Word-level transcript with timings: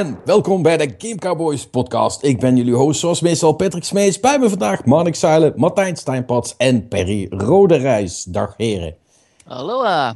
En 0.00 0.18
welkom 0.24 0.62
bij 0.62 0.76
de 0.76 0.94
Game 0.98 1.14
Cowboys 1.14 1.66
podcast. 1.66 2.22
Ik 2.22 2.40
ben 2.40 2.56
jullie 2.56 2.74
host 2.74 3.00
zoals 3.00 3.20
meestal 3.20 3.52
Patrick 3.52 3.84
Smees. 3.84 4.20
Bij 4.20 4.38
me 4.38 4.48
vandaag 4.48 4.84
Marnik 4.84 5.14
Zeilen, 5.14 5.52
Martijn 5.56 5.96
Steinpats 5.96 6.56
en 6.56 6.88
Perry 6.88 7.26
Roderijs. 7.30 8.24
Dag 8.24 8.54
heren. 8.56 8.96
Hallo. 9.44 9.84
Uh, 9.84 10.10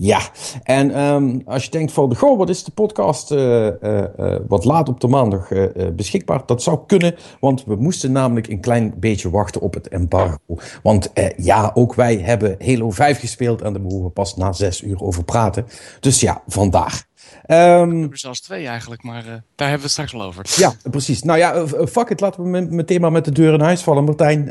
ja, 0.00 0.20
en 0.62 0.94
ehm, 0.94 1.38
als 1.44 1.64
je 1.64 1.70
denkt 1.70 1.92
van, 1.92 2.16
goh, 2.16 2.38
wat 2.38 2.48
is 2.48 2.64
de 2.64 2.70
podcast 2.70 3.30
uh, 3.30 3.66
uh, 3.82 4.04
wat 4.48 4.64
laat 4.64 4.88
op 4.88 5.00
de 5.00 5.08
maandag 5.08 5.48
beschikbaar? 5.96 6.42
Dat 6.46 6.62
zou 6.62 6.78
kunnen, 6.86 7.14
want 7.40 7.64
we 7.64 7.76
moesten 7.76 8.12
namelijk 8.12 8.48
een 8.48 8.60
klein 8.60 8.94
beetje 8.96 9.30
wachten 9.30 9.60
op 9.60 9.74
het 9.74 9.88
embargo. 9.88 10.58
Want 10.82 11.12
ja, 11.36 11.70
ook 11.74 11.94
wij 11.94 12.16
hebben 12.16 12.56
Halo 12.64 12.90
5 12.90 13.20
gespeeld 13.20 13.62
en 13.62 13.72
daar 13.72 13.82
moeten 13.82 14.02
we 14.02 14.08
pas 14.08 14.36
na 14.36 14.52
zes 14.52 14.82
uur 14.82 15.02
over 15.02 15.24
praten. 15.24 15.66
Dus 16.00 16.20
ja, 16.20 16.42
vandaag. 16.46 17.06
Um, 17.46 18.02
er 18.02 18.18
zelfs 18.18 18.40
twee 18.40 18.66
eigenlijk, 18.66 19.02
maar 19.02 19.24
daar 19.24 19.68
hebben 19.68 19.76
we 19.76 19.82
het 19.82 19.90
straks 19.90 20.12
wel 20.12 20.22
over. 20.22 20.46
Ja, 20.56 20.74
precies. 20.90 21.22
Nou 21.22 21.38
ja, 21.38 21.66
fuck 21.66 22.08
it, 22.08 22.20
laten 22.20 22.42
we 22.42 22.60
meteen 22.70 23.00
maar 23.00 23.12
met 23.12 23.24
de 23.24 23.32
deur 23.32 23.54
in 23.54 23.60
huis 23.60 23.82
vallen. 23.82 24.04
Martijn, 24.04 24.44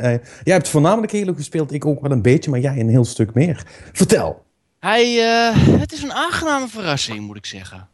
jij 0.44 0.54
hebt 0.54 0.70
voornamelijk 0.70 1.12
Halo 1.12 1.34
gespeeld, 1.34 1.74
ik 1.74 1.86
ook 1.86 2.02
wel 2.02 2.12
een 2.12 2.22
beetje, 2.22 2.52
maar 2.52 2.60
jij 2.60 2.80
een 2.80 2.90
heel 2.90 3.06
stuk 3.06 3.34
meer. 3.34 3.66
Vertel. 3.94 4.46
Hij, 4.88 5.16
uh, 5.16 5.80
het 5.80 5.92
is 5.92 6.02
een 6.02 6.14
aangename 6.14 6.68
verrassing, 6.68 7.20
moet 7.20 7.38
ik 7.38 7.46
zeggen. 7.46 7.88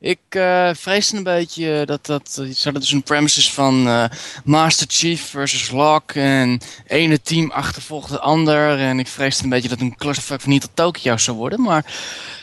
Ik 0.00 0.18
uh, 0.30 0.70
vreesde 0.74 1.16
een 1.16 1.22
beetje 1.22 1.82
dat 1.86 2.06
dat. 2.06 2.42
Zat 2.50 2.74
dus 2.74 2.92
een 2.92 3.02
premises 3.02 3.52
van 3.52 3.86
uh, 3.86 4.04
Master 4.44 4.86
Chief 4.90 5.22
versus 5.22 5.70
Locke. 5.70 6.20
En 6.20 6.60
ene 6.86 7.20
team 7.22 7.50
achtervolgt 7.50 8.10
het 8.10 8.20
ander. 8.20 8.78
En 8.78 8.98
ik 8.98 9.06
vreesde 9.06 9.44
een 9.44 9.50
beetje 9.50 9.68
dat 9.68 9.80
een 9.80 9.96
clusterfuck 9.96 10.40
van 10.40 10.50
niet 10.50 10.60
tot 10.60 10.70
Tokyo 10.74 11.16
zou 11.16 11.36
worden. 11.36 11.60
Maar 11.60 11.84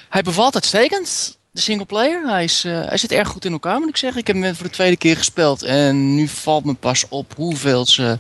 hij 0.10 0.22
bevalt 0.22 0.54
uitstekend 0.54 1.38
de 1.52 1.62
singleplayer. 1.62 2.28
Hij, 2.28 2.44
is, 2.44 2.64
hij 2.64 2.98
zit 2.98 3.12
erg 3.12 3.28
goed 3.28 3.46
in 3.46 3.52
elkaar, 3.52 3.80
moet 3.80 3.90
ik 3.90 3.98
zeggen. 3.98 4.20
Ik 4.20 4.28
heb 4.28 4.36
hem 4.36 4.56
voor 4.56 4.66
de 4.66 4.72
tweede 4.72 4.98
keer 4.98 5.18
gespeeld. 5.18 5.64
En 5.64 6.16
nu 6.16 6.28
valt 6.28 6.66
me 6.66 6.74
pas 6.74 7.06
op 7.10 7.34
hoeveel 7.36 7.86
ze 7.86 8.18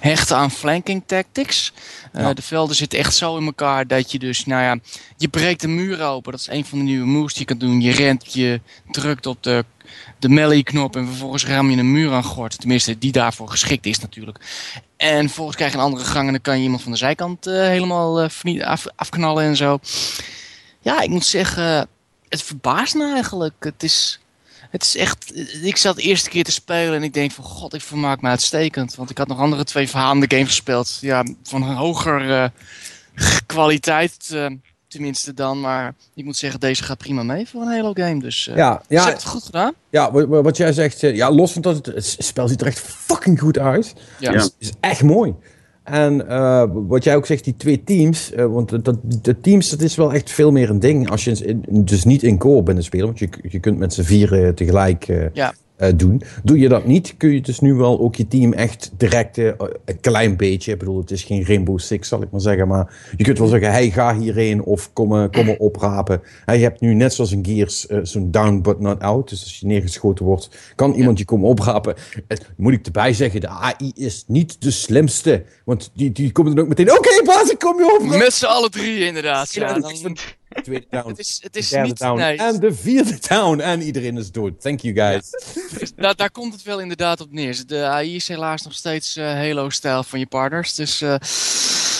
hechten 0.00 0.36
aan 0.36 0.50
flanking 0.50 1.02
tactics. 1.06 1.72
Uh, 2.16 2.22
ja. 2.22 2.34
De 2.34 2.42
velden 2.42 2.76
zitten 2.76 2.98
echt 2.98 3.14
zo 3.14 3.36
in 3.36 3.44
elkaar 3.44 3.86
dat 3.86 4.12
je 4.12 4.18
dus, 4.18 4.44
nou 4.44 4.62
ja, 4.62 4.78
je 5.16 5.28
breekt 5.28 5.60
de 5.60 5.68
muur 5.68 6.02
open. 6.02 6.32
Dat 6.32 6.40
is 6.40 6.48
een 6.48 6.64
van 6.64 6.78
de 6.78 6.84
nieuwe 6.84 7.06
moves 7.06 7.32
die 7.32 7.40
je 7.40 7.48
kan 7.48 7.58
doen. 7.58 7.80
Je 7.80 7.92
rent, 7.92 8.32
je 8.32 8.60
drukt 8.90 9.26
op 9.26 9.42
de, 9.42 9.64
de 10.18 10.28
melee-knop 10.28 10.96
en 10.96 11.06
vervolgens 11.06 11.46
ram 11.46 11.70
je 11.70 11.76
een 11.76 11.92
muur 11.92 12.12
aan 12.12 12.24
gort. 12.24 12.58
Tenminste, 12.58 12.98
die 12.98 13.12
daarvoor 13.12 13.48
geschikt 13.48 13.86
is 13.86 13.98
natuurlijk. 13.98 14.38
En 14.96 15.26
vervolgens 15.26 15.56
krijg 15.56 15.72
je 15.72 15.78
een 15.78 15.84
andere 15.84 16.04
gang 16.04 16.26
en 16.26 16.32
dan 16.32 16.42
kan 16.42 16.56
je 16.56 16.62
iemand 16.62 16.82
van 16.82 16.92
de 16.92 16.98
zijkant 16.98 17.46
uh, 17.46 17.54
helemaal 17.54 18.28
af, 18.60 18.86
afknallen 18.96 19.44
en 19.44 19.56
zo. 19.56 19.78
Ja, 20.80 21.00
ik 21.00 21.10
moet 21.10 21.26
zeggen, 21.26 21.88
het 22.28 22.42
verbaast 22.42 22.94
me 22.94 23.12
eigenlijk. 23.12 23.54
Het 23.58 23.82
is, 23.82 24.20
het 24.76 24.84
is 24.84 24.96
echt. 24.96 25.36
Ik 25.64 25.76
zat 25.76 25.96
de 25.96 26.02
eerste 26.02 26.30
keer 26.30 26.44
te 26.44 26.52
spelen 26.52 26.94
en 26.94 27.02
ik 27.02 27.14
denk 27.14 27.32
van 27.32 27.44
god, 27.44 27.74
ik 27.74 27.80
vermaak 27.80 28.20
me 28.20 28.28
uitstekend. 28.28 28.94
Want 28.94 29.10
ik 29.10 29.18
had 29.18 29.28
nog 29.28 29.38
andere 29.38 29.64
twee 29.64 29.88
verhalende 29.88 30.26
games 30.28 30.46
gespeeld. 30.46 30.98
Ja, 31.00 31.24
van 31.42 31.62
een 31.62 31.76
hoger 31.76 32.28
uh, 32.28 32.46
kwaliteit. 33.46 34.30
Uh, 34.32 34.46
tenminste 34.88 35.34
dan. 35.34 35.60
Maar 35.60 35.94
ik 36.14 36.24
moet 36.24 36.36
zeggen, 36.36 36.60
deze 36.60 36.82
gaat 36.82 36.98
prima 36.98 37.22
mee 37.22 37.48
voor 37.48 37.62
een 37.62 37.72
Halo 37.72 37.92
game. 37.92 38.20
Dus 38.20 38.46
uh, 38.46 38.56
ja, 38.56 38.82
ja, 38.88 39.08
het 39.08 39.24
goed 39.24 39.44
gedaan. 39.44 39.72
Ja, 39.90 40.12
wat, 40.26 40.56
jij 40.56 40.72
zegt, 40.72 41.00
ja, 41.00 41.30
los 41.30 41.52
van 41.52 41.62
dat 41.62 41.76
het, 41.76 41.86
het 41.86 42.16
spel 42.18 42.48
ziet 42.48 42.60
er 42.60 42.66
echt 42.66 42.78
fucking 42.80 43.40
goed 43.40 43.58
uit. 43.58 43.94
Ja. 44.18 44.32
Het 44.32 44.54
is 44.58 44.72
echt 44.80 45.02
mooi. 45.02 45.34
En 45.86 46.24
uh, 46.28 46.64
wat 46.72 47.04
jij 47.04 47.16
ook 47.16 47.26
zegt, 47.26 47.44
die 47.44 47.56
twee 47.56 47.84
teams. 47.84 48.32
Uh, 48.32 48.46
want 48.46 48.84
dat, 48.84 48.98
de 49.22 49.40
teams, 49.40 49.70
dat 49.70 49.80
is 49.80 49.96
wel 49.96 50.12
echt 50.12 50.30
veel 50.30 50.52
meer 50.52 50.70
een 50.70 50.80
ding. 50.80 51.10
Als 51.10 51.24
je 51.24 51.30
in, 51.44 51.64
dus 51.84 52.04
niet 52.04 52.22
in 52.22 52.38
co 52.38 52.62
bent 52.62 52.84
spelen. 52.84 53.06
Want 53.06 53.18
je, 53.18 53.28
je 53.42 53.60
kunt 53.60 53.78
met 53.78 53.92
z'n 53.92 54.02
vieren 54.02 54.54
tegelijk 54.54 55.08
uh, 55.08 55.24
ja. 55.32 55.54
Uh, 55.78 55.88
doen. 55.96 56.22
Doe 56.42 56.58
je 56.58 56.68
dat 56.68 56.84
niet, 56.84 57.14
kun 57.16 57.30
je 57.30 57.40
dus 57.40 57.60
nu 57.60 57.74
wel 57.74 58.00
ook 58.00 58.14
je 58.14 58.28
team 58.28 58.52
echt 58.52 58.90
direct 58.96 59.38
uh, 59.38 59.52
een 59.84 60.00
klein 60.00 60.36
beetje. 60.36 60.72
Ik 60.72 60.78
bedoel, 60.78 61.00
het 61.00 61.10
is 61.10 61.22
geen 61.22 61.44
Rainbow 61.44 61.78
Six, 61.78 62.08
zal 62.08 62.22
ik 62.22 62.30
maar 62.30 62.40
zeggen. 62.40 62.68
Maar 62.68 63.12
je 63.16 63.24
kunt 63.24 63.38
wel 63.38 63.48
zeggen, 63.48 63.70
hey, 63.70 63.90
ga 63.90 64.16
hierheen 64.16 64.62
of 64.62 64.92
kom, 64.92 65.30
kom 65.30 65.44
me 65.44 65.58
oprapen. 65.58 66.22
Hey, 66.44 66.56
je 66.56 66.62
hebt 66.62 66.80
nu 66.80 66.94
net 66.94 67.14
zoals 67.14 67.30
een 67.30 67.46
Gears 67.46 67.86
uh, 67.88 67.98
zo'n 68.02 68.30
down 68.30 68.60
but 68.60 68.80
not 68.80 69.00
out. 69.00 69.28
Dus 69.28 69.42
als 69.42 69.60
je 69.60 69.66
neergeschoten 69.66 70.24
wordt, 70.24 70.48
kan 70.74 70.94
iemand 70.94 71.18
je 71.18 71.24
komen 71.24 71.48
oprapen. 71.48 71.94
moet 72.56 72.72
ik 72.72 72.86
erbij 72.86 73.12
zeggen, 73.12 73.40
de 73.40 73.48
AI 73.48 73.92
is 73.94 74.24
niet 74.26 74.62
de 74.62 74.70
slimste. 74.70 75.44
Want 75.64 75.90
die, 75.94 76.12
die 76.12 76.32
komen 76.32 76.54
dan 76.54 76.64
ook 76.64 76.68
meteen, 76.68 76.90
oké 76.90 77.08
okay, 77.08 77.22
baas, 77.24 77.50
ik 77.50 77.58
kom 77.58 77.76
je 77.76 77.98
op. 78.00 78.18
Met 78.18 78.32
z'n 78.32 78.44
alle 78.44 78.68
drie 78.68 79.04
inderdaad. 79.04 79.54
Ja, 79.54 79.68
ja 79.68 79.78
dan... 79.78 80.16
Tweede 80.62 80.86
down. 80.90 81.08
Het 81.08 81.18
is, 81.18 81.38
het 81.42 81.56
is 81.56 81.68
derde 81.68 81.88
niet, 81.88 81.98
down. 81.98 82.18
nee. 82.18 82.36
En 82.36 82.60
de 82.60 82.74
vierde 82.74 83.18
down. 83.28 83.60
En 83.60 83.82
iedereen 83.82 84.18
is 84.18 84.30
dood. 84.30 84.60
Thank 84.60 84.80
you 84.80 84.94
guys. 84.94 85.30
Ja. 85.78 85.86
daar, 85.96 86.16
daar 86.16 86.30
komt 86.30 86.52
het 86.52 86.62
wel 86.62 86.80
inderdaad 86.80 87.20
op 87.20 87.32
neer. 87.32 87.62
De 87.66 87.84
AI 87.84 88.14
is 88.14 88.28
helaas 88.28 88.62
nog 88.62 88.74
steeds 88.74 89.16
uh, 89.16 89.24
Halo-stijl 89.24 90.02
van 90.02 90.18
je 90.18 90.26
partners. 90.26 90.74
Dus 90.74 91.02
uh, 91.02 91.14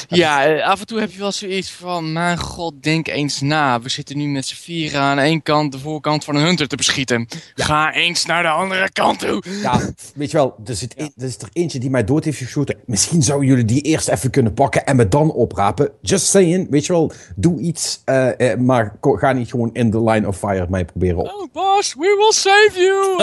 ja, 0.08 0.60
af 0.60 0.80
en 0.80 0.86
toe 0.86 1.00
heb 1.00 1.10
je 1.10 1.18
wel 1.18 1.32
zoiets 1.32 1.70
van... 1.70 2.12
Mijn 2.12 2.38
god, 2.38 2.82
denk 2.82 3.08
eens 3.08 3.40
na. 3.40 3.80
We 3.80 3.88
zitten 3.88 4.16
nu 4.16 4.28
met 4.28 4.46
z'n 4.46 4.54
vieren 4.54 5.00
aan 5.00 5.18
één 5.18 5.42
kant 5.42 5.72
de 5.72 5.78
voorkant 5.78 6.24
van 6.24 6.36
een 6.36 6.44
hunter 6.44 6.68
te 6.68 6.76
beschieten. 6.76 7.28
Ja. 7.54 7.64
Ga 7.64 7.94
eens 7.94 8.26
naar 8.26 8.42
de 8.42 8.48
andere 8.48 8.90
kant 8.92 9.18
toe. 9.18 9.42
Ja, 9.62 9.80
weet 10.14 10.30
je 10.30 10.36
wel, 10.36 10.54
er 10.64 10.76
zit, 10.76 10.94
er 10.96 11.24
is 11.24 11.38
er 11.38 11.48
eentje 11.52 11.78
die 11.78 11.90
mij 11.90 12.04
dood 12.04 12.24
heeft 12.24 12.38
geschoten. 12.38 12.76
Misschien 12.86 13.22
zouden 13.22 13.48
jullie 13.48 13.64
die 13.64 13.80
eerst 13.80 14.08
even 14.08 14.30
kunnen 14.30 14.54
pakken 14.54 14.86
en 14.86 14.96
me 14.96 15.08
dan 15.08 15.32
oprapen. 15.32 15.90
Just 16.00 16.26
saying, 16.26 16.70
weet 16.70 16.86
je 16.86 16.92
wel, 16.92 17.12
doe 17.36 17.60
iets... 17.60 18.02
Uh, 18.06 18.28
uh, 18.50 18.56
maar 18.56 18.96
ga 19.00 19.32
niet 19.32 19.50
gewoon 19.50 19.70
in 19.72 19.90
the 19.90 20.02
line 20.02 20.28
of 20.28 20.38
fire 20.38 20.66
mij 20.68 20.84
proberen 20.84 21.18
op. 21.18 21.26
Oh, 21.26 21.52
boss, 21.52 21.94
we 21.94 22.14
will 22.18 22.32
save 22.32 22.80
you! 22.80 23.22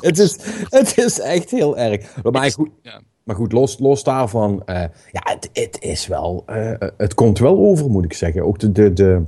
het, 0.08 0.18
is, 0.18 0.38
het 0.68 0.98
is 0.98 1.20
echt 1.20 1.50
heel 1.50 1.78
erg. 1.78 2.22
Maar 2.32 2.50
goed, 2.50 2.68
ja. 2.82 3.00
maar 3.24 3.36
goed 3.36 3.52
los, 3.52 3.78
los 3.78 4.04
daarvan, 4.04 4.62
uh, 4.66 4.76
ja, 5.10 5.20
het, 5.22 5.50
het 5.52 5.76
is 5.80 6.06
wel, 6.06 6.44
uh, 6.50 6.72
het 6.96 7.14
komt 7.14 7.38
wel 7.38 7.58
over, 7.58 7.90
moet 7.90 8.04
ik 8.04 8.12
zeggen. 8.12 8.44
Ook 8.44 8.58
de, 8.58 8.72
de, 8.72 8.92
de, 8.92 9.22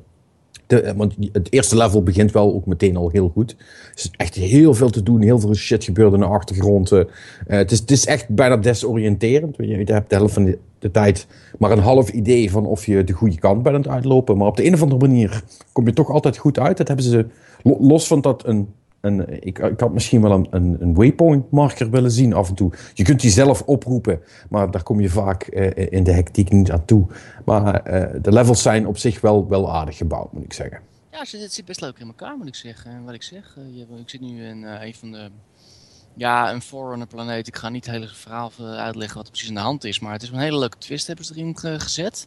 de, 0.67 0.95
want 0.97 1.15
het 1.33 1.53
eerste 1.53 1.77
level 1.77 2.03
begint 2.03 2.33
wel 2.33 2.55
ook 2.55 2.67
meteen 2.67 2.97
al 2.97 3.11
heel 3.11 3.29
goed. 3.29 3.51
Er 3.51 3.93
is 3.95 4.11
echt 4.17 4.35
heel 4.35 4.75
veel 4.75 4.91
te 4.91 5.03
doen, 5.03 5.23
heel 5.23 5.41
veel 5.41 5.55
shit 5.55 5.85
gebeurt 5.85 6.13
in 6.13 6.21
de 6.21 6.27
achtergrond. 6.27 6.91
Het, 7.47 7.71
is, 7.71 7.79
het 7.79 7.91
is 7.91 8.07
echt 8.07 8.29
bijna 8.29 8.57
desoriënterend. 8.57 9.57
Je 9.59 9.85
hebt 9.85 10.11
de 10.11 10.17
helft 10.17 10.35
van 10.35 10.45
de, 10.45 10.59
de 10.85 10.91
tijd 10.91 11.27
maar 11.59 11.71
een 11.71 11.79
half 11.79 12.11
idee 12.11 12.51
van 12.51 12.67
of 12.67 12.87
je 12.87 13.05
de 13.05 13.13
goede 13.13 13.39
kant 13.39 13.63
bent 13.63 13.75
aan 13.75 13.83
het 13.83 13.91
uitlopen. 13.91 14.37
Maar 14.37 14.47
op 14.47 14.57
de 14.57 14.67
een 14.67 14.75
of 14.75 14.83
andere 14.83 15.07
manier 15.07 15.43
kom 15.73 15.87
je 15.87 15.93
toch 15.93 16.11
altijd 16.11 16.37
goed 16.37 16.59
uit. 16.59 16.77
Dat 16.77 16.89
hebben 16.89 17.07
ze, 17.07 17.27
los 17.63 18.07
van 18.07 18.21
dat 18.21 18.47
een, 18.47 18.69
een 19.01 19.45
ik, 19.47 19.59
ik 19.59 19.81
had 19.81 19.93
misschien 19.93 20.23
wel 20.23 20.47
een, 20.51 20.77
een, 20.81 20.95
waypoint 20.95 21.51
marker 21.51 21.91
willen 21.91 22.11
zien 22.11 22.33
af 22.33 22.49
en 22.49 22.55
toe. 22.55 22.73
Je 22.95 23.03
kunt 23.03 23.21
die 23.21 23.31
zelf 23.31 23.63
oproepen, 23.63 24.21
maar 24.49 24.71
daar 24.71 24.83
kom 24.83 25.01
je 25.01 25.09
vaak 25.09 25.49
uh, 25.51 25.71
in 25.75 26.05
de 26.05 26.13
hectiek 26.13 26.51
niet 26.51 26.71
aan 26.71 26.85
toe. 26.85 27.07
Maar 27.45 27.93
uh, 27.93 28.23
de 28.23 28.33
levels 28.33 28.63
zijn 28.63 28.87
op 28.87 28.99
zich 28.99 29.21
wel, 29.21 29.49
wel 29.49 29.73
aardig 29.73 29.97
gebouwd, 29.97 30.33
moet 30.33 30.45
ik 30.45 30.53
zeggen. 30.53 30.81
Ja, 31.11 31.19
het 31.19 31.53
zit 31.53 31.65
best 31.65 31.81
leuk 31.81 31.99
in 31.99 32.07
elkaar, 32.07 32.37
moet 32.37 32.47
ik 32.47 32.55
zeggen. 32.55 32.91
En 32.91 33.05
wat 33.05 33.15
ik 33.15 33.23
zeg, 33.23 33.57
uh, 33.59 34.01
ik 34.01 34.09
zit 34.11 34.21
nu 34.21 34.45
in 34.45 34.63
een 34.63 34.95
van 34.95 35.11
de 35.11 35.31
ja, 36.17 36.53
een 36.53 36.63
Forerunner 36.63 37.07
planeet. 37.07 37.47
Ik 37.47 37.57
ga 37.57 37.69
niet 37.69 37.87
het 37.87 37.95
hele 37.95 38.09
verhaal 38.09 38.53
uitleggen 38.59 39.17
wat 39.17 39.27
er 39.27 39.31
precies 39.31 39.49
aan 39.49 39.55
de 39.55 39.61
hand 39.61 39.85
is. 39.85 40.01
Maar 40.01 40.13
het 40.13 40.23
is 40.23 40.29
een 40.29 40.39
hele 40.39 40.59
leuke 40.59 40.79
twist 40.79 41.07
hebben 41.07 41.25
ze 41.25 41.35
erin 41.35 41.59
gezet. 41.81 42.27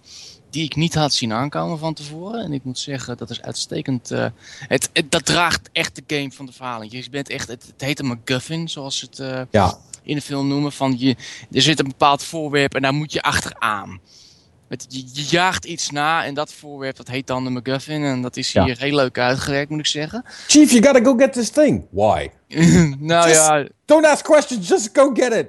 Die 0.49 0.63
ik 0.63 0.75
niet 0.75 0.95
had 0.95 1.13
zien 1.13 1.33
aankomen 1.33 1.79
van 1.79 1.93
tevoren. 1.93 2.43
En 2.43 2.53
ik 2.53 2.63
moet 2.63 2.79
zeggen, 2.79 3.17
dat 3.17 3.29
is 3.29 3.41
uitstekend. 3.41 4.11
Uh, 4.11 4.25
het, 4.59 4.89
het, 4.93 5.11
dat 5.11 5.25
draagt 5.25 5.69
echt 5.71 5.95
de 5.95 6.15
game 6.15 6.31
van 6.31 6.45
de 6.45 6.51
verhaling. 6.51 6.91
Je 6.91 7.09
bent 7.09 7.29
echt, 7.29 7.47
het, 7.47 7.65
het 7.65 7.81
heet 7.81 7.99
een 7.99 8.05
MacGuffin, 8.05 8.69
zoals 8.69 8.97
ze 8.97 9.05
het 9.05 9.19
uh, 9.19 9.41
ja. 9.51 9.77
in 10.03 10.15
de 10.15 10.21
film 10.21 10.47
noemen. 10.47 10.71
Van 10.71 10.95
je, 10.97 11.15
er 11.51 11.61
zit 11.61 11.79
een 11.79 11.87
bepaald 11.87 12.23
voorwerp 12.23 12.75
en 12.75 12.81
daar 12.81 12.93
moet 12.93 13.13
je 13.13 13.21
achteraan. 13.21 13.99
Het, 14.67 14.85
je, 14.89 15.03
je, 15.13 15.23
jaagt 15.29 15.65
iets 15.65 15.89
na 15.89 16.25
en 16.25 16.33
dat 16.33 16.53
voorwerp 16.53 16.95
dat 16.95 17.07
heet 17.07 17.27
dan 17.27 17.43
de 17.43 17.49
MacGuffin. 17.49 18.03
En 18.03 18.21
dat 18.21 18.37
is 18.37 18.53
hier 18.53 18.67
ja. 18.67 18.75
heel 18.77 18.95
leuk 18.95 19.17
uitgewerkt, 19.17 19.69
moet 19.69 19.79
ik 19.79 19.85
zeggen. 19.85 20.23
Chief, 20.47 20.71
you 20.71 20.83
gotta 20.83 21.03
go 21.03 21.15
get 21.15 21.33
this 21.33 21.49
thing. 21.49 21.85
Why? 21.91 22.29
nou 22.99 23.27
just, 23.27 23.47
ja. 23.47 23.67
Don't 23.85 24.05
ask 24.05 24.23
questions, 24.23 24.67
just 24.67 24.89
go 24.94 25.11
get 25.13 25.33
it. 25.33 25.47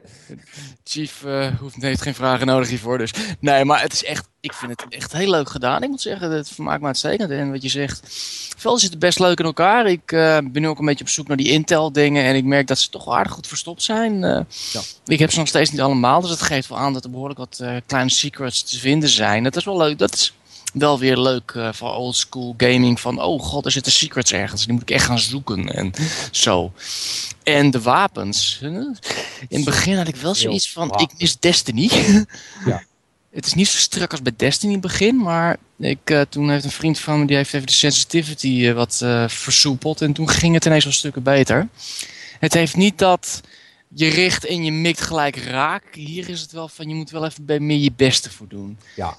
Chief 0.85 1.23
uh, 1.27 1.47
hoeft, 1.59 1.83
heeft 1.83 2.03
geen 2.03 2.15
vragen 2.15 2.47
nodig 2.47 2.69
hiervoor. 2.69 2.99
Dus 2.99 3.13
nee, 3.41 3.65
maar 3.65 3.81
het 3.81 3.93
is 3.93 4.05
echt, 4.05 4.29
ik 4.41 4.53
vind 4.53 4.71
het 4.71 4.85
echt 4.89 5.13
heel 5.13 5.31
leuk 5.31 5.49
gedaan. 5.49 5.83
Ik 5.83 5.89
moet 5.89 6.01
zeggen, 6.01 6.31
het 6.31 6.49
vermaakt 6.49 6.81
me 6.81 6.87
uitstekend. 6.87 7.31
En 7.31 7.51
wat 7.51 7.63
je 7.63 7.69
zegt, 7.69 8.01
velden 8.57 8.81
zitten 8.81 8.99
best 8.99 9.19
leuk 9.19 9.39
in 9.39 9.45
elkaar. 9.45 9.87
Ik 9.87 10.13
uh, 10.13 10.39
ben 10.45 10.63
nu 10.63 10.69
ook 10.69 10.79
een 10.79 10.85
beetje 10.85 11.05
op 11.05 11.11
zoek 11.11 11.29
naar 11.29 11.37
die 11.37 11.51
Intel 11.51 11.93
dingen. 11.93 12.25
En 12.25 12.35
ik 12.35 12.45
merk 12.45 12.67
dat 12.67 12.79
ze 12.79 12.91
toch 12.91 13.09
aardig 13.09 13.33
goed 13.33 13.47
verstopt 13.47 13.83
zijn. 13.83 14.15
Uh, 14.23 14.41
ja. 14.73 14.81
Ik 15.05 15.19
heb 15.19 15.31
ze 15.31 15.39
nog 15.39 15.49
steeds 15.49 15.71
niet 15.71 15.81
allemaal. 15.81 16.21
Dus 16.21 16.31
het 16.31 16.43
geeft 16.43 16.69
wel 16.69 16.79
aan 16.79 16.93
dat 16.93 17.05
er 17.05 17.11
behoorlijk 17.11 17.39
wat 17.39 17.63
kleine 17.87 18.11
secrets 18.11 18.63
te 18.63 18.79
vinden 18.79 19.09
zijn. 19.09 19.43
Dat 19.43 19.57
is 19.57 19.65
wel 19.65 19.77
leuk. 19.77 19.99
Dat 19.99 20.15
is 20.15 20.33
wel 20.75 20.99
weer 20.99 21.19
leuk 21.19 21.53
uh, 21.57 21.73
voor 21.73 21.95
old 21.95 22.17
school 22.17 22.55
gaming. 22.57 23.01
Van, 23.01 23.23
oh 23.23 23.43
god, 23.43 23.65
er 23.65 23.71
zitten 23.71 23.93
secrets 23.93 24.33
ergens. 24.33 24.65
Die 24.65 24.73
moet 24.73 24.83
ik 24.83 24.91
echt 24.91 25.05
gaan 25.05 25.19
zoeken. 25.19 25.75
En 25.75 25.93
zo. 26.31 26.73
En 27.43 27.71
de 27.71 27.81
wapens. 27.81 28.59
In 28.63 28.97
het 29.49 29.65
begin 29.65 29.97
had 29.97 30.09
ik 30.09 30.17
wel 30.17 30.35
zoiets 30.35 30.73
van, 30.73 30.99
ik 30.99 31.11
mis 31.19 31.39
Destiny. 31.39 31.91
Ja. 32.67 32.83
het 33.31 33.47
is 33.47 33.55
niet 33.55 33.69
zo 33.69 33.79
strak 33.79 34.11
als 34.11 34.23
bij 34.23 34.33
Destiny 34.37 34.73
in 34.73 34.79
het 34.79 34.89
begin, 34.89 35.17
maar 35.17 35.57
ik, 35.79 36.11
uh, 36.11 36.21
toen 36.21 36.51
heeft 36.51 36.65
een 36.65 36.71
vriend 36.71 36.99
van 36.99 37.21
me, 37.21 37.27
die 37.27 37.37
heeft 37.37 37.55
even 37.55 37.67
de 37.67 37.73
sensitivity 37.73 38.49
uh, 38.49 38.73
wat 38.73 38.97
versoepeld 39.27 40.01
en 40.01 40.13
toen 40.13 40.29
ging 40.29 40.55
het 40.55 40.65
ineens 40.65 40.85
wel 40.85 40.93
stukken 40.93 41.23
beter. 41.23 41.69
Het 42.39 42.55
heeft 42.55 42.77
niet 42.77 42.99
dat 42.99 43.41
je 43.89 44.09
richt 44.09 44.45
en 44.45 44.65
je 44.65 44.73
mikt 44.73 45.01
gelijk 45.01 45.37
raak. 45.37 45.95
Hier 45.95 46.29
is 46.29 46.41
het 46.41 46.53
wel 46.53 46.69
van, 46.69 46.89
je 46.89 46.95
moet 46.95 47.11
wel 47.11 47.25
even 47.25 47.45
bij 47.45 47.61
meer 47.61 47.79
je 47.79 47.93
beste 47.97 48.31
voor 48.31 48.49
doen. 48.49 48.79
Ja. 48.97 49.17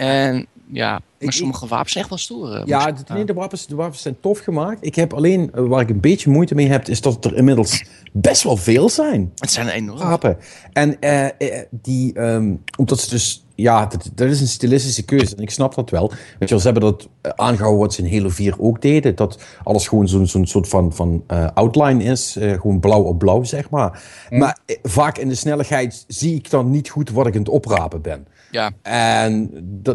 En 0.00 0.46
ja, 0.72 1.00
maar 1.18 1.32
sommige 1.32 1.66
wapens 1.66 1.96
echt 1.96 2.08
wel 2.08 2.18
stoer. 2.18 2.62
Ja, 2.66 2.92
de, 2.92 3.02
nee, 3.12 3.24
de, 3.24 3.32
wapens, 3.32 3.66
de 3.66 3.74
wapens 3.74 4.02
zijn 4.02 4.16
tof 4.20 4.38
gemaakt. 4.38 4.86
Ik 4.86 4.94
heb 4.94 5.12
alleen, 5.12 5.50
waar 5.52 5.80
ik 5.80 5.90
een 5.90 6.00
beetje 6.00 6.30
moeite 6.30 6.54
mee 6.54 6.68
heb, 6.68 6.88
is 6.88 7.00
dat 7.00 7.24
er 7.24 7.36
inmiddels 7.36 7.84
best 8.12 8.42
wel 8.42 8.56
veel 8.56 8.88
zijn. 8.88 9.32
Het 9.34 9.52
zijn 9.52 9.68
enorm. 9.68 9.98
Wapen. 9.98 10.36
En 10.72 10.96
uh, 11.00 11.26
die, 11.70 12.20
um, 12.20 12.62
omdat 12.76 13.00
ze 13.00 13.10
dus 13.10 13.44
ja, 13.54 13.86
dat, 13.86 14.10
dat, 14.14 14.28
is 14.28 14.40
een 14.40 14.46
stilistische 14.46 15.04
keuze. 15.04 15.36
En 15.36 15.42
ik 15.42 15.50
snap 15.50 15.74
dat 15.74 15.90
wel. 15.90 16.08
Weet 16.08 16.18
je 16.38 16.46
wel, 16.48 16.58
ze 16.58 16.70
hebben 16.70 16.82
dat 16.82 17.08
aangehouden 17.36 17.80
wat 17.80 17.94
ze 17.94 18.02
in 18.02 18.16
Halo 18.16 18.28
4 18.28 18.54
ook 18.58 18.82
deden. 18.82 19.16
Dat 19.16 19.42
alles 19.64 19.88
gewoon 19.88 20.08
zo'n 20.08 20.26
zo'n 20.26 20.46
soort 20.46 20.68
van, 20.68 20.92
van 20.92 21.24
uh, 21.28 21.46
outline 21.54 22.04
is. 22.04 22.36
Uh, 22.36 22.52
gewoon 22.52 22.80
blauw 22.80 23.02
op 23.02 23.18
blauw, 23.18 23.42
zeg 23.42 23.70
maar. 23.70 24.02
Mm. 24.30 24.38
Maar 24.38 24.58
vaak 24.82 25.18
in 25.18 25.28
de 25.28 25.34
snelheid 25.34 26.04
zie 26.08 26.34
ik 26.34 26.50
dan 26.50 26.70
niet 26.70 26.88
goed 26.88 27.10
wat 27.10 27.26
ik 27.26 27.34
aan 27.34 27.40
het 27.40 27.48
oprapen 27.48 28.00
ben. 28.00 28.26
Ja. 28.50 28.70
En 28.82 29.50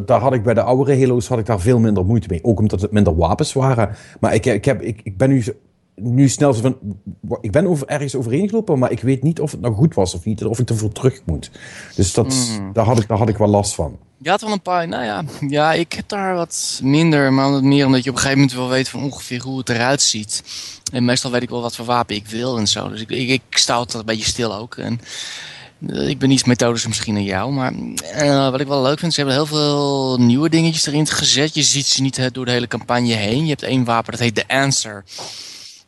daar 0.06 0.20
had 0.20 0.34
ik 0.34 0.44
bij 0.44 0.54
de 0.54 0.62
oudere 0.62 1.00
Halo's 1.00 1.28
had 1.28 1.40
ik 1.40 1.46
daar 1.46 1.60
veel 1.60 1.80
minder 1.80 2.06
moeite 2.06 2.28
mee. 2.30 2.44
Ook 2.44 2.60
omdat 2.60 2.82
het 2.82 2.92
minder 2.92 3.16
wapens 3.16 3.54
waren. 3.54 3.96
Maar 4.20 4.34
ik, 4.34 4.46
ik, 4.46 4.66
heb, 4.66 4.82
ik, 4.82 5.02
ik 5.04 5.18
ben 5.18 5.30
nu 5.30 5.44
nu 5.96 6.30
snel 6.30 6.54
zo 6.54 6.62
van. 6.62 6.78
Ik 7.42 7.52
ben 7.52 7.68
over, 7.68 7.88
ergens 7.88 8.16
overheen 8.16 8.50
gelopen, 8.50 8.80
maar 8.80 8.92
ik 8.92 9.02
weet 9.02 9.24
niet 9.24 9.40
of 9.40 9.52
het 9.52 9.62
nou 9.62 9.74
goed 9.74 9.94
was 9.94 10.14
of 10.14 10.26
niet. 10.26 10.46
Of 10.46 10.60
ik 10.60 10.70
ervoor 10.70 10.92
terug 10.92 11.22
moet. 11.26 11.52
Dus 11.96 12.14
dat, 12.14 12.58
mm. 12.60 12.74
daar, 12.74 12.86
had 12.86 13.00
ik, 13.00 13.08
daar 13.08 13.18
had 13.18 13.30
ik 13.30 13.38
wel 13.38 13.48
last 13.48 13.76
van. 13.76 13.98
Je 14.18 14.30
had 14.30 14.42
wel 14.42 14.52
een 14.52 14.62
paar. 14.62 14.88
Nou 14.88 15.04
ja, 15.04 15.24
ja, 15.48 15.74
ik 15.74 15.94
heb 15.94 16.10
daar 16.10 16.36
wat 16.36 16.80
minder. 16.84 17.34
Maar 17.34 17.64
meer 17.64 17.86
omdat 17.86 18.04
je 18.04 18.10
op 18.10 18.16
een 18.16 18.22
gegeven 18.22 18.42
moment 18.42 18.58
wel 18.58 18.70
weet 18.70 18.90
van 18.90 19.04
ongeveer 19.04 19.42
hoe 19.42 19.58
het 19.58 19.70
eruit 19.70 20.02
ziet. 20.02 20.44
En 20.94 21.06
meestal 21.06 21.32
weet 21.32 21.42
ik 21.42 21.50
wel 21.50 21.62
wat 21.62 21.76
voor 21.76 21.86
wapen 21.86 22.16
ik 22.16 22.28
wil 22.28 22.58
en 22.58 22.68
zo. 22.68 22.90
Dus 22.90 23.02
ik, 23.02 23.10
ik, 23.10 23.30
ik 23.30 23.58
sta 23.58 23.74
altijd 23.74 24.00
een 24.00 24.06
beetje 24.06 24.30
stil 24.30 24.56
ook. 24.56 24.76
En, 24.76 25.00
ik 25.80 26.20
ben 26.20 26.32
iets 26.32 26.44
methodischer 26.44 26.90
misschien 26.90 27.14
dan 27.14 27.24
jou, 27.24 27.52
maar 27.52 27.74
uh, 27.74 28.50
wat 28.50 28.60
ik 28.60 28.68
wel 28.68 28.82
leuk 28.82 29.00
vind, 29.00 29.14
ze 29.14 29.20
hebben 29.20 29.38
heel 29.38 29.46
veel 29.46 30.18
nieuwe 30.20 30.50
dingetjes 30.50 30.86
erin 30.86 31.08
gezet. 31.08 31.54
Je 31.54 31.64
ziet 31.64 31.86
ze 31.86 32.02
niet 32.02 32.34
door 32.34 32.46
de 32.46 32.52
hele 32.52 32.68
campagne 32.68 33.14
heen. 33.14 33.44
Je 33.44 33.50
hebt 33.50 33.64
één 33.64 33.84
wapen, 33.84 34.12
dat 34.12 34.22
heet 34.22 34.36
The 34.36 34.48
Answer. 34.48 35.04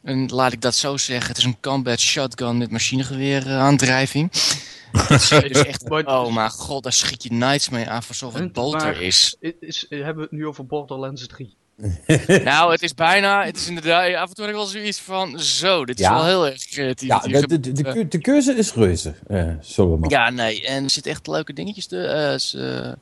En 0.04 0.26
laat 0.28 0.52
ik 0.52 0.62
dat 0.62 0.76
zo 0.76 0.98
zeggen, 0.98 1.28
het 1.28 1.38
is 1.38 1.44
een 1.44 1.60
combat 1.62 2.00
shotgun 2.00 2.58
met 2.58 2.72
machinegeweer 2.72 3.48
uh, 3.48 3.60
aandrijving. 3.60 4.32
dus 5.08 5.32
echt, 5.32 5.90
oh 5.90 6.34
mijn 6.34 6.50
god, 6.50 6.84
daar 6.84 6.94
schiet 6.94 7.24
je 7.24 7.32
nights 7.32 7.70
mee 7.70 7.90
aan 7.90 8.02
alsof 8.08 8.34
het 8.34 8.54
boter 8.54 9.02
is. 9.02 9.36
is. 9.60 9.86
Hebben 9.90 10.16
we 10.16 10.22
het 10.22 10.32
nu 10.32 10.48
over 10.48 10.66
Borderlands 10.66 11.28
3? 11.28 11.56
nou, 12.44 12.72
het 12.72 12.82
is 12.82 12.94
bijna, 12.94 13.46
het 13.46 13.58
is 13.58 13.68
inderdaad, 13.68 14.14
af 14.14 14.30
en 14.30 14.36
toe 14.36 14.46
heb 14.46 14.54
ik 14.54 14.60
wel 14.60 14.70
zoiets 14.70 15.00
van, 15.00 15.40
zo, 15.40 15.86
dit 15.86 16.00
is 16.00 16.06
ja. 16.06 16.14
wel 16.14 16.26
heel 16.26 16.48
erg 16.48 16.66
creatief. 16.66 17.08
Ja, 17.08 17.20
de, 17.20 17.60
de, 17.60 17.72
de, 17.72 18.08
de, 18.08 18.18
keuze 18.18 18.56
is 18.56 18.74
reuze, 18.74 19.14
uh, 19.28 19.52
zullen 19.60 19.92
we 19.92 19.98
maar. 19.98 20.10
Ja, 20.10 20.30
nee, 20.30 20.66
en 20.66 20.84
er 20.84 20.90
zitten 20.90 21.12
echt 21.12 21.28
leuke 21.28 21.54
dingetjes. 21.54 21.88
De, 21.88 21.98
uh, 21.98 22.40
ze, 22.40 22.98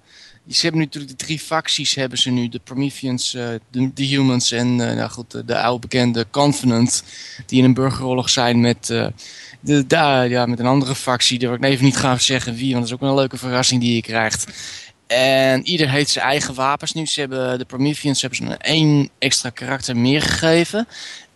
ze 0.48 0.62
hebben 0.62 0.80
nu 0.80 0.86
natuurlijk 0.86 1.18
de 1.18 1.26
drie 1.26 1.40
facties 1.40 1.96
hebben 1.96 2.18
ze 2.18 2.30
nu. 2.30 2.50
De 2.50 2.60
Prometheans, 2.64 3.34
uh, 3.34 3.48
de, 3.72 3.94
de, 3.94 4.04
Humans 4.04 4.52
en 4.52 4.76
nou 4.76 5.10
goed, 5.10 5.32
de, 5.32 5.46
de, 5.46 5.60
oude 5.60 5.80
bekende 5.80 6.26
Covenant. 6.32 7.04
Die 7.46 7.60
in 7.60 7.66
een 7.66 7.74
burgeroorlog 7.74 8.30
zijn 8.30 8.62
met, 8.62 8.86
de, 8.86 9.88
de, 9.88 10.26
ja, 10.30 10.46
met 10.46 10.60
een 10.60 10.66
andere 10.66 10.96
factie. 10.96 11.40
Daar 11.40 11.50
wil 11.50 11.58
ik 11.58 11.64
even 11.66 11.86
niet 11.86 11.98
gaan 11.98 12.20
zeggen 12.20 12.56
wie, 12.56 12.74
want 12.74 12.90
dat 12.90 13.00
is 13.00 13.04
ook 13.04 13.10
een 13.10 13.16
leuke 13.16 13.38
verrassing 13.38 13.82
die 13.82 13.96
je 13.96 14.02
krijgt. 14.02 14.46
En 15.08 15.68
ieder 15.68 15.90
heeft 15.90 16.10
zijn 16.10 16.26
eigen 16.26 16.54
wapens 16.54 16.94
nu. 16.94 17.06
Ze 17.06 17.20
hebben, 17.20 17.58
de 17.58 17.66
Prometheans 17.66 18.22
hebben 18.22 18.40
ze 18.40 18.46
een 18.46 18.58
één 18.58 19.10
extra 19.20 19.50
karakter 19.50 19.98
meer 19.98 20.22
gegeven. 20.22 20.88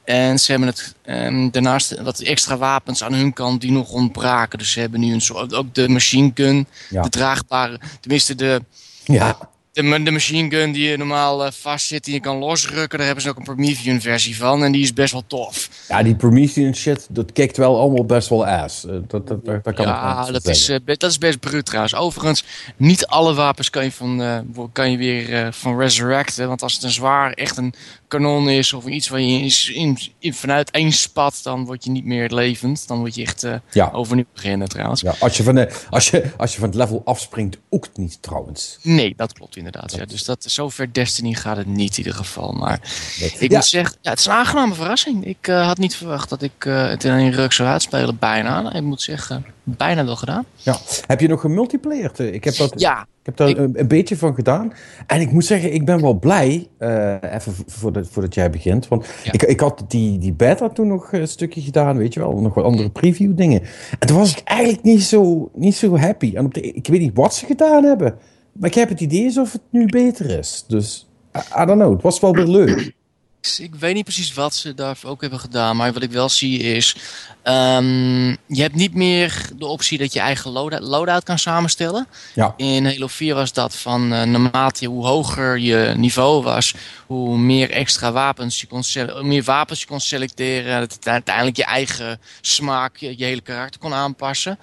En 0.04 0.40
ze 0.40 0.52
hebben 0.52 0.70
het, 0.70 0.96
um, 1.06 1.52
daarnaast 1.52 2.02
wat 2.02 2.20
extra 2.20 2.58
wapens 2.58 3.04
aan 3.04 3.14
hun 3.14 3.34
kant 3.34 3.62
die 3.62 3.72
nog 3.72 3.92
ontbraken. 3.92 4.60
Dus 4.60 4.72
ze 4.72 4.80
hebben 4.80 5.00
nu 5.00 5.14
een 5.14 5.22
soort, 5.22 5.54
ook 5.54 5.76
de 5.76 5.90
machine 5.90 6.32
gun, 6.34 6.68
ja. 6.90 7.02
de 7.02 7.10
draagbare, 7.10 7.80
tenminste 8.00 8.36
de 8.36 8.62
ja. 9.04 9.38
De, 9.82 10.04
de 10.04 10.12
machine 10.12 10.50
gun 10.50 10.72
die 10.72 10.90
je 10.90 10.98
normaal 10.98 11.46
uh, 11.46 11.52
vast 11.52 11.88
zit 11.88 12.08
en 12.08 12.14
je 12.14 12.20
kan 12.20 12.38
losrukken, 12.38 12.98
daar 12.98 13.06
hebben 13.06 13.24
ze 13.24 13.30
ook 13.30 13.38
een 13.38 13.44
Promethean 13.44 14.02
versie 14.02 14.38
van 14.38 14.64
en 14.64 14.72
die 14.72 14.82
is 14.82 14.94
best 14.94 15.12
wel 15.12 15.24
tof. 15.28 15.70
Ja, 15.88 16.04
die 16.04 16.16
Promethean 16.16 16.76
shit, 16.76 17.08
dat 17.10 17.32
kijkt 17.32 17.58
wel 17.58 17.80
allemaal 17.80 18.06
best 18.06 18.30
wel 18.30 18.48
ass. 18.48 18.86
Uh, 18.86 18.92
dat, 18.92 19.28
dat, 19.28 19.46
dat, 19.46 19.64
dat 19.64 19.74
kan 19.74 19.86
ja, 19.86 20.32
dat 20.32 20.48
is, 20.48 20.70
uh, 20.70 20.78
dat 20.86 21.04
is 21.04 21.18
best 21.18 21.40
bruut 21.40 21.66
trouwens. 21.66 21.96
Overigens, 21.96 22.44
niet 22.78 23.06
alle 23.06 23.34
wapens 23.34 23.70
kan 23.70 23.84
je, 23.84 23.92
van, 23.92 24.44
kan 24.72 24.92
je 24.92 24.98
weer 24.98 25.54
van 25.54 25.80
resurrecten, 25.80 26.48
want 26.48 26.62
als 26.62 26.74
het 26.74 26.84
een 26.84 26.92
zwaar, 26.92 27.34
echt 27.34 27.58
een 27.58 27.74
kanon 28.10 28.50
is 28.50 28.74
of 28.74 28.86
iets 28.86 29.10
waar 29.10 29.22
je 29.22 29.40
in, 29.40 29.76
in, 29.76 29.98
in, 30.20 30.34
vanuit 30.34 30.72
één 30.72 30.92
spat, 30.92 31.40
dan 31.44 31.66
word 31.66 31.84
je 31.84 31.92
niet 31.92 32.06
meer 32.06 32.34
levend. 32.34 32.88
Dan 32.88 33.00
word 33.00 33.16
je 33.16 33.22
echt 33.22 33.44
uh, 33.44 33.56
ja. 33.72 33.90
overnieuw 33.92 34.26
beginnen 34.34 34.70
trouwens. 34.70 35.02
Ja, 35.02 35.16
als, 35.20 35.38
je 35.38 35.44
van 35.44 35.56
de, 35.56 35.72
als, 35.90 36.10
je, 36.10 36.32
als 36.38 36.54
je 36.54 36.60
van 36.60 36.70
het 36.70 36.78
level 36.78 37.02
afspringt, 37.06 37.58
ook 37.70 37.88
niet 37.94 38.22
trouwens. 38.22 38.78
Nee, 38.82 39.14
dat 39.16 39.34
klopt 39.34 39.56
inderdaad. 39.56 39.90
Dat 39.90 40.00
ja. 40.00 40.06
Dus 40.06 40.24
dat, 40.24 40.44
zover 40.44 40.94
Destiny 40.94 41.34
gaat 41.34 41.58
het 41.58 41.68
niet 41.68 41.92
in 41.92 41.98
ieder 41.98 42.14
geval. 42.14 42.52
Maar 42.52 42.82
ik 43.20 43.50
ja. 43.50 43.56
moet 43.56 43.66
zeggen, 43.66 43.98
ja, 44.02 44.10
het 44.10 44.20
is 44.20 44.26
een 44.26 44.32
aangename 44.32 44.74
verrassing. 44.74 45.26
Ik 45.26 45.48
uh, 45.48 45.66
had 45.66 45.78
niet 45.78 45.96
verwacht 45.96 46.30
dat 46.30 46.42
ik 46.42 46.66
uh, 46.66 46.90
het 46.90 47.04
in 47.04 47.12
een 47.12 47.32
ruk 47.32 47.52
zou 47.52 47.70
uitspelen. 47.70 48.18
Bijna. 48.20 48.74
Ik 48.74 48.82
moet 48.82 49.02
zeggen, 49.02 49.46
bijna 49.78 50.06
wel 50.06 50.16
gedaan. 50.16 50.46
Ja. 50.56 50.78
Heb 51.08 51.20
je 51.20 51.28
nog 51.28 51.42
gemultiplayer? 51.42 52.20
Ik 52.20 52.44
heb 52.44 52.56
dat... 52.56 52.74
Ja, 52.76 53.08
heb 53.24 53.38
daar 53.38 53.64
een, 53.64 53.80
een, 53.80 53.88
beetje 53.88 54.18
van 54.18 54.34
gedaan. 54.34 54.74
En 55.08 55.22
ik 55.22 55.32
moet 55.32 55.46
zeggen, 55.46 55.74
ik 55.74 55.86
ben 55.86 56.02
wel 56.02 56.14
blij, 56.14 56.68
uh, 56.80 57.14
even 57.34 57.54
voordat, 57.66 58.08
voordat 58.08 58.34
jij 58.34 58.50
begint. 58.50 58.88
Want 58.88 59.06
ja. 59.24 59.32
ik, 59.32 59.44
ik 59.44 59.60
had 59.60 59.84
die, 59.88 60.18
die 60.18 60.34
beta 60.34 60.70
toen 60.70 60.88
nog 60.88 61.14
een 61.14 61.28
stukje 61.28 61.62
gedaan, 61.62 61.98
weet 61.98 62.14
je 62.14 62.20
wel. 62.20 62.40
Nog 62.40 62.54
wat 62.54 62.66
andere 62.66 62.90
preview 62.90 63.38
dingen. 63.38 63.62
En 64.00 64.08
toen 64.08 64.18
was 64.18 64.32
ik 64.32 64.42
eigenlijk 64.44 64.84
niet 64.84 65.04
zo, 65.04 65.50
niet 65.54 65.76
zo 65.76 65.98
happy. 65.98 66.32
En 66.36 66.46
op 66.46 66.54
de, 66.54 66.62
ik 66.62 66.88
weet 66.88 67.00
niet 67.00 67.16
wat 67.16 67.34
ze 67.34 67.46
gedaan 67.46 67.84
hebben. 67.84 68.16
Maar 68.52 68.70
ik 68.70 68.76
heb 68.76 68.90
het 68.90 69.02
idee 69.02 69.26
alsof 69.26 69.52
het 69.52 69.62
nu 69.70 69.86
beter 69.86 70.40
is. 70.40 70.66
Dus, 70.68 71.08
I, 71.36 71.62
I 71.62 71.66
don't 71.66 71.80
know. 71.80 71.94
Het 71.94 72.02
was 72.02 72.20
wel 72.20 72.34
weer 72.34 72.48
leuk. 72.48 72.98
Ik 73.42 73.76
weet 73.76 73.94
niet 73.94 74.04
precies 74.04 74.34
wat 74.34 74.56
ze 74.56 74.74
daar 74.74 74.98
ook 75.06 75.22
hebben 75.22 75.40
gedaan. 75.40 75.76
Maar 75.76 75.94
wat 75.94 76.04
ik 76.04 76.12
wel 76.12 76.30
zie 76.30 76.60
is... 76.60 76.96
Um, 77.44 78.30
je 78.48 78.62
hebt 78.62 78.76
niet 78.76 78.94
meer 78.94 79.50
de 79.56 79.66
optie 79.66 79.98
dat 79.98 80.14
je 80.14 80.20
eigen 80.20 80.52
loadout, 80.52 80.82
loadout 80.82 81.24
kan 81.24 81.40
samenstellen. 81.40 82.08
Ja. 82.36 82.54
In 82.58 82.86
Halo 82.86 83.08
4 83.08 83.36
was 83.36 83.54
dat 83.54 83.76
van 83.76 84.14
uh, 84.14 84.24
naarmate 84.24 84.86
hoe 84.86 85.06
hoger 85.06 85.58
je 85.58 85.94
niveau 85.98 86.44
was... 86.44 86.74
hoe 87.06 87.38
meer 87.38 87.72
extra 87.72 88.12
wapens 88.12 88.62
je 88.62 88.68
kon, 88.68 88.84
meer 89.28 89.44
wapens 89.44 89.80
je 89.80 89.86
kon 89.86 90.00
selecteren. 90.00 90.80
Dat 90.80 90.94
het 90.94 91.08
uiteindelijk 91.08 91.58
je 91.58 91.66
eigen 91.66 92.20
smaak, 92.42 92.98
je, 92.98 93.18
je 93.18 93.26
hele 93.26 93.42
karakter 93.42 93.80
kon 93.80 93.94
aanpassen. 93.94 94.60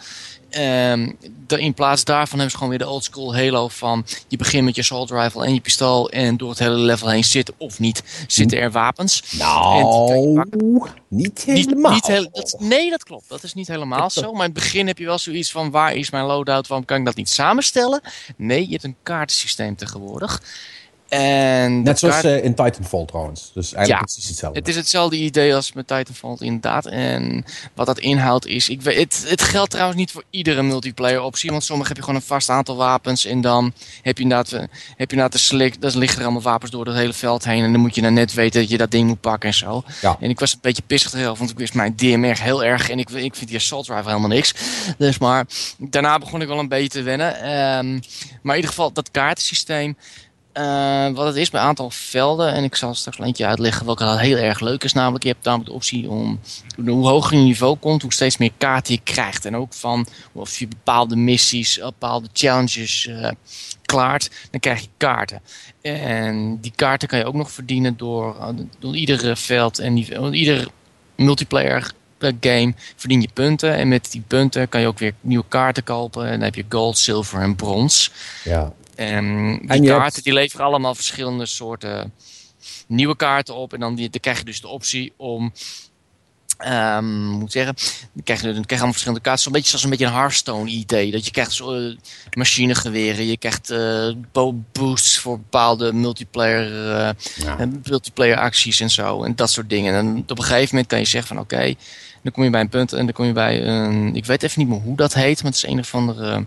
Um, 0.51 1.19
de, 1.47 1.61
in 1.61 1.75
plaats 1.75 2.05
daarvan 2.05 2.39
hebben 2.39 2.51
ze 2.51 2.57
gewoon 2.57 2.69
weer 2.69 2.87
de 2.87 2.89
old 2.89 3.05
school 3.05 3.37
Halo 3.37 3.69
van 3.69 4.07
je 4.29 4.37
begint 4.37 4.65
met 4.65 4.75
je 4.75 4.81
assault 4.81 5.11
rifle 5.11 5.45
en 5.45 5.55
je 5.55 5.61
pistool 5.61 6.11
en 6.11 6.37
door 6.37 6.49
het 6.49 6.59
hele 6.59 6.77
level 6.77 7.09
heen 7.09 7.25
zitten 7.25 7.55
of 7.59 7.79
niet 7.79 8.03
zitten 8.27 8.59
er 8.59 8.71
wapens. 8.71 9.23
Nou, 9.39 9.75
niet 11.09 11.45
helemaal. 11.45 11.93
Niet, 11.93 12.07
niet 12.07 12.31
dat, 12.33 12.57
nee, 12.59 12.91
dat 12.91 13.05
klopt. 13.05 13.29
Dat 13.29 13.43
is 13.43 13.55
niet 13.55 13.69
helemaal 13.69 14.11
zo. 14.11 14.33
Maar 14.33 14.47
in 14.47 14.53
het 14.53 14.53
begin 14.53 14.87
heb 14.87 14.99
je 14.99 15.05
wel 15.05 15.19
zoiets 15.19 15.51
van 15.51 15.71
waar 15.71 15.95
is 15.95 16.11
mijn 16.11 16.25
loadout, 16.25 16.67
waarom 16.67 16.87
kan 16.87 16.99
ik 16.99 17.05
dat 17.05 17.17
niet 17.17 17.31
samenstellen? 17.31 18.01
Nee, 18.37 18.65
je 18.65 18.71
hebt 18.71 18.85
een 18.85 18.97
kaartensysteem 19.03 19.77
tegenwoordig. 19.77 20.43
En 21.09 21.83
Net 21.83 21.99
zoals 21.99 22.25
uh, 22.25 22.45
in 22.45 22.55
Titanfall 22.55 23.05
trouwens. 23.05 23.51
Dus 23.55 23.73
eigenlijk 23.73 23.89
ja, 23.89 24.13
precies 24.13 24.29
hetzelfde. 24.29 24.59
Het 24.59 24.69
is 24.69 24.77
hetzelfde 24.77 25.17
idee 25.17 25.55
als 25.55 25.73
met 25.73 25.87
Titanfall 25.87 26.37
inderdaad. 26.39 26.87
En 26.87 27.45
wat 27.75 27.87
dat 27.87 27.99
inhoudt 27.99 28.47
is... 28.47 28.69
Ik 28.69 28.83
weet, 28.83 28.99
het, 28.99 29.25
het 29.29 29.43
geldt 29.43 29.71
trouwens 29.71 29.99
niet 29.99 30.11
voor 30.11 30.25
iedere 30.31 30.63
multiplayer 30.63 31.23
optie. 31.23 31.51
Want 31.51 31.65
sommige 31.65 31.89
heb 31.89 31.97
je 31.97 32.03
gewoon 32.05 32.21
een 32.21 32.27
vast 32.27 32.49
aantal 32.49 32.77
wapens. 32.77 33.25
En 33.25 33.41
dan 33.41 33.73
heb 34.03 34.17
je 34.17 34.23
inderdaad, 34.23 34.53
eh, 34.53 34.61
heb 34.61 34.71
je 34.97 35.17
inderdaad 35.17 35.33
de 35.33 35.39
slik. 35.39 35.81
Dan 35.81 35.99
liggen 35.99 36.19
er 36.19 36.25
allemaal 36.25 36.43
wapens 36.43 36.71
door 36.71 36.87
het 36.87 36.97
hele 36.97 37.13
veld 37.13 37.45
heen. 37.45 37.65
En 37.65 37.73
dan 37.73 37.81
moet 37.81 37.95
je 37.95 38.03
dan 38.03 38.15
net 38.15 38.35
weten 38.35 38.61
dat 38.61 38.71
je 38.71 38.79
dat 38.79 38.91
ding 38.91 39.09
moet 39.09 39.21
pakken 39.21 39.49
en 39.49 39.55
zo. 39.55 39.83
Ja. 40.01 40.17
En 40.21 40.31
ik 40.31 40.41
was 40.41 40.53
een 40.53 40.59
beetje 40.63 40.83
pissig 40.87 41.11
tegen 41.11 41.37
want 41.37 41.51
ik 41.51 41.59
wist 41.59 41.75
mijn 41.75 41.97
DMR 41.97 42.43
heel 42.43 42.65
erg. 42.65 42.91
En 42.91 42.99
ik, 42.99 43.11
ik 43.11 43.35
vind 43.35 43.49
die 43.49 43.59
assault 43.59 43.89
rifle 43.89 44.07
helemaal 44.07 44.29
niks. 44.29 44.55
Dus 44.99 45.19
maar 45.19 45.47
daarna 45.79 46.19
begon 46.19 46.41
ik 46.41 46.49
wel 46.49 46.59
een 46.59 46.69
beetje 46.69 46.89
te 46.89 47.03
wennen. 47.03 47.35
Um, 47.37 48.01
maar 48.43 48.55
in 48.55 48.61
ieder 48.61 48.71
geval 48.71 48.93
dat 48.93 49.11
kaartensysteem... 49.11 49.97
Uh, 50.59 51.09
wat 51.09 51.27
het 51.27 51.37
is 51.37 51.51
bij 51.51 51.61
een 51.61 51.67
aantal 51.67 51.91
velden, 51.91 52.53
en 52.53 52.65
ik 52.65 52.77
zal 52.77 52.95
straks 52.95 53.19
een 53.19 53.25
eentje 53.25 53.47
uitleggen 53.47 53.87
welke 53.87 54.05
dat 54.05 54.19
heel 54.19 54.37
erg 54.37 54.61
leuk 54.61 54.85
is. 54.85 54.93
Namelijk, 54.93 55.25
je 55.25 55.31
hebt 55.31 55.45
namelijk 55.45 55.69
de 55.69 55.75
optie 55.75 56.11
om, 56.11 56.41
hoe 56.85 57.07
hoger 57.07 57.37
je 57.37 57.43
niveau 57.43 57.77
komt, 57.77 58.03
hoe 58.03 58.13
steeds 58.13 58.37
meer 58.37 58.51
kaarten 58.59 58.95
je 58.95 59.01
krijgt. 59.05 59.45
En 59.45 59.57
ook 59.57 59.75
van 59.75 60.07
of 60.33 60.59
je 60.59 60.69
bepaalde 60.69 61.17
missies, 61.17 61.79
bepaalde 61.79 62.29
challenges 62.33 63.07
uh, 63.07 63.31
klaart, 63.85 64.31
dan 64.51 64.61
krijg 64.61 64.81
je 64.81 64.89
kaarten. 64.97 65.41
En 65.83 66.59
die 66.61 66.73
kaarten 66.77 67.09
kan 67.09 67.19
je 67.19 67.25
ook 67.25 67.35
nog 67.35 67.51
verdienen 67.51 67.97
door, 67.97 68.55
door 68.79 68.97
iedere 68.97 69.37
veld 69.37 69.79
en 69.79 69.97
ieder 70.33 70.69
multiplayer 71.17 71.93
game 72.41 72.75
verdien 72.97 73.21
je 73.21 73.29
punten. 73.33 73.75
En 73.75 73.89
met 73.89 74.13
die 74.13 74.23
punten 74.27 74.69
kan 74.69 74.81
je 74.81 74.87
ook 74.87 74.99
weer 74.99 75.15
nieuwe 75.21 75.45
kaarten 75.49 75.85
kopen. 75.85 76.25
En 76.25 76.31
dan 76.31 76.41
heb 76.41 76.55
je 76.55 76.65
gold, 76.69 76.99
zilver 76.99 77.41
en 77.41 77.57
brons. 77.57 78.11
Ja. 78.45 78.73
En 78.97 79.61
die 79.67 79.91
kaarten 79.91 80.23
die 80.23 80.33
leveren 80.33 80.67
allemaal 80.67 80.95
verschillende 80.95 81.47
soorten 81.47 82.13
nieuwe 82.87 83.17
kaarten 83.17 83.55
op. 83.55 83.73
En 83.73 83.81
dan, 83.81 83.95
die, 83.95 84.11
dan 84.11 84.21
krijg 84.21 84.39
je 84.39 84.45
dus 84.45 84.61
de 84.61 84.69
optie 84.69 85.13
om 85.17 85.53
Um, 86.67 87.29
moet 87.29 87.53
zeggen, 87.53 87.75
dan 88.13 88.23
krijg 88.25 88.41
je, 88.41 88.45
dan 88.45 88.53
krijg 88.53 88.69
je 88.69 88.75
allemaal 88.75 88.93
verschillende 88.93 89.23
kaarten. 89.23 89.43
Zo'n 89.43 89.53
beetje 89.53 89.69
zoals 89.69 89.85
een 89.85 89.91
beetje 89.91 90.07
een 90.07 90.13
Hearthstone 90.13 90.71
idee. 90.71 91.11
Dat 91.11 91.25
je 91.25 91.31
krijgt 91.31 91.53
zo, 91.53 91.75
uh, 91.75 91.97
machinegeweren, 92.33 93.27
je 93.27 93.37
krijgt 93.37 93.71
uh, 93.71 94.13
boosts 94.73 95.19
voor 95.19 95.39
bepaalde 95.39 95.93
multiplayer, 95.93 96.73
uh, 96.73 97.11
ja. 97.37 97.69
multiplayer 97.89 98.37
acties 98.37 98.81
en 98.81 98.91
zo. 98.91 99.23
En 99.23 99.35
dat 99.37 99.51
soort 99.51 99.71
dingen. 99.71 99.95
En 99.95 100.17
op 100.27 100.39
een 100.39 100.45
gegeven 100.45 100.69
moment 100.71 100.87
kan 100.87 100.99
je 100.99 101.05
zeggen 101.05 101.29
van 101.29 101.45
oké, 101.45 101.55
okay, 101.55 101.77
dan 102.23 102.33
kom 102.33 102.45
je 102.45 102.51
bij 102.51 102.61
een 102.61 102.69
punt 102.69 102.93
en 102.93 103.05
dan 103.05 103.15
kom 103.15 103.27
je 103.27 103.33
bij 103.33 103.67
een, 103.67 104.15
ik 104.15 104.25
weet 104.25 104.43
even 104.43 104.59
niet 104.59 104.69
meer 104.69 104.81
hoe 104.81 104.97
dat 104.97 105.15
heet, 105.15 105.43
maar 105.43 105.53
het 105.53 105.63
is 105.65 105.71
een 105.71 105.79
of 105.79 105.95
andere 105.95 106.45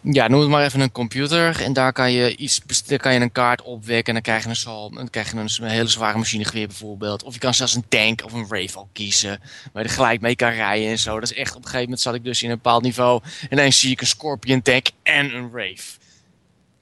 ja, 0.00 0.28
noem 0.28 0.40
het 0.40 0.48
maar 0.48 0.64
even 0.64 0.80
een 0.80 0.92
computer. 0.92 1.62
En 1.62 1.72
daar 1.72 1.92
kan 1.92 2.12
je, 2.12 2.36
iets, 2.36 2.62
daar 2.86 2.98
kan 2.98 3.14
je 3.14 3.20
een 3.20 3.32
kaart 3.32 3.62
opwekken. 3.62 4.06
En 4.06 4.12
dan 4.12 4.22
krijg 4.22 4.42
je 4.42 4.48
een, 4.48 4.56
zal, 4.56 4.90
dan 4.90 5.10
krijg 5.10 5.32
je 5.32 5.38
een, 5.38 5.70
hele 5.70 5.88
zware 5.88 6.18
machinegeweer 6.18 6.66
bijvoorbeeld. 6.66 7.22
Of 7.22 7.34
je 7.34 7.40
kan 7.40 7.54
zelfs 7.54 7.74
een 7.74 7.88
tank 7.88 8.24
of 8.24 8.32
een 8.32 8.46
Rave 8.48 8.84
kiezen. 8.92 9.40
Waar 9.72 9.82
je 9.82 9.88
er 9.88 9.94
gelijk 9.94 10.20
mee 10.20 10.36
kan 10.36 10.50
rijden 10.50 10.88
en 10.88 10.98
zo. 10.98 11.20
Dat 11.20 11.30
is 11.30 11.36
echt, 11.36 11.50
op 11.50 11.56
een 11.56 11.62
gegeven 11.62 11.84
moment 11.84 12.00
zat 12.00 12.14
ik 12.14 12.24
dus 12.24 12.42
in 12.42 12.50
een 12.50 12.56
bepaald 12.56 12.82
niveau. 12.82 13.22
En 13.48 13.56
dan 13.56 13.72
zie 13.72 13.90
ik 13.90 14.00
een 14.00 14.06
Scorpion 14.06 14.62
tank 14.62 14.86
en 15.02 15.34
een 15.34 15.50
Rave. 15.52 15.98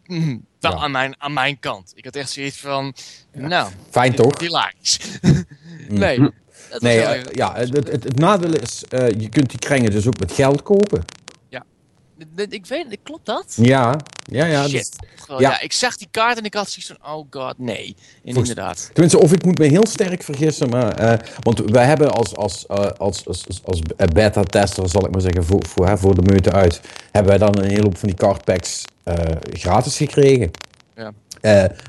Mm, 0.07 0.45
wel 0.61 0.73
ja. 0.73 0.79
aan, 0.79 0.91
mijn, 0.91 1.15
aan 1.19 1.33
mijn 1.33 1.59
kant. 1.59 1.93
Ik 1.95 2.05
had 2.05 2.17
echt 2.17 2.31
zoiets 2.31 2.57
van, 2.57 2.95
ja. 3.33 3.47
nou... 3.47 3.71
Fijn 3.91 4.15
toch? 4.15 4.41
Hilarisch. 4.41 4.99
nee. 5.89 6.31
Nee, 6.79 6.99
uh, 6.99 7.23
ja, 7.33 7.55
het, 7.55 7.77
het, 7.77 7.89
het, 7.89 8.19
nadeel 8.19 8.53
is, 8.53 8.85
uh, 8.91 9.09
je 9.09 9.29
kunt 9.29 9.51
die 9.51 9.59
kringen 9.59 9.91
dus 9.91 10.07
ook 10.07 10.19
met 10.19 10.33
geld 10.33 10.63
kopen. 10.63 11.05
Ik 12.49 12.67
weet, 12.67 12.99
klopt 13.03 13.27
dat? 13.27 13.55
Ja, 13.57 13.97
ja, 14.25 14.45
ja. 14.45 14.69
Shit. 14.69 14.97
Dus, 15.01 15.27
ja. 15.27 15.39
ja. 15.39 15.61
ik 15.61 15.73
zag 15.73 15.97
die 15.97 16.09
kaart 16.11 16.39
en 16.39 16.45
ik 16.45 16.55
had 16.55 16.71
zoiets 16.71 16.93
van, 17.01 17.13
oh 17.13 17.27
god, 17.31 17.59
nee. 17.59 17.87
En 17.87 17.95
Volgens, 18.23 18.49
inderdaad. 18.49 18.91
Tenminste, 18.93 19.19
of 19.19 19.33
ik 19.33 19.45
moet 19.45 19.59
me 19.59 19.67
heel 19.67 19.87
sterk 19.87 20.23
vergissen, 20.23 20.69
maar, 20.69 21.03
uh, 21.03 21.19
want 21.41 21.59
wij 21.59 21.85
hebben 21.85 22.11
als, 22.11 22.37
als, 22.37 22.65
uh, 22.69 22.77
als, 22.77 23.27
als, 23.27 23.45
als, 23.47 23.63
als 23.65 23.81
beta-tester, 24.13 24.89
zal 24.89 25.05
ik 25.05 25.11
maar 25.11 25.21
zeggen, 25.21 25.45
voor, 25.45 25.67
voor, 25.67 25.87
hè, 25.87 25.99
voor 25.99 26.15
de 26.15 26.23
meute 26.23 26.53
uit, 26.53 26.81
hebben 27.11 27.39
wij 27.39 27.39
dan 27.39 27.63
een 27.63 27.71
hele 27.71 27.83
hoop 27.83 27.99
van 27.99 28.09
die 28.09 28.19
cardpacks 28.19 28.85
uh, 29.05 29.15
gratis 29.53 29.97
gekregen. 29.97 30.51
Ja. 30.97 31.13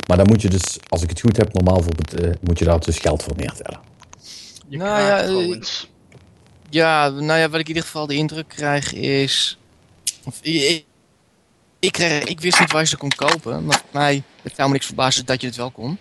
maar 0.08 0.18
dan 0.18 0.28
moet 0.28 0.42
je 0.42 0.50
dus, 0.50 0.78
als 0.88 1.02
ik 1.02 1.10
het 1.10 1.20
goed 1.20 1.38
heb, 1.38 1.54
normaal 1.54 1.82
voor 1.82 1.94
het, 1.96 2.44
moet 2.44 2.60
je 2.60 2.66
daar 2.66 2.80
dus 2.80 3.00
geld 3.00 3.24
voor 3.24 3.34
neertellen. 3.36 3.80
Je 4.68 4.78
nou 4.78 5.02
ja, 5.02 5.60
ja, 6.70 7.10
nou 7.10 7.40
ja, 7.40 7.50
wat 7.50 7.60
ik 7.60 7.68
in 7.68 7.76
ieder 7.76 7.84
geval 7.84 8.08
de 8.08 8.16
indruk 8.16 8.48
krijg 8.48 8.94
is 8.94 9.59
ik, 10.42 10.86
ik, 11.80 11.98
ik, 12.24 12.40
wist 12.40 12.60
niet 12.60 12.72
waar 12.72 12.82
je 12.82 12.88
ze 12.88 12.98
kon 12.98 13.16
kopen. 13.16 13.66
Maar 13.66 13.82
mij, 13.92 14.24
het 14.42 14.54
zou 14.56 14.68
me 14.68 14.74
niks 14.74 14.86
verbazen 14.86 15.26
dat 15.26 15.42
je 15.42 15.48
het 15.48 15.56
wel 15.56 15.72
kon. 15.72 15.98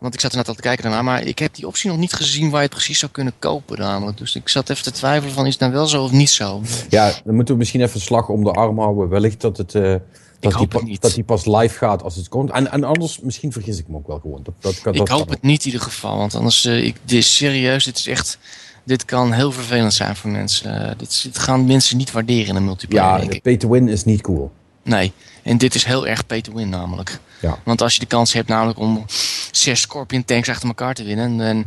Want 0.00 0.14
ik 0.14 0.20
zat 0.20 0.30
er 0.30 0.36
net 0.36 0.48
al 0.48 0.54
te 0.54 0.60
kijken 0.60 0.82
daarna. 0.82 1.02
Maar 1.02 1.22
ik 1.22 1.38
heb 1.38 1.54
die 1.54 1.66
optie 1.66 1.90
nog 1.90 1.98
niet 1.98 2.12
gezien 2.12 2.50
waar 2.50 2.60
je 2.60 2.66
het 2.66 2.74
precies 2.74 2.98
zou 2.98 3.12
kunnen 3.12 3.32
kopen 3.38 3.78
namelijk. 3.78 4.18
Dus 4.18 4.34
ik 4.34 4.48
zat 4.48 4.70
even 4.70 4.82
te 4.82 4.90
twijfelen 4.90 5.34
van 5.34 5.46
is 5.46 5.52
het 5.52 5.60
nou 5.60 5.72
wel 5.72 5.86
zo 5.86 6.02
of 6.02 6.12
niet 6.12 6.30
zo. 6.30 6.62
Ja, 6.88 7.12
dan 7.24 7.34
moeten 7.34 7.54
we 7.54 7.60
misschien 7.60 7.80
even 7.80 7.94
een 7.94 8.00
slag 8.00 8.28
om 8.28 8.44
de 8.44 8.52
arm 8.52 8.78
houden. 8.78 9.08
Wellicht 9.08 9.40
dat 9.40 9.56
het... 9.56 9.74
Uh, 9.74 9.94
dat, 10.40 10.58
die, 10.84 10.98
dat 11.00 11.14
die 11.14 11.24
pas 11.24 11.44
live 11.44 11.78
gaat 11.78 12.02
als 12.02 12.16
het 12.16 12.28
komt. 12.28 12.50
En, 12.50 12.70
en 12.70 12.84
anders, 12.84 13.20
misschien 13.20 13.52
vergis 13.52 13.78
ik 13.78 13.88
me 13.88 13.96
ook 13.96 14.06
wel 14.06 14.18
gewoon. 14.18 14.42
Dat, 14.42 14.54
dat, 14.60 14.94
ik 14.94 14.96
dat 14.96 15.08
hoop 15.08 15.28
het 15.28 15.42
niet 15.42 15.60
in 15.60 15.66
ieder 15.66 15.80
geval. 15.80 16.16
Want 16.16 16.34
anders, 16.34 16.64
uh, 16.64 16.84
ik, 16.84 16.96
dit 17.04 17.18
is 17.18 17.36
serieus, 17.36 17.84
dit 17.84 17.96
is 17.96 18.06
echt 18.06 18.38
dit 18.84 19.04
kan 19.04 19.32
heel 19.32 19.52
vervelend 19.52 19.94
zijn 19.94 20.16
voor 20.16 20.30
mensen. 20.30 20.82
Uh, 20.82 20.90
dit, 20.96 21.22
dit, 21.22 21.38
gaan 21.38 21.66
mensen 21.66 21.96
niet 21.96 22.12
waarderen 22.12 22.48
in 22.48 22.56
een 22.56 22.64
multiplayer. 22.64 23.12
Ja, 23.12 23.18
denk 23.18 23.32
ik. 23.32 23.42
pay 23.42 23.56
to 23.56 23.68
win 23.68 23.88
is 23.88 24.04
niet 24.04 24.20
cool. 24.20 24.52
Nee, 24.82 25.12
en 25.42 25.58
dit 25.58 25.74
is 25.74 25.84
heel 25.84 26.06
erg 26.06 26.26
pay 26.26 26.40
to 26.40 26.52
win 26.54 26.68
namelijk. 26.68 27.18
Ja. 27.40 27.58
Want 27.64 27.82
als 27.82 27.94
je 27.94 28.00
de 28.00 28.06
kans 28.06 28.32
hebt 28.32 28.48
namelijk 28.48 28.78
om 28.78 29.04
zes 29.50 29.80
Scorpion 29.80 30.24
tanks 30.24 30.48
achter 30.48 30.68
elkaar 30.68 30.94
te 30.94 31.04
winnen, 31.04 31.36
dan 31.36 31.66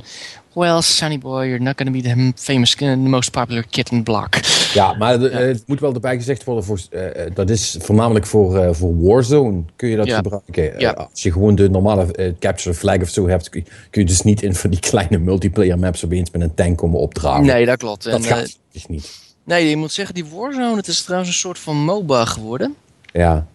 well, 0.56 0.82
Sunny 0.82 1.18
Boy, 1.18 1.48
you're 1.48 1.64
not 1.64 1.78
going 1.78 1.88
to 1.88 1.92
be 1.92 2.02
the 2.02 2.34
famous, 2.36 2.76
the 2.76 2.96
most 2.96 3.32
popular 3.32 3.64
kid 3.70 3.92
in 3.92 3.98
the 3.98 4.04
block. 4.04 4.36
Ja, 4.74 4.94
maar 4.94 5.22
ja. 5.22 5.30
het 5.30 5.64
moet 5.68 5.80
wel 5.80 5.94
erbij 5.94 6.16
gezegd 6.16 6.44
worden, 6.44 6.64
voor, 6.64 6.80
uh, 6.92 7.02
dat 7.34 7.50
is 7.50 7.78
voornamelijk 7.80 8.26
voor, 8.26 8.56
uh, 8.56 8.70
voor 8.72 9.02
Warzone 9.02 9.64
kun 9.76 9.90
je 9.90 9.96
dat 9.96 10.08
ja. 10.08 10.16
gebruiken. 10.16 10.80
Ja. 10.80 10.92
als 10.92 11.24
je 11.24 11.32
gewoon 11.32 11.56
de 11.56 11.70
normale 11.70 12.36
capture 12.40 12.76
flag 12.76 13.02
of 13.02 13.10
zo 13.10 13.28
hebt, 13.28 13.50
kun 13.50 13.66
je 13.92 14.06
dus 14.06 14.22
niet 14.22 14.42
in 14.42 14.56
van 14.56 14.70
die 14.70 14.80
kleine 14.90 15.18
multiplayer 15.18 15.80
maps 15.80 16.06
opeens 16.06 16.32
met 16.32 16.42
een 16.42 16.54
tank 16.54 16.78
komen 16.78 17.00
opdragen. 17.00 17.46
Nee, 17.46 17.66
dat 17.66 17.78
klopt. 17.78 18.04
Dat 18.04 18.14
en, 18.14 18.24
gaat 18.24 18.58
dus 18.72 18.86
niet. 18.88 19.22
Nee, 19.44 19.70
je 19.70 19.78
moet 19.78 19.92
zeggen, 19.92 20.16
die 20.16 20.26
Warzone, 20.26 20.76
het 20.76 20.88
is 20.88 21.02
trouwens 21.04 21.30
een 21.30 21.38
soort 21.38 21.60
van 21.60 21.76
MOBA 21.76 22.26
geworden. 22.26 22.76
Ja. 23.12 23.48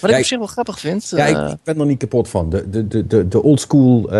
Wat 0.00 0.10
ik 0.10 0.16
op 0.16 0.24
zich 0.24 0.38
wel 0.38 0.46
grappig 0.46 0.80
vind. 0.80 1.12
Ja, 1.16 1.26
ik, 1.26 1.52
ik, 1.52 1.58
ben 1.64 1.80
er 1.80 1.86
niet 1.86 1.98
kapot 1.98 2.28
van. 2.28 2.50
De, 2.50 2.70
de, 2.70 2.88
de, 2.88 3.06
de, 3.06 3.28
de 3.28 3.42
old 3.42 3.60
school 3.60 4.10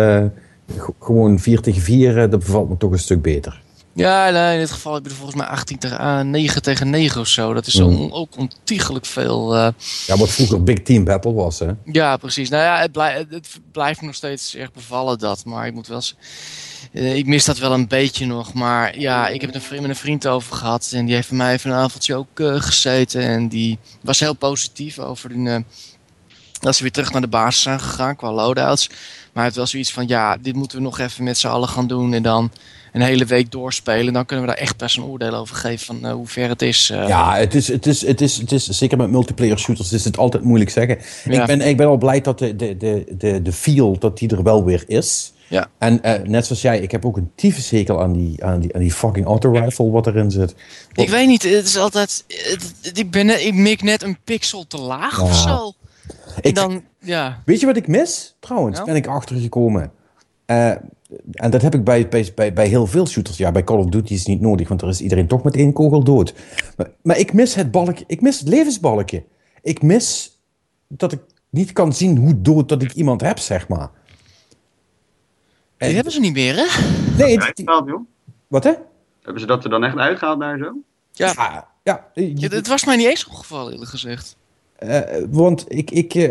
gewoon 0.99 1.39
4 1.39 1.61
tegen 1.61 1.81
4, 1.81 2.29
dat 2.29 2.39
bevalt 2.39 2.69
me 2.69 2.77
toch 2.77 2.91
een 2.91 2.99
stuk 2.99 3.21
beter. 3.21 3.61
Ja, 3.93 4.29
nee, 4.29 4.53
in 4.53 4.59
dit 4.59 4.71
geval 4.71 4.93
heb 4.93 5.03
je 5.03 5.09
er 5.09 5.15
volgens 5.15 5.37
mij 5.37 5.47
18 5.47 5.77
tegen, 5.77 6.01
uh, 6.01 6.19
9 6.21 6.61
tegen 6.61 6.89
9 6.89 7.21
of 7.21 7.27
zo. 7.27 7.53
Dat 7.53 7.67
is 7.67 7.79
mm. 7.79 7.85
on, 7.85 8.11
ook 8.11 8.37
ontiegelijk 8.37 9.05
veel. 9.05 9.55
Uh... 9.55 9.67
Ja, 10.07 10.17
wat 10.17 10.29
vroeger 10.29 10.63
Big 10.63 10.81
Team 10.81 11.03
Battle 11.03 11.33
was, 11.33 11.59
hè? 11.59 11.71
Ja, 11.85 12.17
precies. 12.17 12.49
Nou 12.49 12.63
ja, 12.63 12.81
het, 12.81 13.25
het 13.29 13.59
blijft 13.71 14.01
nog 14.01 14.15
steeds 14.15 14.55
erg 14.55 14.71
bevallen 14.71 15.19
dat. 15.19 15.45
Maar 15.45 15.67
ik 15.67 15.73
moet 15.73 15.87
wel 15.87 16.01
uh, 16.91 17.15
ik 17.15 17.25
mis 17.25 17.45
dat 17.45 17.57
wel 17.57 17.73
een 17.73 17.87
beetje 17.87 18.25
nog. 18.25 18.53
Maar 18.53 18.99
ja, 18.99 19.27
ik 19.27 19.41
heb 19.41 19.53
het 19.53 19.69
er 19.71 19.81
met 19.81 19.89
een 19.89 19.95
vriend 19.95 20.27
over 20.27 20.55
gehad. 20.55 20.91
En 20.93 21.05
die 21.05 21.15
heeft 21.15 21.29
bij 21.29 21.37
mij 21.37 21.53
even 21.53 21.71
een 21.71 21.77
avondje 21.77 22.15
ook 22.15 22.39
uh, 22.39 22.61
gezeten. 22.61 23.21
En 23.21 23.47
die 23.47 23.77
was 24.01 24.19
heel 24.19 24.35
positief 24.35 24.99
over 24.99 25.29
die, 25.29 25.65
dat 26.61 26.75
ze 26.75 26.81
weer 26.81 26.91
terug 26.91 27.11
naar 27.11 27.21
de 27.21 27.27
basis 27.27 27.61
zijn 27.61 27.79
gegaan 27.79 28.15
qua 28.15 28.31
loadouts. 28.31 28.89
Maar 29.33 29.45
het 29.45 29.55
was 29.55 29.71
zoiets 29.71 29.91
van, 29.91 30.07
ja, 30.07 30.37
dit 30.37 30.55
moeten 30.55 30.77
we 30.77 30.83
nog 30.83 30.99
even 30.99 31.23
met 31.23 31.37
z'n 31.37 31.47
allen 31.47 31.69
gaan 31.69 31.87
doen. 31.87 32.13
En 32.13 32.23
dan 32.23 32.51
een 32.91 33.01
hele 33.01 33.25
week 33.25 33.51
doorspelen. 33.51 34.13
Dan 34.13 34.25
kunnen 34.25 34.45
we 34.45 34.51
daar 34.51 34.61
echt 34.61 34.77
best 34.77 34.97
een 34.97 35.03
oordeel 35.03 35.33
over 35.33 35.55
geven 35.55 35.85
van 35.85 36.05
uh, 36.05 36.11
hoe 36.11 36.27
ver 36.27 36.49
het 36.49 36.61
is. 36.61 36.89
Uh. 36.89 37.07
Ja, 37.07 37.35
het 37.35 37.55
is, 37.55 37.67
het, 37.67 37.85
is, 37.85 38.05
het, 38.07 38.21
is, 38.21 38.37
het 38.37 38.51
is 38.51 38.67
zeker 38.67 38.97
met 38.97 39.09
multiplayer 39.09 39.59
shooters 39.59 39.93
is 39.93 40.03
het 40.03 40.17
altijd 40.17 40.43
moeilijk 40.43 40.71
zeggen. 40.71 40.97
Ja. 41.23 41.41
Ik, 41.41 41.47
ben, 41.47 41.61
ik 41.61 41.77
ben 41.77 41.87
al 41.87 41.97
blij 41.97 42.21
dat 42.21 42.39
de, 42.39 42.55
de, 42.55 42.77
de, 42.77 43.05
de, 43.17 43.41
de 43.41 43.51
feel 43.51 43.99
dat 43.99 44.17
die 44.17 44.29
er 44.29 44.43
wel 44.43 44.63
weer 44.63 44.83
is. 44.87 45.33
Ja. 45.47 45.67
En 45.77 45.99
uh, 46.05 46.13
net 46.23 46.45
zoals 46.45 46.61
jij, 46.61 46.79
ik 46.79 46.91
heb 46.91 47.05
ook 47.05 47.17
een 47.17 47.31
tyfushekel 47.35 48.01
aan 48.01 48.13
die, 48.13 48.43
aan 48.43 48.59
die, 48.59 48.73
aan 48.73 48.81
die 48.81 48.91
fucking 48.91 49.25
auto-rifle 49.25 49.89
wat 49.89 50.07
erin 50.07 50.31
zit. 50.31 50.55
Ik 50.93 51.09
weet 51.09 51.27
niet, 51.27 51.43
het 51.43 51.65
is 51.65 51.77
altijd... 51.77 52.23
Het, 52.27 52.97
ik, 52.97 53.11
ben 53.11 53.45
ik 53.45 53.53
mik 53.53 53.83
net 53.83 54.03
een 54.03 54.17
pixel 54.23 54.67
te 54.67 54.77
laag 54.77 55.17
ja. 55.17 55.23
of 55.23 55.35
zo. 55.35 55.73
Ik, 56.41 56.55
dan, 56.55 56.83
ja. 56.99 57.41
Weet 57.45 57.59
je 57.59 57.65
wat 57.65 57.77
ik 57.77 57.87
mis? 57.87 58.35
Trouwens, 58.39 58.83
ben 58.83 58.95
ik 58.95 59.07
achtergekomen. 59.07 59.91
Uh, 60.45 60.69
en 61.31 61.51
dat 61.51 61.61
heb 61.61 61.75
ik 61.75 61.83
bij, 61.83 62.07
bij, 62.07 62.53
bij, 62.53 62.67
heel 62.67 62.87
veel 62.87 63.07
shooters. 63.07 63.37
Ja, 63.37 63.51
bij 63.51 63.63
Call 63.63 63.77
of 63.77 63.85
Duty 63.85 64.13
is 64.13 64.19
het 64.19 64.27
niet 64.27 64.41
nodig, 64.41 64.67
want 64.67 64.81
er 64.81 64.87
is 64.87 65.01
iedereen 65.01 65.27
toch 65.27 65.43
met 65.43 65.55
één 65.55 65.73
kogel 65.73 66.03
dood. 66.03 66.33
Maar, 66.77 66.89
maar 67.01 67.17
ik 67.17 67.33
mis 67.33 67.55
het 67.55 67.71
balkje. 67.71 68.03
Ik 68.07 68.21
mis 68.21 68.39
het 68.39 68.47
levensbalkje. 68.47 69.23
Ik 69.61 69.81
mis 69.81 70.39
dat 70.87 71.11
ik 71.11 71.19
niet 71.49 71.71
kan 71.71 71.93
zien 71.93 72.17
hoe 72.17 72.41
dood 72.41 72.69
dat 72.69 72.81
ik 72.81 72.93
iemand 72.93 73.21
heb, 73.21 73.39
zeg 73.39 73.67
maar. 73.67 73.89
En, 75.77 75.87
die 75.87 75.95
hebben 75.95 76.13
ze 76.13 76.19
niet 76.19 76.33
meer, 76.33 76.55
hè? 76.55 76.65
Nee, 77.17 77.37
die, 77.53 77.65
wat 78.47 78.63
hè? 78.63 78.73
Hebben 79.21 79.41
ze 79.41 79.47
dat 79.47 79.63
er 79.63 79.69
dan 79.69 79.83
echt 79.83 79.97
uitgehaald 79.97 80.39
daar 80.39 80.57
zo? 80.57 80.75
Ja, 81.11 81.33
ja, 81.35 81.67
ja, 81.83 82.11
ja 82.13 82.49
het 82.49 82.67
was 82.67 82.85
mij 82.85 82.95
niet 82.95 83.07
eens 83.07 83.27
opgevallen, 83.27 83.71
eerlijk 83.71 83.89
gezegd. 83.89 84.35
Uh, 84.87 84.99
want 85.29 85.65
ik, 85.67 85.91
ik 85.91 86.13
uh, 86.13 86.23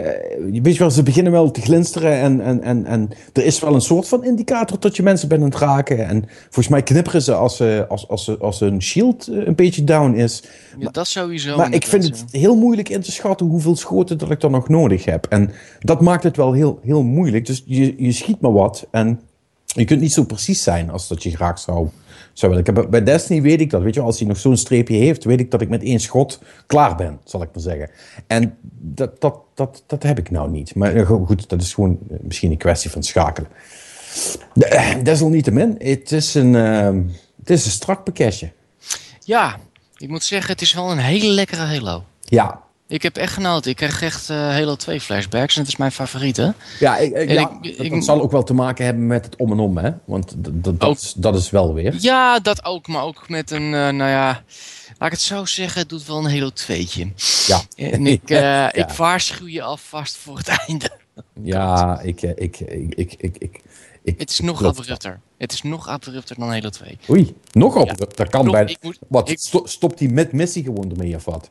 weet 0.63 0.73
je 0.73 0.79
wel, 0.79 0.91
ze 0.91 1.03
beginnen 1.03 1.33
wel 1.33 1.51
te 1.51 1.61
glinsteren 1.61 2.13
en, 2.13 2.41
en, 2.41 2.63
en, 2.63 2.87
en 2.87 3.11
er 3.33 3.45
is 3.45 3.61
wel 3.61 3.75
een 3.75 3.81
soort 3.81 4.09
van 4.09 4.25
indicator 4.25 4.81
dat 4.81 4.97
je 4.97 5.03
mensen 5.03 5.29
bent 5.29 5.43
aan 5.43 5.49
het 5.49 5.59
raken. 5.59 6.09
En 6.09 6.25
volgens 6.43 6.69
mij 6.69 6.83
knipperen 6.83 7.23
ze 7.23 7.35
als, 7.35 7.61
uh, 7.61 7.81
als, 7.89 8.09
als, 8.09 8.41
als 8.41 8.61
een 8.61 8.83
shield 8.83 9.27
een 9.27 9.55
beetje 9.55 9.85
down 9.85 10.15
is. 10.15 10.43
Ja, 10.79 10.91
dat 10.91 11.07
sowieso. 11.07 11.57
Maar 11.57 11.75
ik 11.75 11.87
vind 11.87 12.05
het 12.05 12.25
heel 12.31 12.57
moeilijk 12.57 12.89
in 12.89 13.01
te 13.01 13.13
schatten 13.13 13.47
hoeveel 13.47 13.77
schoten 13.77 14.19
dat 14.19 14.31
ik 14.31 14.41
dan 14.41 14.51
nog 14.51 14.69
nodig 14.69 15.05
heb. 15.05 15.27
En 15.27 15.51
dat 15.81 16.01
maakt 16.01 16.23
het 16.23 16.37
wel 16.37 16.53
heel, 16.53 16.81
heel 16.83 17.03
moeilijk. 17.03 17.47
Dus 17.47 17.63
je, 17.67 17.95
je 18.05 18.13
schiet 18.13 18.41
maar 18.41 18.53
wat 18.53 18.87
en 18.91 19.21
je 19.65 19.85
kunt 19.85 20.01
niet 20.01 20.13
zo 20.13 20.25
precies 20.25 20.63
zijn 20.63 20.91
als 20.91 21.09
dat 21.09 21.23
je 21.23 21.37
graag 21.37 21.59
zou 21.59 21.89
zou 22.33 22.59
ik 22.59 22.67
heb, 22.67 22.87
bij 22.91 23.03
Destiny 23.03 23.43
weet 23.43 23.61
ik 23.61 23.71
dat. 23.71 23.83
Weet 23.83 23.95
je, 23.95 24.01
als 24.01 24.19
hij 24.19 24.29
nog 24.29 24.39
zo'n 24.39 24.57
streepje 24.57 24.97
heeft, 24.97 25.25
weet 25.25 25.41
ik 25.41 25.51
dat 25.51 25.61
ik 25.61 25.69
met 25.69 25.83
één 25.83 26.01
schot 26.01 26.41
klaar 26.67 26.97
ben, 26.97 27.21
zal 27.25 27.43
ik 27.43 27.49
maar 27.53 27.63
zeggen. 27.63 27.91
En 28.27 28.57
dat, 28.79 29.21
dat, 29.21 29.39
dat, 29.55 29.83
dat 29.87 30.03
heb 30.03 30.19
ik 30.19 30.31
nou 30.31 30.51
niet. 30.51 30.75
Maar 30.75 31.07
goed, 31.07 31.49
dat 31.49 31.61
is 31.61 31.75
gewoon 31.75 31.99
eh, 32.11 32.17
misschien 32.21 32.51
een 32.51 32.57
kwestie 32.57 32.91
van 32.91 33.03
schakelen. 33.03 33.51
Desalniettemin, 35.03 35.75
het 35.79 36.13
is 36.13 36.35
een, 36.35 36.55
uh, 36.55 37.03
het 37.39 37.51
is 37.51 37.65
een 37.65 37.71
strak 37.71 38.05
pakketje. 38.05 38.53
Ja, 39.25 39.57
ik 39.97 40.09
moet 40.09 40.25
zeggen, 40.25 40.53
het 40.53 40.61
is 40.61 40.75
wel 40.75 40.91
een 40.91 40.99
hele 40.99 41.27
lekkere 41.27 41.63
Halo. 41.63 42.05
Ja, 42.25 42.63
Ik 42.91 43.03
heb 43.03 43.17
echt 43.17 43.33
genoten. 43.33 43.71
Ik 43.71 43.77
krijg 43.77 44.03
echt 44.03 44.31
uh, 44.31 44.37
Halo 44.37 44.75
2 44.75 45.01
flashbacks 45.01 45.55
en 45.55 45.61
het 45.61 45.71
is 45.71 45.77
mijn 45.77 45.93
favoriete. 45.93 46.55
Ja, 46.79 46.97
ik, 46.97 47.13
ik, 47.13 47.31
ja 47.31 47.59
ik, 47.63 47.91
dat, 47.91 48.05
zal 48.05 48.23
ook 48.23 48.31
wel 48.31 48.43
te 48.43 48.55
maken 48.55 48.85
hebben 48.85 49.07
met 49.07 49.25
het 49.25 49.37
om 49.37 49.53
en 49.53 49.59
om, 49.59 49.77
hè? 49.77 49.91
Want 50.05 50.35
dat, 50.37 50.81
dat, 50.81 50.97
is, 50.97 51.13
dat 51.17 51.37
is 51.37 51.51
wel 51.51 51.75
weer. 51.75 51.95
Ja, 51.99 52.39
dat 52.39 52.65
ook. 52.65 52.87
Maar 52.87 53.03
ook 53.03 53.29
met 53.29 53.51
een, 53.51 53.63
uh, 53.63 53.71
nou 53.71 54.11
ja... 54.11 54.43
Laat 54.99 55.13
ik 55.13 55.19
het 55.19 55.21
zo 55.21 55.45
zeggen, 55.45 55.81
het 55.81 55.89
doet 55.89 56.07
wel 56.07 56.17
een 56.17 56.31
Halo 56.31 56.51
2'tje. 56.51 57.15
Ja. 57.47 57.61
En 57.77 58.07
ik, 58.07 58.31
uh, 58.31 58.39
ja. 58.41 58.73
ik 58.73 58.89
waarschuw 58.89 59.47
je 59.47 59.63
alvast 59.63 60.17
voor 60.17 60.37
het 60.37 60.49
einde. 60.67 60.91
Ja, 61.43 62.01
ik, 62.01 62.23
ik, 62.23 62.61
ik, 62.61 62.95
ik, 62.95 63.37
ik, 63.39 63.61
ik, 64.03 64.19
het 64.19 64.31
is 64.31 64.41
nog 64.41 64.65
abrupter. 64.65 65.21
Het 65.39 65.53
is 65.53 65.63
nog 65.63 65.89
abrupter 65.89 66.37
dan 66.39 66.49
Halo 66.49 66.69
2. 66.69 66.99
Oei, 67.11 67.35
nog 67.53 67.77
abrupter. 67.77 68.09
Ja. 68.09 68.15
Dat 68.15 68.29
kan 68.29 68.45
nog, 68.45 68.55
bij... 68.55 68.77
Moet, 68.81 68.99
wat, 69.09 69.29
ik, 69.29 69.39
stopt 69.65 69.99
die 69.99 70.09
met 70.09 70.33
missie 70.33 70.65
gewoon 70.65 70.91
ermee 70.91 71.15
of 71.15 71.25
wat? 71.25 71.51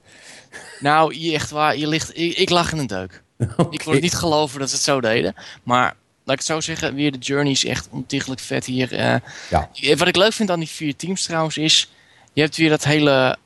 Nou, 0.79 1.15
je, 1.15 1.33
echt 1.33 1.49
waar, 1.49 1.77
je 1.77 1.87
ligt, 1.87 2.17
ik, 2.17 2.37
ik 2.37 2.49
lag 2.49 2.71
in 2.71 2.77
een 2.77 2.87
deuk. 2.87 3.23
Okay. 3.39 3.65
Ik 3.77 3.81
wil 3.81 3.99
niet 3.99 4.13
geloven 4.13 4.59
dat 4.59 4.69
ze 4.69 4.75
het 4.75 4.83
zo 4.83 5.01
deden. 5.01 5.33
Maar 5.63 5.83
laat 6.23 6.39
ik 6.39 6.45
het 6.45 6.45
zo 6.45 6.61
zeggen, 6.61 6.95
weer 6.95 7.11
de 7.11 7.17
journey 7.17 7.51
is 7.51 7.65
echt 7.65 7.87
ontiegelijk 7.91 8.41
vet 8.41 8.65
hier. 8.65 8.93
Uh, 8.93 9.15
ja. 9.49 9.95
Wat 9.95 10.07
ik 10.07 10.15
leuk 10.15 10.33
vind 10.33 10.51
aan 10.51 10.59
die 10.59 10.69
vier 10.69 10.95
teams 10.95 11.23
trouwens 11.23 11.57
is... 11.57 11.91
Je 12.33 12.41
hebt 12.41 12.57
weer 12.57 12.69
dat 12.69 12.83
hele... 12.83 13.37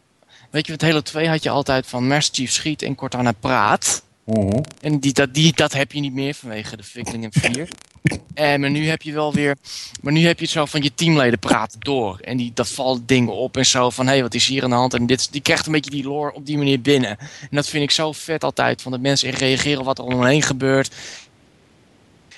Weet 0.49 0.65
je, 0.65 0.71
het 0.71 0.81
hele 0.81 1.01
2 1.01 1.29
had 1.29 1.43
je 1.43 1.49
altijd 1.49 1.87
van 1.87 2.07
Master 2.07 2.35
Chief 2.35 2.51
schiet 2.51 2.81
en 2.81 2.95
Cortana 2.95 3.31
praat. 3.31 4.03
Uh 4.25 4.35
mhm. 4.35 4.51
-huh. 4.51 4.61
En 4.81 4.99
die, 4.99 5.13
dat, 5.13 5.33
die, 5.33 5.53
dat 5.53 5.73
heb 5.73 5.91
je 5.91 5.99
niet 5.99 6.13
meer 6.13 6.33
vanwege 6.33 6.77
de 6.77 6.83
Fikling 6.83 7.23
en 7.23 7.53
4. 7.53 7.67
En, 8.33 8.59
maar 8.61 8.69
nu 8.69 8.87
heb 8.87 9.01
je 9.01 9.13
wel 9.13 9.33
weer. 9.33 9.57
Maar 10.01 10.13
nu 10.13 10.25
heb 10.25 10.37
je 10.37 10.43
het 10.43 10.53
zo 10.53 10.65
van 10.65 10.81
je 10.81 10.93
teamleden 10.95 11.39
praten 11.39 11.79
door. 11.79 12.19
En 12.19 12.37
die, 12.37 12.51
dat 12.53 12.69
valt 12.69 13.07
dingen 13.07 13.33
op 13.33 13.57
en 13.57 13.65
zo 13.65 13.89
van 13.89 14.05
hé, 14.05 14.11
hey, 14.11 14.21
wat 14.21 14.33
is 14.33 14.47
hier 14.47 14.63
aan 14.63 14.69
de 14.69 14.75
hand? 14.75 14.93
En 14.93 15.05
dit, 15.05 15.31
die 15.31 15.41
krijgt 15.41 15.65
een 15.65 15.71
beetje 15.71 15.91
die 15.91 16.03
lore 16.03 16.33
op 16.33 16.45
die 16.45 16.57
manier 16.57 16.81
binnen. 16.81 17.17
En 17.19 17.49
dat 17.51 17.67
vind 17.67 17.83
ik 17.83 17.91
zo 17.91 18.11
vet 18.11 18.43
altijd. 18.43 18.81
Van 18.81 18.91
dat 18.91 19.01
mensen 19.01 19.29
reageren 19.29 19.79
op 19.79 19.85
wat 19.85 19.97
er 19.97 20.03
omheen 20.03 20.41
gebeurt. 20.41 20.95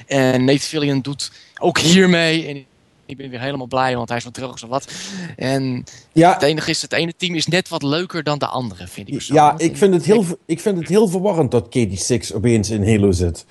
En 0.08 0.46
Nate 0.46 0.60
Fillion 0.60 1.02
doet 1.02 1.32
ook 1.60 1.80
hiermee. 1.80 2.48
En 2.48 2.66
ik 3.06 3.18
ben 3.18 3.30
weer 3.30 3.42
helemaal 3.42 3.68
blij, 3.68 3.96
want 3.96 4.10
hij 4.10 4.18
is 4.18 4.24
wat 4.24 4.34
terug 4.34 4.64
of 4.64 4.70
wat. 4.70 4.92
En 5.36 5.84
ja. 6.14 6.34
het 6.34 6.42
enige 6.42 6.70
is, 6.70 6.82
het 6.82 6.94
ene 6.94 7.14
team 7.18 7.36
is 7.36 7.48
net 7.48 7.70
wat 7.70 7.84
leuker 7.84 8.24
dan 8.24 8.40
de 8.40 8.48
andere, 8.48 8.88
vind 8.88 9.08
ik. 9.08 9.22
Ja, 9.22 9.58
ik 9.58 9.78
vind, 9.78 9.94
het 9.94 10.06
heel, 10.06 10.26
ik 10.46 10.60
vind 10.60 10.78
het 10.78 10.88
heel 10.88 11.08
verwarrend 11.08 11.52
dat 11.52 11.66
KD6 11.66 12.36
opeens 12.36 12.70
in 12.70 12.88
Halo 12.88 13.12
zit. 13.12 13.46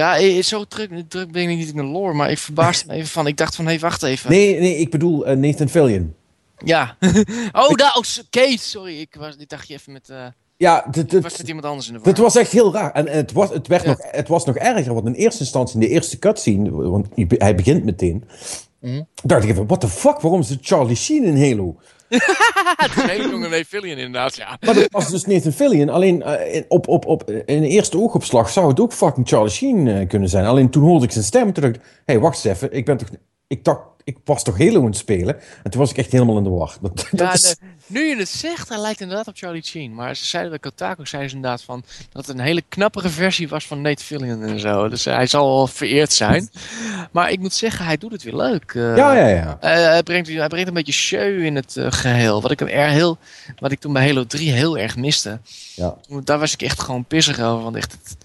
Ja, 0.00 0.42
zo 0.42 0.64
druk, 0.64 0.90
druk 1.08 1.32
ben 1.32 1.42
ik 1.42 1.56
niet 1.56 1.68
in 1.68 1.76
de 1.76 1.82
lore, 1.82 2.14
maar 2.14 2.30
ik 2.30 2.38
verbaasde 2.38 2.86
me 2.86 2.94
even 2.94 3.08
van. 3.08 3.26
Ik 3.26 3.36
dacht 3.36 3.54
van, 3.54 3.64
hé, 3.64 3.70
hey, 3.70 3.80
wacht 3.80 4.02
even. 4.02 4.30
Nee, 4.30 4.60
nee, 4.60 4.76
ik 4.76 4.90
bedoel 4.90 5.28
uh, 5.28 5.36
Nathan 5.36 5.68
Fillion. 5.68 6.14
Ja. 6.64 6.96
oh, 7.52 7.74
daar, 7.74 7.94
oh, 7.94 8.04
Kate, 8.30 8.58
sorry. 8.58 9.00
Ik, 9.00 9.14
was, 9.18 9.36
ik 9.36 9.48
dacht 9.48 9.68
je 9.68 9.74
even 9.74 9.92
met... 9.92 10.08
Uh, 10.10 10.26
ja, 10.56 10.86
dit, 10.90 11.12
was 11.22 11.38
met 11.38 11.48
iemand 11.48 11.66
anders 11.66 11.88
in 11.88 11.94
de 11.94 12.00
Het 12.02 12.18
was 12.18 12.36
echt 12.36 12.52
heel 12.52 12.72
raar. 12.72 12.92
En, 12.92 13.08
het, 13.08 13.32
was, 13.32 13.50
het, 13.50 13.66
werd 13.66 13.84
nog, 13.84 13.96
het 14.00 14.28
was 14.28 14.44
nog 14.44 14.56
erger, 14.56 14.94
want 14.94 15.06
in 15.06 15.12
eerste 15.12 15.40
instantie, 15.40 15.74
in 15.74 15.80
de 15.80 15.88
eerste 15.88 16.18
cutscene, 16.18 16.70
want 16.70 17.06
hij 17.28 17.54
begint 17.54 17.84
meteen, 17.84 18.24
mm 18.80 19.06
dacht 19.22 19.44
ik 19.44 19.50
even, 19.50 19.66
what 19.66 19.80
the 19.80 19.88
fuck, 19.88 20.20
waarom 20.20 20.40
is 20.40 20.48
het 20.48 20.58
Charlie 20.62 20.96
Sheen 20.96 21.24
in 21.24 21.42
Halo? 21.42 21.76
het 22.76 22.96
is 22.96 23.02
een 23.02 23.08
hele 23.08 23.28
jonge 23.28 23.48
Nathan 23.48 23.84
inderdaad, 23.84 24.36
ja. 24.36 24.56
Maar 24.60 24.74
dat 24.74 24.90
was 24.90 25.10
dus 25.10 25.24
Nathan 25.24 25.52
Fillion. 25.52 25.88
Alleen 25.88 26.22
uh, 26.26 26.62
op, 26.68 26.88
op, 26.88 27.06
op, 27.06 27.30
in 27.30 27.60
de 27.60 27.68
eerste 27.68 27.98
oogopslag 27.98 28.50
zou 28.50 28.68
het 28.68 28.80
ook 28.80 28.92
fucking 28.92 29.28
Charlie 29.28 29.50
Sheen 29.50 29.86
uh, 29.86 30.08
kunnen 30.08 30.28
zijn. 30.28 30.44
Alleen 30.44 30.70
toen 30.70 30.82
hoorde 30.82 31.04
ik 31.04 31.12
zijn 31.12 31.24
stem 31.24 31.46
en 31.46 31.52
toen 31.52 31.62
dacht 31.62 31.76
ik... 31.76 31.82
Hé, 31.82 31.88
hey, 32.04 32.18
wacht 32.18 32.44
eens 32.44 32.56
even. 32.56 32.72
Ik 32.72 32.84
ben 32.84 32.96
toch... 32.96 33.08
Ik 33.50 33.64
dacht, 33.64 33.80
ik 34.04 34.16
was 34.24 34.42
toch 34.42 34.58
Halo 34.58 34.80
aan 34.80 34.86
het 34.86 34.96
spelen. 34.96 35.40
En 35.62 35.70
toen 35.70 35.80
was 35.80 35.90
ik 35.90 35.96
echt 35.96 36.12
helemaal 36.12 36.36
in 36.36 36.42
de 36.42 36.50
war. 36.50 36.76
Dat, 36.80 37.06
ja, 37.10 37.32
is... 37.32 37.56
nu 37.86 38.06
je 38.06 38.16
het 38.16 38.28
zegt, 38.28 38.68
hij 38.68 38.78
lijkt 38.78 39.00
inderdaad 39.00 39.28
op 39.28 39.36
Charlie 39.36 39.64
Sheen. 39.64 39.94
Maar 39.94 40.16
ze 40.16 40.26
zeiden 40.26 40.50
bij 40.50 40.60
Kotaku, 40.60 41.06
zeiden 41.06 41.30
ze 41.30 41.36
inderdaad 41.36 41.62
van, 41.62 41.84
dat 42.12 42.26
het 42.26 42.36
een 42.36 42.44
hele 42.44 42.62
knappere 42.68 43.08
versie 43.08 43.48
was 43.48 43.66
van 43.66 43.80
Nate 43.80 44.04
Fillion 44.04 44.42
en 44.42 44.60
zo. 44.60 44.88
Dus 44.88 45.04
hij 45.04 45.26
zal 45.26 45.54
wel 45.54 45.66
vereerd 45.66 46.12
zijn. 46.12 46.50
maar 47.12 47.30
ik 47.30 47.38
moet 47.38 47.52
zeggen, 47.52 47.84
hij 47.84 47.96
doet 47.96 48.12
het 48.12 48.22
weer 48.22 48.36
leuk. 48.36 48.74
Uh, 48.74 48.96
ja, 48.96 49.14
ja, 49.14 49.26
ja. 49.26 49.58
Uh, 49.60 49.70
hij, 49.70 50.02
brengt, 50.02 50.28
hij 50.28 50.48
brengt 50.48 50.68
een 50.68 50.74
beetje 50.74 50.92
show 50.92 51.42
in 51.42 51.56
het 51.56 51.76
uh, 51.76 51.86
geheel. 51.90 52.42
Wat 52.42 52.50
ik, 52.50 52.60
er 52.60 52.68
heel, 52.68 53.18
wat 53.58 53.72
ik 53.72 53.80
toen 53.80 53.92
bij 53.92 54.06
Halo 54.06 54.24
3 54.24 54.52
heel 54.52 54.78
erg 54.78 54.96
miste. 54.96 55.40
Ja. 55.74 55.96
Daar 56.24 56.38
was 56.38 56.52
ik 56.52 56.62
echt 56.62 56.80
gewoon 56.80 57.04
pissig 57.04 57.40
over. 57.40 57.62
Want 57.62 57.76
echt, 57.76 57.92
het, 57.92 58.16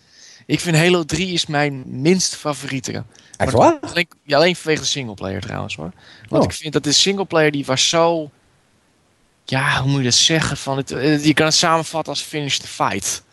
ik 0.45 0.60
vind 0.60 0.78
Halo 0.78 1.04
3 1.04 1.34
is 1.34 1.45
mijn 1.45 1.84
minst 1.86 2.36
favoriete. 2.36 3.04
Echt 3.38 3.52
waar? 3.52 3.78
Alleen, 3.80 4.08
ja, 4.24 4.38
alleen 4.38 4.56
vanwege 4.56 4.82
de 4.82 4.88
singleplayer 4.88 5.41
trouwens 5.41 5.76
hoor. 5.76 5.91
Want 6.30 6.43
oh. 6.43 6.50
ik 6.50 6.56
vind 6.56 6.74
dat 6.74 6.84
de 6.84 6.91
singleplayer 6.91 7.52
die 7.52 7.65
was 7.65 7.89
zo... 7.89 8.32
Ja, 9.45 9.82
hoe 9.82 9.89
moet 9.89 9.98
je 9.98 10.04
dat 10.04 10.13
zeggen? 10.13 10.58
Van 10.58 10.78
het, 10.78 10.89
je 11.24 11.34
kan 11.34 11.45
het 11.45 11.56
samenvatten 11.56 12.13
als 12.13 12.21
finish 12.21 12.58
the 12.58 12.67
fight. 12.67 13.24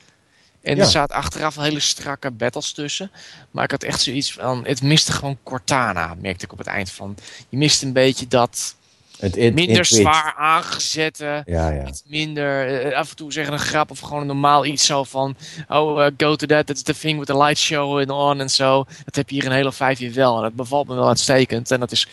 En 0.63 0.77
ja. 0.77 0.83
er 0.83 0.89
zaten 0.89 1.17
achteraf 1.17 1.57
hele 1.57 1.81
strakke 1.81 2.31
battles 2.31 2.73
tussen. 2.73 3.11
Maar 3.51 3.65
ik 3.65 3.71
had 3.71 3.83
echt 3.83 4.01
zoiets 4.01 4.33
van... 4.33 4.65
Het 4.65 4.83
miste 4.83 5.13
gewoon 5.13 5.39
Cortana, 5.43 6.15
merkte 6.21 6.45
ik 6.45 6.53
op 6.53 6.59
het 6.59 6.67
eind 6.67 6.91
van. 6.91 7.17
Je 7.49 7.57
mist 7.57 7.83
een 7.83 7.93
beetje 7.93 8.29
dat 8.29 8.77
het 9.23 9.55
minder 9.55 9.85
zwaar 9.85 10.35
aangezette. 10.37 11.43
Ja, 11.45 11.71
ja. 11.71 11.87
Iets 11.87 12.03
minder. 12.07 12.87
Uh, 12.87 12.97
af 12.97 13.11
en 13.11 13.17
toe 13.17 13.33
zeggen 13.33 13.53
een 13.53 13.59
grap 13.59 13.91
of 13.91 14.01
gewoon 14.01 14.21
een 14.21 14.27
normaal 14.27 14.65
iets 14.65 14.87
zo 14.87 15.05
van. 15.05 15.37
Oh, 15.69 15.99
uh, 15.99 16.07
go 16.17 16.37
to 16.37 16.47
that. 16.47 16.67
That's 16.67 16.83
the 16.83 16.99
thing 16.99 17.19
with 17.19 17.27
the 17.27 17.37
light 17.37 17.59
show 17.59 17.99
and 17.99 18.11
on 18.11 18.41
en 18.41 18.51
zo. 18.51 18.85
Dat 19.05 19.17
heb 19.17 19.29
je 19.29 19.35
hier 19.35 19.47
een 19.47 19.53
hele 19.53 19.73
vijf 19.73 19.99
jaar 19.99 20.13
wel. 20.13 20.37
En 20.37 20.43
dat 20.43 20.55
bevalt 20.55 20.89
me 20.89 20.95
wel 20.95 21.09
uitstekend. 21.09 21.71
En 21.71 21.81
dat 21.81 21.93
is. 21.93 22.09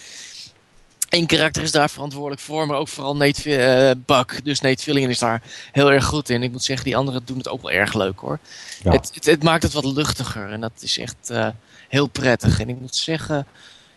Eén 1.10 1.26
karakter 1.26 1.64
is 1.64 1.72
daar 1.72 1.90
verantwoordelijk 1.90 2.42
voor, 2.42 2.68
maar 2.68 2.78
ook 2.78 2.88
vooral 2.88 3.16
Nate 3.16 3.50
uh, 3.50 3.92
Buck. 4.06 4.40
Dus 4.44 4.62
Nate 4.62 4.84
Fillion 4.84 5.10
is 5.10 5.20
daar 5.20 5.42
heel 5.72 5.92
erg 5.92 6.06
goed 6.06 6.30
in. 6.30 6.44
Ik 6.44 6.52
moet 6.52 6.64
zeggen, 6.64 6.86
die 6.86 6.98
anderen 6.98 7.22
doen 7.26 7.38
het 7.38 7.50
ook 7.50 7.62
wel 7.62 7.72
erg 7.72 7.94
leuk 7.94 8.20
hoor. 8.20 8.40
Ja. 8.84 8.92
Het, 8.92 9.12
het, 9.14 9.26
het, 9.26 9.44
maakt 9.44 9.64
het 9.64 9.74
wat 9.74 9.86
luchtiger 9.86 10.52
en 10.52 10.62
dat 10.62 10.72
is 10.80 10.98
echt 10.98 11.34
heel 11.88 12.08
prettig. 12.08 12.60
En 12.60 12.70
ik 12.70 12.80
moet 12.80 12.96
zeggen, 12.96 13.48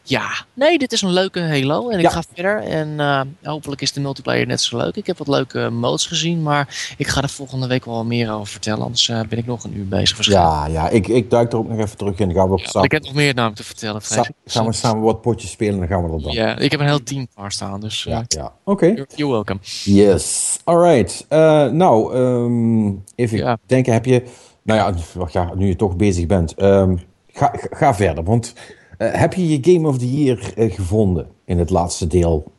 ja, 0.04 0.30
nee, 0.54 0.78
dit 0.78 0.92
is 0.92 1.02
een 1.02 1.12
leuke 1.12 1.40
Halo. 1.40 1.88
En 1.88 1.98
ik 1.98 2.08
ga 2.08 2.22
verder. 2.34 2.62
En 2.62 2.88
uh, 2.88 3.20
hopelijk 3.42 3.80
is 3.80 3.92
de 3.92 4.00
multiplayer 4.00 4.46
net 4.46 4.60
zo 4.60 4.76
leuk. 4.76 4.96
Ik 4.96 5.06
heb 5.06 5.18
wat 5.18 5.28
leuke 5.28 5.70
modes 5.70 6.06
gezien. 6.06 6.42
Maar 6.42 6.94
ik 6.96 7.06
ga 7.06 7.22
er 7.22 7.28
volgende 7.28 7.66
week 7.66 7.84
wel 7.84 8.04
meer 8.04 8.32
over 8.32 8.46
vertellen. 8.46 8.82
Anders 8.82 9.08
uh, 9.08 9.20
ben 9.28 9.38
ik 9.38 9.46
nog 9.46 9.64
een 9.64 9.76
uur 9.76 9.88
bezig. 9.88 10.24
Ja, 10.24 10.66
ja 10.66 10.88
ik, 10.88 11.08
ik 11.08 11.30
duik 11.30 11.52
er 11.52 11.58
ook 11.58 11.68
nog 11.68 11.78
even 11.78 11.96
terug 11.96 12.18
in. 12.18 12.26
Dan 12.26 12.36
gaan 12.36 12.46
we 12.46 12.52
op 12.52 12.58
ja, 12.58 12.66
samen... 12.66 12.84
Ik 12.84 12.92
heb 12.92 13.02
nog 13.02 13.14
meer 13.14 13.34
namelijk 13.34 13.56
te 13.56 13.64
vertellen. 13.64 14.02
Sa 14.02 14.24
gaan 14.44 14.66
we 14.66 14.72
samen 14.72 15.02
wat 15.02 15.20
potjes 15.20 15.50
spelen 15.50 15.74
en 15.74 15.78
dan 15.78 15.88
gaan 15.88 16.04
we 16.04 16.10
dat 16.10 16.22
dan. 16.22 16.32
Ja, 16.32 16.58
ik 16.58 16.70
heb 16.70 16.80
een 16.80 16.86
heel 16.86 17.02
team 17.02 17.26
paar 17.34 17.52
staan. 17.52 17.80
Dus 17.80 18.04
uh, 18.04 18.12
ja, 18.12 18.24
ja. 18.28 18.52
oké. 18.64 18.84
Okay. 18.84 19.06
You're, 19.14 19.32
welcome. 19.32 19.60
Yes, 19.84 20.58
alright. 20.64 21.26
nou, 21.72 22.16
um, 22.16 23.04
even 23.14 23.38
ja. 23.38 23.58
denken. 23.66 23.92
Heb 23.92 24.04
je... 24.04 24.22
Nou 24.62 24.94
ja, 25.14 25.26
ja, 25.32 25.54
nu 25.54 25.66
je 25.66 25.76
toch 25.76 25.96
bezig 25.96 26.26
bent. 26.26 26.62
Um, 26.62 27.00
ga, 27.32 27.54
ga 27.70 27.94
verder, 27.94 28.24
want... 28.24 28.54
Uh, 29.02 29.14
heb 29.14 29.34
je 29.34 29.48
je 29.48 29.72
Game 29.72 29.88
of 29.88 29.98
the 29.98 30.22
Year 30.22 30.52
uh, 30.56 30.74
gevonden 30.74 31.30
in 31.44 31.58
het 31.58 31.70
laatste 31.70 32.06
deel? 32.06 32.52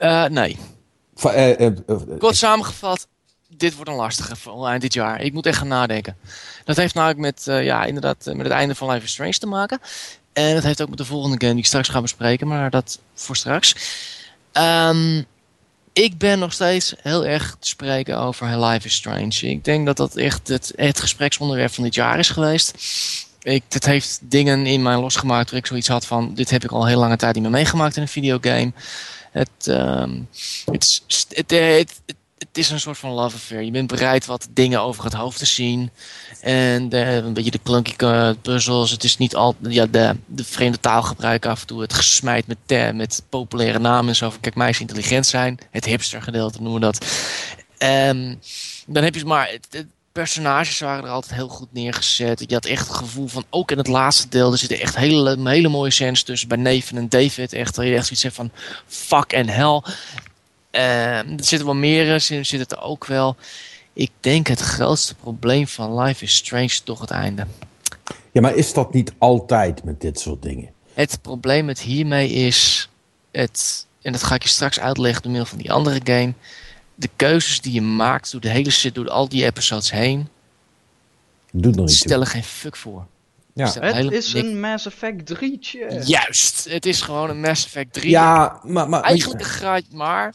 Uh, 0.00 0.24
nee. 0.24 0.56
Kort 2.18 2.36
samengevat, 2.36 3.06
dit 3.56 3.74
wordt 3.74 3.90
een 3.90 3.96
lastige 3.96 4.36
voor 4.36 4.66
eind 4.66 4.82
dit 4.82 4.94
jaar. 4.94 5.20
Ik 5.20 5.32
moet 5.32 5.46
echt 5.46 5.58
gaan 5.58 5.68
nadenken. 5.68 6.16
Dat 6.64 6.76
heeft 6.76 6.94
namelijk 6.94 7.20
met, 7.20 7.42
ja, 7.44 7.84
inderdaad, 7.84 8.24
met 8.24 8.38
het 8.38 8.50
einde 8.50 8.74
van 8.74 8.90
Life 8.90 9.04
is 9.04 9.12
Strange 9.12 9.38
te 9.38 9.46
maken. 9.46 9.78
En 10.32 10.54
dat 10.54 10.62
heeft 10.62 10.82
ook 10.82 10.88
met 10.88 10.98
de 10.98 11.04
volgende 11.04 11.36
game 11.38 11.52
die 11.52 11.60
ik 11.60 11.66
straks 11.66 11.88
ga 11.88 12.00
bespreken, 12.00 12.48
maar 12.48 12.70
dat 12.70 12.98
voor 13.14 13.36
straks. 13.36 13.74
Um, 14.52 15.24
ik 15.92 16.18
ben 16.18 16.38
nog 16.38 16.52
steeds 16.52 16.94
heel 17.02 17.26
erg 17.26 17.56
te 17.58 17.68
spreken 17.68 18.18
over 18.18 18.64
Life 18.64 18.86
is 18.86 18.94
Strange. 18.94 19.40
Ik 19.40 19.64
denk 19.64 19.86
dat 19.86 19.96
dat 19.96 20.16
echt 20.16 20.48
het, 20.48 20.72
het 20.76 21.00
gespreksonderwerp 21.00 21.72
van 21.72 21.84
dit 21.84 21.94
jaar 21.94 22.18
is 22.18 22.28
geweest 22.28 22.74
ik, 23.42 23.62
het 23.68 23.86
heeft 23.86 24.18
dingen 24.22 24.66
in 24.66 24.82
mij 24.82 24.96
losgemaakt 24.96 25.50
waar 25.50 25.58
ik 25.58 25.66
zoiets 25.66 25.88
had 25.88 26.06
van... 26.06 26.34
dit 26.34 26.50
heb 26.50 26.64
ik 26.64 26.70
al 26.70 26.86
heel 26.86 26.98
lange 26.98 27.16
tijd 27.16 27.34
niet 27.34 27.42
meer 27.42 27.52
meegemaakt 27.52 27.96
in 27.96 28.02
een 28.02 28.08
videogame. 28.08 28.72
Het, 29.30 29.66
um, 29.66 30.28
het, 30.64 31.02
het, 31.28 31.50
het, 31.50 32.00
het, 32.38 32.58
is 32.58 32.70
een 32.70 32.80
soort 32.80 32.98
van 32.98 33.10
love 33.10 33.36
affair. 33.36 33.62
Je 33.62 33.70
bent 33.70 33.86
bereid 33.86 34.26
wat 34.26 34.48
dingen 34.50 34.80
over 34.80 35.04
het 35.04 35.12
hoofd 35.12 35.38
te 35.38 35.46
zien. 35.46 35.90
En 36.40 36.96
een 36.96 37.32
beetje 37.32 37.50
de 37.50 37.60
clunky 37.62 37.94
puzzels. 38.42 38.90
Het 38.90 39.04
is 39.04 39.16
niet 39.16 39.36
al 39.36 39.56
ja, 39.60 39.86
de, 39.86 40.16
de 40.26 40.44
vreemde 40.44 40.80
taalgebruik 40.80 41.46
af 41.46 41.60
en 41.60 41.66
toe. 41.66 41.80
Het 41.80 41.92
gesmijt 41.92 42.46
met, 42.46 42.94
met 42.94 43.22
populaire 43.28 43.78
namen 43.78 44.08
en 44.08 44.16
zo. 44.16 44.30
Van, 44.30 44.40
kijk, 44.40 44.54
meisjes 44.54 44.80
intelligent 44.80 45.26
zijn. 45.26 45.58
Het 45.70 45.84
hipster 45.84 46.22
gedeelte 46.22 46.62
noemen 46.62 46.80
we 46.80 46.86
dat. 46.86 47.06
Um, 47.78 48.40
dan 48.86 49.02
heb 49.02 49.14
je 49.14 49.24
maar... 49.24 49.48
Het, 49.50 49.86
personages 50.12 50.78
waren 50.78 51.04
er 51.04 51.10
altijd 51.10 51.34
heel 51.34 51.48
goed 51.48 51.72
neergezet. 51.72 52.44
Je 52.46 52.54
had 52.54 52.64
echt 52.64 52.88
het 52.88 52.96
gevoel 52.96 53.26
van, 53.26 53.44
ook 53.50 53.70
in 53.70 53.78
het 53.78 53.86
laatste 53.86 54.28
deel, 54.28 54.52
er 54.52 54.58
zitten 54.58 54.80
echt 54.80 54.96
hele, 54.96 55.48
hele 55.48 55.68
mooie 55.68 55.90
scènes 55.90 56.22
tussen 56.22 56.48
bij 56.48 56.58
Neven 56.58 56.96
en 56.96 57.08
David. 57.08 57.52
Echt, 57.52 57.74
dat 57.74 57.84
je 57.84 57.94
echt 57.94 58.06
zoiets 58.06 58.36
van, 58.36 58.50
fuck 58.86 59.32
en 59.32 59.48
hell. 59.48 59.82
Uh, 60.72 61.18
er 61.18 61.44
zitten 61.44 61.64
wel 61.64 61.74
meer 61.74 62.20
zitten, 62.20 62.46
zitten 62.46 62.78
er 62.78 62.84
ook 62.84 63.06
wel. 63.06 63.36
Ik 63.92 64.10
denk 64.20 64.46
het 64.46 64.60
grootste 64.60 65.14
probleem 65.14 65.66
van 65.66 66.00
Life 66.00 66.24
is 66.24 66.36
Strange 66.36 66.78
toch 66.84 67.00
het 67.00 67.10
einde. 67.10 67.46
Ja, 68.32 68.40
maar 68.40 68.54
is 68.54 68.72
dat 68.72 68.92
niet 68.92 69.12
altijd 69.18 69.84
met 69.84 70.00
dit 70.00 70.20
soort 70.20 70.42
dingen? 70.42 70.70
Het 70.94 71.18
probleem 71.22 71.64
met 71.64 71.80
hiermee 71.80 72.28
is, 72.30 72.88
het, 73.30 73.86
en 74.02 74.12
dat 74.12 74.22
ga 74.22 74.34
ik 74.34 74.42
je 74.42 74.48
straks 74.48 74.80
uitleggen 74.80 75.22
door 75.22 75.30
middel 75.30 75.50
van 75.50 75.58
die 75.58 75.72
andere 75.72 76.00
game 76.04 76.32
de 77.02 77.10
keuzes 77.16 77.60
die 77.60 77.72
je 77.72 77.82
maakt 77.82 78.32
door 78.32 78.40
de 78.40 78.48
hele 78.48 78.70
shit, 78.70 78.94
door 78.94 79.08
al 79.10 79.28
die 79.28 79.44
episodes 79.44 79.90
heen, 79.90 80.28
Doet 81.52 81.76
nog 81.76 81.86
niet 81.86 81.98
toe. 81.98 82.06
stellen 82.08 82.26
geen 82.26 82.44
fuck 82.44 82.76
voor. 82.76 83.06
Ja. 83.54 83.72
Het 83.80 84.12
is 84.12 84.34
een 84.34 84.60
Mass 84.60 84.86
Effect 84.86 85.34
3'tje. 85.34 86.04
Juist, 86.06 86.66
het 86.70 86.86
is 86.86 87.00
gewoon 87.00 87.30
een 87.30 87.40
Mass 87.40 87.64
Effect 87.64 87.92
3. 87.92 88.10
Ja, 88.10 88.60
maar... 88.62 88.88
maar 88.88 89.02
Eigenlijk 89.02 89.40
een 89.40 89.46
graad, 89.46 89.82
maar 89.92 90.34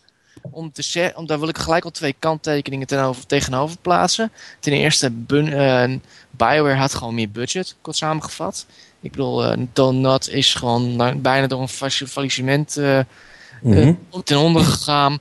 om 0.51 0.71
te 0.71 0.81
zeggen, 0.81 1.17
om, 1.17 1.25
daar 1.25 1.39
wil 1.39 1.47
ik 1.49 1.57
gelijk 1.57 1.83
al 1.83 1.91
twee 1.91 2.15
kanttekeningen 2.19 2.87
tegenover, 2.87 3.25
tegenover 3.25 3.77
plaatsen. 3.81 4.31
Ten 4.59 4.73
eerste, 4.73 5.09
Bun, 5.11 5.53
eh, 5.53 5.95
BioWare 6.31 6.75
had 6.75 6.93
gewoon 6.93 7.15
meer 7.15 7.29
budget, 7.31 7.75
kort 7.81 7.95
samengevat. 7.95 8.65
Ik 9.01 9.11
bedoel, 9.11 9.43
eh 9.45 9.57
Donut 9.73 10.27
is 10.29 10.53
gewoon 10.53 10.95
na- 10.95 11.15
bijna 11.15 11.47
door 11.47 11.61
een 11.61 11.67
faillissement 12.07 12.77
eh, 12.77 12.99
Mhm. 13.61 13.77
eh, 13.77 14.19
ten 14.23 14.37
onder 14.37 14.63
gegaan. 14.63 15.19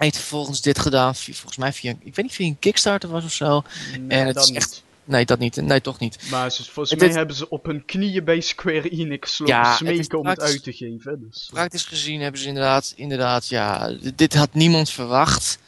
Heeft 0.00 0.16
vervolgens 0.16 0.60
dit 0.60 0.78
gedaan, 0.78 1.14
volgens 1.14 1.56
mij 1.56 1.72
via, 1.72 1.90
ik 1.90 2.14
weet 2.14 2.24
niet, 2.24 2.34
via 2.34 2.46
een 2.46 2.58
Kickstarter 2.58 3.08
was 3.08 3.24
of 3.24 3.32
zo. 3.32 3.62
Nee, 3.98 4.18
En 4.18 4.26
het 4.26 4.34
dat 4.34 4.44
is 4.44 4.50
niet. 4.50 4.58
echt- 4.58 4.82
Nee, 5.04 5.24
dat 5.24 5.38
niet. 5.38 5.56
Nee, 5.56 5.80
toch 5.80 5.98
niet. 5.98 6.30
Maar 6.30 6.50
ze, 6.50 6.64
volgens 6.64 6.90
Het 6.90 6.98
mij 6.98 7.08
is- 7.08 7.14
hebben 7.14 7.36
ze 7.36 7.48
op 7.48 7.64
hun 7.64 7.84
knieën 7.84 8.24
bij 8.24 8.40
Square 8.40 8.88
Enix 8.88 9.38
lopen 9.38 9.54
Ja, 9.54 9.78
het 9.84 10.14
om 10.14 10.26
het 10.26 10.40
uit 10.40 10.62
te 10.62 10.72
geven. 10.72 11.26
Dus. 11.30 11.48
Praktisch 11.52 11.84
gezien 11.84 12.20
hebben 12.20 12.40
ze 12.40 12.46
inderdaad, 12.46 12.92
inderdaad, 12.96 13.48
ja, 13.48 13.92
dit 14.14 14.34
had 14.34 14.54
niemand 14.54 14.90
verwacht. 14.90 15.58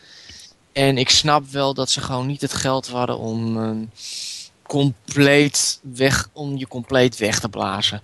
En 0.72 0.98
ik 0.98 1.10
snap 1.10 1.50
wel 1.50 1.74
dat 1.74 1.90
ze 1.90 2.00
gewoon 2.00 2.26
niet 2.26 2.40
het 2.40 2.54
geld 2.54 2.88
hadden 2.88 3.18
om 3.18 3.56
een 3.56 3.90
compleet 4.62 5.78
weg, 5.82 6.28
om 6.32 6.56
je 6.56 6.68
compleet 6.68 7.16
weg 7.16 7.40
te 7.40 7.48
blazen. 7.48 8.00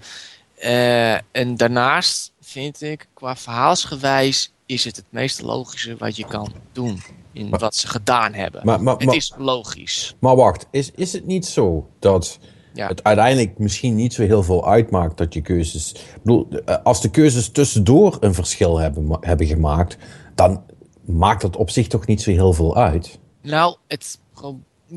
Eh, 0.58 1.12
en 1.14 1.56
daarnaast 1.56 2.32
vind 2.40 2.82
ik, 2.82 3.06
qua 3.14 3.36
verhaalsgewijs, 3.36 4.50
is 4.68 4.84
het 4.84 4.96
het 4.96 5.04
meest 5.10 5.42
logische 5.42 5.96
wat 5.96 6.16
je 6.16 6.26
kan 6.26 6.52
doen. 6.72 7.02
In 7.32 7.48
Maar- 7.48 7.58
wat 7.60 7.76
ze 7.76 7.88
gedaan 7.88 8.32
hebben. 8.32 8.60
Maar, 8.64 8.82
maar, 8.82 8.96
het 8.96 9.12
is 9.12 9.32
logisch. 9.36 10.14
maar 10.20 10.36
wacht, 10.36 10.66
is, 10.70 10.90
is 10.94 11.12
het 11.12 11.26
niet 11.26 11.46
zo 11.46 11.88
dat 11.98 12.38
Ja. 12.74 12.88
het 12.88 13.04
uiteindelijk 13.04 13.58
misschien 13.58 13.94
niet 13.94 14.14
zo 14.14 14.22
heel 14.22 14.42
veel 14.42 14.68
uitmaakt 14.68 15.16
dat 15.16 15.34
je 15.34 15.40
keuzes... 15.40 15.92
Ik 15.92 16.22
bedoel, 16.22 16.48
eh, 16.64 16.76
als 16.82 17.00
de 17.00 17.10
keuzes 17.10 17.48
tussendoor 17.50 18.16
een 18.20 18.34
verschil 18.34 18.78
hebben, 18.78 19.18
hebben 19.20 19.46
gemaakt, 19.46 19.96
dan 20.34 20.62
maakt 21.04 21.40
dat 21.42 21.56
op 21.56 21.70
zich 21.70 21.86
toch 21.86 22.06
niet 22.06 22.22
zo 22.22 22.30
heel 22.30 22.52
veel 22.52 22.76
uit. 22.76 23.18
Nou, 23.42 23.76
het, 23.86 24.18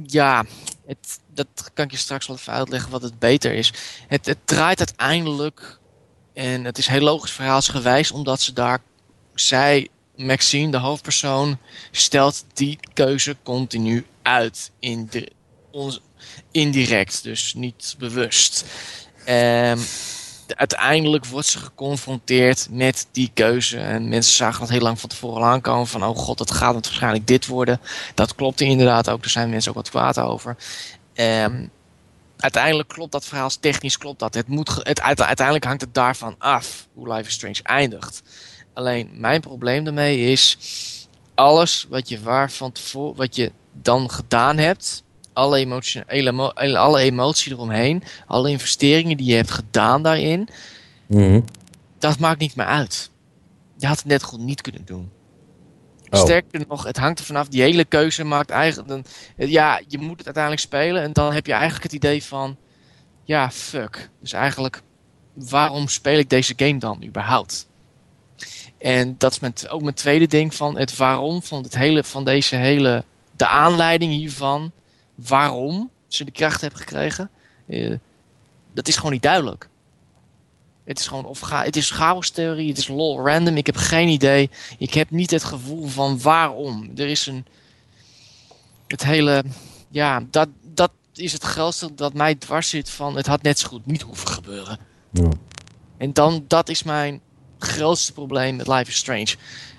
ja, 0.06 0.46
het, 0.86 1.20
dat 1.34 1.72
kan 1.74 1.86
ik 1.86 1.92
je 1.92 1.98
straks 1.98 2.28
wel 2.28 2.36
even 2.36 2.54
uitleggen 2.54 2.92
wat 2.92 3.02
het 3.02 3.20
beter 3.20 3.54
is. 3.54 3.74
Het, 4.08 4.26
het 4.26 4.38
draait 4.46 4.78
uiteindelijk, 4.80 5.80
en 6.34 6.64
het 6.64 6.78
is 6.78 6.88
heel 6.88 7.02
logisch 7.02 7.32
verhaalsgewijs, 7.32 8.12
omdat 8.12 8.42
ze 8.42 8.54
daar, 8.54 8.80
zij, 9.34 9.88
Maxine, 10.16 10.72
de 10.72 10.78
hoofdpersoon, 10.78 11.58
stelt 11.92 12.46
die 12.54 12.80
keuze 12.94 13.36
continu 13.44 14.06
uit. 14.22 14.72
In 14.80 15.08
de, 15.10 15.32
ons, 15.72 16.02
indirect, 16.52 17.24
dus 17.24 17.54
niet 17.54 17.96
bewust. 18.00 18.66
De- 19.26 20.58
uiteindelijk 20.58 21.26
wordt 21.26 21.48
ze 21.48 21.60
geconfronteerd 21.60 22.68
met 22.72 23.08
die 23.12 23.32
keuze. 23.34 23.78
En 23.78 24.10
mensen 24.10 24.34
zagen 24.36 24.62
het 24.62 24.70
heel 24.70 24.82
lang 24.82 25.00
van 25.00 25.10
tevoren 25.10 25.44
aankomen. 25.44 25.88
Van, 25.88 26.04
oh 26.06 26.18
god, 26.18 26.40
het 26.40 26.52
gaat 26.52 26.76
het 26.76 26.86
waarschijnlijk 26.86 27.28
dit 27.28 27.46
worden. 27.48 27.82
Dat 28.16 28.36
klopte 28.36 28.64
inderdaad 28.66 29.10
ook. 29.10 29.22
Daar 29.22 29.30
zijn 29.30 29.50
mensen 29.50 29.70
ook 29.70 29.78
wat 29.78 29.90
kwaad 29.90 30.20
over. 30.20 30.56
Ehm, 31.14 31.66
uiteindelijk 32.38 32.90
klopt 32.90 33.12
dat 33.12 33.26
verhaal. 33.26 33.50
Technisch 33.60 33.98
klopt 33.98 34.20
dat. 34.20 34.34
Het 34.34 34.48
moet, 34.48 34.70
het, 34.84 35.02
uite- 35.02 35.26
uiteindelijk 35.26 35.66
hangt 35.66 35.82
het 35.82 35.94
daarvan 35.94 36.36
af 36.38 36.88
hoe 36.94 37.14
Life 37.14 37.28
is 37.28 37.34
Strange 37.34 37.60
eindigt. 37.64 38.22
Alleen, 38.82 39.10
mijn 39.14 39.42
probleem 39.42 39.84
daarmee 39.84 40.32
is... 40.32 40.58
Alles 41.36 41.86
wat 41.90 42.10
je 42.10 42.22
waar 42.22 42.52
van 42.52 42.72
tevoren... 42.72 43.16
Wat 43.16 43.36
je 43.36 43.52
dan 43.74 44.10
gedaan 44.10 44.58
hebt... 44.58 45.04
Alle 45.34 45.58
emotie, 45.58 46.04
emo- 46.08 46.48
alle 46.76 47.00
emotie 47.00 47.52
eromheen... 47.52 48.04
Alle 48.28 48.50
investeringen 48.50 49.18
die 49.18 49.26
je 49.26 49.36
hebt 49.36 49.52
gedaan 49.52 50.04
daarin 50.04 50.48
Mhm. 51.08 51.42
dat 52.00 52.20
maakt 52.20 52.40
niet 52.40 52.56
meer 52.56 52.66
uit. 52.66 53.10
Je 53.78 53.88
had 53.88 53.98
het 53.98 54.06
net 54.06 54.24
goed 54.24 54.40
niet 54.40 54.62
kunnen 54.62 54.86
doen. 54.86 55.12
Oh. 56.10 56.20
Sterker 56.20 56.66
nog, 56.68 56.84
het 56.84 56.98
hangt 56.98 57.20
er 57.20 57.26
vanaf. 57.26 57.48
Die 57.48 57.62
hele 57.62 57.86
keuze 57.86 58.24
maakt 58.24 58.50
eigenlijk... 58.50 58.88
Dan, 58.88 59.04
ja, 59.36 59.82
je 59.88 59.98
moet 59.98 60.18
het 60.18 60.26
uiteindelijk 60.26 60.64
spelen. 60.64 61.02
En 61.02 61.14
dan 61.14 61.34
heb 61.34 61.46
je 61.46 61.52
eigenlijk 61.54 61.84
het 61.84 61.94
idee 61.94 62.24
van... 62.24 62.58
Ja, 63.24 63.52
fuck. 63.52 64.10
Dus 64.22 64.34
eigenlijk... 64.34 64.82
Waarom 65.34 65.88
speel 65.88 66.18
ik 66.20 66.30
deze 66.30 66.54
game 66.56 66.80
dan 66.80 67.04
überhaupt? 67.04 67.70
En 68.82 69.16
dat 69.18 69.32
is 69.32 69.40
mijn, 69.40 69.54
t- 69.54 69.70
ook 69.70 69.82
mijn 69.82 69.96
tweede 69.96 70.28
ding 70.28 70.56
van 70.56 70.78
het 70.78 70.98
waarom 70.98 71.44
van, 71.44 71.64
het 71.64 71.76
hele, 71.76 72.04
van 72.04 72.26
deze 72.26 72.56
hele... 72.56 73.04
De 73.36 73.48
aanleiding 73.48 74.12
hiervan. 74.14 74.72
Waarom 75.16 75.90
ze 76.08 76.24
de 76.24 76.32
kracht 76.32 76.62
hebben 76.62 76.80
gekregen. 76.80 77.30
eh, 77.68 77.96
dat 78.74 78.88
is 78.88 78.96
gewoon 78.96 79.12
niet 79.12 79.22
duidelijk. 79.22 79.70
Het 80.84 81.00
is 81.00 81.08
gewoon 81.08 81.26
of 81.26 81.40
ga, 81.40 81.64
het 81.64 81.76
is 81.76 81.92
chaos-theorie, 81.92 82.70
het 82.70 82.78
is 82.78 82.88
lol 82.88 83.26
random. 83.26 83.58
Ik 83.58 83.66
heb 83.66 83.76
geen 83.76 84.08
idee. 84.08 84.50
Ik 84.78 84.94
heb 84.94 85.10
niet 85.10 85.32
het 85.32 85.44
gevoel 85.44 85.88
van 85.88 86.22
waarom. 86.22 86.92
Er 86.96 87.08
is 87.08 87.26
een. 87.28 87.46
Het 88.88 89.04
hele. 89.04 89.44
Ja, 89.90 90.24
dat, 90.30 90.48
dat 90.64 90.92
is 91.14 91.32
het 91.34 91.44
grootste 91.44 91.94
dat 91.96 92.14
mij 92.14 92.36
dwars 92.36 92.70
zit 92.70 92.90
van. 92.90 93.16
Het 93.16 93.26
had 93.28 93.42
net 93.42 93.60
zo 93.60 93.68
goed 93.68 93.86
niet 93.86 94.02
hoeven 94.02 94.28
gebeuren. 94.28 94.80
Ja. 95.12 95.30
En 95.98 96.14
dan, 96.14 96.46
dat 96.48 96.70
is 96.70 96.84
mijn 96.84 97.22
grootste 97.66 98.14
probleem 98.14 98.56
met 98.56 98.68
Life 98.68 98.90
is 98.90 98.96
Strange. 98.96 99.36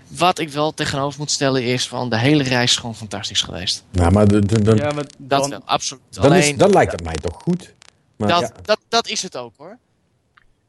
Wat 0.07 0.38
ik 0.38 0.49
wel 0.49 0.75
tegenover 0.75 1.18
moet 1.18 1.31
stellen 1.31 1.62
is 1.64 1.88
van 1.88 2.11
de 2.11 2.18
hele 2.18 2.42
reis 2.42 2.71
is 2.71 2.77
gewoon 2.77 2.95
fantastisch 2.97 3.42
geweest. 3.42 3.85
Ja, 3.90 4.11
maar 4.11 4.29
de, 4.29 4.47
de, 4.47 4.62
de- 4.62 4.77
Ja, 4.77 4.90
maar 4.92 5.05
Dat 5.18 5.40
dan, 5.40 5.51
wel, 5.51 5.62
absoluut. 5.64 6.03
dan, 6.11 6.25
Alleen, 6.25 6.42
is, 6.53 6.57
dan 6.57 6.71
lijkt 6.71 6.92
het 6.92 7.05
mij 7.05 7.14
toch 7.14 7.35
goed. 7.42 7.75
Maar, 8.16 8.29
dat, 8.29 8.40
ja. 8.40 8.53
dat, 8.62 8.79
dat 8.88 9.09
is 9.09 9.23
het 9.23 9.37
ook 9.37 9.55
hoor. 9.57 9.79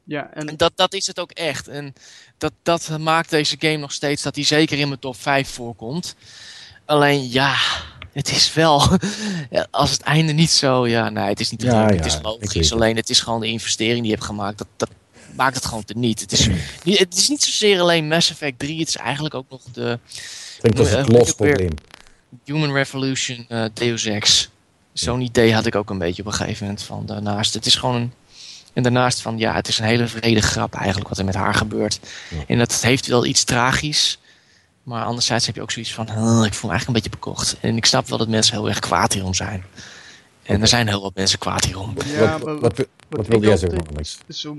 ja, 0.04 0.30
en 0.34 0.48
En 0.48 0.56
dat, 0.56 0.72
dat 0.74 0.94
is 0.94 1.06
het 1.06 1.18
ook 1.20 1.30
echt. 1.30 1.68
En 1.68 1.94
dat, 2.38 2.52
dat 2.62 2.98
maakt 2.98 3.30
deze 3.30 3.56
game 3.58 3.76
nog 3.76 3.92
steeds 3.92 4.22
dat 4.22 4.34
hij 4.34 4.44
zeker 4.44 4.78
in 4.78 4.88
mijn 4.88 5.00
top 5.00 5.16
5 5.16 5.48
voorkomt. 5.48 6.14
Alleen 6.84 7.30
ja, 7.30 7.54
het 8.12 8.30
is 8.30 8.54
wel. 8.54 8.82
ja, 9.50 9.66
Als 9.70 9.90
het 9.90 10.00
einde 10.02 10.32
niet 10.32 10.50
zo. 10.50 10.86
Ja, 10.86 11.08
nee, 11.08 11.28
het 11.28 11.40
is 11.40 11.50
niet 11.50 11.62
Ja, 11.62 11.88
ja, 11.88 11.94
het 11.94 12.06
is 12.06 12.18
logisch. 12.22 12.72
Alleen 12.72 12.96
het 12.96 13.10
is 13.10 13.20
gewoon 13.20 13.40
de 13.40 13.46
investering 13.46 13.98
die 13.98 14.06
je 14.10 14.14
hebt 14.14 14.24
gemaakt. 14.26 14.58
Dat, 14.58 14.66
dat 14.76 14.88
maakt 15.36 15.54
het 15.54 15.64
gewoon 15.64 15.84
te 15.84 15.94
niet. 15.96 16.20
Het 16.20 16.32
is, 16.32 16.48
niet- 16.82 16.98
het 16.98 17.14
is 17.16 17.28
niet 17.28 17.42
zozeer 17.42 17.80
alleen 17.80 18.08
Mass 18.08 18.30
Effect 18.30 18.58
3. 18.58 18.78
Het 18.78 18.88
is 18.88 18.96
eigenlijk 18.96 19.34
ook 19.34 19.46
nog 19.50 19.60
de 19.72 19.98
ik 20.56 20.62
denk 20.62 20.76
dat 20.76 20.86
is 20.86 20.92
het 20.92 21.08
Eh, 21.08 21.18
los 21.18 21.32
probleem. 21.34 21.70
Human 22.44 22.72
Revolution 22.72 23.44
eh, 23.48 23.64
Deus 23.74 24.04
Ex. 24.04 24.48
Zo'n 24.92 25.20
idee 25.20 25.54
had 25.54 25.66
ik 25.66 25.74
ook 25.74 25.90
een 25.90 25.98
beetje 25.98 26.22
op 26.22 26.28
een 26.28 26.34
gegeven 26.34 26.64
moment 26.66 26.82
van 26.82 27.06
daarnaast. 27.06 27.54
Het 27.54 27.66
is 27.66 27.74
gewoon 27.74 27.94
een. 27.94 28.12
En 28.72 28.82
daarnaast 28.82 29.20
van 29.20 29.38
ja, 29.38 29.54
het 29.54 29.68
is 29.68 29.78
een 29.78 29.84
hele 29.84 30.06
vrede 30.06 30.40
grap 30.42 30.74
eigenlijk 30.74 31.08
wat 31.08 31.18
er 31.18 31.24
met 31.24 31.34
haar 31.34 31.54
gebeurt. 31.54 32.00
Ja. 32.30 32.36
En 32.46 32.58
dat 32.58 32.80
heeft 32.82 33.06
wel 33.06 33.24
iets 33.26 33.44
tragisch. 33.44 34.18
Maar 34.82 35.04
anderzijds 35.04 35.46
heb 35.46 35.54
je 35.54 35.62
ook 35.62 35.70
zoiets 35.70 35.94
van, 35.94 36.06
"Huh, 36.10 36.44
ik 36.46 36.54
voel 36.54 36.70
me 36.70 36.76
eigenlijk 36.76 36.86
een 36.86 36.92
beetje 36.92 37.10
bekocht. 37.10 37.56
En 37.60 37.76
ik 37.76 37.84
snap 37.86 38.08
wel 38.08 38.18
dat 38.18 38.28
mensen 38.28 38.54
heel 38.54 38.68
erg 38.68 38.78
kwaad 38.78 39.12
hierom 39.12 39.34
zijn. 39.34 39.64
En 40.42 40.60
er 40.60 40.68
zijn 40.68 40.88
heel 40.88 41.02
wat 41.02 41.14
mensen 41.14 41.38
kwaad 41.38 41.64
hierom. 41.64 41.94
ja, 42.06 42.38
wat, 42.38 42.60
wat, 42.60 42.76
wat, 42.76 42.86
wat 43.08 43.26
wilde 43.26 43.46
jij 43.46 43.56
zeggen, 43.56 43.86
Alex? 43.92 44.18
zo 44.28 44.56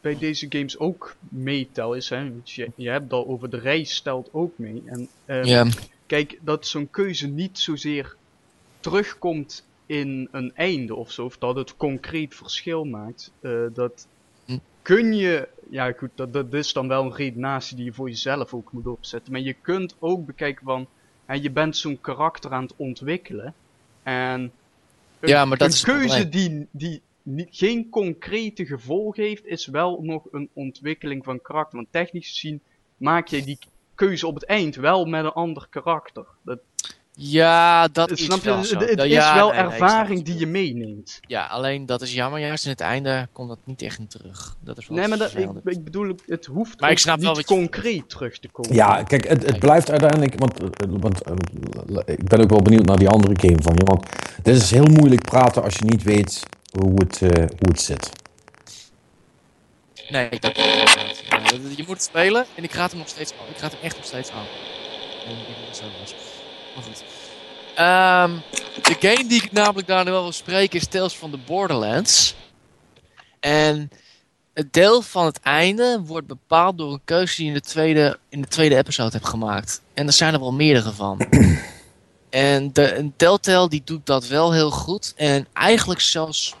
bij 0.00 0.18
deze 0.18 0.46
games 0.48 0.78
ook 0.78 1.16
meetel 1.28 1.94
is, 1.94 2.08
hè, 2.08 2.30
je, 2.44 2.70
je 2.74 2.88
hebt 2.90 3.12
al 3.12 3.26
over 3.26 3.50
de 3.50 3.58
reis 3.58 3.94
stelt 3.94 4.28
ook 4.32 4.58
mee. 4.58 4.82
En 4.86 5.08
ehm, 5.24 5.70
kijk, 6.06 6.38
dat 6.40 6.66
zo'n 6.66 6.90
keuze 6.90 7.26
niet 7.26 7.58
zozeer 7.58 8.16
terugkomt 8.80 9.64
in 9.86 10.28
een 10.30 10.52
einde 10.54 10.94
of 10.94 11.12
zo, 11.12 11.24
of 11.24 11.38
dat 11.38 11.56
het 11.56 11.76
concreet 11.76 12.34
verschil 12.34 12.84
maakt, 12.84 13.32
eh, 13.40 13.60
dat 13.72 14.06
Hm. 14.44 14.58
kun 14.82 15.14
je, 15.14 15.48
ja 15.70 15.92
goed, 15.92 16.10
dat, 16.14 16.32
dat 16.32 16.52
is 16.54 16.72
dan 16.72 16.88
wel 16.88 17.04
een 17.04 17.14
redenatie 17.14 17.76
die 17.76 17.84
je 17.84 17.92
voor 17.92 18.08
jezelf 18.08 18.54
ook 18.54 18.72
moet 18.72 18.86
opzetten, 18.86 19.32
maar 19.32 19.40
je 19.40 19.56
kunt 19.62 19.94
ook 19.98 20.26
bekijken 20.26 20.64
van, 20.64 20.86
hè, 21.26 21.34
je 21.34 21.50
bent 21.50 21.76
zo'n 21.76 22.00
karakter 22.00 22.52
aan 22.52 22.62
het 22.62 22.74
ontwikkelen, 22.76 23.54
en 24.02 24.52
een, 25.20 25.28
Ja, 25.28 25.44
maar 25.44 25.58
dat 25.58 25.68
een 25.68 25.74
is 25.74 25.82
het 25.82 25.96
keuze 25.96 26.28
die, 26.28 26.66
die 26.70 27.02
niet, 27.22 27.48
geen 27.50 27.88
concrete 27.90 28.66
gevolg 28.66 29.16
heeft, 29.16 29.46
is 29.46 29.66
wel 29.66 29.98
nog 30.02 30.22
een 30.30 30.48
ontwikkeling 30.52 31.24
van 31.24 31.40
karakter, 31.42 31.76
want 31.76 31.88
technisch 31.90 32.28
gezien 32.28 32.60
maak 32.96 33.28
je 33.28 33.42
die 33.44 33.58
keuze 33.94 34.26
op 34.26 34.34
het 34.34 34.44
eind 34.44 34.74
wel 34.76 35.04
met 35.04 35.24
een 35.24 35.30
ander 35.32 35.66
karakter. 35.70 36.26
Dat, 36.42 36.58
ja 37.14 37.88
dat 37.88 38.10
is 38.10 38.24
snap 38.24 38.38
je? 38.38 38.44
wel 38.44 38.56
Het, 38.58 38.66
zo. 38.66 38.78
het 38.78 39.02
Ja, 39.02 39.28
is 39.28 39.34
wel 39.34 39.48
nee, 39.50 39.58
ervaring 39.58 40.22
die 40.22 40.38
je 40.38 40.46
meeneemt. 40.46 41.20
Ja, 41.26 41.46
alleen 41.46 41.86
dat 41.86 42.02
is 42.02 42.12
jammer. 42.14 42.40
Juist 42.40 42.64
in 42.64 42.70
het 42.70 42.80
einde 42.80 43.28
komt 43.32 43.48
dat 43.48 43.58
niet 43.64 43.82
echt 43.82 43.98
in 43.98 44.06
terug. 44.06 44.56
Dat 44.60 44.78
is 44.78 44.88
wel 44.88 44.98
Nee, 44.98 45.08
maar 45.08 45.18
dat, 45.18 45.34
ik, 45.36 45.50
ik 45.64 45.84
bedoel, 45.84 46.14
het 46.26 46.46
hoeft 46.46 46.80
Maar 46.80 46.88
ik 46.90 46.94
ook 46.96 47.02
snap 47.02 47.20
wel 47.20 47.30
niet 47.34 47.48
je- 47.48 47.54
concreet 47.54 48.08
terug 48.08 48.38
te 48.38 48.48
komen. 48.48 48.74
Ja, 48.74 49.02
kijk, 49.02 49.28
het, 49.28 49.46
het 49.46 49.58
blijft 49.58 49.90
uiteindelijk. 49.90 50.38
Want, 50.38 50.60
eh, 50.62 50.66
want 50.90 51.22
eh, 51.22 51.34
ik 52.04 52.24
ben 52.28 52.40
ook 52.40 52.50
wel 52.50 52.62
benieuwd 52.62 52.84
naar 52.84 52.98
die 52.98 53.08
andere 53.08 53.34
game 53.40 53.62
van 53.62 53.74
je. 53.74 53.84
Want 53.84 54.06
dit 54.42 54.56
is 54.56 54.70
heel 54.70 54.86
moeilijk 54.86 55.22
praten 55.22 55.62
als 55.62 55.74
je 55.76 55.84
niet 55.84 56.02
weet 56.02 56.42
hoe 56.78 56.92
het, 56.94 57.22
eh, 57.22 57.28
hoe 57.46 57.68
het 57.68 57.80
zit. 57.80 58.10
Nee, 60.08 60.28
dat 60.30 60.40
dat- 60.40 60.54
je 61.76 61.84
moet 61.86 61.96
het 61.96 62.02
spelen 62.02 62.46
en 62.54 62.64
ik 62.64 62.72
raad 62.72 62.90
hem 62.90 62.98
nog 62.98 63.08
steeds 63.08 63.32
aan. 63.32 63.54
Ik 63.54 63.58
raad 63.58 63.72
hem 63.72 63.80
echt 63.82 63.96
nog 63.96 64.04
steeds 64.04 64.30
aan. 64.30 64.46
zo 65.72 65.84
was. 66.00 66.14
Maar 66.74 66.84
goed. 66.84 67.02
Ehm, 67.74 68.30
de 68.82 69.08
game 69.08 69.28
die 69.28 69.42
ik 69.42 69.52
namelijk 69.52 69.86
daar 69.86 70.04
nu 70.04 70.10
wel 70.10 70.22
wil 70.22 70.32
spreken 70.32 70.78
is 70.80 70.86
Tales 70.86 71.14
from 71.14 71.30
the 71.30 71.38
Borderlands. 71.46 72.34
En 73.40 73.90
het 74.54 74.72
deel 74.72 75.02
van 75.02 75.24
het 75.24 75.40
einde 75.40 76.00
wordt 76.04 76.26
bepaald 76.26 76.78
door 76.78 76.92
een 76.92 77.00
keuze 77.04 77.36
die 77.36 77.44
je 77.44 77.50
in 77.50 77.56
de 77.58 77.64
tweede, 77.68 78.18
in 78.28 78.40
de 78.40 78.48
tweede 78.48 78.76
episode 78.76 79.10
hebt 79.12 79.28
gemaakt. 79.28 79.80
En 79.94 80.06
er 80.06 80.12
zijn 80.12 80.34
er 80.34 80.40
wel 80.40 80.52
meerdere 80.52 80.92
van. 80.92 81.18
en 82.30 82.72
de, 82.72 82.94
een 82.96 83.12
Telltale 83.16 83.68
die 83.68 83.82
doet 83.84 84.06
dat 84.06 84.26
wel 84.26 84.52
heel 84.52 84.70
goed. 84.70 85.12
En 85.16 85.46
eigenlijk 85.52 86.00
zelfs 86.00 86.54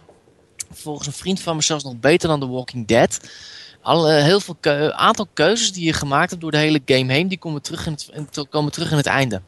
volgens 0.74 1.06
een 1.06 1.12
vriend 1.12 1.40
van 1.40 1.56
me 1.56 1.62
zelfs 1.62 1.84
nog 1.84 2.00
beter 2.00 2.28
dan 2.28 2.40
The 2.40 2.48
Walking 2.48 2.86
Dead. 2.86 3.20
Al, 3.82 4.10
uh, 4.10 4.22
heel 4.22 4.40
veel 4.40 4.56
aantal 4.92 5.28
keuzes 5.32 5.72
die 5.72 5.84
je 5.84 5.92
gemaakt 5.92 6.30
hebt 6.30 6.42
door 6.42 6.50
de 6.50 6.56
hele 6.56 6.82
game 6.84 7.12
heen, 7.12 7.28
die 7.28 7.38
komen 7.38 7.62
terug 7.62 7.86
in 7.86 7.92
het, 7.92 8.48
komen 8.48 8.72
terug 8.72 8.90
in 8.90 8.96
het 8.96 9.06
einde. 9.06 9.42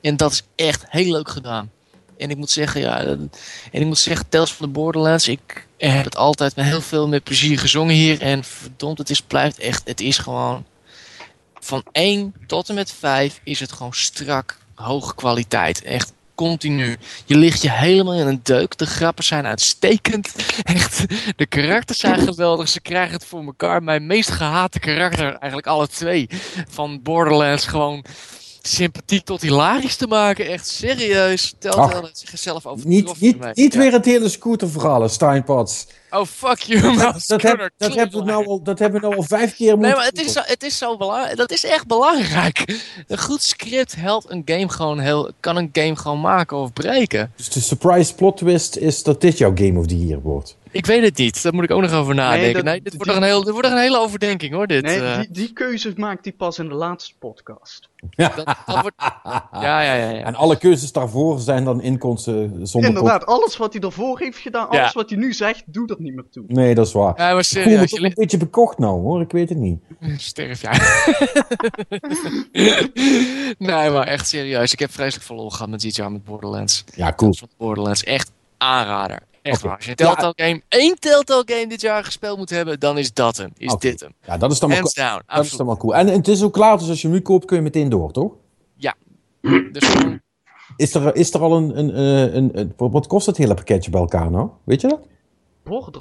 En 0.00 0.16
dat 0.16 0.32
is 0.32 0.42
echt 0.54 0.84
heel 0.88 1.12
leuk 1.12 1.28
gedaan. 1.28 1.70
En 2.16 2.30
ik 2.30 2.36
moet 2.36 2.50
zeggen, 2.50 2.80
ja, 2.80 2.98
en 3.04 3.30
ik 3.70 3.86
moet 3.86 3.98
zeggen, 3.98 4.28
Tales 4.28 4.52
van 4.52 4.66
the 4.66 4.72
Borderlands, 4.72 5.28
ik 5.28 5.66
heb 5.76 6.04
het 6.04 6.16
altijd 6.16 6.56
met 6.56 6.64
heel 6.64 6.80
veel 6.80 7.08
met 7.08 7.24
plezier 7.24 7.58
gezongen 7.58 7.94
hier. 7.94 8.20
En 8.20 8.44
verdomd, 8.44 8.98
het 8.98 9.10
is, 9.10 9.22
blijft 9.22 9.58
echt, 9.58 9.88
het 9.88 10.00
is 10.00 10.18
gewoon 10.18 10.64
van 11.60 11.84
1 11.92 12.34
tot 12.46 12.68
en 12.68 12.74
met 12.74 12.92
5 12.92 13.40
is 13.44 13.60
het 13.60 13.72
gewoon 13.72 13.94
strak, 13.94 14.58
hoge 14.74 15.14
kwaliteit. 15.14 15.82
Echt 15.82 16.12
continu. 16.46 16.96
Je 17.24 17.36
ligt 17.36 17.62
je 17.62 17.70
helemaal 17.70 18.14
in 18.14 18.26
een 18.26 18.40
deuk. 18.42 18.78
De 18.78 18.86
grappen 18.86 19.24
zijn 19.24 19.46
uitstekend. 19.46 20.34
Echt, 20.62 21.04
de 21.36 21.46
karakters 21.46 21.98
zijn 21.98 22.20
geweldig. 22.20 22.68
Ze 22.68 22.80
krijgen 22.80 23.12
het 23.12 23.24
voor 23.24 23.44
elkaar. 23.44 23.82
Mijn 23.82 24.06
meest 24.06 24.30
gehate 24.30 24.78
karakter, 24.78 25.26
eigenlijk 25.26 25.66
alle 25.66 25.88
twee, 25.88 26.26
van 26.68 27.02
Borderlands, 27.02 27.66
gewoon 27.66 28.04
sympathiek 28.68 29.24
tot 29.24 29.40
hilarisch 29.42 29.96
te 29.96 30.06
maken. 30.06 30.46
Echt 30.46 30.68
serieus. 30.68 31.54
Telt 31.58 31.92
wel 31.92 32.08
zichzelf 32.12 32.66
over 32.66 32.86
Niet, 32.86 33.20
niet, 33.20 33.54
niet 33.54 33.74
weer 33.74 33.92
het 33.92 34.04
hele 34.04 34.28
scooterverhaal, 34.28 35.08
Steinpots. 35.08 35.86
Oh, 36.10 36.24
fuck 36.26 36.58
you, 36.58 36.96
Dat, 36.96 37.24
dat, 37.26 37.42
heb, 37.42 37.70
dat, 37.76 37.94
hebben 37.94 38.18
we 38.18 38.24
nou 38.24 38.46
al, 38.46 38.62
dat 38.62 38.78
hebben 38.78 39.00
we 39.00 39.06
nou 39.06 39.18
al 39.18 39.26
vijf 39.26 39.54
keer 39.54 39.70
moeten 39.76 39.88
Nee, 39.88 39.96
maar 39.96 40.04
het 40.04 40.20
is, 40.20 40.32
zo, 40.32 40.40
het 40.44 40.62
is 40.62 40.78
zo 40.78 40.96
belangrijk. 40.96 41.36
Dat 41.36 41.50
is 41.50 41.64
echt 41.64 41.86
belangrijk. 41.86 42.82
Een 43.06 43.18
goed 43.18 43.42
script 43.42 43.94
helpt 43.96 44.30
een 44.30 44.42
game 44.44 44.68
gewoon 44.68 44.98
heel, 44.98 45.30
kan 45.40 45.56
een 45.56 45.68
game 45.72 45.96
gewoon 45.96 46.20
maken 46.20 46.56
of 46.56 46.72
breken. 46.72 47.32
Dus 47.36 47.48
de 47.48 47.60
surprise 47.60 48.14
plot 48.14 48.36
twist 48.36 48.76
is 48.76 49.02
dat 49.02 49.20
dit 49.20 49.38
jouw 49.38 49.52
Game 49.54 49.78
of 49.78 49.86
the 49.86 50.06
Year 50.06 50.20
wordt. 50.20 50.56
Ik 50.72 50.86
weet 50.86 51.02
het 51.02 51.16
niet. 51.16 51.42
Daar 51.42 51.54
moet 51.54 51.64
ik 51.64 51.70
ook 51.70 51.80
nog 51.80 51.92
over 51.92 52.14
nadenken. 52.14 52.64
Nee, 52.64 52.82
dit, 52.82 52.96
wordt 52.96 53.12
een 53.12 53.22
heel, 53.22 53.44
dit 53.44 53.52
wordt 53.52 53.68
een 53.68 53.78
hele 53.78 53.98
overdenking 53.98 54.54
hoor. 54.54 54.66
Dit, 54.66 54.82
nee, 54.82 55.00
uh... 55.00 55.16
die, 55.16 55.30
die 55.30 55.52
keuze 55.52 55.92
maakt 55.96 56.24
hij 56.24 56.32
pas 56.32 56.58
in 56.58 56.68
de 56.68 56.74
laatste 56.74 57.14
podcast. 57.18 57.88
Ja. 58.10 58.32
Dat, 58.36 58.44
dat 58.44 58.80
wordt... 58.80 58.96
ja, 59.52 59.82
ja, 59.82 59.94
ja, 59.94 60.10
ja, 60.10 60.24
En 60.24 60.34
alle 60.34 60.58
keuzes 60.58 60.92
daarvoor 60.92 61.38
zijn 61.38 61.64
dan 61.64 61.82
inkomsten 61.82 62.66
zonder... 62.66 62.90
Inderdaad, 62.90 63.26
alles 63.26 63.56
wat 63.56 63.72
hij 63.72 63.80
daarvoor 63.80 64.18
heeft 64.18 64.38
gedaan, 64.38 64.68
alles 64.68 64.92
wat 64.92 65.10
hij 65.10 65.18
nu 65.18 65.32
zegt, 65.32 65.62
doe 65.66 65.86
dat 65.86 65.98
niet 65.98 66.14
meer 66.14 66.28
toe. 66.30 66.44
Nee, 66.46 66.74
dat 66.74 66.86
is 66.86 66.92
waar. 66.92 67.14
Ja, 67.16 67.32
maar 67.32 67.44
serieus. 67.44 67.82
Ik 67.82 67.88
voel 67.88 68.00
me 68.00 68.06
een 68.06 68.12
beetje 68.14 68.38
bekocht 68.38 68.78
nou 68.78 69.00
hoor, 69.00 69.20
ik 69.20 69.32
weet 69.32 69.48
het 69.48 69.58
niet. 69.58 69.80
Sterf, 70.16 70.62
ja. 70.62 70.72
nee, 73.58 73.90
maar 73.90 74.06
echt 74.06 74.28
serieus. 74.28 74.72
Ik 74.72 74.78
heb 74.78 74.90
vreselijk 74.90 75.26
verloren 75.26 75.52
gehad 75.52 75.68
met 75.68 75.80
dit 75.80 75.96
jaar 75.96 76.12
met 76.12 76.24
Borderlands. 76.24 76.84
Ja, 76.94 77.12
cool. 77.12 77.34
Borderlands, 77.56 78.04
echt 78.04 78.30
aanrader. 78.58 79.28
Echt 79.42 79.62
waar. 79.62 79.76
Als 79.76 79.84
je 79.84 79.90
een 79.90 79.96
Telltale 79.96 80.32
game, 80.36 80.62
één 80.68 80.98
Telltale 80.98 81.42
game 81.46 81.66
dit 81.66 81.80
jaar 81.80 82.04
gespeeld 82.04 82.38
moet 82.38 82.50
hebben, 82.50 82.80
dan 82.80 82.98
is 82.98 83.12
dat 83.12 83.36
hem. 83.36 83.50
Is 83.56 83.74
dit 83.74 84.00
hem. 84.00 84.14
Ja, 84.26 84.36
dat 84.36 84.52
is 84.52 84.58
dan 84.58 84.72
Hands 84.72 84.94
down, 84.94 85.22
dat 85.26 85.44
is 85.44 85.56
dan 85.56 85.66
maar 85.66 85.76
cool. 85.76 85.94
En, 85.94 86.06
het 86.06 86.28
is 86.28 86.42
ook 86.42 86.52
klaar, 86.52 86.78
dus 86.78 86.88
als 86.88 87.00
je 87.00 87.06
hem 87.06 87.16
nu 87.16 87.22
koopt, 87.22 87.44
kun 87.44 87.56
je 87.56 87.62
meteen 87.62 87.88
door, 87.88 88.12
toch? 88.12 88.32
Ja. 88.76 88.94
Dus 89.72 89.94
is, 90.76 90.94
er, 90.94 91.16
is 91.16 91.34
er 91.34 91.40
al 91.40 91.56
een, 91.56 91.78
een, 91.78 91.98
een, 92.36 92.58
een, 92.58 92.72
Wat 92.76 93.06
kost 93.06 93.26
het 93.26 93.36
hele 93.36 93.54
pakketje 93.54 93.90
bij 93.90 94.00
elkaar 94.00 94.30
nou? 94.30 94.50
Weet 94.64 94.80
je 94.80 94.88
dat? 94.88 95.00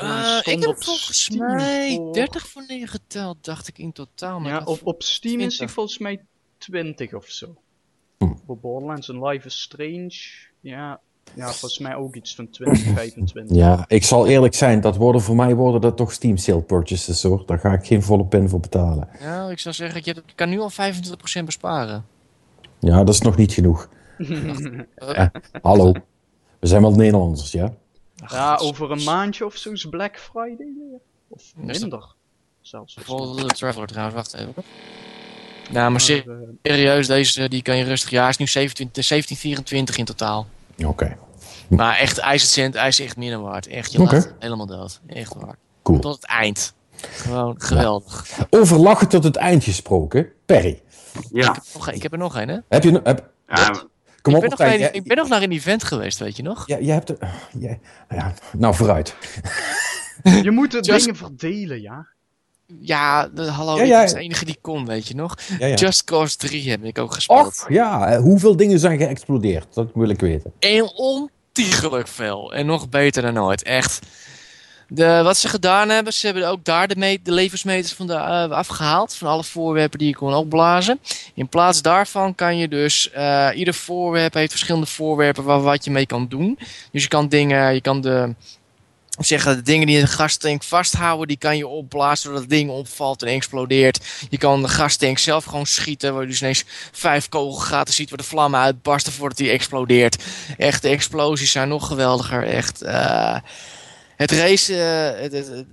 Uh, 0.02 0.40
ik 0.44 0.64
heb 0.64 0.84
volgens 0.84 1.30
mij 1.30 2.10
30 2.12 2.48
voor 2.48 2.64
neer 2.68 2.88
geteld, 2.88 3.46
dacht 3.46 3.68
ik 3.68 3.78
in 3.78 3.92
totaal. 3.92 4.40
Maar 4.40 4.52
ja, 4.52 4.62
op, 4.66 4.80
op 4.84 5.04
Steam 5.04 5.40
is 5.40 5.60
hij 5.60 5.68
volgens 5.68 5.98
mij 5.98 6.26
20 6.58 7.14
of 7.14 7.26
zo. 7.26 7.56
Hm. 8.18 8.34
Voor 8.46 8.58
Borderlands 8.58 9.10
en 9.10 9.24
Life 9.24 9.46
is 9.46 9.62
Strange, 9.62 10.16
ja, 10.60 11.02
ja, 11.34 11.46
volgens 11.46 11.80
mij 11.80 11.96
ook 11.96 12.16
iets 12.16 12.36
van 12.36 12.50
20, 12.50 12.94
25. 12.94 13.58
Ja, 13.58 13.86
ik 13.88 14.04
zal 14.04 14.28
eerlijk 14.28 14.54
zijn, 14.54 14.82
dat 14.82 14.96
worden 14.96 15.22
voor 15.22 15.36
mij 15.36 15.56
worden 15.56 15.82
dat 15.82 15.98
toch 15.98 16.12
Steam 16.12 16.38
sale 16.38 16.62
purchases 16.62 17.24
hoor. 17.24 17.44
Daar 17.46 17.60
ga 17.60 17.74
ik 17.74 17.86
geen 17.86 18.04
volle 18.04 18.26
pen 18.26 18.50
voor 18.50 18.60
betalen. 18.60 19.08
Ja, 19.20 19.50
ik 19.50 19.60
zou 19.60 19.76
zeggen, 19.76 20.02
je 20.04 20.24
kan 20.36 20.50
nu 20.50 20.60
al 20.60 20.72
25% 20.72 21.44
besparen. 21.46 22.06
Ja, 22.80 23.04
dat 23.04 23.14
is 23.14 23.22
nog 23.22 23.38
niet 23.38 23.54
genoeg. 23.54 23.90
hallo, 25.62 25.92
we 26.60 26.68
zijn 26.68 26.82
wel 26.82 26.92
Nederlanders, 26.92 27.52
ja? 27.52 27.74
Ja, 28.28 28.56
over 28.56 28.92
een 28.92 29.04
maandje 29.04 29.46
of 29.46 29.56
zo 29.56 29.72
is 29.72 29.86
Black 29.86 30.18
Friday 30.18 30.58
weer. 30.58 31.00
Of 31.28 31.44
minder. 31.56 32.16
Zelfs. 32.62 32.94
Bijvoorbeeld 32.94 33.50
de 33.50 33.56
Traveler 33.56 33.88
trouwens, 33.88 34.16
wacht 34.16 34.34
even. 34.34 34.64
Nou, 35.72 35.92
maar 35.92 36.02
serieus, 36.02 37.08
deze 37.08 37.50
die 37.50 37.62
kan 37.62 37.78
je 37.78 37.84
rustig. 37.84 38.10
Ja, 38.10 38.30
is 38.30 38.38
nu 38.38 38.48
17, 38.48 38.90
1724 38.92 39.98
in 39.98 40.06
totaal. 40.06 40.48
Oké. 40.86 41.18
Maar 41.70 41.98
echt 41.98 42.18
IJzercent, 42.18 42.76
IJzer 42.76 43.06
echt 43.06 43.18
meer 43.18 43.32
dan 43.32 43.42
waard. 43.42 43.68
Echt, 43.68 43.92
je 43.92 44.02
okay. 44.02 44.14
lacht 44.14 44.34
helemaal 44.40 44.66
dood. 44.66 45.02
Echt 45.08 45.34
waar. 45.34 45.56
Cool. 45.84 46.00
Tot 46.00 46.16
het 46.16 46.26
eind. 46.26 46.74
Gewoon 47.02 47.56
geweldig. 47.62 48.26
Over 48.50 48.78
lachen 48.78 49.08
tot 49.08 49.24
het 49.24 49.36
eind 49.36 49.64
gesproken. 49.64 50.32
Perry. 50.46 50.82
Ja. 51.32 51.50
Ik 51.50 51.56
heb, 51.56 51.64
nog, 51.74 51.92
ik 51.92 52.04
heb 52.04 52.12
er 52.12 52.18
nog 52.18 52.36
een, 52.36 52.48
hè? 52.48 52.58
Heb 52.70 52.84
je 52.84 53.02
heb, 53.04 53.30
ja, 53.48 53.84
Kom 54.22 54.36
ik, 54.36 54.44
op, 54.44 54.50
nog 54.50 54.70
ik 54.92 55.04
ben 55.04 55.18
nog 55.18 55.28
naar 55.28 55.42
een 55.42 55.52
event 55.52 55.84
geweest, 55.84 56.20
weet 56.20 56.38
je 56.38 56.44
nog? 56.44 56.68
Ja, 56.68 56.80
jij 56.80 56.94
hebt 56.94 57.10
er... 57.10 57.18
ja, 58.10 58.34
nou, 58.58 58.76
vooruit. 58.76 59.16
Je 60.44 60.52
moet 60.52 60.72
de 60.72 60.82
dingen 60.82 61.16
verdelen, 61.16 61.82
ja. 61.82 62.08
Ja, 62.82 63.28
de, 63.28 63.44
hallo, 63.44 63.78
ja, 63.78 63.84
ja. 63.84 63.96
ik 63.98 64.02
was 64.02 64.14
de 64.14 64.20
enige 64.20 64.46
die 64.46 64.58
kon, 64.62 64.86
weet 64.86 65.08
je 65.08 65.16
nog. 65.16 65.38
Just 65.76 66.04
Cause 66.04 66.38
3 66.38 66.70
heb 66.70 66.84
ik 66.84 66.98
ook 66.98 67.14
gespeeld. 67.14 67.46
Och, 67.46 67.66
ja. 67.70 68.20
Hoeveel 68.20 68.56
dingen 68.56 68.80
zijn 68.80 68.98
geëxplodeerd? 68.98 69.74
Dat 69.74 69.88
wil 69.94 70.10
ik 70.10 70.20
weten. 70.20 70.54
En 70.60 70.92
ontiegelijk 70.96 72.08
veel. 72.08 72.54
En 72.54 72.66
nog 72.66 72.90
beter 72.90 73.22
dan 73.22 73.40
ooit. 73.40 73.64
Echt. 73.64 74.00
De, 74.88 75.22
wat 75.24 75.38
ze 75.38 75.48
gedaan 75.48 75.90
hebben, 75.90 76.14
ze 76.14 76.26
hebben 76.26 76.48
ook 76.48 76.64
daar 76.64 76.88
de, 76.88 77.20
de 77.24 77.32
levensmeters 77.32 77.94
van 77.94 78.08
de, 78.08 78.14
uh, 78.14 78.50
afgehaald. 78.50 79.14
Van 79.14 79.28
alle 79.28 79.44
voorwerpen 79.44 80.00
die 80.00 80.08
je 80.08 80.16
kon 80.16 80.34
opblazen. 80.34 81.00
In 81.34 81.50
plaats 81.50 81.82
daarvan 81.82 82.36
kan 82.36 82.58
je 82.58 82.68
dus... 82.68 83.12
Uh, 83.18 83.50
ieder 83.56 83.74
voorwerp 83.74 84.34
heeft 84.34 84.52
verschillende 84.52 84.88
voorwerpen 84.88 85.44
waar 85.44 85.62
wat 85.62 85.86
je 85.86 85.92
mee 85.92 86.06
kan 86.06 86.28
doen. 86.28 86.60
Dus 86.92 87.04
je 87.04 87.10
kan 87.10 87.28
dingen... 87.28 87.74
Je 87.74 87.82
kan 87.82 88.02
de 88.02 88.36
zeggen, 89.26 89.56
de 89.56 89.62
dingen 89.62 89.88
die 89.88 90.00
de 90.00 90.08
gastank 90.08 90.64
vasthouden, 90.64 91.28
die 91.28 91.38
kan 91.38 91.58
je 91.58 91.68
opblazen 91.68 92.18
zodat 92.18 92.40
het 92.40 92.50
ding 92.50 92.70
opvalt 92.70 93.22
en 93.22 93.28
explodeert. 93.28 94.06
Je 94.30 94.38
kan 94.38 94.62
de 94.62 94.68
gastank 94.68 95.18
zelf 95.18 95.44
gewoon 95.44 95.66
schieten, 95.66 96.14
waar 96.14 96.22
je 96.22 96.28
dus 96.28 96.42
ineens 96.42 96.66
vijf 96.92 97.30
kogelgaten 97.30 97.94
ziet 97.94 98.10
waar 98.10 98.18
de 98.18 98.24
vlammen 98.24 98.60
uitbarsten 98.60 99.14
voordat 99.14 99.38
die 99.38 99.50
explodeert. 99.50 100.24
Echt, 100.58 100.82
de 100.82 100.90
explosies 100.90 101.52
zijn 101.52 101.68
nog 101.68 101.88
geweldiger. 101.88 102.44
Echt, 102.44 102.84
uh, 102.84 103.38
het 104.16 104.32
race, 104.32 104.74
het, 104.74 105.32
het, 105.32 105.66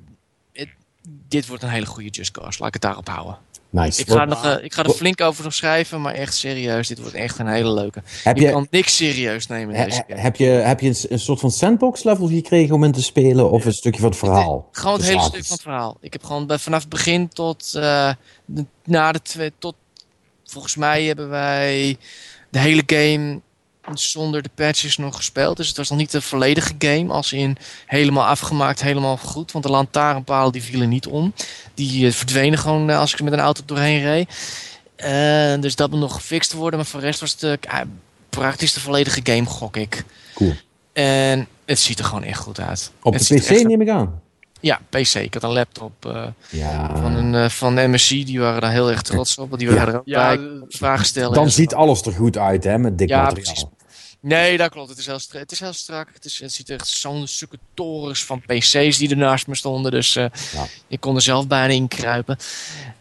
dit 1.28 1.46
wordt 1.46 1.62
een 1.62 1.68
hele 1.68 1.86
goede 1.86 2.10
Just 2.10 2.30
Cause, 2.30 2.58
laat 2.58 2.68
ik 2.68 2.74
het 2.74 2.82
daarop 2.82 3.08
houden. 3.08 3.38
Nice. 3.70 4.00
Ik 4.00 4.10
ga, 4.10 4.24
nog, 4.24 4.44
uh, 4.44 4.64
ik 4.64 4.74
ga 4.74 4.82
er 4.82 4.90
flink 4.90 5.20
over 5.20 5.44
nog 5.44 5.54
schrijven, 5.54 6.00
maar 6.00 6.14
echt 6.14 6.34
serieus. 6.34 6.88
Dit 6.88 6.98
wordt 6.98 7.14
echt 7.14 7.38
een 7.38 7.46
hele 7.46 7.72
leuke. 7.72 8.02
Heb 8.22 8.36
je, 8.36 8.50
kan 8.50 8.66
niks 8.70 8.96
serieus 8.96 9.46
nemen. 9.46 9.84
Deze 9.84 10.04
heb, 10.06 10.36
je, 10.36 10.44
heb 10.44 10.80
je 10.80 10.88
een, 10.88 10.96
een, 11.08 11.18
soort 11.18 11.40
van 11.40 11.50
sandbox 11.50 12.04
level 12.04 12.28
gekregen 12.28 12.74
om 12.74 12.84
in 12.84 12.92
te 12.92 13.02
spelen? 13.02 13.50
Of 13.50 13.64
een 13.64 13.72
stukje 13.72 14.00
van 14.00 14.10
het 14.10 14.18
verhaal? 14.18 14.66
Het, 14.68 14.78
gewoon 14.78 14.96
het 14.96 15.06
hele 15.06 15.20
stuk 15.20 15.44
van 15.44 15.54
het 15.54 15.62
verhaal. 15.62 15.96
Ik 16.00 16.12
heb 16.12 16.24
gewoon 16.24 16.58
vanaf 16.58 16.80
het 16.80 16.88
begin 16.88 17.28
tot 17.28 17.72
uh, 17.76 18.12
de, 18.44 18.64
na 18.84 19.12
de 19.12 19.22
twee. 19.22 19.52
Tot, 19.58 19.74
volgens 20.44 20.76
mij 20.76 21.04
hebben 21.04 21.28
wij 21.28 21.96
de 22.50 22.58
hele 22.58 22.82
game 22.86 23.40
zonder 23.94 24.42
de 24.42 24.50
patches 24.54 24.96
nog 24.96 25.16
gespeeld. 25.16 25.56
Dus 25.56 25.68
het 25.68 25.76
was 25.76 25.88
nog 25.90 25.98
niet 25.98 26.10
de 26.10 26.20
volledige 26.20 26.74
game. 26.78 27.12
Als 27.12 27.32
in 27.32 27.56
helemaal 27.86 28.26
afgemaakt, 28.26 28.82
helemaal 28.82 29.16
goed. 29.16 29.52
Want 29.52 29.64
de 29.64 29.70
lantaarnpalen 29.70 30.52
die 30.52 30.62
vielen 30.62 30.88
niet 30.88 31.06
om. 31.06 31.32
Die 31.74 32.06
uh, 32.06 32.12
verdwenen 32.12 32.58
gewoon 32.58 32.90
uh, 32.90 32.98
als 32.98 33.12
ik 33.12 33.22
met 33.22 33.32
een 33.32 33.40
auto 33.40 33.62
doorheen 33.66 34.02
reed. 34.02 34.28
Uh, 34.96 35.60
dus 35.62 35.76
dat 35.76 35.90
moet 35.90 36.00
nog 36.00 36.14
gefixt 36.14 36.52
worden. 36.52 36.78
Maar 36.78 36.88
voor 36.88 37.00
de 37.00 37.06
rest 37.06 37.20
was 37.20 37.36
het 37.38 37.58
praktisch 38.30 38.72
de 38.72 38.80
volledige 38.80 39.20
game, 39.22 39.44
gok 39.44 39.76
ik. 39.76 40.04
Cool. 40.34 40.54
En 40.92 41.46
het 41.64 41.78
ziet 41.78 41.98
er 41.98 42.04
gewoon 42.04 42.24
echt 42.24 42.40
goed 42.40 42.60
uit. 42.60 42.92
Op 43.02 43.12
het 43.12 43.26
de 43.26 43.40
PC 43.40 43.66
neem 43.66 43.80
ik 43.80 43.88
aan? 43.88 44.20
Ja, 44.60 44.80
PC. 44.88 45.14
Ik 45.14 45.34
had 45.34 45.42
een 45.42 45.52
laptop 45.52 46.06
uh, 46.06 46.24
ja. 46.50 46.96
van, 46.96 47.16
een, 47.16 47.32
uh, 47.34 47.48
van 47.48 47.90
MSC. 47.90 48.08
Die 48.08 48.40
waren 48.40 48.60
daar 48.60 48.70
heel 48.70 48.90
erg 48.90 49.02
trots 49.02 49.38
op. 49.38 49.58
Die 49.58 49.70
waren 49.70 49.86
ja. 49.86 49.92
er 49.92 49.98
ook 49.98 50.06
ja, 50.06 50.36
bij 50.36 50.66
vragen 50.68 51.06
stellen. 51.06 51.32
Dan 51.32 51.50
ziet 51.50 51.74
alles 51.74 52.02
er 52.02 52.12
goed 52.12 52.38
uit, 52.38 52.64
hè, 52.64 52.78
met 52.78 52.98
dik 52.98 53.08
ja, 53.08 53.22
materiaal. 53.22 53.54
Precies. 53.54 53.75
Nee, 54.20 54.56
dat 54.56 54.70
klopt. 54.70 54.88
Het 54.88 54.98
is 54.98 55.06
heel, 55.06 55.18
strak. 55.18 55.40
Het, 55.40 55.52
is 55.52 55.60
heel 55.60 55.72
strak. 55.72 56.08
Het, 56.12 56.24
is, 56.24 56.40
het 56.40 56.52
ziet 56.52 56.70
echt 56.70 56.88
zo'n 56.88 57.26
stukken 57.26 57.58
torens 57.74 58.24
van 58.24 58.40
PC's 58.40 58.98
die 58.98 59.10
ernaast 59.10 59.46
me 59.46 59.54
stonden. 59.54 59.90
Dus 59.90 60.16
uh, 60.16 60.24
ja. 60.52 60.66
je 60.86 60.98
kon 60.98 61.14
er 61.14 61.22
zelf 61.22 61.46
bijna 61.46 61.72
in 61.72 61.88
kruipen. 61.88 62.38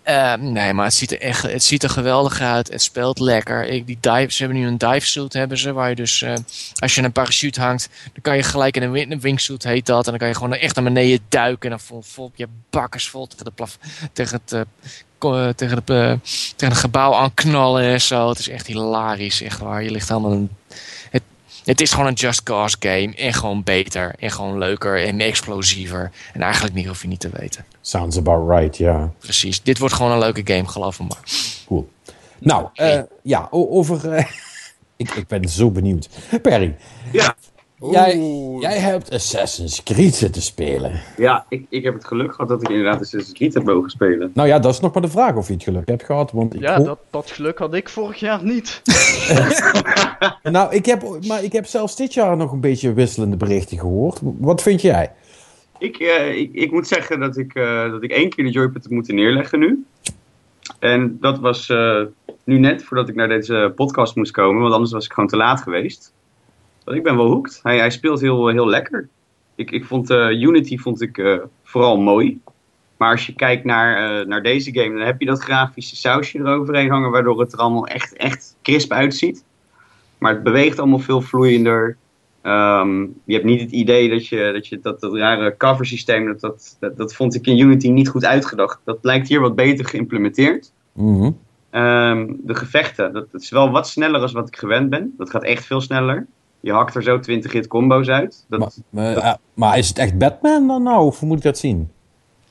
Uh, 0.08 0.34
nee, 0.34 0.74
maar 0.74 0.86
het 0.86 0.94
ziet 0.94 1.12
er 1.12 1.22
echt 1.22 1.42
het 1.44 1.64
ziet 1.64 1.84
er 1.84 1.90
geweldig 1.90 2.42
uit. 2.42 2.72
Het 2.72 2.82
speelt 2.82 3.20
lekker. 3.20 3.68
Ik, 3.68 3.88
die 3.88 3.98
dive, 4.00 4.32
ze 4.32 4.44
hebben 4.44 4.62
nu 4.62 4.68
een 4.68 4.78
dive 4.78 5.08
suit 5.08 5.34
hebben 5.34 5.58
ze, 5.58 5.74
waar 5.74 5.90
je 5.90 5.96
dus 5.96 6.22
uh, 6.22 6.34
als 6.76 6.96
je 6.96 7.02
een 7.02 7.12
parachute 7.12 7.62
hangt, 7.62 7.90
dan 8.04 8.22
kan 8.22 8.36
je 8.36 8.44
gelijk 8.44 8.76
in 8.76 8.84
een, 8.84 9.12
een 9.12 9.20
wingsuit 9.20 9.64
heet 9.64 9.86
dat. 9.86 10.04
En 10.06 10.10
dan 10.10 10.20
kan 10.20 10.28
je 10.28 10.36
gewoon 10.36 10.54
echt 10.54 10.76
naar 10.76 10.84
beneden 10.84 11.20
duiken 11.30 11.70
en 11.72 11.78
dan 11.78 11.86
vol, 11.86 12.02
vol 12.02 12.32
je 12.36 12.48
bakkers 12.70 13.10
vol 13.10 13.28
tegen, 13.28 13.46
de 13.46 13.52
plaf, 13.52 13.78
tegen 14.14 14.42
het 14.46 14.66
tegen, 15.56 15.82
de, 15.86 16.20
tegen 16.56 16.74
het 16.74 16.78
gebouw 16.78 17.14
aan 17.14 17.34
knallen 17.34 17.84
en 17.84 18.02
zo. 18.02 18.30
Het 18.30 18.40
is 18.40 18.50
echt 18.50 18.68
hilarisch, 18.68 19.42
echt 19.42 19.60
waar. 19.60 19.84
Je 19.84 19.92
ligt 19.92 20.10
helemaal 20.10 20.32
een, 20.32 20.50
het, 21.66 21.82
is 21.82 21.92
gewoon 21.92 22.08
een 22.08 22.14
Just 22.14 22.44
Cause 22.44 22.76
game. 22.80 23.16
En 23.16 23.34
gewoon 23.34 23.64
beter. 23.64 24.16
En 24.20 24.32
gewoon 24.32 24.58
leuker 24.58 25.04
en 25.06 25.20
explosiever. 25.20 26.12
En 26.34 26.42
eigenlijk 26.42 26.74
meer 26.74 26.88
hoef 26.88 27.02
je 27.02 27.08
niet 27.08 27.20
te 27.20 27.30
weten. 27.34 27.66
Sounds 27.82 28.18
about 28.18 28.50
right, 28.50 28.78
ja. 28.78 29.12
Precies. 29.20 29.62
Dit 29.62 29.80
wordt 29.80 29.94
gewoon 29.94 30.12
een 30.12 30.20
leuke 30.20 30.42
game, 30.54 30.68
geloof 30.68 31.00
me 31.00 31.06
maar. 31.08 31.24
Cool. 31.66 31.90
Nou, 32.40 32.68
uh, 32.74 33.02
ja, 33.24 33.48
over... 33.52 34.14
Uh, 34.14 34.26
ik, 34.98 35.12
ik 35.12 35.28
ben 35.28 35.50
zo 35.50 35.72
benieuwd. 35.72 36.10
Perry. 36.42 36.76
Ja. 37.12 37.36
Jij, 37.80 38.20
jij 38.60 38.78
hebt 38.78 39.12
Assassin's 39.12 39.84
Creed 39.84 40.16
zitten 40.16 40.42
spelen. 40.42 41.02
Ja, 41.18 41.46
ik, 41.50 41.66
ik 41.70 41.84
heb 41.84 41.94
het 41.94 42.06
geluk 42.06 42.32
gehad 42.32 42.48
dat 42.48 42.62
ik 42.62 42.70
inderdaad 42.70 43.02
Assassin's 43.02 43.32
Creed 43.32 43.54
heb 43.54 43.64
mogen 43.64 43.90
spelen. 43.90 44.32
Nou 44.34 44.48
ja, 44.48 44.60
dat 44.60 44.74
is 44.74 44.80
nog 44.80 44.94
maar 44.94 45.02
de 45.02 45.08
vraag 45.08 45.36
of 45.36 45.48
je 45.48 45.54
het 45.54 45.64
geluk 45.64 45.88
hebt 45.88 46.04
gehad. 46.04 46.32
Want 46.32 46.54
ik 46.54 46.62
ja, 46.62 46.80
dat, 46.80 47.00
dat 47.10 47.32
geluk 47.32 47.58
had 47.58 47.74
ik 47.74 47.90
vorig 47.90 48.20
jaar 48.20 48.44
niet. 48.44 48.82
nou, 50.44 50.76
ik 50.76 50.86
heb, 50.86 51.04
maar 51.28 51.44
ik 51.44 51.52
heb 51.52 51.66
zelfs 51.66 51.96
dit 51.96 52.14
jaar 52.14 52.38
nog 52.38 52.52
een 52.52 52.60
beetje 52.60 52.94
wisselende 52.94 53.38
berichten 53.38 53.80
gehoord. 53.80 54.20
Wat 54.22 54.62
vind 54.62 54.82
jij? 54.82 55.12
Ik, 55.78 56.00
uh, 56.00 56.36
ik, 56.38 56.54
ik 56.54 56.72
moet 56.72 56.88
zeggen 56.88 57.20
dat 57.20 57.38
ik, 57.38 57.56
uh, 57.56 57.92
dat 57.92 58.04
ik 58.04 58.12
één 58.12 58.30
keer 58.30 58.46
de 58.46 58.52
joypad 58.52 58.84
heb 58.84 58.92
moeten 58.92 59.16
neerleggen 59.16 59.60
nu. 59.60 59.86
En 60.80 61.18
dat 61.22 61.40
was 61.40 61.70
uh, 61.70 62.02
nu 62.44 62.60
net 62.60 62.84
voordat 62.84 63.10
ik 63.10 63.16
naar 63.16 63.28
deze 63.28 63.72
podcast 63.76 64.16
moest 64.16 64.32
komen, 64.32 64.62
want 64.62 64.74
anders 64.74 64.92
was 64.92 65.06
ik 65.06 65.14
gewoon 65.14 65.30
te 65.30 65.38
laat 65.38 65.62
geweest 65.62 66.14
ik 66.86 67.04
ben 67.04 67.18
wel 67.18 67.28
hooked. 67.28 67.60
Hij, 67.64 67.78
hij 67.78 67.90
speelt 67.90 68.22
heel, 68.22 68.48
heel 68.48 68.68
lekker. 68.68 69.10
Ik, 69.56 69.72
ik 69.72 69.86
vond 69.86 70.10
uh, 70.10 70.42
Unity 70.42 70.78
vond 70.78 71.02
ik, 71.02 71.18
uh, 71.18 71.38
vooral 71.64 71.98
mooi. 71.98 72.40
Maar 72.98 73.12
als 73.12 73.26
je 73.26 73.34
kijkt 73.34 73.64
naar, 73.64 74.20
uh, 74.20 74.28
naar 74.28 74.44
deze 74.44 74.74
game, 74.74 74.98
dan 74.98 75.06
heb 75.06 75.20
je 75.20 75.26
dat 75.26 75.44
grafische 75.44 75.96
sausje 75.96 76.40
eroverheen 76.40 76.90
hangen, 76.90 77.12
waardoor 77.12 77.40
het 77.40 77.54
er 77.54 77.60
allemaal 77.60 77.88
echt, 77.88 78.14
echt 78.14 78.56
crisp 78.62 78.92
uitziet. 78.92 79.44
Maar 80.18 80.34
het 80.34 80.44
beweegt 80.44 80.80
allemaal 80.80 81.00
veel 81.00 81.22
vloeiender. 81.22 81.98
Um, 82.44 83.22
je 83.24 83.34
hebt 83.34 83.46
niet 83.46 83.62
het 83.62 83.72
idee 83.72 84.10
dat 84.10 84.28
je 84.28 84.52
dat, 84.54 84.68
je, 84.68 84.80
dat, 84.80 85.00
dat 85.00 85.16
rare 85.16 85.58
cover 85.58 85.86
systeem, 85.86 86.26
dat, 86.26 86.40
dat, 86.40 86.78
dat, 86.80 86.98
dat, 86.98 87.16
vond 87.16 87.36
ik 87.36 87.48
in 87.48 87.60
Unity 87.60 87.90
niet 87.90 88.10
goed 88.10 88.26
uitgedacht. 88.26 88.80
Dat 88.84 88.98
lijkt 89.02 89.28
hier 89.28 89.40
wat 89.40 89.56
beter 89.56 89.86
geïmplementeerd. 89.86 90.72
Mm 90.94 91.16
-hmm. 91.16 91.38
um, 91.82 92.40
de 92.44 92.56
gevechten, 92.56 93.14
dat, 93.14 93.32
dat, 93.32 93.42
is 93.42 93.50
wel 93.50 93.72
wat 93.72 93.88
sneller 93.88 94.20
dan 94.20 94.32
wat 94.32 94.48
ik 94.48 94.58
gewend 94.58 94.90
ben. 94.90 95.14
Dat 95.18 95.30
gaat 95.30 95.44
echt 95.44 95.66
veel 95.66 95.82
sneller. 95.82 96.28
Je 96.66 96.72
hakt 96.72 96.96
er 96.96 97.04
zo 97.04 97.20
20 97.20 97.52
hit 97.52 97.68
combo's 97.68 98.08
uit. 98.08 98.46
Dat, 98.50 98.60
maar, 98.60 98.70
maar, 98.90 99.14
dat... 99.14 99.40
maar, 99.54 99.78
is 99.78 99.88
het 99.88 99.98
echt 99.98 100.18
Batman 100.18 100.68
dan 100.68 100.84
nou? 100.84 101.06
Of 101.06 101.20
hoe 101.20 101.28
moet 101.28 101.38
ik 101.38 101.44
dat 101.44 101.58
zien? 101.58 101.92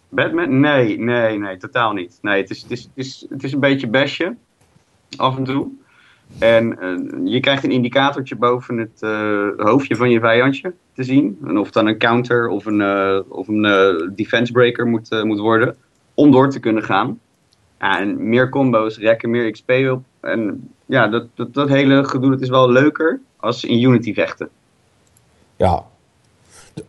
Batman? 0.08 0.60
Nee, 0.60 0.98
nee, 0.98 1.38
nee, 1.38 1.56
totaal 1.56 1.92
niet. 1.92 2.18
Nee, 2.22 2.40
het 2.40 2.50
is, 2.50 2.62
het 2.62 2.70
is, 2.70 2.82
het 2.82 2.92
is, 2.94 3.26
het 3.28 3.44
is 3.44 3.52
een 3.52 3.60
beetje 3.60 3.88
besje. 3.88 4.36
Af 5.16 5.36
en 5.36 5.44
toe. 5.44 5.68
En 6.38 6.76
uh, 6.80 7.32
je 7.32 7.40
krijgt 7.40 7.64
een 7.64 7.70
indicatortje 7.70 8.36
boven 8.36 8.76
het 8.76 9.00
uh, 9.00 9.48
hoofdje 9.56 9.96
van 9.96 10.10
je 10.10 10.20
vijandje 10.20 10.74
te 10.92 11.02
zien. 11.02 11.38
En 11.44 11.58
of 11.58 11.64
het 11.64 11.74
dan 11.74 11.86
een 11.86 11.98
counter 11.98 12.48
of 12.48 12.66
een, 12.66 12.80
uh, 12.80 13.18
of 13.28 13.48
een 13.48 14.12
defense 14.14 14.52
breaker 14.52 14.86
moet, 14.86 15.24
moet 15.24 15.38
worden. 15.38 15.76
Om 16.14 16.30
door 16.30 16.50
te 16.50 16.60
kunnen 16.60 16.82
gaan. 16.82 17.20
Ja, 17.78 18.00
en 18.00 18.28
meer 18.28 18.48
combo's 18.48 18.98
rekken 18.98 19.30
meer 19.30 19.50
XP 19.50 19.70
op. 19.70 20.02
En 20.20 20.70
ja, 20.86 21.08
dat, 21.08 21.26
dat, 21.34 21.54
dat 21.54 21.68
hele 21.68 22.04
gedoe 22.04 22.30
dat 22.30 22.40
is 22.40 22.48
wel 22.48 22.70
leuker 22.70 23.20
als 23.36 23.64
in 23.64 23.82
Unity 23.82 24.14
vechten. 24.14 24.48
Ja. 25.56 25.84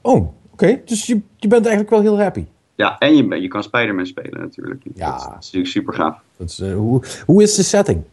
Oh, 0.01 0.27
oké. 0.51 0.81
Dus 0.85 1.05
je, 1.05 1.21
je 1.37 1.47
bent 1.47 1.65
eigenlijk 1.65 1.89
wel 1.89 2.01
heel 2.01 2.19
happy. 2.21 2.45
Ja, 2.75 2.97
en 2.97 3.15
je, 3.15 3.41
je 3.41 3.47
kan 3.47 3.63
Spider-Man 3.63 4.05
spelen 4.05 4.39
natuurlijk. 4.39 4.83
Ja. 4.95 5.11
Dat, 5.11 5.19
is 5.19 5.33
natuurlijk 5.33 5.67
super 5.67 5.93
gaaf. 5.93 6.17
Dat 6.37 6.49
is, 6.49 6.59
uh, 6.59 6.75
hoe, 6.75 7.03
hoe 7.25 7.43
is 7.43 7.55
de 7.55 7.63
setting? 7.63 8.03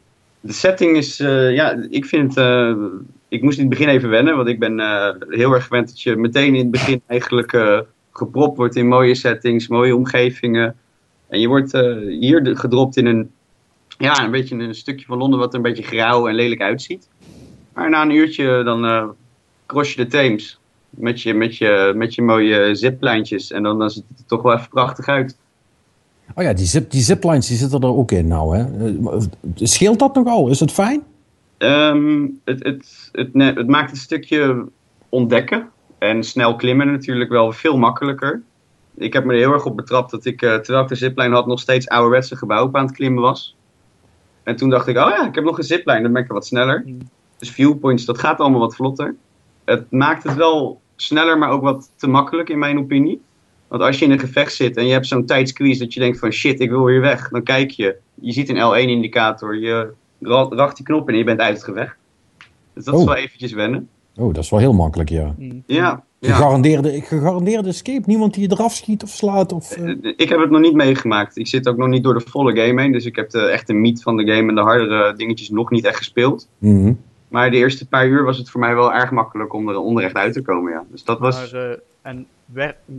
De 0.40 0.52
setting 0.52 0.96
is, 0.96 1.20
uh, 1.20 1.54
ja, 1.54 1.86
ik 1.90 2.04
vind, 2.04 2.36
uh, 2.36 2.76
ik 3.28 3.42
moest 3.42 3.58
in 3.58 3.64
het 3.64 3.78
begin 3.78 3.88
even 3.88 4.08
wennen, 4.08 4.36
want 4.36 4.48
ik 4.48 4.58
ben 4.58 4.80
heel 5.28 5.52
erg 5.52 5.66
gewend 5.66 5.88
dat 5.88 6.02
je 6.02 6.16
meteen 6.16 6.54
in 6.54 6.60
het 6.60 6.70
begin 6.70 7.02
eigenlijk 7.06 7.84
gepropt 8.12 8.56
wordt 8.56 8.76
in 8.76 8.88
mooie 8.88 9.14
settings, 9.14 9.68
mooie 9.68 9.96
omgevingen. 9.96 10.76
En 11.28 11.40
je 11.40 11.48
wordt 11.48 11.72
hier 12.08 12.56
gedropt 12.56 12.96
in 12.96 13.06
een, 13.06 13.30
ja, 14.02 14.24
een 14.24 14.30
beetje 14.30 14.56
een 14.56 14.74
stukje 14.74 15.06
van 15.06 15.18
Londen 15.18 15.38
wat 15.38 15.48
er 15.48 15.56
een 15.56 15.62
beetje 15.62 15.82
grauw 15.82 16.28
en 16.28 16.34
lelijk 16.34 16.60
uitziet. 16.60 17.08
Maar 17.74 17.90
na 17.90 18.02
een 18.02 18.10
uurtje 18.10 18.62
dan 18.64 18.84
uh, 18.84 19.08
cross 19.66 19.94
je 19.94 20.04
de 20.04 20.10
Theems. 20.10 20.60
Met 20.90 21.22
je, 21.22 21.34
met 21.34 21.56
je, 21.56 21.92
met 21.96 22.14
je 22.14 22.22
mooie 22.22 22.74
ziplijntjes. 22.74 23.50
En 23.50 23.62
dan, 23.62 23.78
dan 23.78 23.90
ziet 23.90 24.04
het 24.08 24.18
er 24.18 24.26
toch 24.26 24.42
wel 24.42 24.54
even 24.54 24.68
prachtig 24.68 25.08
uit. 25.08 25.36
Oh 26.34 26.44
ja, 26.44 26.52
die, 26.52 26.66
zip, 26.66 26.90
die 26.90 27.02
ziplines 27.02 27.46
die 27.46 27.56
zitten 27.56 27.80
er 27.80 27.96
ook 27.96 28.12
in 28.12 28.26
nou. 28.26 28.56
Hè? 28.56 28.64
Eh, 29.10 29.22
scheelt 29.54 29.98
dat 29.98 30.14
nogal? 30.14 30.48
Is 30.48 30.60
het 30.60 30.72
fijn? 30.72 31.02
Um, 31.58 32.40
het, 32.44 32.64
het, 32.64 33.10
het, 33.12 33.28
het, 33.32 33.56
het 33.56 33.68
maakt 33.68 33.90
een 33.90 33.96
stukje 33.96 34.66
ontdekken. 35.08 35.68
En 35.98 36.24
snel 36.24 36.56
klimmen 36.56 36.92
natuurlijk 36.92 37.30
wel 37.30 37.52
veel 37.52 37.78
makkelijker. 37.78 38.42
Ik 38.94 39.12
heb 39.12 39.24
me 39.24 39.32
er 39.32 39.38
heel 39.38 39.52
erg 39.52 39.64
op 39.64 39.76
betrapt 39.76 40.10
dat 40.10 40.24
ik, 40.24 40.42
uh, 40.42 40.54
terwijl 40.54 40.82
ik 40.82 40.88
de 40.88 40.94
zipline 40.94 41.34
had, 41.34 41.46
nog 41.46 41.60
steeds 41.60 41.88
ouderwetse 41.88 42.36
gebouwen 42.36 42.74
aan 42.74 42.86
het 42.86 42.94
klimmen 42.94 43.22
was. 43.22 43.56
En 44.42 44.56
toen 44.56 44.70
dacht 44.70 44.86
ik, 44.86 44.96
oh 44.96 45.10
ja, 45.10 45.26
ik 45.26 45.34
heb 45.34 45.44
nog 45.44 45.58
een 45.58 45.64
zipline, 45.64 46.02
dan 46.02 46.12
ben 46.12 46.22
ik 46.22 46.28
er 46.28 46.34
wat 46.34 46.46
sneller. 46.46 46.82
Mm. 46.86 46.98
Dus 47.38 47.50
viewpoints, 47.50 48.04
dat 48.04 48.18
gaat 48.18 48.38
allemaal 48.38 48.60
wat 48.60 48.74
vlotter. 48.74 49.14
Het 49.64 49.90
maakt 49.90 50.22
het 50.22 50.34
wel 50.34 50.80
sneller, 50.96 51.38
maar 51.38 51.50
ook 51.50 51.62
wat 51.62 51.90
te 51.96 52.06
makkelijk 52.06 52.48
in 52.48 52.58
mijn 52.58 52.78
opinie. 52.78 53.20
Want 53.68 53.82
als 53.82 53.98
je 53.98 54.04
in 54.04 54.10
een 54.10 54.18
gevecht 54.18 54.54
zit 54.54 54.76
en 54.76 54.86
je 54.86 54.92
hebt 54.92 55.06
zo'n 55.06 55.26
tijdsqueeze 55.26 55.78
dat 55.78 55.94
je 55.94 56.00
denkt 56.00 56.18
van 56.18 56.30
shit, 56.30 56.60
ik 56.60 56.70
wil 56.70 56.88
hier 56.88 57.00
weg. 57.00 57.28
Dan 57.28 57.42
kijk 57.42 57.70
je, 57.70 57.96
je 58.14 58.32
ziet 58.32 58.48
een 58.48 58.56
L1-indicator, 58.56 59.58
je 59.58 59.92
racht 60.50 60.76
die 60.76 60.86
knop 60.86 61.08
en 61.08 61.16
je 61.16 61.24
bent 61.24 61.40
uit 61.40 61.54
het 61.54 61.64
gevecht. 61.64 61.96
Dus 62.72 62.84
dat 62.84 62.94
oh. 62.94 63.00
is 63.00 63.06
wel 63.06 63.16
eventjes 63.16 63.52
wennen. 63.52 63.88
Oh, 64.16 64.34
dat 64.34 64.44
is 64.44 64.50
wel 64.50 64.60
heel 64.60 64.72
makkelijk, 64.72 65.08
ja. 65.08 65.34
Mm. 65.38 65.62
Ja. 66.26 66.34
Gegarandeerde, 66.34 67.00
gegarandeerde 67.00 67.68
escape? 67.68 68.02
Niemand 68.06 68.34
die 68.34 68.48
je 68.48 68.54
eraf 68.54 68.74
schiet 68.74 69.02
of 69.02 69.08
slaat? 69.08 69.52
Of, 69.52 69.76
uh... 69.76 70.14
Ik 70.16 70.28
heb 70.28 70.40
het 70.40 70.50
nog 70.50 70.60
niet 70.60 70.74
meegemaakt. 70.74 71.36
Ik 71.36 71.46
zit 71.46 71.68
ook 71.68 71.76
nog 71.76 71.88
niet 71.88 72.02
door 72.02 72.14
de 72.14 72.20
volle 72.20 72.56
game 72.56 72.82
heen. 72.82 72.92
Dus 72.92 73.04
ik 73.04 73.16
heb 73.16 73.30
de 73.30 73.40
echte 73.40 73.72
meat 73.72 74.02
van 74.02 74.16
de 74.16 74.26
game 74.26 74.48
en 74.48 74.54
de 74.54 74.60
hardere 74.60 75.14
dingetjes 75.16 75.50
nog 75.50 75.70
niet 75.70 75.84
echt 75.84 75.96
gespeeld. 75.96 76.48
Mm 76.58 76.82
-hmm. 76.82 77.00
Maar 77.28 77.50
de 77.50 77.56
eerste 77.56 77.88
paar 77.88 78.06
uur 78.06 78.24
was 78.24 78.38
het 78.38 78.50
voor 78.50 78.60
mij 78.60 78.74
wel 78.74 78.92
erg 78.92 79.10
makkelijk 79.10 79.52
om 79.52 79.68
er 79.68 79.76
onderrecht 79.76 80.14
uit 80.14 80.32
te 80.32 80.42
komen, 80.42 80.72
ja. 80.72 80.84
Dus 80.90 81.04
dat 81.04 81.18
was... 81.18 81.52
Maar, 81.52 81.70
uh, 81.70 81.76
en 82.02 82.26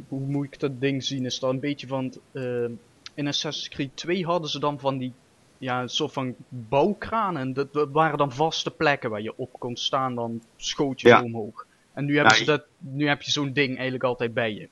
hoe 0.08 0.28
moet 0.28 0.46
ik 0.46 0.60
dat 0.60 0.82
ding 0.82 1.04
zien? 1.04 1.26
Is 1.26 1.40
dat 1.40 1.50
een 1.50 1.60
beetje 1.60 1.88
van... 1.88 2.14
Uh, 2.32 2.66
in 3.14 3.28
Assassin's 3.28 3.70
Creed 3.70 3.92
2 3.94 4.26
hadden 4.26 4.50
ze 4.50 4.60
dan 4.60 4.80
van 4.80 4.98
die... 4.98 5.14
Ja, 5.58 5.82
een 5.82 5.90
soort 5.90 6.14
van 6.14 6.36
bouwkranen. 6.50 7.54
Dat, 7.54 7.74
dat 7.74 7.90
waren 7.92 8.18
dan 8.18 8.32
vaste 8.32 8.72
plekken 8.72 9.10
waar 9.10 9.22
je 9.22 9.34
op 9.36 9.60
kon 9.60 9.76
staan, 9.76 10.16
dan 10.16 10.42
schoot 10.56 11.02
je 11.02 11.08
ja. 11.08 11.24
omhoog. 11.24 11.66
En 11.94 12.06
nu, 12.06 12.16
hebben 12.16 12.34
ja, 12.34 12.40
ze 12.40 12.46
dat, 12.46 12.64
nu 12.78 13.08
heb 13.08 13.22
je 13.22 13.32
zo'n 13.32 13.54
ding 13.54 13.74
eigenlijk 13.74 14.04
altijd 14.04 14.34
bij 14.34 14.54
je. 14.54 14.68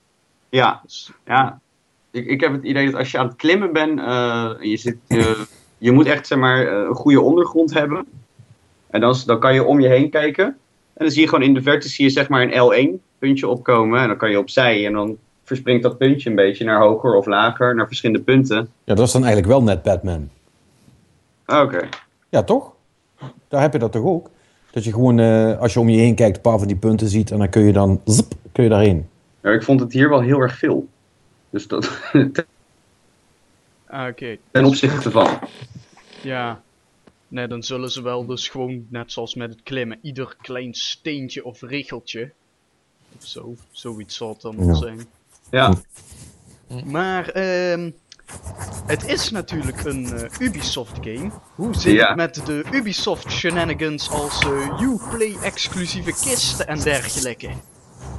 Ja, 0.50 0.82
dus, 0.84 1.12
ja. 1.26 1.60
Ik, 2.12 2.26
ik 2.26 2.42
heb 2.42 2.52
het 2.52 2.64
idee 2.64 2.86
dat 2.86 2.96
als 2.96 3.12
je 3.12 3.18
aan 3.18 3.28
het 3.28 3.36
klimmen 3.36 3.74
bent, 3.74 4.00
uh, 4.00 4.52
je, 4.60 4.78
zit, 4.78 4.98
je 5.78 5.92
moet 5.92 6.06
echt 6.06 6.28
zeg 6.28 6.38
maar, 6.38 6.68
een 6.68 6.96
goede 6.96 7.22
ondergrond 7.22 7.74
hebben. 7.74 8.06
En 8.90 9.02
dan, 9.02 9.16
dan 9.26 9.40
kan 9.40 9.54
je 9.54 9.64
om 9.64 9.80
je 9.80 9.88
heen 9.88 10.10
kijken. 10.10 10.46
En 10.94 11.06
dan 11.06 11.12
zie 11.12 11.22
je 11.22 11.28
gewoon 11.28 11.44
in 11.44 11.54
de 11.54 11.62
verte 11.62 11.90
zie 11.90 12.06
je 12.06 12.12
zeg 12.12 12.30
maar 12.30 12.42
een 12.42 12.98
L1 12.98 13.02
puntje 13.20 13.48
opkomen. 13.48 14.02
En 14.02 14.08
dan 14.08 14.18
kan 14.18 14.32
je 14.32 14.40
opzij 14.40 14.86
en 14.86 14.94
dan 14.94 15.18
verspringt 15.44 15.84
dat 15.84 15.98
puntje 15.98 16.30
een 16.30 16.36
beetje 16.36 16.66
naar 16.66 16.80
hoger 16.80 17.16
of 17.16 17.26
lager, 17.26 17.76
naar 17.76 17.88
verschillende 17.88 18.24
punten. 18.24 18.70
Ja, 18.84 18.94
dat 18.94 19.06
is 19.06 19.12
dan 19.12 19.24
eigenlijk 19.24 19.52
wel 19.52 19.64
net 19.64 19.84
Batman. 19.84 20.30
Oké. 21.46 21.60
Okay. 21.60 21.90
Ja, 22.30 22.44
toch? 22.44 22.74
Daar 23.48 23.62
heb 23.62 23.74
je 23.74 23.80
dat 23.80 23.92
toch 23.92 24.06
ook? 24.06 24.30
Dat 24.72 24.84
je 24.84 24.92
gewoon, 24.92 25.18
uh, 25.18 25.60
als 25.60 25.74
je 25.74 25.80
om 25.80 25.90
je 25.90 25.98
heen 25.98 26.16
kijkt, 26.16 26.36
een 26.36 26.42
paar 26.42 26.60
van 26.60 26.68
die 26.68 26.78
punten 26.78 27.08
ziet 27.08 27.32
en 27.32 27.38
dan 27.38 27.50
kun 27.50 27.62
je 27.62 27.74
dan, 27.74 28.02
zip, 28.06 28.34
kun 28.52 28.64
je 28.64 28.70
daarheen. 28.70 29.08
Ja, 29.42 29.52
ik 29.52 29.64
vond 29.64 29.80
het 29.80 29.94
hier 29.94 30.10
wel 30.10 30.22
heel 30.22 30.40
erg 30.40 30.58
veel. 30.58 30.88
Dus 31.50 31.68
dat... 31.68 32.02
ah, 33.88 34.08
oké. 34.08 34.38
Ten 34.52 34.66
opzichte 34.66 35.12
van. 35.12 35.40
Ja, 36.22 36.62
Nee, 37.32 37.48
dan 37.48 37.64
zullen 37.64 37.92
ze 37.92 38.02
wel 38.02 38.26
dus 38.26 38.50
gewoon, 38.50 38.86
net 38.90 39.12
zoals 39.12 39.36
met 39.36 39.50
het 39.50 39.64
klimmen, 39.64 40.00
ieder 40.02 40.36
klein 40.42 40.74
steentje 40.74 41.46
of 41.46 41.62
regeltje. 41.62 42.32
Of 43.18 43.26
zo, 43.26 43.56
zoiets 43.72 44.16
zal 44.16 44.30
het 44.30 44.42
dan 44.42 44.58
wel 44.58 44.68
ja. 44.68 44.74
zijn. 44.74 45.00
Ja. 45.52 45.74
Maar, 46.86 47.30
ehm... 47.30 47.92
het 48.86 49.08
is 49.08 49.32
natuurlijk 49.32 49.86
een 49.86 50.08
Ubisoft 50.40 50.98
game. 51.02 51.32
Hoe 51.56 51.76
zit 51.76 52.02
het 52.02 52.16
met 52.16 52.42
de 52.46 52.64
Ubisoft 52.72 53.32
shenanigans 53.32 54.10
als 54.10 54.46
Uplay 54.82 55.36
exclusieve 55.44 56.12
kisten 56.12 56.68
en 56.68 56.80
dergelijke? 56.80 57.50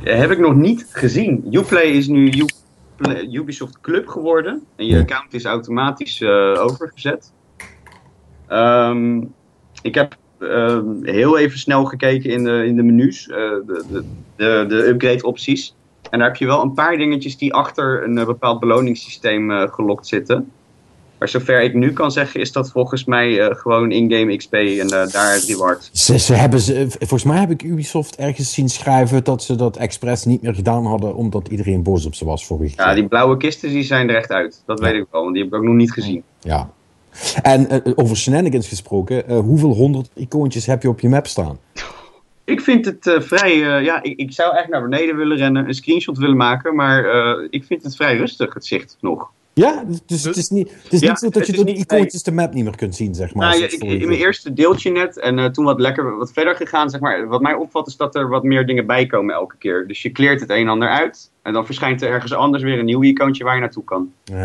heb 0.03 0.31
ik 0.31 0.39
nog 0.39 0.55
niet 0.55 0.87
gezien. 0.91 1.47
Uplay 1.51 1.85
is 1.85 2.07
nu 2.07 2.47
Ubisoft 3.31 3.81
Club 3.81 4.09
geworden. 4.09 4.63
En 4.77 4.87
je 4.87 4.99
account 4.99 5.35
is 5.35 5.45
automatisch 5.45 6.23
overgezet. 6.57 7.33
Um, 8.49 9.33
ik 9.83 9.95
heb 9.95 10.17
ehm, 10.39 11.05
heel 11.05 11.39
even 11.39 11.59
snel 11.59 11.85
gekeken 11.85 12.31
in 12.31 12.45
de, 12.45 12.65
in 12.67 12.77
de 12.77 12.83
menus, 12.83 13.27
uh, 13.27 13.37
de, 13.37 13.85
de, 13.91 14.05
de, 14.37 14.65
de 14.69 14.87
upgrade 14.87 15.23
opties. 15.23 15.75
En 16.13 16.19
daar 16.19 16.29
heb 16.29 16.37
je 16.37 16.47
wel 16.47 16.63
een 16.63 16.73
paar 16.73 16.97
dingetjes 16.97 17.37
die 17.37 17.55
achter 17.55 18.03
een 18.05 18.17
uh, 18.17 18.27
bepaald 18.27 18.61
beloningssysteem 18.61 19.51
uh, 19.51 19.63
gelokt 19.69 20.07
zitten. 20.07 20.53
Maar 21.19 21.29
zover 21.29 21.63
ik 21.63 21.75
nu 21.75 21.93
kan 21.93 22.13
zeggen, 22.13 22.41
is 22.41 22.53
dat 22.53 22.71
volgens 22.71 23.05
mij 23.05 23.55
gewoon 23.55 23.93
in-game 23.93 24.37
XP 24.37 24.53
en 24.53 24.89
daar 24.89 25.33
het 25.33 25.45
reward. 25.45 25.91
Ze, 25.93 26.19
ze 26.19 26.35
hebben 26.35 26.61
ze, 26.61 26.87
volgens 26.99 27.25
mij 27.25 27.39
heb 27.39 27.51
ik 27.51 27.63
Ubisoft 27.63 28.17
ergens 28.17 28.53
zien 28.53 28.69
schrijven 28.69 29.25
dat 29.25 29.43
ze 29.43 29.55
dat 29.55 29.77
expres 29.77 30.25
niet 30.25 30.43
meer 30.43 30.55
gedaan 30.55 30.87
hadden, 30.87 31.15
omdat 31.15 31.49
iedereen 31.49 31.83
boos 31.83 32.07
op 32.07 32.15
ze 32.15 32.25
was 32.25 32.47
keer. 32.47 32.73
Ja, 32.77 32.95
die 32.95 33.07
blauwe 33.07 33.37
kisten 33.37 33.69
die 33.69 33.83
zijn 33.83 34.09
er 34.09 34.17
echt 34.17 34.31
uit. 34.31 34.63
Dat 34.67 34.81
weet 34.81 34.95
ik 34.95 35.07
wel, 35.11 35.23
want 35.23 35.35
die 35.35 35.43
heb 35.43 35.53
ik 35.53 35.59
ook 35.59 35.65
nog 35.65 35.75
niet 35.75 35.93
gezien. 35.93 36.23
Ja, 36.41 36.71
en 37.43 37.67
uh, 37.87 37.93
over 37.95 38.17
shenanigans 38.17 38.69
gesproken, 38.69 39.35
hoeveel 39.35 39.73
honderd 39.73 40.11
icoontjes 40.15 40.67
heb 40.67 40.83
je 40.83 40.89
op 40.89 41.01
je 41.01 41.09
map 41.09 41.27
staan? 41.27 41.59
Ik 42.45 42.61
vind 42.61 42.84
het 42.84 43.07
uh, 43.07 43.20
vrij, 43.20 43.57
ja, 43.82 44.03
ik, 44.03 44.18
ik, 44.18 44.32
zou 44.32 44.57
echt 44.57 44.68
naar 44.68 44.82
beneden 44.82 45.16
willen 45.16 45.36
rennen, 45.36 45.68
een 45.68 45.74
screenshot 45.74 46.18
willen 46.18 46.36
maken, 46.36 46.74
maar 46.74 47.05
ik 47.51 47.64
vind 47.64 47.82
het 47.82 47.97
vrij 47.97 48.16
rustig, 48.16 48.55
het 48.55 48.66
zicht 48.66 48.97
nog. 49.01 49.30
Ja, 49.55 49.84
dus 50.07 50.24
het 50.24 50.36
is 50.36 50.49
niet, 50.49 50.70
het 50.82 50.93
is 50.93 51.01
niet 51.01 51.18
zo 51.18 51.28
dat 51.28 51.47
je 51.47 51.53
door 51.53 51.64
die 51.64 51.76
icoontjes 51.76 52.22
de 52.22 52.32
map 52.32 52.53
niet 52.53 52.64
meer 52.64 52.76
kunt 52.76 52.95
zien, 52.95 53.14
zeg 53.14 53.34
maar. 53.34 53.49
Nou, 53.49 53.62
ik, 53.62 53.72
in 53.72 54.09
mijn 54.09 54.20
eerste 54.20 54.53
deeltje 54.53 54.90
net, 54.90 55.18
en 55.18 55.53
toen 55.53 55.64
wat 55.64 55.80
lekker 55.80 56.16
wat 56.16 56.32
verder 56.32 56.57
gegaan, 56.57 56.90
zeg 56.90 57.01
maar. 57.01 57.28
Wat 57.28 57.40
mij 57.40 57.55
opvalt 57.55 57.86
is 57.86 57.97
dat 57.97 58.14
er 58.14 58.28
wat 58.28 58.43
meer 58.43 58.66
dingen 58.66 58.86
bij 58.86 59.07
komen 59.07 59.34
elke 59.34 59.57
keer. 59.59 59.86
Dus 59.86 60.03
je 60.03 60.11
kleert 60.11 60.40
het 60.40 60.51
een 60.51 60.57
en 60.57 60.68
ander 60.68 60.88
uit. 60.88 61.30
En 61.43 61.53
dan 61.53 61.66
verschijnt 61.66 62.03
er 62.03 62.09
ergens 62.09 62.32
anders 62.32 62.62
weer 62.62 62.78
een 62.78 62.84
nieuw 62.84 63.03
icoontje 63.03 63.45
waar 63.45 63.55
je 63.55 63.61
naartoe 63.61 63.84
kan. 63.84 64.12
Uh. 64.32 64.38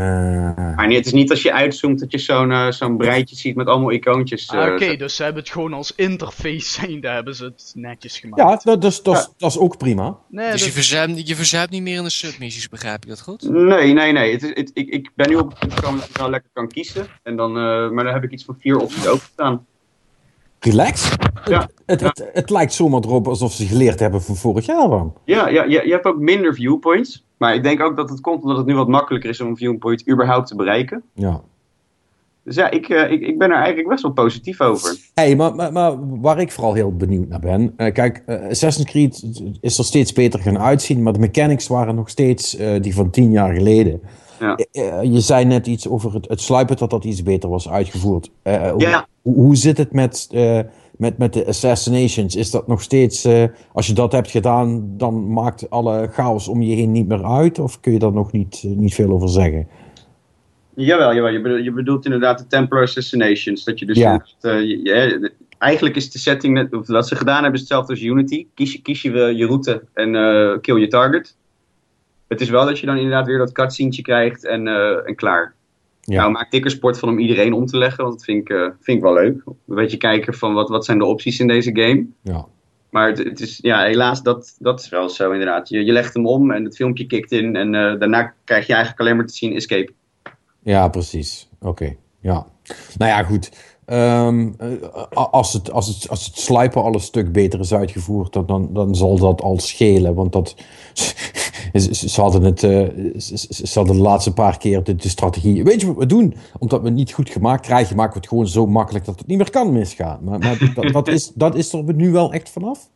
Maar 0.75 0.89
het 0.89 1.05
is 1.05 1.11
niet 1.11 1.29
als 1.29 1.41
je 1.41 1.53
uitzoomt 1.53 1.99
dat 1.99 2.11
je 2.11 2.17
zo'n 2.17 2.51
uh, 2.51 2.71
zo'n 2.71 2.97
breitje 2.97 3.35
ziet 3.35 3.55
met 3.55 3.67
allemaal 3.67 3.91
icoontjes. 3.91 4.51
Uh, 4.53 4.61
Oké, 4.61 4.95
dus 4.95 5.15
ze 5.15 5.23
hebben 5.23 5.41
het 5.41 5.51
gewoon 5.51 5.73
als 5.73 5.95
interface 5.95 6.69
zijn, 6.69 7.01
daar 7.01 7.15
hebben 7.15 7.35
ze 7.35 7.43
het 7.43 7.71
netjes 7.75 8.19
gemaakt. 8.19 8.41
Ja, 8.41 8.71
dat, 8.71 8.81
dat, 8.81 8.99
dat, 9.03 9.33
dat 9.37 9.49
is 9.49 9.57
ook 9.57 9.77
prima. 9.77 10.17
Nee, 10.29 10.51
dus 10.51 10.65
je, 10.65 10.71
verzuimt, 10.71 11.27
je 11.27 11.35
verzuimt 11.35 11.69
niet 11.69 11.81
meer 11.81 11.97
in 11.97 12.03
de 12.03 12.09
submissies, 12.09 12.69
begrijp 12.69 13.03
ik 13.03 13.09
dat 13.09 13.21
goed? 13.21 13.49
Nee, 13.49 13.93
nee, 13.93 14.11
nee. 14.11 14.31
Het, 14.31 14.41
het, 14.41 14.71
ik, 14.73 14.89
ik 14.89 15.09
ben 15.15 15.29
nu 15.29 15.35
op 15.35 15.49
het 15.49 15.59
punt 15.59 15.73
gekomen 15.73 15.99
dat 15.99 16.09
ik 16.09 16.17
wel 16.17 16.29
lekker 16.29 16.49
kan 16.53 16.67
kiezen. 16.67 17.07
En 17.23 17.35
dan, 17.35 17.51
maar 17.93 18.03
dan 18.03 18.13
heb 18.13 18.23
ik 18.23 18.31
iets 18.31 18.45
van 18.45 18.57
vier 18.59 18.77
opties 18.77 19.07
openstaan. 19.07 19.65
Relax. 20.59 21.15
Ja, 21.45 21.69
het, 21.85 22.01
het, 22.01 22.29
het, 22.33 22.49
lijkt 22.49 22.73
zomaar 22.73 23.01
erop 23.01 23.27
alsof 23.27 23.51
ze 23.53 23.65
geleerd 23.65 23.99
hebben 23.99 24.21
van 24.21 24.35
vorig 24.35 24.65
jaar 24.65 24.89
dan. 24.89 25.13
Ja, 25.23 25.47
ja 25.47 25.63
je, 25.63 25.85
je 25.85 25.91
hebt 25.91 26.05
ook 26.05 26.17
minder 26.17 26.53
viewpoints. 26.53 27.25
Maar 27.37 27.55
ik 27.55 27.63
denk 27.63 27.81
ook 27.81 27.95
dat 27.95 28.09
het 28.09 28.21
komt 28.21 28.41
omdat 28.41 28.57
het 28.57 28.65
nu 28.65 28.75
wat 28.75 28.87
makkelijker 28.87 29.29
is 29.29 29.41
om 29.41 29.47
een 29.47 29.57
viewpoint 29.57 30.09
überhaupt 30.09 30.47
te 30.47 30.55
bereiken. 30.55 31.03
Ja. 31.13 31.41
Dus 32.43 32.55
ja, 32.55 32.69
ik, 32.69 32.89
uh, 32.89 33.11
ik, 33.11 33.21
ik 33.21 33.37
ben 33.37 33.49
er 33.49 33.57
eigenlijk 33.57 33.87
best 33.87 34.01
wel 34.01 34.11
positief 34.11 34.61
over. 34.61 34.97
hey, 35.13 35.35
maar, 35.35 35.55
maar, 35.55 35.71
maar 35.71 36.19
waar 36.19 36.39
ik 36.39 36.51
vooral 36.51 36.73
heel 36.73 36.95
benieuwd 36.95 37.27
naar 37.27 37.39
ben. 37.39 37.73
Uh, 37.77 37.91
kijk, 37.91 38.23
uh, 38.27 38.49
Assassin's 38.49 38.89
Creed 38.89 39.23
is 39.61 39.77
er 39.77 39.83
steeds 39.83 40.13
beter 40.13 40.39
gaan 40.39 40.59
uitzien. 40.59 41.03
Maar 41.03 41.13
de 41.13 41.19
mechanics 41.19 41.67
waren 41.67 41.95
nog 41.95 42.09
steeds 42.09 42.57
die 42.81 42.93
van 42.93 43.09
tien 43.09 43.31
jaar 43.31 43.53
geleden. 43.53 44.01
Ja. 44.39 44.57
je 45.01 45.19
zei 45.19 45.45
net 45.45 45.67
iets 45.67 45.87
over 45.87 46.13
het, 46.13 46.27
het 46.27 46.41
sluipen 46.41 46.77
dat 46.77 46.89
dat 46.89 47.03
iets 47.03 47.23
beter 47.23 47.49
was 47.49 47.69
uitgevoerd. 47.69 48.29
ja. 48.43 49.07
Hoe, 49.21 49.35
hoe, 49.35 49.55
zit 49.55 49.77
het 49.77 49.91
met 49.93 50.27
met, 50.97 51.17
met 51.17 51.33
de 51.33 51.45
assassinations, 51.45 52.35
is 52.35 52.51
dat 52.51 52.67
nog 52.67 52.81
steeds, 52.81 53.25
uh, 53.25 53.43
als 53.73 53.87
je 53.87 53.93
dat 53.93 54.11
hebt 54.11 54.31
gedaan, 54.31 54.97
dan 54.97 55.33
maakt 55.33 55.69
alle 55.69 56.07
chaos 56.11 56.47
om 56.47 56.61
je 56.61 56.75
heen 56.75 56.91
niet 56.91 57.07
meer 57.07 57.25
uit? 57.25 57.59
Of 57.59 57.79
kun 57.79 57.91
je 57.91 57.99
daar 57.99 58.13
nog 58.13 58.31
niet, 58.31 58.63
niet 58.63 58.93
veel 58.93 59.11
over 59.11 59.29
zeggen? 59.29 59.67
Jawel, 60.75 61.13
jawel. 61.13 61.31
Je, 61.31 61.41
bedoelt, 61.41 61.63
je 61.63 61.71
bedoelt 61.71 62.05
inderdaad 62.05 62.37
de 62.37 62.47
Templar 62.47 62.81
assassinations. 62.81 63.63
Dat 63.63 63.79
je 63.79 63.85
dus 63.85 63.97
ja. 63.97 64.25
je, 64.41 65.31
eigenlijk 65.57 65.95
is 65.95 66.11
de 66.11 66.19
setting, 66.19 66.53
net, 66.53 66.73
of 66.73 66.87
wat 66.87 67.07
ze 67.07 67.15
gedaan 67.15 67.41
hebben, 67.41 67.53
is 67.53 67.59
hetzelfde 67.59 67.93
als 67.93 68.01
Unity. 68.01 68.47
Kies 68.53 68.73
je, 68.73 68.81
kies 68.81 69.01
je 69.01 69.11
je 69.11 69.45
route 69.45 69.83
en 69.93 70.11
kill 70.61 70.75
je 70.75 70.87
target. 70.87 71.35
Het 72.27 72.41
is 72.41 72.49
wel 72.49 72.65
dat 72.65 72.79
je 72.79 72.85
dan 72.85 72.97
inderdaad 72.97 73.25
weer 73.25 73.37
dat 73.37 73.51
cutscene 73.51 74.01
krijgt 74.01 74.45
en, 74.45 74.67
en 75.05 75.15
klaar. 75.15 75.55
Ja. 76.01 76.19
Nou, 76.19 76.31
maak 76.31 76.51
ik 76.51 76.65
er 76.65 76.71
sport 76.71 76.99
van 76.99 77.09
om 77.09 77.19
iedereen 77.19 77.53
om 77.53 77.65
te 77.65 77.77
leggen, 77.77 78.03
want 78.03 78.15
dat 78.15 78.25
vind 78.25 78.41
ik, 78.41 78.49
uh, 78.49 78.63
vind 78.81 78.97
ik 78.97 79.03
wel 79.03 79.13
leuk. 79.13 79.41
Een 79.45 79.75
beetje 79.75 79.97
kijken 79.97 80.33
van 80.33 80.53
wat, 80.53 80.69
wat 80.69 80.85
zijn 80.85 80.97
de 80.97 81.05
opties 81.05 81.39
in 81.39 81.47
deze 81.47 81.69
game. 81.73 82.05
Ja. 82.21 82.45
Maar 82.89 83.07
het, 83.07 83.17
het, 83.17 83.39
is, 83.39 83.59
ja, 83.61 83.83
helaas, 83.83 84.23
dat, 84.23 84.55
dat 84.59 84.79
is 84.79 84.89
wel 84.89 85.09
zo 85.09 85.31
inderdaad. 85.31 85.69
Je, 85.69 85.85
je 85.85 85.91
legt 85.91 86.13
hem 86.13 86.27
om 86.27 86.51
en 86.51 86.63
het 86.63 86.75
filmpje 86.75 87.05
kikt 87.05 87.31
in 87.31 87.55
en 87.55 87.73
uh, 87.73 87.99
daarna 87.99 88.33
krijg 88.43 88.67
je 88.67 88.73
eigenlijk 88.73 89.01
alleen 89.01 89.15
maar 89.15 89.25
te 89.25 89.33
zien 89.33 89.55
escape. 89.55 89.91
Ja, 90.59 90.87
precies. 90.87 91.49
Oké, 91.61 91.95
ja. 92.19 92.45
Nou 92.97 93.11
ja, 93.11 93.23
goed. 93.23 93.75
Um, 93.85 94.55
als, 95.13 95.53
het, 95.53 95.71
als, 95.71 95.87
het, 95.87 96.09
als 96.09 96.25
het 96.25 96.37
slijpen 96.37 96.81
al 96.83 96.93
een 96.93 96.99
stuk 96.99 97.31
beter 97.31 97.59
is 97.59 97.73
uitgevoerd, 97.73 98.33
dan, 98.33 98.69
dan 98.73 98.95
zal 98.95 99.17
dat 99.17 99.41
al 99.41 99.59
schelen. 99.59 100.13
Want 100.13 100.31
dat, 100.31 100.55
ze, 101.73 102.21
hadden 102.21 102.43
het, 102.43 102.63
uh, 102.63 102.87
ze, 103.17 103.71
hadden 103.73 103.95
de 103.95 104.01
laatste 104.01 104.33
paar 104.33 104.57
keer 104.57 104.83
de, 104.83 104.95
de, 104.95 105.09
strategie. 105.09 105.63
Weet 105.63 105.81
je 105.81 105.87
wat 105.87 105.97
we 105.97 106.05
doen? 106.05 106.35
Omdat 106.59 106.79
we 106.81 106.85
het 106.85 106.95
niet 106.95 107.13
goed 107.13 107.29
gemaakt 107.29 107.65
krijgen, 107.65 107.95
maken 107.95 108.13
we 108.13 108.19
het 108.19 108.27
gewoon 108.27 108.47
zo 108.47 108.67
makkelijk 108.67 109.05
dat 109.05 109.19
het 109.19 109.27
niet 109.27 109.37
meer 109.37 109.49
kan 109.49 109.73
misgaan. 109.73 110.19
Maar, 110.23 110.39
maar 110.39 110.71
dat, 110.75 110.91
dat, 110.97 111.07
is, 111.07 111.31
dat 111.33 111.55
is 111.55 111.73
er 111.73 111.93
nu 111.93 112.11
wel 112.11 112.33
echt 112.33 112.49
vanaf? 112.49 112.89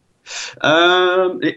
Uh, 0.61 1.51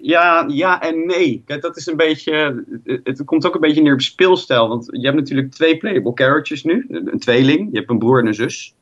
ja, 0.00 0.44
ja 0.48 0.82
en 0.82 1.06
nee. 1.06 1.42
Kijk, 1.46 1.62
dat 1.62 1.76
is 1.76 1.86
een 1.86 1.96
beetje. 1.96 2.64
Het, 3.04 3.24
komt 3.24 3.46
ook 3.46 3.54
een 3.54 3.60
beetje 3.60 3.82
neer 3.82 3.92
op 3.92 4.00
speelstijl. 4.00 4.68
Want 4.68 4.88
je 4.90 5.04
hebt 5.04 5.16
natuurlijk 5.16 5.50
twee 5.50 5.76
playable 5.76 6.12
characters 6.14 6.64
nu: 6.64 6.86
een 6.88 7.18
tweeling. 7.18 7.68
Je 7.70 7.78
hebt 7.78 7.90
een 7.90 7.98
broer 7.98 8.18
en 8.18 8.26
een 8.26 8.34
zus. 8.34 8.74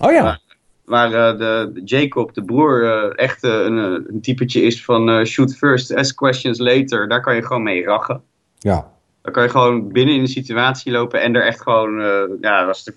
Oh 0.00 0.12
ja. 0.12 0.40
Waar, 0.84 1.10
uh, 1.10 1.38
de, 1.38 1.80
Jacob, 1.84 2.34
de 2.34 2.44
broer, 2.44 2.82
uh, 2.82 3.18
echt 3.18 3.44
uh, 3.44 3.52
een, 3.52 3.76
een 3.76 4.20
typetje 4.20 4.62
is 4.62 4.84
van 4.84 5.26
shoot 5.26 5.54
first, 5.56 5.94
ask 5.94 6.16
questions 6.16 6.58
later. 6.58 7.08
Daar 7.08 7.20
kan 7.20 7.34
je 7.34 7.46
gewoon 7.46 7.62
mee 7.62 7.84
rachen. 7.84 8.22
Ja. 8.58 8.90
Dan 9.22 9.32
kan 9.32 9.42
je 9.42 9.48
gewoon 9.48 9.92
binnen 9.92 10.14
in 10.14 10.22
de 10.22 10.28
situatie 10.28 10.92
lopen 10.92 11.22
en 11.22 11.34
er 11.34 11.46
echt 11.46 11.62
gewoon, 11.62 12.00
ja, 12.40 12.64
als 12.64 12.86
er 12.86 12.94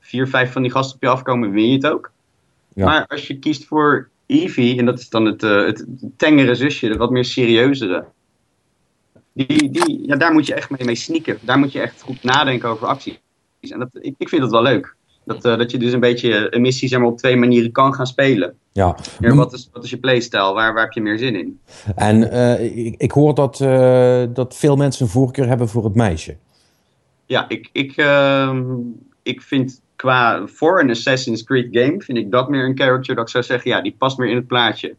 vier, 0.00 0.28
vijf 0.28 0.52
van 0.52 0.62
die 0.62 0.70
gasten 0.70 0.96
op 0.96 1.02
je 1.02 1.08
afkomen, 1.08 1.50
win 1.50 1.68
je 1.68 1.74
het 1.74 1.86
ook. 1.86 2.10
Ja. 2.74 2.84
Maar 2.84 3.06
als 3.06 3.26
je 3.26 3.38
kiest 3.38 3.64
voor 3.64 4.08
Evie, 4.26 4.78
en 4.78 4.84
dat 4.84 4.98
is 4.98 5.08
dan 5.08 5.24
het, 5.24 5.40
het 5.40 5.86
tengere 6.16 6.54
zusje, 6.54 6.88
de 6.88 6.96
wat 6.96 7.10
meer 7.10 7.24
serieuzere. 7.24 8.04
Die, 9.32 9.70
die, 9.70 10.06
ja, 10.06 10.16
daar 10.16 10.32
moet 10.32 10.46
je 10.46 10.54
echt 10.54 10.70
mee, 10.70 10.84
mee 10.84 10.94
sneaken. 10.94 11.38
Daar 11.40 11.58
moet 11.58 11.72
je 11.72 11.80
echt 11.80 12.02
goed 12.02 12.22
nadenken 12.22 12.68
over 12.68 12.86
acties. 12.86 13.18
En 13.60 13.78
dat, 13.78 13.88
ik, 13.92 14.14
ik 14.18 14.28
vind 14.28 14.42
dat 14.42 14.50
wel 14.50 14.62
leuk. 14.62 14.94
Dat, 15.26 15.44
uh, 15.44 15.58
dat 15.58 15.70
je 15.70 15.78
dus 15.78 15.92
een 15.92 16.00
beetje 16.00 16.54
een 16.54 16.60
missie 16.60 16.88
zeg 16.88 16.98
maar, 16.98 17.08
op 17.08 17.18
twee 17.18 17.36
manieren 17.36 17.72
kan 17.72 17.94
gaan 17.94 18.06
spelen. 18.06 18.54
Ja. 18.72 18.96
ja 19.20 19.34
wat, 19.34 19.52
is, 19.52 19.68
wat 19.72 19.84
is 19.84 19.90
je 19.90 19.98
playstyle? 19.98 20.52
Waar, 20.52 20.74
waar 20.74 20.82
heb 20.82 20.92
je 20.92 21.00
meer 21.00 21.18
zin 21.18 21.36
in? 21.36 21.60
En 21.94 22.22
uh, 22.22 22.86
ik, 22.86 22.94
ik 22.98 23.10
hoor 23.10 23.34
dat, 23.34 23.60
uh, 23.60 24.24
dat 24.28 24.56
veel 24.56 24.76
mensen 24.76 25.04
een 25.04 25.12
voorkeur 25.12 25.48
hebben 25.48 25.68
voor 25.68 25.84
het 25.84 25.94
meisje. 25.94 26.36
Ja, 27.26 27.48
ik, 27.48 27.68
ik, 27.72 27.96
ehm, 27.96 28.64
ik 29.22 29.42
vind 29.42 29.80
qua 29.96 30.46
voor 30.46 30.80
een 30.80 30.90
Assassin's 30.90 31.44
Creed 31.44 31.68
game, 31.70 32.00
vind 32.00 32.18
ik 32.18 32.30
dat 32.30 32.48
meer 32.48 32.64
een 32.64 32.78
character 32.78 33.14
dat 33.14 33.24
ik 33.24 33.30
zou 33.30 33.44
zeggen, 33.44 33.70
ja, 33.70 33.80
die 33.80 33.94
past 33.98 34.18
meer 34.18 34.28
in 34.28 34.36
het 34.36 34.46
plaatje. 34.46 34.94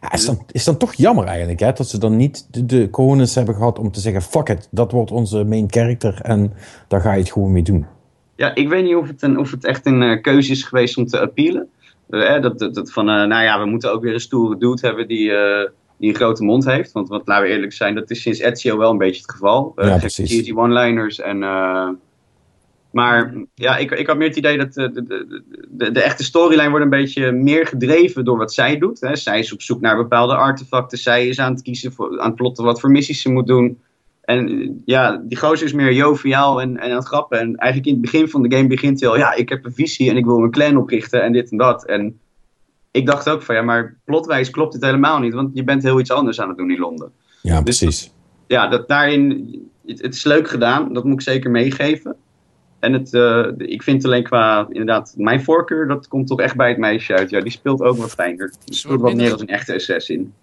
Ja, 0.00 0.12
is, 0.12 0.26
dan, 0.26 0.44
is 0.50 0.64
dan 0.64 0.76
toch 0.76 0.94
jammer 0.94 1.24
eigenlijk, 1.24 1.60
hè? 1.60 1.72
Dat 1.72 1.88
ze 1.88 1.98
dan 1.98 2.16
niet 2.16 2.46
de, 2.50 2.66
de 2.66 2.88
hebben 3.34 3.54
gehad 3.54 3.78
om 3.78 3.90
te 3.90 4.00
zeggen, 4.00 4.22
fuck 4.22 4.48
it, 4.48 4.68
dat 4.70 4.92
wordt 4.92 5.10
onze 5.10 5.44
main 5.44 5.66
character 5.70 6.20
en 6.20 6.52
daar 6.88 7.00
ga 7.00 7.12
je 7.12 7.20
het 7.20 7.32
gewoon 7.32 7.52
mee 7.52 7.62
doen. 7.62 7.86
Ja, 8.36 8.54
ik 8.54 8.68
weet 8.68 8.84
niet 8.84 8.94
of 8.94 9.08
het, 9.08 9.22
een, 9.22 9.38
of 9.38 9.50
het 9.50 9.64
echt 9.64 9.86
een 9.86 10.02
uh, 10.02 10.22
keuze 10.22 10.50
is 10.50 10.62
geweest 10.62 10.96
om 10.96 11.06
te 11.06 11.20
appealen. 11.20 11.68
Uh, 12.10 12.42
dat, 12.42 12.58
dat, 12.58 12.74
dat, 12.74 12.92
van, 12.92 13.08
uh, 13.08 13.14
nou 13.14 13.42
ja, 13.42 13.60
we 13.60 13.66
moeten 13.66 13.92
ook 13.92 14.02
weer 14.02 14.14
een 14.14 14.20
stoere 14.20 14.58
dude 14.58 14.86
hebben 14.86 15.08
die, 15.08 15.32
die 15.96 16.08
een 16.08 16.14
grote 16.14 16.44
mond 16.44 16.64
heeft. 16.64 16.92
Want 16.92 17.08
wat, 17.08 17.22
laten 17.24 17.44
we 17.44 17.50
eerlijk 17.50 17.72
zijn, 17.72 17.94
dat 17.94 18.10
is 18.10 18.22
sinds 18.22 18.38
Ezio 18.38 18.78
wel 18.78 18.90
een 18.90 18.98
beetje 18.98 19.20
het 19.20 19.30
geval. 19.30 19.72
ja, 19.76 19.98
precies. 19.98 20.44
Die 20.44 20.56
one-liners 20.56 21.20
en... 21.20 21.38
maar 22.90 23.34
ja, 23.54 23.76
ik, 23.76 23.90
ik 23.90 24.06
had 24.06 24.16
meer 24.16 24.28
het 24.28 24.36
idee 24.36 24.58
dat 24.58 24.74
de, 24.74 24.92
de, 24.92 25.42
de, 25.68 25.90
de 25.90 26.02
echte 26.02 26.24
storyline 26.24 26.70
wordt 26.70 26.84
een 26.84 26.90
beetje 26.90 27.32
meer 27.32 27.66
gedreven 27.66 28.24
door 28.24 28.38
wat 28.38 28.54
zij 28.54 28.78
doet. 28.78 29.00
Hè. 29.00 29.16
Zij 29.16 29.38
is 29.38 29.52
op 29.52 29.62
zoek 29.62 29.80
naar 29.80 29.96
bepaalde 29.96 30.34
artefacten. 30.34 30.98
Zij 30.98 31.28
is 31.28 31.38
aan 31.38 31.52
het 31.52 31.62
kiezen, 31.62 31.92
voor, 31.92 32.20
aan 32.20 32.26
het 32.26 32.36
plotten 32.36 32.64
wat 32.64 32.80
voor 32.80 32.90
missies 32.90 33.22
ze 33.22 33.30
moet 33.30 33.46
doen. 33.46 33.78
En 34.24 34.82
ja, 34.84 35.22
die 35.24 35.38
gozer 35.38 35.66
is 35.66 35.72
meer 35.72 35.92
joviaal 35.92 36.60
en, 36.60 36.76
en 36.76 36.90
aan 36.90 36.96
het 36.96 37.06
grappen. 37.06 37.38
En 37.38 37.56
eigenlijk 37.56 37.86
in 37.86 38.02
het 38.02 38.10
begin 38.10 38.28
van 38.28 38.42
de 38.42 38.56
game 38.56 38.68
begint 38.68 39.00
hij 39.00 39.08
al, 39.08 39.16
ja, 39.16 39.34
ik 39.34 39.48
heb 39.48 39.64
een 39.64 39.74
visie 39.74 40.10
en 40.10 40.16
ik 40.16 40.24
wil 40.24 40.38
een 40.38 40.50
clan 40.50 40.76
oprichten 40.76 41.22
en 41.22 41.32
dit 41.32 41.50
en 41.50 41.56
dat. 41.56 41.86
En 41.86 42.18
ik 42.90 43.06
dacht 43.06 43.28
ook 43.28 43.42
van, 43.42 43.54
ja, 43.54 43.62
maar 43.62 43.96
plotwijs 44.04 44.50
klopt 44.50 44.72
het 44.72 44.84
helemaal 44.84 45.18
niet, 45.18 45.34
want 45.34 45.50
je 45.54 45.64
bent 45.64 45.82
heel 45.82 46.00
iets 46.00 46.10
anders 46.10 46.40
aan 46.40 46.48
het 46.48 46.56
doen 46.56 46.70
in 46.70 46.78
Londen. 46.78 47.12
Ja, 47.42 47.60
dus 47.60 47.78
precies. 47.78 48.12
ja, 48.46 48.68
dat 48.68 48.88
daarin, 48.88 49.52
het, 49.86 50.02
het, 50.02 50.14
is 50.14 50.24
leuk 50.24 50.48
gedaan, 50.48 50.92
dat 50.92 51.04
moet 51.04 51.14
ik 51.14 51.20
zeker 51.20 51.50
meegeven. 51.50 52.16
En 52.78 52.92
het, 52.92 53.12
uh, 53.12 53.46
ik 53.56 53.82
vind 53.82 54.04
alleen 54.04 54.22
qua, 54.22 54.66
inderdaad, 54.68 55.14
mijn 55.16 55.42
voorkeur, 55.42 55.88
dat 55.88 56.08
komt 56.08 56.26
toch 56.26 56.40
echt 56.40 56.56
bij 56.56 56.68
het 56.68 56.78
meisje 56.78 57.14
uit. 57.14 57.30
Ja, 57.30 57.40
die 57.40 57.52
speelt 57.52 57.80
ook 57.80 57.96
wat 57.96 58.10
fijner. 58.10 58.52
Die 58.64 58.74
speelt 58.74 59.00
wat 59.00 59.14
meer 59.14 59.32
als 59.32 59.40
een 59.40 59.48
echte 59.48 59.74
assassin. 59.74 60.34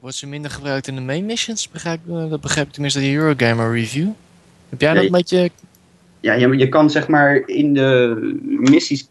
Wordt 0.00 0.16
ze 0.16 0.26
minder 0.26 0.50
gebruikt 0.50 0.86
in 0.86 0.94
de 0.94 1.00
main 1.00 1.26
missions? 1.26 1.68
Begrijp, 1.68 2.00
dat 2.06 2.40
begrijp 2.40 2.66
ik 2.66 2.72
tenminste 2.72 3.00
de 3.00 3.14
Eurogamer 3.14 3.72
review. 3.72 4.08
Heb 4.68 4.80
jij 4.80 4.94
dat 4.94 5.04
een 5.04 5.10
beetje... 5.10 5.50
Ja, 6.20 6.32
je, 6.32 6.58
je 6.58 6.68
kan 6.68 6.90
zeg 6.90 7.08
maar 7.08 7.42
in 7.46 7.74
de 7.74 8.16
missies 8.42 9.08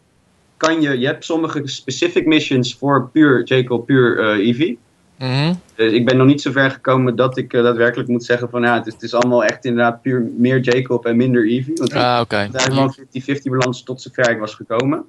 kan 0.58 0.82
je, 0.82 1.00
je 1.00 1.06
hebt 1.06 1.26
sommige 1.26 1.62
specific 1.66 2.26
missions 2.26 2.76
voor 2.76 3.10
puur 3.12 3.44
Jacob, 3.44 3.86
puur 3.86 4.38
uh, 4.38 4.48
Eevee. 4.48 4.80
Mhm. 5.18 5.54
Dus 5.76 5.92
ik 5.92 6.06
ben 6.06 6.18
nog 6.18 6.28
niet 6.28 6.42
zo 6.42 6.52
ver 6.52 6.72
gekomen 6.72 7.16
dat 7.16 7.38
ik 7.38 7.54
uh, 7.54 7.64
daadwerkelijk 7.64 8.10
moet 8.10 8.24
zeggen 8.24 8.50
van 8.50 8.62
ja, 8.62 8.78
het 8.78 8.88
is, 8.88 8.94
het 8.94 9.02
is 9.02 9.14
allemaal 9.14 9.44
echt 9.44 9.66
inderdaad 9.66 10.02
puur 10.02 10.30
meer 10.38 10.60
Jacob 10.60 11.06
en 11.06 11.18
minder 11.18 11.48
Eevee. 11.48 11.74
Want 11.76 11.94
ah, 11.94 12.20
oké. 12.22 12.22
Okay. 12.22 12.50
Daar 12.50 12.76
wel 12.76 12.96
50-50 13.38 13.42
balans 13.44 13.84
tot 13.84 14.02
zover 14.02 14.30
ik 14.30 14.40
was 14.40 14.56
gekomen. 14.56 15.06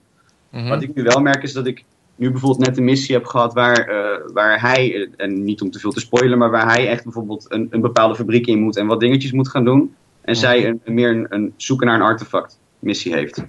Mhm. 0.51 0.69
Wat 0.69 0.83
ik 0.83 0.95
nu 0.95 1.03
wel 1.03 1.21
merk 1.21 1.43
is 1.43 1.53
dat 1.53 1.67
ik 1.67 1.85
nu 2.21 2.31
bijvoorbeeld 2.31 2.67
net 2.69 2.79
een 2.79 2.85
missie 2.85 3.15
heb 3.15 3.25
gehad 3.25 3.53
waar, 3.55 3.89
uh, 3.91 4.33
waar 4.35 4.61
hij, 4.61 5.09
en 5.17 5.45
niet 5.45 5.61
om 5.61 5.71
te 5.71 5.79
veel 5.79 5.93
te 5.93 6.01
spoilen, 6.01 6.39
maar 6.39 6.51
waar 6.51 6.67
hij 6.73 6.89
echt 6.89 7.05
bijvoorbeeld 7.05 7.47
een, 7.49 7.67
een 7.71 7.81
bepaalde 7.81 8.15
fabriek 8.15 8.47
in 8.47 8.59
moet 8.63 8.77
en 8.77 8.87
wat 8.87 9.01
dingetjes 9.01 9.33
moet 9.33 9.49
gaan 9.49 9.65
doen. 9.65 9.95
En 10.21 10.37
zij 10.37 10.67
een, 10.67 10.81
meer 10.85 11.09
een, 11.11 11.27
een 11.29 11.53
zoeken 11.57 11.87
naar 11.87 11.97
een 11.97 12.03
artefact 12.07 12.59
missie 12.79 13.15
heeft. 13.15 13.43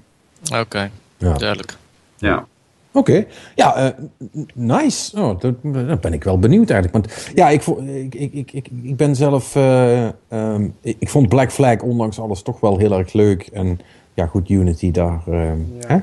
Oké, 0.59 0.91
Ja. 1.17 1.33
duidelijk. 1.37 1.77
Ja. 2.17 2.45
Oké, 2.93 3.25
ja, 3.55 3.75
eh, 3.75 3.89
nice. 4.53 5.17
Oh, 5.21 5.39
dat, 5.39 5.55
dan 5.61 5.97
ben 6.01 6.13
ik 6.13 6.23
wel 6.23 6.39
benieuwd 6.39 6.69
eigenlijk. 6.69 7.05
Want 7.07 7.31
ja, 7.35 7.49
ik, 7.49 7.65
ik, 7.65 8.15
ik, 8.15 8.33
ik, 8.33 8.51
ik, 8.51 8.67
ik 8.83 8.95
ben 8.95 9.15
zelf. 9.15 9.55
eh, 9.55 10.05
ehm, 10.27 10.67
ik, 10.81 10.95
ik 10.99 11.09
vond 11.09 11.29
Black 11.29 11.51
Flag 11.51 11.81
ondanks 11.81 12.19
alles 12.19 12.41
toch 12.41 12.59
wel 12.59 12.77
heel 12.77 12.97
erg 12.97 13.13
leuk. 13.13 13.47
En 13.53 13.79
ja, 14.13 14.25
goed, 14.25 14.49
Unity 14.49 14.91
daar. 14.91 15.21
ehm, 15.27 15.59
Ja. 15.79 15.87
hè? 15.87 15.97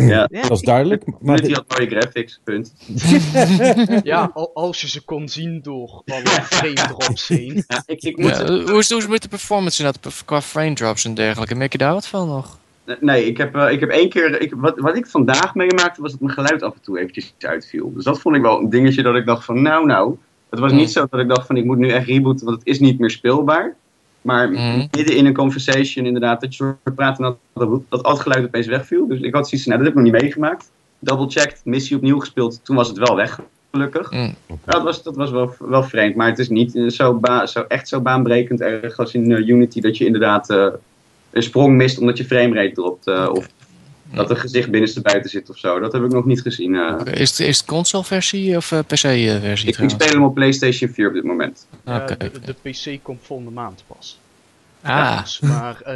Ja. 0.00 0.26
Dat 0.30 0.50
is 0.50 0.60
duidelijk. 0.60 1.04
Maar 1.20 1.40
die 1.40 1.54
had 1.54 1.64
mooie 1.78 1.90
graphics, 1.90 2.40
punt. 2.44 2.72
Ja, 4.02 4.30
al- 4.34 4.50
als 4.54 4.80
je 4.80 4.88
ze 4.88 5.04
kon 5.04 5.28
zien 5.28 5.60
door 5.62 6.02
alle 6.06 6.22
frame 6.42 6.72
drops 6.74 7.28
heen. 7.28 7.64
Ja, 7.68 7.82
ik, 7.86 8.02
ik 8.02 8.16
moet 8.16 8.30
Ja, 8.30 8.46
hoe, 8.46 8.52
is, 8.54 8.60
het- 8.60 8.68
hoe 8.70 8.78
is 8.78 8.88
het 8.88 9.08
met 9.08 9.22
de 9.22 9.28
performance 9.28 9.82
inderdaad, 9.84 10.22
qua 10.24 10.40
frame 10.42 10.74
drops 10.74 11.04
en 11.04 11.14
dergelijke? 11.14 11.54
Merk 11.54 11.72
je 11.72 11.78
daar 11.78 11.92
wat 11.92 12.06
van 12.06 12.28
nog? 12.28 12.58
Nee, 13.00 13.26
ik 13.26 13.36
heb, 13.36 13.54
eh, 13.56 13.70
ik 13.70 13.80
heb 13.80 13.88
één 13.88 14.08
keer. 14.08 14.40
Ik, 14.40 14.52
wat, 14.56 14.78
wat 14.78 14.96
ik 14.96 15.06
vandaag 15.06 15.54
meemaakte 15.54 16.02
was 16.02 16.10
dat 16.10 16.20
mijn 16.20 16.32
geluid 16.32 16.62
af 16.62 16.74
en 16.74 16.80
toe 16.82 16.98
eventjes 16.98 17.34
uitviel. 17.40 17.92
Dus 17.94 18.04
dat 18.04 18.20
vond 18.20 18.36
ik 18.36 18.42
wel 18.42 18.58
een 18.58 18.70
dingetje 18.70 19.02
dat 19.02 19.14
ik 19.14 19.26
dacht 19.26 19.44
van 19.44 19.62
nou 19.62 19.86
nou. 19.86 20.16
Het 20.50 20.60
was 20.60 20.72
niet 20.72 20.92
zo 20.92 21.06
dat 21.10 21.20
ik 21.20 21.28
dacht 21.28 21.46
van 21.46 21.56
ik 21.56 21.64
moet 21.64 21.78
nu 21.78 21.88
echt 21.88 22.06
rebooten, 22.06 22.46
want 22.46 22.58
het 22.58 22.66
is 22.66 22.80
niet 22.80 22.98
meer 22.98 23.10
speelbaar. 23.10 23.74
Maar 24.22 24.50
Mm. 24.50 24.88
midden 24.96 25.16
in 25.16 25.26
een 25.26 25.34
conversation 25.34 26.06
inderdaad, 26.06 26.40
dat 26.40 26.56
je 26.56 26.64
soort 26.82 26.94
praten 26.94 27.24
en 27.24 27.36
dat, 27.54 27.68
dat, 27.68 27.80
dat 27.88 28.02
al 28.02 28.12
het 28.12 28.20
geluid 28.20 28.44
opeens 28.44 28.66
wegviel. 28.66 29.06
Dus 29.08 29.20
ik 29.20 29.34
had 29.34 29.48
zoiets 29.48 29.62
van, 29.68 29.72
nou 29.72 29.84
dat 29.84 29.92
heb 29.94 29.98
ik 30.02 30.04
nog 30.04 30.12
niet 30.12 30.22
meegemaakt. 30.22 30.70
Double 30.98 31.28
checked, 31.30 31.60
missie 31.64 31.96
opnieuw 31.96 32.18
gespeeld, 32.18 32.60
toen 32.64 32.76
was 32.76 32.88
het 32.88 32.98
wel 32.98 33.16
weg, 33.16 33.40
gelukkig. 33.72 34.10
Mm. 34.12 34.34
Ja, 34.48 34.56
dat 34.64 34.82
was, 34.82 35.02
dat 35.02 35.16
was 35.16 35.30
wel, 35.30 35.54
wel 35.58 35.82
vreemd, 35.82 36.14
maar 36.14 36.28
het 36.28 36.38
is 36.38 36.48
niet 36.48 36.76
eh, 36.76 36.88
zo, 36.88 37.14
ba- 37.14 37.46
zo 37.46 37.64
echt 37.68 37.88
zo 37.88 38.00
baanbrekend 38.00 38.60
erg 38.60 38.98
als 38.98 39.14
in 39.14 39.32
eh, 39.32 39.48
Unity 39.48 39.80
dat 39.80 39.96
je 39.96 40.04
inderdaad 40.06 40.50
eh, 40.50 40.66
een 41.30 41.42
sprong 41.42 41.76
mist 41.76 41.98
omdat 41.98 42.16
je 42.18 42.24
framerate 42.24 42.72
dropt. 42.74 43.06
Of 43.30 43.48
dat 44.14 44.30
een 44.30 44.36
gezicht 44.36 44.70
binnenstebuiten 44.70 45.30
zit 45.30 45.50
of 45.50 45.58
zo. 45.58 45.78
Dat 45.80 45.92
heb 45.92 46.02
ik 46.04 46.10
nog 46.10 46.24
niet 46.24 46.40
gezien. 46.42 46.74
eh. 46.76 47.00
Is, 47.14 47.30
het, 47.30 47.40
is 47.40 47.58
het 47.58 47.66
console 47.66 48.04
versie 48.04 48.56
of 48.56 48.66
PC-versie 48.86 49.68
ik, 49.68 49.78
ik 49.78 49.90
speel 49.90 50.08
hem 50.08 50.24
op 50.24 50.34
PlayStation 50.34 50.90
4 50.90 51.08
op 51.08 51.14
dit 51.14 51.24
moment. 51.24 51.66
Oké. 51.84 52.16
de, 52.16 52.30
de 52.40 52.70
PC 52.70 52.98
komt 53.02 53.20
volgende 53.22 53.50
maand 53.52 53.84
pas. 53.86 54.18
Ah, 54.82 55.20
Dus, 55.22 55.40
maar 55.40 55.80
eh, 55.80 55.94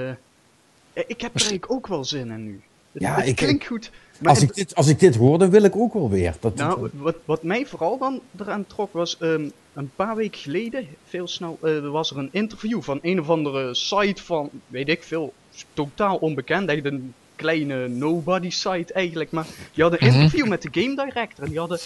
ik 0.92 1.20
heb 1.20 1.34
er 1.34 1.40
eigenlijk 1.40 1.70
ook 1.72 1.86
wel 1.86 2.04
zin 2.04 2.30
in 2.30 2.44
nu. 2.44 2.60
Het, 2.92 3.02
Ja, 3.02 3.14
het 3.16 3.26
ik- 3.26 3.36
klinkt 3.36 3.66
goed. 3.66 3.90
Maar 4.18 4.30
als, 4.30 4.40
het- 4.40 4.48
ik 4.50 4.54
dit, 4.54 4.74
als 4.74 4.88
ik 4.88 4.98
dit 5.00 5.16
hoor, 5.16 5.38
dan 5.38 5.50
wil 5.50 5.62
ik 5.62 5.76
ook 5.76 5.92
wel 5.92 6.10
weer. 6.10 6.34
Dat, 6.40 6.54
Nou, 6.54 6.88
wat, 6.92 7.16
wat 7.24 7.42
mij 7.42 7.66
vooral 7.66 7.98
dan 7.98 8.20
eraan 8.38 8.66
trok 8.66 8.92
was, 8.92 9.18
ehm, 9.18 9.48
een 9.74 9.90
paar 9.96 10.16
weken 10.16 10.40
geleden, 10.40 10.86
veel 11.08 11.28
snel, 11.28 11.58
eh, 11.62 11.78
was 11.90 12.10
er 12.10 12.18
een 12.18 12.28
interview 12.32 12.82
van 12.82 12.98
een 13.02 13.20
of 13.20 13.28
andere 13.30 13.74
site 13.74 14.22
van, 14.22 14.50
weet 14.66 14.88
ik 14.88 15.02
veel, 15.02 15.32
totaal 15.72 16.16
onbekend, 16.16 16.68
echt 16.68 16.84
een 16.84 17.14
kleine 17.36 17.88
nobody 17.88 18.50
site 18.50 18.92
eigenlijk, 18.92 19.30
maar 19.30 19.46
die 19.72 19.82
hadden 19.82 20.02
een 20.02 20.08
Mhm. 20.12 20.16
interview 20.20 20.46
met 20.46 20.62
de 20.62 20.80
game 20.80 21.04
director 21.04 21.44
en 21.44 21.50
die 21.50 21.58
hadden, 21.58 21.80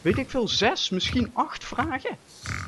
weet 0.00 0.18
ik 0.18 0.30
veel, 0.30 0.48
zes, 0.48 0.90
misschien 0.90 1.30
acht 1.32 1.64
vragen. 1.64 2.18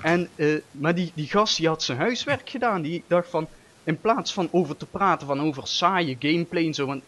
En, 0.01 0.31
eh, 0.35 0.55
maar 0.71 0.95
die, 0.95 1.13
die 1.15 1.27
gast 1.27 1.57
die 1.57 1.67
had 1.69 1.83
zijn 1.83 1.99
huiswerk 1.99 2.51
gedaan, 2.51 2.83
die 2.83 3.05
dacht 3.09 3.31
van, 3.31 3.49
in 3.85 4.01
plaats 4.01 4.33
van 4.33 4.49
over 4.53 4.77
te 4.77 4.87
praten 4.87 5.27
van 5.27 5.41
over 5.41 5.67
saaie 5.67 6.17
gameplay 6.19 6.67
en 6.67 6.75
zo, 6.75 6.87
want 6.87 7.03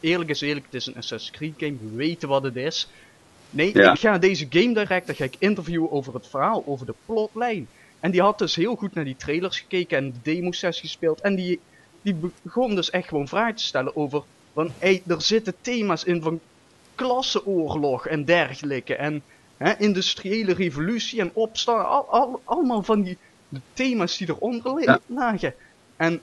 eerlijk 0.00 0.30
is 0.30 0.40
eerlijk, 0.40 0.64
het 0.64 0.74
is 0.74 0.86
een 0.86 0.96
Assassin's 0.96 1.36
Creed 1.36 1.54
game, 1.56 1.78
we 1.90 1.96
weten 1.96 2.28
wat 2.28 2.42
het 2.42 2.56
is. 2.56 2.88
Nee, 3.50 3.70
Ja. 3.78 3.92
ik 3.92 3.98
ga 3.98 4.18
deze 4.18 4.46
game 4.48 4.74
director 4.74 5.14
ga 5.14 5.24
ik 5.24 5.36
interviewen 5.38 5.90
over 5.90 6.14
het 6.14 6.28
verhaal, 6.28 6.62
over 6.66 6.86
de 6.86 6.94
plotlijn. 7.04 7.68
En 8.00 8.10
die 8.10 8.20
had 8.20 8.38
dus 8.38 8.54
heel 8.54 8.74
goed 8.76 8.94
naar 8.94 9.04
die 9.04 9.16
trailers 9.16 9.58
gekeken 9.60 9.98
en 9.98 10.12
de 10.12 10.20
demo-sessie 10.22 10.88
gespeeld. 10.88 11.20
En 11.20 11.34
die, 11.34 11.60
die 12.02 12.14
begon 12.42 12.74
dus 12.74 12.90
echt 12.90 13.08
gewoon 13.08 13.28
vragen 13.28 13.54
te 13.54 13.62
stellen 13.64 13.96
over... 13.96 14.24
Van, 14.54 14.70
hey, 14.78 15.02
er 15.06 15.22
zitten 15.22 15.54
thema's 15.60 16.04
in 16.04 16.22
van 16.22 16.40
klasseoorlog 16.94 18.06
en 18.06 18.24
dergelijke. 18.24 18.94
En 18.94 19.22
hè, 19.56 19.76
industriële 19.78 20.54
revolutie 20.54 21.20
en 21.20 21.30
opstaan. 21.32 21.86
Al, 21.86 22.08
al, 22.08 22.40
allemaal 22.44 22.82
van 22.82 23.02
die 23.02 23.18
de 23.48 23.60
thema's 23.72 24.16
die 24.16 24.28
eronder 24.28 24.82
Ja. 24.82 25.00
lagen. 25.06 25.54
En 25.96 26.20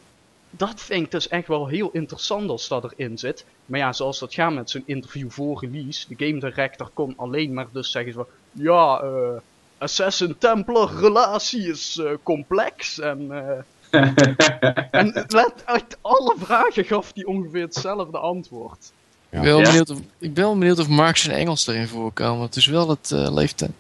dat 0.49 0.81
vind 0.81 1.05
ik 1.05 1.11
dus 1.11 1.27
echt 1.27 1.47
wel 1.47 1.67
heel 1.67 1.89
interessant 1.91 2.49
als 2.49 2.67
dat 2.67 2.83
erin 2.83 3.17
zit. 3.17 3.45
Maar 3.65 3.79
ja, 3.79 3.93
zoals 3.93 4.19
dat 4.19 4.33
gaat 4.33 4.53
met 4.53 4.69
zo'n 4.69 4.83
interview 4.85 5.29
voor 5.29 5.59
release. 5.59 6.05
De 6.15 6.25
game 6.25 6.39
director 6.39 6.89
kon 6.93 7.13
alleen 7.17 7.53
maar 7.53 7.67
dus 7.71 7.91
zeggen 7.91 8.13
van... 8.13 8.25
Ja, 8.51 8.99
eh... 9.01 9.37
Assassin 9.77 10.37
Templar 10.37 10.93
relatie 10.95 11.67
is 11.69 11.97
eh, 11.97 12.11
complex 12.23 12.99
en, 12.99 13.31
eh, 13.31 13.57
en 13.91 15.13
let, 15.27 15.53
uit 15.65 15.97
alle 16.01 16.35
vragen 16.39 16.85
gaf 16.85 17.11
hij 17.15 17.25
ongeveer 17.25 17.61
hetzelfde 17.61 18.17
antwoord. 18.17 18.91
Ja. 19.29 19.37
ik, 19.37 19.43
ben 19.43 19.53
wel 19.53 19.63
benieuwd 19.63 19.89
of, 19.89 19.97
ik 20.17 20.33
ben 20.33 20.43
wel 20.43 20.57
benieuwd 20.57 20.79
of 20.79 20.87
Marx 20.87 21.27
en 21.27 21.35
Engels 21.35 21.67
erin 21.67 21.87
voorkomen. 21.87 22.45
Het 22.45 22.55
is 22.55 22.65
wel 22.65 22.89
het 22.89 23.11
eh 23.11 23.33
leeftijd 23.33 23.71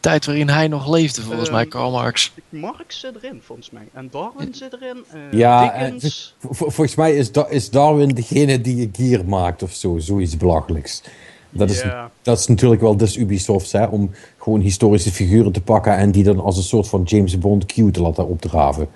tijd 0.00 0.26
waarin 0.26 0.48
hij 0.48 0.68
nog 0.68 0.88
leefde, 0.90 1.22
volgens 1.22 1.48
Ehm, 1.48 1.56
mij, 1.56 1.66
Karl 1.66 1.90
Marx. 1.90 2.32
Marx 2.48 3.00
zit 3.00 3.14
erin 3.22 3.40
volgens 3.44 3.70
mij. 3.70 3.88
En 3.92 4.08
Darwin 4.10 4.54
zit 4.54 4.72
erin. 4.72 5.04
eh, 5.10 5.38
Ja, 5.38 5.72
eh, 5.72 5.82
Dickens. 5.82 6.34
Volgens 6.50 6.94
mij 6.94 7.16
is, 7.16 7.32
Da- 7.32 7.48
is 7.48 7.70
Darwin 7.70 8.08
degene 8.08 8.60
die 8.60 8.82
een 8.82 8.90
gear 8.92 9.24
maakt 9.24 9.62
of 9.62 9.72
zo, 9.72 9.98
zoiets 9.98 10.36
belachelijks. 10.36 11.02
Dat 11.50 11.70
is, 11.70 11.84
dat 12.22 12.38
is 12.38 12.46
natuurlijk 12.46 12.80
wel 12.80 12.96
dus 12.96 13.16
Ubisoft, 13.16 13.72
hè, 13.72 13.84
om 13.84 14.10
gewoon 14.38 14.60
historische 14.60 15.10
figuren 15.12 15.52
te 15.52 15.60
pakken 15.60 15.96
en 15.96 16.10
die 16.10 16.24
dan 16.24 16.40
als 16.40 16.56
een 16.56 16.62
soort 16.62 16.88
van 16.88 17.02
James 17.02 17.38
Bond 17.38 17.66
Q 17.66 17.72
te 17.92 18.00
laten 18.00 18.26
opdraven. 18.28 18.88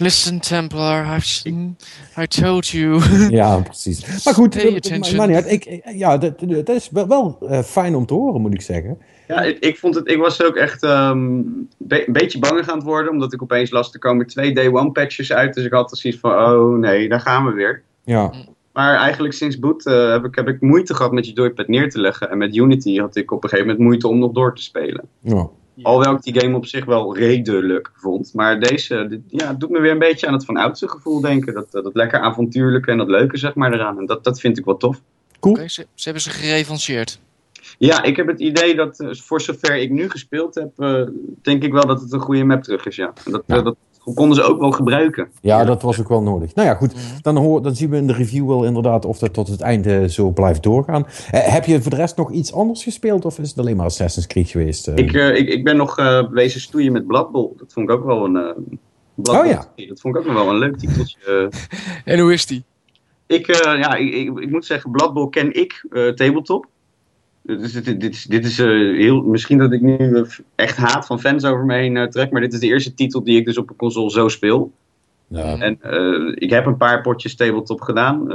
Listen, 0.00 0.40
Templar, 0.40 1.16
I've, 1.16 1.48
I 2.22 2.26
told 2.26 2.68
you. 2.68 3.00
Ja, 3.40 3.58
precies. 3.60 4.24
Maar 4.24 4.34
goed, 4.34 4.56
attention. 4.76 5.16
maar 5.16 5.26
niet 5.26 5.36
uit. 5.36 5.50
Ik, 5.50 5.64
ik- 5.64 5.82
ja, 5.94 6.18
dat, 6.18 6.38
dat 6.48 6.68
is 6.68 6.88
wel, 6.90 7.08
wel 7.08 7.38
eh, 7.48 7.62
fijn 7.62 7.94
om 7.94 8.06
te 8.06 8.14
horen, 8.14 8.40
moet 8.40 8.54
ik 8.54 8.62
zeggen. 8.62 8.98
Ja, 9.28 9.40
ik, 9.42 9.58
ik, 9.58 9.78
vond 9.78 9.94
het, 9.94 10.08
ik 10.10 10.18
was 10.18 10.42
ook 10.42 10.56
echt 10.56 10.82
ehm, 10.82 11.40
be- 11.78 12.06
een 12.06 12.12
beetje 12.12 12.38
bang 12.38 12.68
aan 12.68 12.76
het 12.76 12.86
worden, 12.86 13.12
omdat 13.12 13.32
ik 13.32 13.42
opeens 13.42 13.70
las, 13.70 13.92
er 13.92 13.98
komen 13.98 14.26
twee 14.26 14.54
day 14.54 14.68
one 14.72 14.90
patches 14.92 15.32
uit. 15.32 15.54
Dus 15.54 15.64
ik 15.64 15.72
had 15.72 15.98
zoiets 15.98 16.20
van, 16.20 16.30
oh 16.32 16.78
nee, 16.78 17.08
daar 17.08 17.20
gaan 17.20 17.44
we 17.46 17.52
weer. 17.52 17.82
Ja, 18.04 18.32
Maar 18.72 18.96
eigenlijk 18.96 19.34
sinds 19.34 19.58
boot 19.58 19.86
eh, 19.86 20.10
heb, 20.10 20.24
ik, 20.24 20.34
heb 20.34 20.48
ik 20.48 20.60
moeite 20.60 20.94
gehad 20.94 21.12
met 21.12 21.26
je 21.26 21.32
joypad 21.32 21.68
neer 21.68 21.90
te 21.90 22.00
leggen. 22.00 22.30
En 22.30 22.38
met 22.38 22.56
Unity 22.56 22.98
had 22.98 23.16
ik 23.16 23.30
op 23.32 23.42
een 23.42 23.48
gegeven 23.48 23.70
moment 23.70 23.86
moeite 23.86 24.08
om 24.08 24.18
nog 24.18 24.32
door 24.32 24.54
te 24.54 24.62
spelen. 24.62 25.04
ja. 25.20 25.48
Alhoewel 25.82 26.14
ik 26.14 26.22
die 26.22 26.40
game 26.40 26.56
op 26.56 26.66
zich 26.66 26.84
wel 26.84 27.16
redelijk 27.16 27.90
vond. 27.94 28.34
Maar 28.34 28.60
deze 28.60 29.06
dit, 29.08 29.20
ja, 29.26 29.52
doet 29.52 29.70
me 29.70 29.80
weer 29.80 29.90
een 29.90 29.98
beetje 29.98 30.26
aan 30.26 30.32
het 30.32 30.44
van 30.44 30.56
oudste 30.56 30.88
gevoel 30.88 31.20
denken. 31.20 31.54
Dat, 31.54 31.70
dat, 31.70 31.84
dat 31.84 31.94
lekker 31.94 32.20
avontuurlijke 32.20 32.90
en 32.90 32.98
dat 32.98 33.08
leuke 33.08 33.36
zeg 33.36 33.54
maar 33.54 33.72
eraan. 33.72 33.98
En 33.98 34.06
dat, 34.06 34.24
dat 34.24 34.40
vind 34.40 34.58
ik 34.58 34.64
wel 34.64 34.76
tof. 34.76 35.00
Cool. 35.40 35.56
Ze, 35.56 35.68
ze 35.94 36.04
hebben 36.04 36.22
ze 36.22 36.30
gerevanceerd. 36.30 37.20
Ja, 37.78 38.02
ik 38.02 38.16
heb 38.16 38.26
het 38.26 38.40
idee 38.40 38.74
dat 38.74 39.00
eh, 39.00 39.08
voor 39.12 39.40
zover 39.40 39.76
ik 39.76 39.90
nu 39.90 40.10
gespeeld 40.10 40.54
heb, 40.54 40.70
eh, 40.76 41.02
denk 41.42 41.62
ik 41.62 41.72
wel 41.72 41.86
dat 41.86 42.00
het 42.00 42.12
een 42.12 42.20
goede 42.20 42.44
map 42.44 42.62
terug 42.62 42.86
is. 42.86 42.96
Ja. 42.96 43.12
En 43.24 43.32
dat, 43.32 43.42
Ja. 43.46 43.62
dat 43.62 43.76
konden 44.14 44.34
ze 44.36 44.42
ook 44.42 44.60
wel 44.60 44.70
gebruiken. 44.70 45.28
Ja, 45.40 45.64
dat 45.64 45.82
was 45.82 46.00
ook 46.00 46.08
wel 46.08 46.22
nodig. 46.22 46.54
Nou 46.54 46.68
ja, 46.68 46.74
goed. 46.74 46.94
Mhm. 46.94 47.02
Dan, 47.22 47.36
hoor, 47.36 47.62
dan 47.62 47.76
zien 47.76 47.90
we 47.90 47.96
in 47.96 48.06
de 48.06 48.12
review 48.12 48.46
wel 48.46 48.64
inderdaad 48.64 49.04
of 49.04 49.18
dat 49.18 49.32
tot 49.34 49.48
het 49.48 49.60
einde 49.60 50.08
zo 50.10 50.30
blijft 50.30 50.62
doorgaan. 50.62 51.06
Eh, 51.30 51.40
heb 51.52 51.64
je 51.64 51.80
voor 51.82 51.90
de 51.90 51.96
rest 51.96 52.16
nog 52.16 52.30
iets 52.32 52.52
anders 52.52 52.82
gespeeld 52.82 53.24
of 53.24 53.38
is 53.38 53.48
het 53.48 53.58
alleen 53.58 53.76
maar 53.76 53.86
Assassin's 53.86 54.26
Creed 54.26 54.48
geweest? 54.48 54.88
eh? 54.88 54.96
Ik, 54.96 55.12
eh, 55.12 55.36
ik, 55.36 55.48
ik 55.48 55.64
ben 55.64 55.76
nog 55.76 55.98
eh 55.98 56.30
wezen 56.30 56.60
stoeien 56.60 56.92
met 56.92 57.06
Blood 57.06 57.30
Bowl. 57.30 57.52
Dat 57.56 57.72
vond 57.72 57.90
ik 57.90 57.96
ook 57.96 58.04
wel 58.04 58.24
een. 58.24 58.36
eh 58.36 58.50
Oh 59.22 59.46
ja. 59.46 59.64
Dat 59.76 60.00
vond 60.00 60.14
ik 60.14 60.20
ook 60.20 60.26
nog 60.26 60.34
wel 60.44 60.48
een 60.52 60.58
leuk 60.58 60.76
titeltje. 60.78 61.50
En 62.04 62.18
hoe 62.18 62.32
is 62.32 62.46
die? 62.46 62.64
Ik, 63.26 63.48
eh, 63.48 63.78
ja, 63.78 63.94
ik, 63.94 64.14
ik, 64.14 64.38
ik 64.38 64.50
moet 64.50 64.64
zeggen, 64.64 64.90
Blood 64.90 65.14
Bowl 65.14 65.28
ken 65.28 65.54
ik 65.54 65.86
eh, 65.90 66.08
tabletop. 66.08 66.66
Dus 67.42 67.72
dit, 67.72 67.84
dit, 67.84 68.00
dit 68.00 68.14
is, 68.14 68.24
dit 68.24 68.44
is 68.44 68.58
eh, 68.58 68.66
heel. 68.96 69.22
Misschien 69.22 69.58
dat 69.58 69.72
ik 69.72 69.80
nu 69.80 69.96
eh, 69.96 70.22
echt 70.54 70.76
haat 70.76 71.06
van 71.06 71.20
fans 71.20 71.44
over 71.44 71.64
me 71.64 71.74
heen 71.74 71.96
eh, 71.96 72.06
trek. 72.06 72.30
Maar 72.30 72.40
dit 72.40 72.52
is 72.52 72.60
de 72.60 72.66
eerste 72.66 72.94
titel 72.94 73.24
die 73.24 73.38
ik 73.38 73.44
dus 73.44 73.58
op 73.58 73.70
een 73.70 73.76
console 73.76 74.10
zo 74.10 74.28
speel. 74.28 74.72
Ja. 75.26 75.58
En 75.58 75.78
ik 76.34 76.50
heb 76.50 76.66
een 76.66 76.76
paar 76.76 77.00
potjes 77.00 77.36
tabletop 77.36 77.80
gedaan, 77.80 78.28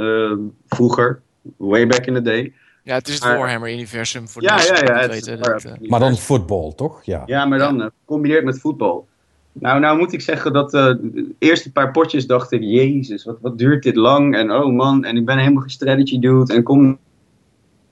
vroeger, 0.66 1.20
way 1.56 1.86
back 1.86 2.06
in 2.06 2.14
the 2.14 2.22
day. 2.22 2.52
Ja, 2.82 2.94
het 2.94 3.08
is 3.08 3.14
het 3.14 3.24
Warhammer-universum 3.24 4.28
voor 4.28 4.42
ja, 4.42 4.56
de 4.56 4.82
ja, 4.86 5.00
ja, 5.00 5.08
weten. 5.08 5.42
Dat, 5.42 5.66
maar 5.80 6.00
dan 6.00 6.16
voetbal, 6.16 6.74
toch? 6.74 7.04
Ja, 7.04 7.22
ja 7.26 7.44
maar 7.44 7.58
dan 7.58 7.90
gecombineerd 8.00 8.44
met 8.44 8.60
voetbal. 8.60 9.06
Nou, 9.52 9.80
nou 9.80 9.98
moet 9.98 10.12
ik 10.12 10.20
zeggen 10.20 10.52
dat 10.52 10.74
uh, 10.74 10.84
de 10.84 11.34
eerste 11.38 11.72
paar 11.72 11.90
potjes 11.90 12.26
dacht 12.26 12.52
ik, 12.52 12.62
jezus, 12.62 13.24
wat, 13.24 13.38
wat 13.40 13.58
duurt 13.58 13.82
dit 13.82 13.96
lang? 13.96 14.36
En 14.36 14.52
oh 14.52 14.72
man, 14.72 15.04
en 15.04 15.16
ik 15.16 15.24
ben 15.24 15.38
helemaal 15.38 15.62
geen 15.62 15.70
strategy 15.70 16.18
dude. 16.18 16.54
En 16.54 16.62
kom 16.62 16.98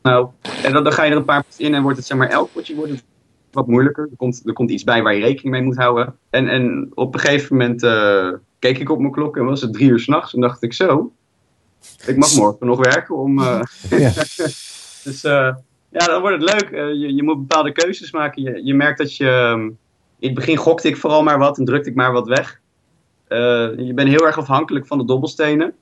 nou. 0.05 0.29
En 0.63 0.73
dan, 0.73 0.85
dan 0.85 0.93
ga 0.93 1.03
je 1.03 1.11
er 1.11 1.17
een 1.17 1.25
paar 1.25 1.45
in 1.57 1.75
en 1.75 1.83
wordt 1.83 1.97
het 1.97 2.07
zeg 2.07 2.19
maar 2.19 2.29
elk 2.29 2.53
potje 2.53 2.75
wordt 2.75 2.91
het 2.91 3.05
wat 3.51 3.67
moeilijker. 3.67 4.09
Er 4.11 4.17
komt, 4.17 4.43
er 4.45 4.53
komt 4.53 4.71
iets 4.71 4.85
bij 4.85 5.03
waar 5.03 5.15
je 5.15 5.21
rekening 5.21 5.55
mee 5.55 5.63
moet 5.63 5.77
houden. 5.77 6.17
En, 6.31 6.49
en 6.49 6.91
op 6.95 7.15
een 7.15 7.21
gegeven 7.21 7.57
moment 7.57 7.83
uh, 7.83 8.33
keek 8.59 8.79
ik 8.79 8.91
op 8.91 8.99
mijn 8.99 9.13
klok 9.13 9.37
en 9.37 9.45
was 9.45 9.61
het 9.61 9.73
drie 9.73 9.89
uur 9.89 9.99
s'nachts. 9.99 10.35
En 10.35 10.41
dacht 10.41 10.63
ik 10.63 10.73
zo, 10.73 11.13
ik 12.07 12.17
mag 12.17 12.35
morgen 12.35 12.67
nog 12.67 12.85
werken 12.85 13.17
om... 13.17 13.39
Uh, 13.39 13.61
ja. 13.91 14.13
dus 15.05 15.23
ja, 15.91 16.07
dan 16.07 16.21
wordt 16.21 16.43
het 16.43 16.51
leuk. 16.53 16.71
je, 16.71 17.15
je 17.15 17.23
moet 17.23 17.39
bepaalde 17.49 17.73
keuzes 17.73 18.13
maken. 18.13 18.43
Je, 18.43 18.65
je 18.65 18.75
merkt 18.75 18.99
dat 18.99 19.17
je... 19.17 19.29
Ehm, 19.29 19.71
in 20.19 20.31
het 20.31 20.35
begin 20.35 20.57
gokte 20.57 20.89
ik 20.89 20.97
vooral 20.97 21.23
maar 21.23 21.39
wat 21.39 21.59
en 21.59 21.65
drukte 21.65 21.89
ik 21.89 21.95
maar 21.95 22.13
wat 22.13 22.29
weg. 22.29 22.61
Je 23.77 23.93
bent 23.95 24.09
heel 24.09 24.27
erg 24.27 24.39
afhankelijk 24.39 24.87
van 24.87 24.99
de 24.99 25.05
dobbelstenen. 25.05 25.75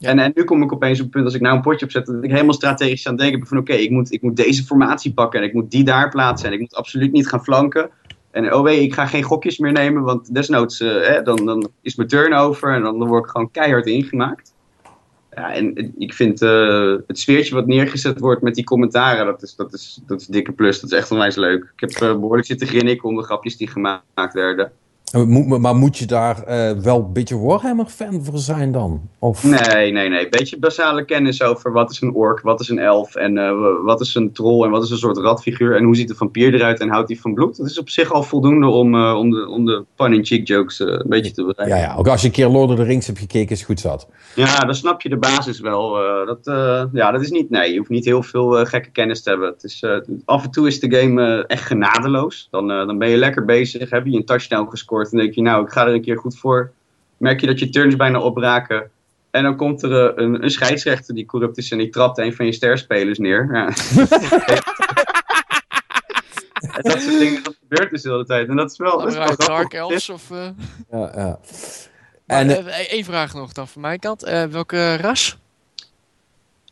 En, 0.00 0.18
en 0.18 0.32
nu 0.34 0.44
kom 0.44 0.62
ik 0.62 0.72
opeens 0.72 0.98
op 0.98 1.04
het 1.04 1.14
punt, 1.14 1.24
als 1.24 1.34
ik 1.34 1.40
nou 1.40 1.56
een 1.56 1.62
potje 1.62 1.84
opzet, 1.84 2.06
dat 2.06 2.24
ik 2.24 2.30
helemaal 2.30 2.54
strategisch 2.54 3.06
aan 3.06 3.12
het 3.12 3.22
denken 3.22 3.46
van 3.46 3.58
oké, 3.58 3.72
ik, 3.72 3.90
moet, 3.90 4.12
ik 4.12 4.22
moet 4.22 4.36
deze 4.36 4.64
formatie 4.64 5.12
pakken 5.12 5.40
en 5.40 5.46
ik 5.46 5.52
moet 5.52 5.70
die 5.70 5.84
daar 5.84 6.08
plaatsen 6.08 6.48
en 6.48 6.54
ik 6.54 6.60
moet 6.60 6.74
absoluut 6.74 7.12
niet 7.12 7.28
gaan 7.28 7.44
flanken. 7.44 7.90
En 8.30 8.54
oh 8.54 8.62
wee, 8.62 8.80
ik 8.80 8.94
ga 8.94 9.06
geen 9.06 9.22
gokjes 9.22 9.58
meer 9.58 9.72
nemen, 9.72 10.02
want 10.02 10.34
desnoods 10.34 10.80
uh, 10.80 11.22
dan, 11.24 11.44
dan 11.44 11.68
is 11.82 11.94
mijn 11.94 12.08
turn 12.08 12.34
over 12.34 12.74
en 12.74 12.82
dan, 12.82 13.06
word 13.06 13.24
ik 13.24 13.30
gewoon 13.30 13.50
keihard 13.50 13.86
ingemaakt. 13.86 14.54
Ja, 15.30 15.52
en 15.52 15.94
ik 15.98 16.14
vind 16.14 16.42
uh, 16.42 16.96
het 17.06 17.18
sfeertje 17.18 17.54
wat 17.54 17.66
neergezet 17.66 18.20
wordt 18.20 18.42
met 18.42 18.54
die 18.54 18.64
commentaren, 18.64 19.26
dat 19.26 19.42
is, 19.42 19.54
dat 19.54 19.72
is, 19.72 20.00
dat 20.06 20.20
is 20.20 20.26
dikke 20.26 20.52
plus. 20.52 20.80
Dat 20.80 20.92
is 20.92 20.98
echt 20.98 21.10
onwijs 21.10 21.36
leuk. 21.36 21.72
Ik 21.76 21.80
heb 21.80 21.90
uh, 21.90 21.98
behoorlijk 21.98 22.46
zitten 22.46 22.66
grinniken 22.66 23.08
om 23.08 23.16
de 23.16 23.22
grapjes 23.22 23.56
die 23.56 23.68
gemaakt 23.68 24.32
werden. 24.32 24.72
Maar 25.60 25.76
moet 25.76 25.98
je 25.98 26.06
daar 26.06 26.36
uh, 26.48 26.70
wel 26.82 26.98
een 26.98 27.12
beetje 27.12 27.38
Warhammer-fan 27.38 28.24
voor 28.24 28.38
zijn 28.38 28.72
dan? 28.72 29.00
Of? 29.18 29.44
Nee, 29.44 29.92
nee, 29.92 30.08
nee. 30.08 30.24
Een 30.24 30.30
beetje 30.30 30.58
basale 30.58 31.04
kennis 31.04 31.42
over 31.42 31.72
wat 31.72 31.90
is 31.90 32.00
een 32.00 32.14
ork, 32.14 32.40
wat 32.40 32.60
is 32.60 32.68
een 32.68 32.78
elf 32.78 33.14
en 33.14 33.36
uh, 33.36 33.52
wat 33.84 34.00
is 34.00 34.14
een 34.14 34.32
troll 34.32 34.64
en 34.64 34.70
wat 34.70 34.82
is 34.82 34.90
een 34.90 34.96
soort 34.96 35.16
radfiguur 35.16 35.76
en 35.76 35.84
hoe 35.84 35.96
ziet 35.96 36.10
een 36.10 36.16
vampier 36.16 36.54
eruit 36.54 36.80
en 36.80 36.88
houdt 36.88 37.08
hij 37.08 37.18
van 37.18 37.34
bloed. 37.34 37.56
Dat 37.56 37.66
is 37.66 37.78
op 37.78 37.88
zich 37.88 38.12
al 38.12 38.22
voldoende 38.22 38.66
om, 38.66 38.94
uh, 38.94 39.14
om 39.14 39.30
de, 39.30 39.48
om 39.48 39.64
de 39.64 39.84
pun-in-cheek 39.96 40.48
jokes 40.48 40.78
een 40.78 41.04
beetje 41.06 41.32
te 41.32 41.44
bereiken. 41.44 41.78
Ja, 41.78 41.82
ja, 41.82 41.96
ook 41.96 42.08
als 42.08 42.20
je 42.20 42.26
een 42.26 42.32
keer 42.32 42.48
Lord 42.48 42.70
of 42.70 42.76
the 42.76 42.82
Rings 42.82 43.06
hebt 43.06 43.18
gekeken 43.18 43.56
is 43.56 43.62
goed 43.62 43.80
zat. 43.80 44.08
Ja, 44.34 44.58
dan 44.58 44.74
snap 44.74 45.02
je 45.02 45.08
de 45.08 45.18
basis 45.18 45.60
wel. 45.60 45.90
dat, 46.26 46.40
ja, 46.92 47.10
dat 47.10 47.20
is 47.20 47.30
niet, 47.30 47.50
nee, 47.50 47.72
je 47.72 47.78
hoeft 47.78 47.90
niet 47.90 48.04
heel 48.04 48.22
veel 48.22 48.64
gekke 48.64 48.90
kennis 48.90 49.22
te 49.22 49.30
hebben. 49.30 49.48
Het 49.48 49.64
is, 49.64 49.84
af 50.24 50.44
en 50.44 50.50
toe 50.50 50.66
is 50.66 50.80
de 50.80 50.96
game 50.96 51.44
echt 51.46 51.64
genadeloos. 51.64 52.48
Dan, 52.50 52.68
dan 52.68 52.98
ben 52.98 53.08
je 53.08 53.16
lekker 53.16 53.44
bezig, 53.44 53.90
heb 53.90 54.06
je 54.06 54.16
een 54.16 54.24
touchdown 54.24 54.70
gescoord 54.70 54.95
en 55.02 55.18
denk 55.18 55.34
je, 55.34 55.42
nou, 55.42 55.64
ik 55.64 55.70
ga 55.70 55.86
er 55.86 55.94
een 55.94 56.02
keer 56.02 56.18
goed 56.18 56.38
voor. 56.38 56.72
Merk 57.16 57.40
je 57.40 57.46
dat 57.46 57.58
je 57.58 57.68
turns 57.68 57.96
bijna 57.96 58.20
opraken. 58.20 58.90
En 59.30 59.42
dan 59.42 59.56
komt 59.56 59.82
er 59.82 60.08
eh, 60.08 60.24
een, 60.24 60.42
een 60.42 60.50
scheidsrechter 60.50 61.14
die 61.14 61.26
corrupt 61.26 61.58
is 61.58 61.70
en 61.70 61.78
die 61.78 61.88
trapt 61.88 62.18
een 62.18 62.34
van 62.34 62.46
je 62.46 62.52
sterspelers 62.52 63.18
neer. 63.18 63.48
Ja. 63.52 63.66
en 66.76 66.82
dat 66.82 67.00
soort 67.00 67.18
dingen, 67.18 67.42
dat 67.42 67.56
gebeurt 67.68 67.90
dus 67.90 68.02
de 68.02 68.10
hele 68.10 68.24
tijd. 68.24 68.48
En 68.48 68.56
dat 68.56 68.70
is 68.70 68.78
wel... 68.78 68.98
Dat 68.98 69.08
is 69.08 69.16
wel 69.16 69.36
Dark 69.36 69.72
Elves 69.72 70.08
of... 70.08 70.30
Uh... 70.30 70.48
Ja, 70.90 71.12
ja. 71.14 71.38
En, 72.26 72.50
uh, 72.50 72.90
Eén 72.90 73.04
vraag 73.04 73.34
nog 73.34 73.52
dan 73.52 73.68
van 73.68 73.82
mijn 73.82 73.98
kant. 73.98 74.22
welke 74.50 74.96
ras? 74.96 75.38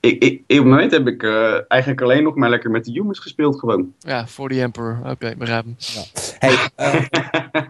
Ik, 0.05 0.23
ik, 0.23 0.41
op 0.41 0.49
het 0.49 0.65
moment 0.65 0.93
heb 0.93 1.07
ik 1.07 1.23
uh, 1.23 1.61
eigenlijk 1.69 2.03
alleen 2.03 2.23
nog 2.23 2.35
maar 2.35 2.51
lekker 2.51 2.71
met 2.71 2.85
de 2.85 2.93
humans 2.93 3.19
gespeeld 3.19 3.59
gewoon. 3.59 3.95
Ja, 3.99 4.27
voor 4.27 4.49
de 4.49 4.61
Emperor. 4.61 4.99
Oké, 5.01 5.11
okay, 5.11 5.37
begrijpen. 5.37 5.77
Ja. 5.79 6.03
Hey, 6.39 6.71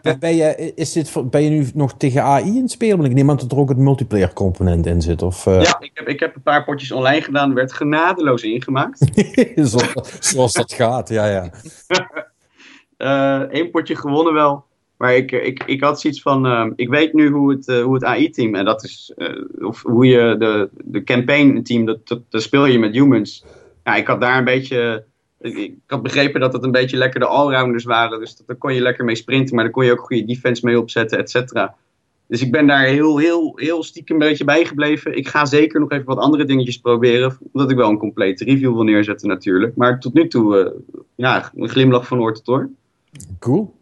uh, 0.03 0.19
ben, 0.19 0.37
je, 0.37 0.73
is 0.75 0.93
dit, 0.93 1.31
ben 1.31 1.43
je 1.43 1.51
nu 1.51 1.67
nog 1.75 1.97
tegen 1.97 2.23
AI 2.23 2.57
in 2.57 2.63
het 2.63 2.71
spelen? 2.71 2.97
Want 2.97 3.09
ik 3.09 3.15
neem 3.15 3.31
aan 3.31 3.37
dat 3.37 3.53
er 3.53 3.59
ook 3.59 3.69
het 3.69 3.79
multiplayer 3.79 4.33
component 4.33 4.87
in 4.87 5.03
zit. 5.03 5.23
Of, 5.23 5.47
uh... 5.47 5.63
Ja, 5.63 5.77
ik 5.81 5.91
heb, 5.95 6.09
ik 6.09 6.21
heb 6.21 6.35
een 6.35 6.43
paar 6.43 6.65
potjes 6.65 6.93
online 6.93 7.23
gedaan. 7.23 7.55
werd 7.55 7.73
genadeloos 7.73 8.43
ingemaakt. 8.43 8.99
zoals, 9.71 10.19
zoals 10.21 10.53
dat 10.53 10.73
gaat, 10.73 11.09
ja, 11.09 11.27
ja. 11.27 11.51
Eén 13.51 13.71
potje 13.71 13.97
gewonnen 13.97 14.33
wel. 14.33 14.65
Maar 14.97 15.17
ik, 15.17 15.33
ik, 15.33 15.63
ik 15.67 15.83
had 15.83 16.01
zoiets 16.01 16.23
van, 16.23 16.47
uh, 16.47 16.67
ik 16.77 16.89
weet 16.89 17.13
nu 17.13 17.31
hoe 17.31 17.51
het, 17.51 17.69
uh, 17.69 17.83
hoe 17.83 17.95
het 17.95 18.05
AI-team, 18.05 18.55
en 18.55 18.65
dat 18.65 18.85
is, 18.85 19.13
uh, 19.17 19.67
of 19.67 19.83
hoe 19.83 20.07
je 20.07 20.37
de, 20.39 20.69
de 20.85 21.05
campaign-team, 21.05 21.85
dat, 21.85 21.99
dat, 22.29 22.43
speel 22.43 22.67
je 22.67 22.79
met 22.79 22.95
humans. 22.95 23.45
Ja, 23.85 23.95
ik 23.95 24.07
had 24.07 24.21
daar 24.21 24.39
een 24.39 24.45
beetje, 24.45 25.05
ik, 25.41 25.75
had 25.87 26.03
begrepen 26.03 26.41
dat 26.41 26.53
het 26.53 26.63
een 26.63 26.71
beetje 26.71 26.97
lekker 26.97 27.21
de 27.21 27.27
allrounders 27.27 27.85
waren, 27.85 28.21
dus 28.21 28.37
dat, 28.37 28.47
daar 28.47 28.57
kon 28.57 28.75
je 28.75 28.81
lekker 28.81 29.05
mee 29.05 29.15
sprinten, 29.15 29.55
maar 29.55 29.65
daar 29.65 29.73
kon 29.73 29.85
je 29.85 29.93
ook 29.93 30.07
goede 30.07 30.25
defense 30.25 30.67
mee 30.67 30.81
opzetten, 30.81 31.19
et 31.19 31.31
cetera. 31.31 31.75
Dus 32.27 32.43
ik 32.43 32.53
ben 32.53 32.67
daar 32.67 32.85
heel, 32.85 33.19
heel, 33.19 33.53
heel 33.57 33.83
stiekem 33.83 34.21
een 34.21 34.29
beetje 34.29 34.45
bijgebleven. 34.45 35.17
Ik 35.17 35.29
ga 35.29 35.45
zeker 35.45 35.81
nog 35.81 35.91
even 35.91 36.05
wat 36.05 36.19
andere 36.19 36.45
dingetjes 36.45 36.79
proberen, 36.79 37.39
omdat 37.53 37.71
ik 37.71 37.77
wel 37.77 37.91
een 37.91 37.99
complete 37.99 38.45
review 38.45 38.73
wil 38.73 38.83
neerzetten 38.83 39.29
natuurlijk. 39.29 39.77
Maar 39.77 40.01
tot 40.01 40.15
nu 40.15 40.29
toe, 40.29 40.75
ja, 41.15 41.53
een 41.55 41.69
glimlach 41.69 42.07
van 42.07 42.21
oor 42.21 42.35
tot 42.35 42.49
oor. 42.49 42.71
Cool 43.39 43.75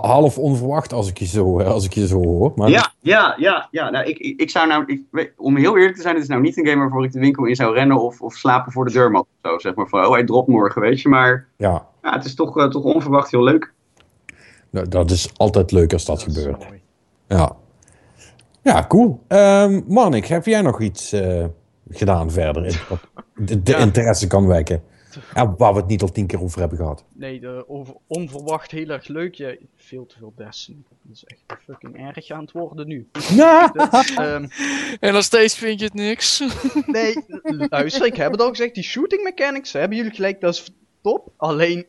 half 0.00 0.38
onverwacht 0.38 0.92
als 0.92 1.08
ik 1.08 1.18
je 1.18 1.26
zo, 1.26 1.60
als 1.60 1.84
ik 1.84 1.92
je 1.92 2.06
zo 2.06 2.24
hoor. 2.24 2.52
Maar... 2.54 2.68
Ja, 2.68 2.92
ja, 3.00 3.34
ja, 3.38 3.68
ja. 3.70 3.90
Nou, 3.90 4.04
ik, 4.04 4.18
ik, 4.18 4.50
zou 4.50 4.66
nou, 4.68 4.84
ik, 4.86 5.32
om 5.36 5.56
heel 5.56 5.76
eerlijk 5.76 5.96
te 5.96 6.02
zijn, 6.02 6.14
het 6.14 6.22
is 6.22 6.28
nou 6.28 6.40
niet 6.40 6.56
een 6.56 6.66
game 6.66 6.80
waarvoor 6.80 7.04
ik 7.04 7.12
de 7.12 7.18
winkel 7.18 7.44
in 7.44 7.56
zou 7.56 7.74
rennen 7.74 8.00
of, 8.00 8.20
of 8.20 8.34
slapen 8.34 8.72
voor 8.72 8.84
de 8.84 8.92
deurmat 8.92 9.22
of 9.22 9.50
zo. 9.50 9.58
Zeg 9.58 9.74
maar 9.74 9.88
van, 9.88 10.04
oh 10.04 10.12
hij 10.12 10.24
dropt 10.24 10.48
morgen, 10.48 10.80
weet 10.80 11.00
je. 11.00 11.08
Maar 11.08 11.46
ja. 11.56 11.86
ja 12.02 12.12
het 12.12 12.24
is 12.24 12.34
toch, 12.34 12.58
uh, 12.58 12.68
toch 12.68 12.82
onverwacht 12.82 13.30
heel 13.30 13.42
leuk. 13.42 13.72
Nou, 14.70 14.88
dat 14.88 15.10
is 15.10 15.30
altijd 15.36 15.72
leuk 15.72 15.92
als 15.92 16.04
dat, 16.04 16.22
gebeurt. 16.22 16.66
Ja. 17.28 17.56
Ja, 18.62 18.84
cool. 18.88 19.20
Um, 19.28 19.84
Manik, 19.88 20.26
heb 20.26 20.46
jij 20.46 20.62
nog 20.62 20.80
iets 20.80 21.12
uh, 21.12 21.44
gedaan 21.90 22.30
verder? 22.30 22.86
de, 23.34 23.62
de 23.62 23.76
interesse 23.76 24.26
kan 24.26 24.46
wekken. 24.46 24.82
Ja, 25.34 25.54
waar 25.56 25.72
we 25.72 25.78
het 25.78 25.88
niet 25.88 26.02
al 26.02 26.12
tien 26.12 26.26
keer 26.26 26.42
over 26.42 26.60
hebben 26.60 26.78
gehad. 26.78 27.04
Nee, 27.12 27.40
de, 27.40 27.64
over, 27.68 27.94
onverwacht 28.06 28.70
heel 28.70 28.88
erg 28.88 29.08
leuk. 29.08 29.34
Ja, 29.34 29.54
veel 29.76 30.06
te 30.06 30.18
veel 30.18 30.32
Destiny. 30.36 30.82
Dat 31.02 31.16
is 31.16 31.24
echt 31.24 31.42
fucking 31.64 31.96
erg 31.96 32.30
aan 32.30 32.40
het 32.40 32.52
worden 32.52 32.88
nu. 32.88 33.08
Ja. 33.34 33.68
Dus, 33.68 34.16
um, 34.18 34.48
en 35.00 35.12
nog 35.12 35.22
steeds 35.22 35.54
vind 35.54 35.78
je 35.78 35.84
het 35.84 35.94
niks. 35.94 36.42
nee, 36.86 37.24
luister, 37.68 38.06
ik 38.06 38.16
heb 38.16 38.32
het 38.32 38.40
al 38.40 38.48
gezegd. 38.48 38.74
Die 38.74 38.84
shooting 38.84 39.22
mechanics, 39.22 39.72
hebben 39.72 39.96
jullie 39.96 40.14
gelijk, 40.14 40.40
dat 40.40 40.54
is 40.54 40.70
top. 41.00 41.32
Alleen, 41.36 41.86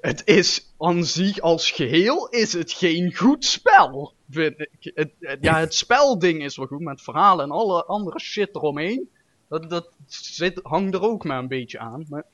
het 0.00 0.22
is 0.24 0.72
aan 0.78 1.04
zich 1.04 1.40
als 1.40 1.70
geheel 1.70 2.28
is 2.28 2.52
het 2.52 2.72
geen 2.72 3.16
goed 3.16 3.44
spel. 3.44 4.14
Vind 4.30 4.60
ik. 4.60 4.92
Het, 4.94 5.10
ja, 5.40 5.58
het 5.58 5.74
spelding 5.74 6.44
is 6.44 6.56
wel 6.56 6.66
goed, 6.66 6.80
met 6.80 7.02
verhalen 7.02 7.44
en 7.44 7.50
alle 7.50 7.84
andere 7.84 8.20
shit 8.20 8.54
eromheen. 8.54 9.10
Dat, 9.48 9.70
dat 9.70 9.88
zit, 10.06 10.60
hangt 10.62 10.94
er 10.94 11.02
ook 11.02 11.24
maar 11.24 11.38
een 11.38 11.48
beetje 11.48 11.78
aan. 11.78 12.04
Maar 12.08 12.24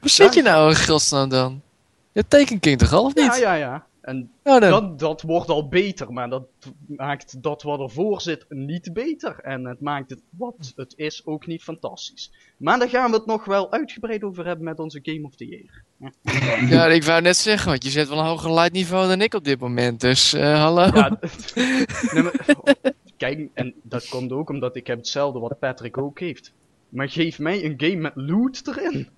Waar 0.00 0.10
zit 0.10 0.34
je 0.34 0.42
nou 0.42 0.70
in 0.70 0.76
godsnaam 0.76 1.28
dan? 1.28 1.62
Je 2.12 2.28
tekenking 2.28 2.78
toch 2.78 2.92
al 2.92 3.04
of 3.04 3.14
niet? 3.14 3.24
Ja, 3.24 3.36
ja, 3.36 3.54
ja. 3.54 3.86
En 4.04 4.30
dat, 4.42 4.98
dat 4.98 5.22
wordt 5.22 5.48
al 5.48 5.68
beter, 5.68 6.12
maar 6.12 6.28
dat 6.28 6.46
maakt 6.86 7.42
dat 7.42 7.62
wat 7.62 7.80
ervoor 7.80 8.20
zit 8.20 8.44
niet 8.48 8.92
beter. 8.92 9.38
En 9.38 9.64
het 9.64 9.80
maakt 9.80 10.10
het 10.10 10.22
wat 10.30 10.72
het 10.76 10.92
is 10.96 11.26
ook 11.26 11.46
niet 11.46 11.62
fantastisch. 11.62 12.32
Maar 12.56 12.78
daar 12.78 12.88
gaan 12.88 13.10
we 13.10 13.16
het 13.16 13.26
nog 13.26 13.44
wel 13.44 13.72
uitgebreid 13.72 14.22
over 14.22 14.46
hebben 14.46 14.64
met 14.64 14.78
onze 14.78 14.98
Game 15.02 15.26
of 15.26 15.36
the 15.36 15.46
Year. 15.46 15.82
Ja, 16.70 16.86
ik 16.86 17.04
wou 17.04 17.22
net 17.22 17.36
zeggen, 17.36 17.68
want 17.68 17.84
je 17.84 17.90
zet 17.90 18.08
wel 18.08 18.18
een 18.18 18.24
hoger 18.24 18.54
light 18.54 18.72
niveau 18.72 19.08
dan 19.08 19.20
ik 19.20 19.34
op 19.34 19.44
dit 19.44 19.60
moment. 19.60 20.00
Dus, 20.00 20.34
uh, 20.34 20.60
hallo. 20.62 20.82
Ja, 20.82 21.18
kijk, 23.16 23.48
en 23.54 23.74
dat 23.82 24.08
komt 24.08 24.32
ook 24.32 24.50
omdat 24.50 24.76
ik 24.76 24.86
heb 24.86 24.96
hetzelfde 24.98 25.38
wat 25.38 25.58
Patrick 25.58 25.98
ook 25.98 26.18
heeft. 26.18 26.52
Maar 26.88 27.08
geef 27.08 27.38
mij 27.38 27.64
een 27.64 27.74
game 27.76 27.96
met 27.96 28.12
loot 28.14 28.62
erin. 28.66 29.08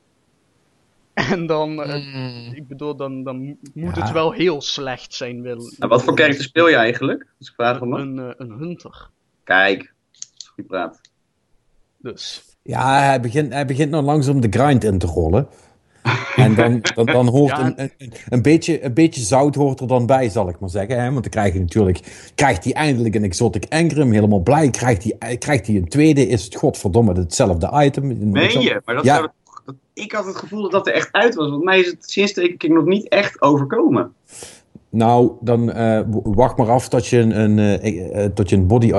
En 1.30 1.46
dan, 1.46 1.82
eh, 1.82 2.12
hmm. 2.12 2.54
ik 2.54 2.68
bedoel, 2.68 2.96
dan, 2.96 3.22
dan 3.22 3.56
moet 3.74 3.96
het 3.96 4.12
wel 4.12 4.32
heel 4.32 4.60
slecht 4.60 5.14
zijn. 5.14 5.42
Wil, 5.42 5.56
nou, 5.56 5.90
wat 5.90 6.04
voor 6.04 6.14
karakter 6.14 6.44
speel 6.44 6.68
je 6.68 6.76
eigenlijk? 6.76 7.26
Als 7.38 7.48
ik 7.48 7.54
vraag 7.54 7.80
om 7.80 7.92
een, 7.92 8.16
uh, 8.16 8.30
een 8.36 8.50
hunter. 8.50 9.10
Kijk, 9.44 9.92
goed 10.54 10.66
praat. 10.66 11.00
Dus. 11.98 12.44
Ja, 12.62 13.02
hij 13.02 13.20
begint, 13.20 13.52
hij 13.52 13.66
begint 13.66 13.90
nou 13.90 14.04
langzaam 14.04 14.40
de 14.40 14.48
grind 14.50 14.84
in 14.84 14.98
te 14.98 15.06
rollen. 15.06 15.48
En 16.36 16.54
dan, 16.54 16.80
dan, 16.94 17.06
dan 17.06 17.28
hoort 17.28 17.58
een, 17.58 17.80
een, 17.80 18.12
een, 18.28 18.42
beetje, 18.42 18.84
een 18.84 18.94
beetje 18.94 19.20
zout 19.20 19.54
hoort 19.54 19.80
er 19.80 19.86
dan 19.86 20.06
bij, 20.06 20.28
zal 20.28 20.48
ik 20.48 20.58
maar 20.58 20.70
zeggen. 20.70 21.02
Hè? 21.02 21.10
Want 21.10 21.22
dan 21.22 21.30
krijg 21.30 21.52
je 21.52 21.60
natuurlijk, 21.60 22.30
krijgt 22.34 22.64
hij 22.64 22.72
eindelijk 22.72 23.14
een 23.14 23.24
Exotic 23.24 23.64
Engram, 23.64 24.12
helemaal 24.12 24.40
blij. 24.40 24.70
Krijgt 24.70 25.04
hij, 25.18 25.36
krijgt 25.36 25.66
hij 25.66 25.76
een 25.76 25.88
tweede, 25.88 26.26
is 26.26 26.44
het 26.44 26.54
godverdomme 26.54 27.12
hetzelfde 27.12 27.84
item. 27.84 28.30
Meen 28.30 28.60
je? 28.60 28.80
Maar 28.84 28.94
dat 28.94 29.04
ja. 29.04 29.16
zou 29.16 29.28
ik 29.92 30.12
had 30.12 30.26
het 30.26 30.36
gevoel 30.36 30.62
dat 30.62 30.70
dat 30.70 30.86
er 30.86 30.92
echt 30.92 31.12
uit 31.12 31.34
was. 31.34 31.50
Want 31.50 31.64
mij 31.64 31.78
is 31.78 31.86
het 31.86 32.10
sinds 32.10 32.32
de 32.32 32.48
ik 32.48 32.68
nog 32.68 32.84
niet 32.84 33.08
echt 33.08 33.42
overkomen. 33.42 34.12
Nou, 34.90 35.32
dan 35.40 35.68
uh, 35.68 36.00
wacht 36.22 36.56
maar 36.56 36.70
af 36.70 36.88
tot 36.88 37.06
je 37.06 37.18
een, 37.18 37.58
uh, 37.58 38.24
tot 38.24 38.50
je 38.50 38.56
een, 38.56 38.66
body, 38.66 38.92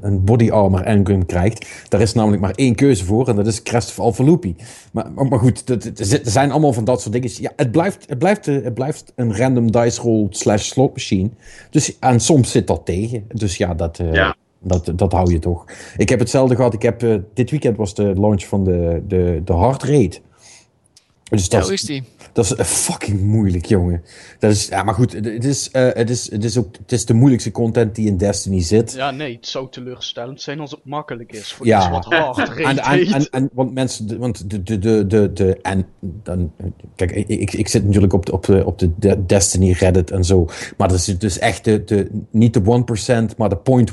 een 0.00 0.24
body 0.24 0.50
armor 0.50 0.80
engine 0.80 1.24
krijgt. 1.24 1.86
Daar 1.88 2.00
is 2.00 2.12
namelijk 2.12 2.42
maar 2.42 2.54
één 2.54 2.74
keuze 2.74 3.04
voor 3.04 3.28
en 3.28 3.36
dat 3.36 3.46
is 3.46 3.62
Crest 3.62 3.88
of 3.88 3.98
Alpha 3.98 4.38
Maar, 4.92 5.12
maar, 5.28 5.38
goed, 5.38 5.68
er 5.68 6.20
zijn 6.22 6.50
allemaal 6.50 6.72
van 6.72 6.84
dat 6.84 7.00
soort 7.00 7.12
dingen. 7.12 7.30
Ja, 7.34 7.52
het 7.56 7.70
blijft, 7.70 8.08
het 8.08 8.18
blijft, 8.18 8.46
het 8.46 8.74
blijft 8.74 9.12
een 9.16 9.36
random 9.36 9.70
dice 9.70 10.00
roll 10.00 10.26
slash 10.30 10.64
slot 10.64 10.92
machine. 10.92 11.30
Dus, 11.70 11.98
en 11.98 12.20
soms 12.20 12.50
zit 12.50 12.66
dat 12.66 12.80
tegen. 12.84 13.24
Dus 13.28 13.56
ja, 13.56 13.74
dat, 13.74 14.00
ja. 14.12 14.36
Dat, 14.62 14.92
dat 14.96 15.12
hou 15.12 15.32
je 15.32 15.38
toch. 15.38 15.64
Ik 15.96 16.08
heb 16.08 16.18
hetzelfde 16.18 16.56
gehad. 16.56 16.74
Ik 16.74 16.82
heb, 16.82 17.20
dit 17.34 17.50
weekend 17.50 17.76
was 17.76 17.94
de 17.94 18.12
launch 18.14 18.44
van 18.44 18.64
de, 18.64 19.02
de, 19.06 19.40
de 19.44 19.52
Hard 19.52 19.82
Raid. 19.82 20.22
Dus 21.30 21.48
dat, 21.48 21.70
is 21.70 21.82
die? 21.82 22.02
Dat 22.32 22.44
is 22.44 22.66
fucking 22.66 23.20
moeilijk, 23.20 23.64
jongen. 23.64 24.02
Dat 24.38 24.50
is, 24.50 24.68
ja, 24.68 24.82
maar 24.82 24.94
goed, 24.94 25.12
het 25.12 25.44
is, 25.44 25.68
uh, 25.72 25.88
het, 25.92 26.10
is, 26.10 26.30
het, 26.30 26.44
is 26.44 26.58
ook, 26.58 26.76
het 26.76 26.92
is 26.92 27.04
de 27.04 27.14
moeilijkste 27.14 27.50
content 27.50 27.94
die 27.94 28.06
in 28.06 28.16
Destiny 28.16 28.60
zit. 28.60 28.92
Ja, 28.92 29.10
nee, 29.10 29.34
het 29.34 29.46
zou 29.46 29.68
teleurstellend 29.70 30.40
zijn 30.40 30.60
als 30.60 30.70
het 30.70 30.80
makkelijk 30.84 31.32
is 31.32 31.52
voor 31.52 31.66
ja. 31.66 31.78
iets 31.78 31.88
wat 31.88 32.04
hard 32.04 32.56
en, 32.56 32.78
en, 32.78 33.06
en, 33.06 33.30
en, 33.30 33.50
want 33.52 33.74
mensen, 33.74 34.18
want 34.18 34.50
de, 34.50 34.62
de, 34.62 34.78
de, 34.78 35.06
de, 35.06 35.32
de 35.32 35.58
en 35.62 35.86
dan, 36.00 36.52
kijk, 36.96 37.10
ik, 37.10 37.52
ik 37.52 37.68
zit 37.68 37.84
natuurlijk 37.84 38.12
op 38.12 38.26
de, 38.26 38.32
op 38.32 38.44
de, 38.44 38.66
op 38.66 38.78
de 38.78 39.26
Destiny 39.26 39.72
Reddit 39.72 40.10
en 40.10 40.24
zo, 40.24 40.48
maar 40.76 40.88
dat 40.88 40.98
is 40.98 41.18
dus 41.18 41.38
echt 41.38 41.64
de, 41.64 41.84
de 41.84 42.10
niet 42.30 42.54
de 42.54 42.60
1%, 43.32 43.36
maar 43.36 43.48
de 43.48 43.86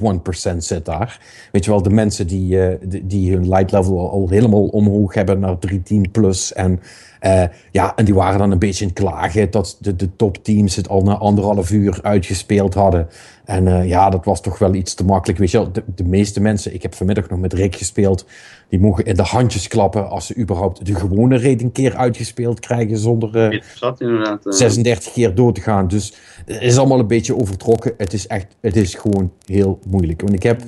0.1% 0.51 0.57
zit 0.57 0.85
daar. 0.85 1.21
Weet 1.51 1.65
je 1.65 1.71
wel, 1.71 1.81
de 1.81 1.89
mensen 1.89 2.27
die, 2.27 2.55
uh, 2.55 3.01
die 3.03 3.31
hun 3.31 3.49
light 3.49 3.71
level 3.71 3.99
al, 3.99 4.09
al 4.11 4.29
helemaal 4.29 4.65
omhoog 4.67 5.13
hebben 5.13 5.39
naar 5.39 5.59
310 5.59 6.11
plus 6.11 6.53
en 6.53 6.79
uh, 7.21 7.43
ja, 7.71 7.95
en 7.95 8.05
die 8.05 8.13
waren 8.13 8.39
dan 8.39 8.51
een 8.51 8.59
beetje 8.59 8.85
in 8.85 8.93
klagen 8.93 9.51
dat 9.51 9.77
de, 9.79 9.95
de 9.95 10.15
topteams 10.15 10.75
het 10.75 10.89
al 10.89 11.03
na 11.03 11.17
anderhalf 11.17 11.71
uur 11.71 11.99
uitgespeeld 12.01 12.73
hadden. 12.73 13.07
En 13.45 13.65
uh, 13.65 13.87
ja, 13.87 14.09
dat 14.09 14.25
was 14.25 14.41
toch 14.41 14.59
wel 14.59 14.73
iets 14.73 14.93
te 14.93 15.05
makkelijk. 15.05 15.39
Weet 15.39 15.51
je 15.51 15.57
wel, 15.57 15.71
de, 15.71 15.83
de, 15.95 16.03
meeste 16.03 16.41
mensen, 16.41 16.73
ik 16.73 16.81
heb 16.81 16.95
vanmiddag 16.95 17.29
nog 17.29 17.39
met 17.39 17.53
Rick 17.53 17.75
gespeeld, 17.75 18.25
die 18.69 18.79
mogen 18.79 19.05
in 19.05 19.15
de 19.15 19.23
handjes 19.23 19.67
klappen 19.67 20.09
als 20.09 20.25
ze 20.25 20.37
überhaupt 20.37 20.85
de 20.85 20.95
gewone 20.95 21.39
raid 21.39 21.61
een 21.61 21.71
keer 21.71 21.95
uitgespeeld 21.95 22.59
krijgen 22.59 22.97
zonder 22.97 23.53
uh, 23.53 23.61
zat 23.75 24.01
inderdaad, 24.01 24.41
36 24.43 25.13
keer 25.13 25.35
door 25.35 25.53
te 25.53 25.61
gaan. 25.61 25.87
Dus 25.87 26.13
het 26.45 26.61
is 26.61 26.77
allemaal 26.77 26.99
een 26.99 27.07
beetje 27.07 27.35
overtrokken. 27.35 27.93
Het 27.97 28.13
is 28.13 28.27
echt, 28.27 28.55
het 28.59 28.75
is 28.75 28.95
gewoon 28.95 29.31
heel 29.45 29.79
moeilijk. 29.87 30.21
Want 30.21 30.33
ik 30.33 30.43
heb 30.43 30.61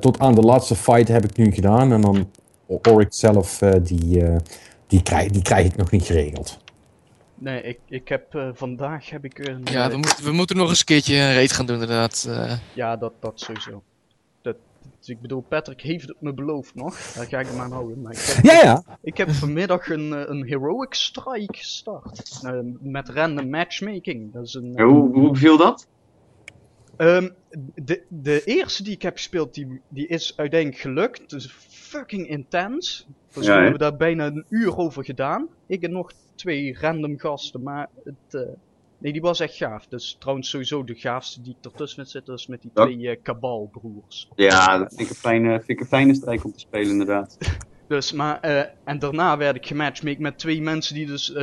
tot 0.00 0.18
aan 0.18 0.34
de 0.34 0.40
laatste 0.40 0.74
fight 0.74 1.08
heb 1.08 1.24
ik 1.24 1.36
nu 1.36 1.52
gedaan 1.52 1.92
en 1.92 2.00
dan 2.00 2.28
Oryx 2.66 3.18
zelf, 3.18 3.58
die 3.82 4.22
die 4.92 5.02
krijg, 5.02 5.30
die 5.30 5.42
krijg 5.42 5.66
ik 5.66 5.76
nog 5.76 5.90
niet 5.90 6.04
geregeld. 6.04 6.58
Nee, 7.34 7.62
ik, 7.62 7.78
ik 7.88 8.08
heb 8.08 8.34
uh, 8.34 8.48
vandaag 8.54 9.10
heb 9.10 9.24
ik 9.24 9.38
een. 9.38 9.60
Ja, 9.64 9.90
we, 9.90 9.96
moeten 9.96 10.24
we 10.24 10.32
moeten 10.32 10.56
nog 10.56 10.68
eens 10.68 10.78
een 10.78 10.84
keertje 10.84 11.14
een 11.14 11.34
raid 11.34 11.52
gaan 11.52 11.66
doen, 11.66 11.74
inderdaad. 11.80 12.26
Uh. 12.28 12.52
Ja, 12.74 12.96
dat, 12.96 13.12
dat 13.20 13.40
sowieso. 13.40 13.82
Dat, 14.42 14.56
dus 14.98 15.08
ik 15.08 15.20
bedoel, 15.20 15.40
Patrick 15.40 15.80
heeft 15.80 16.08
het 16.08 16.20
me 16.20 16.32
beloofd 16.32 16.74
nog. 16.74 16.98
Daar 16.98 17.26
ga 17.26 17.40
ik 17.40 17.46
hem 17.46 17.60
aan 17.60 17.72
houden. 17.72 18.02
Maar 18.02 18.12
ik 18.12 18.18
heb, 18.18 18.44
ja, 18.44 18.62
ja. 18.62 18.84
Ik 19.02 19.16
heb 19.16 19.30
vanmiddag 19.30 19.88
een, 19.88 20.12
eh, 20.12 20.22
een 20.26 20.46
Heroic 20.46 20.94
Strike 20.94 21.56
gestart. 21.56 22.40
Uh, 22.44 22.58
met 22.80 23.08
random 23.08 23.50
matchmaking. 23.50 24.32
Dat 24.32 24.46
is 24.46 24.54
een, 24.54 24.80
hoe, 24.80 25.12
hoe 25.12 25.36
viel 25.36 25.56
dat? 25.56 25.86
Um, 26.96 27.34
de, 27.74 28.02
de 28.08 28.44
eerste 28.44 28.82
die 28.82 28.92
ik 28.92 29.02
heb 29.02 29.16
gespeeld, 29.16 29.54
die, 29.54 29.80
die 29.88 30.06
is 30.06 30.32
uiteindelijk 30.36 30.80
gelukt. 30.80 31.30
Dus 31.30 31.54
fucking 31.92 32.28
intens. 32.28 33.06
Dus 33.32 33.46
we 33.46 33.52
hebben 33.52 33.78
daar 33.78 33.96
bijna 33.96 34.26
een 34.26 34.44
uur 34.48 34.76
over 34.76 35.04
gedaan. 35.04 35.48
Ik 35.66 35.82
en 35.82 35.92
nog 35.92 36.12
twee 36.34 36.76
random 36.80 37.18
gasten, 37.18 37.62
maar 37.62 37.88
het... 38.04 38.14
Uh, 38.34 38.42
nee, 38.98 39.12
die 39.12 39.20
was 39.20 39.40
echt 39.40 39.56
gaaf. 39.56 39.86
Dus 39.86 40.16
trouwens 40.18 40.50
sowieso 40.50 40.84
de 40.84 40.94
gaafste 40.94 41.42
die 41.42 41.56
ik 41.58 41.64
ertussen 41.64 42.06
zit, 42.06 42.28
is 42.28 42.46
met 42.46 42.62
die 42.62 42.70
twee 42.74 42.98
uh, 42.98 43.16
kabalbroers. 43.22 44.28
Ja, 44.34 44.78
dat 44.78 44.88
vind 44.88 45.00
ik, 45.00 45.08
een 45.08 45.14
fijne, 45.14 45.48
vind 45.48 45.68
ik 45.68 45.80
een 45.80 45.86
fijne 45.86 46.14
strijk 46.14 46.44
om 46.44 46.52
te 46.52 46.58
spelen 46.58 46.90
inderdaad. 46.90 47.38
dus, 47.88 48.12
maar... 48.12 48.38
Uh, 48.44 48.62
en 48.84 48.98
daarna 48.98 49.36
werd 49.36 49.56
ik 49.56 49.66
gematchmake 49.66 50.20
met 50.20 50.38
twee 50.38 50.62
mensen 50.62 50.94
die 50.94 51.06
dus... 51.06 51.34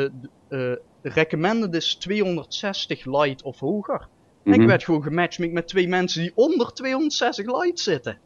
Recommended 1.01 1.75
is 1.75 1.95
260 1.95 3.05
light 3.05 3.41
of 3.41 3.59
hoger. 3.59 4.07
En 4.43 4.53
ik 4.53 4.59
mhm. 4.59 4.67
werd 4.67 4.83
gewoon 4.83 5.03
gematchmake 5.03 5.51
met 5.51 5.67
twee 5.67 5.87
mensen 5.87 6.21
die 6.21 6.31
onder 6.35 6.73
260 6.73 7.45
light 7.45 7.79
zitten. 7.79 8.17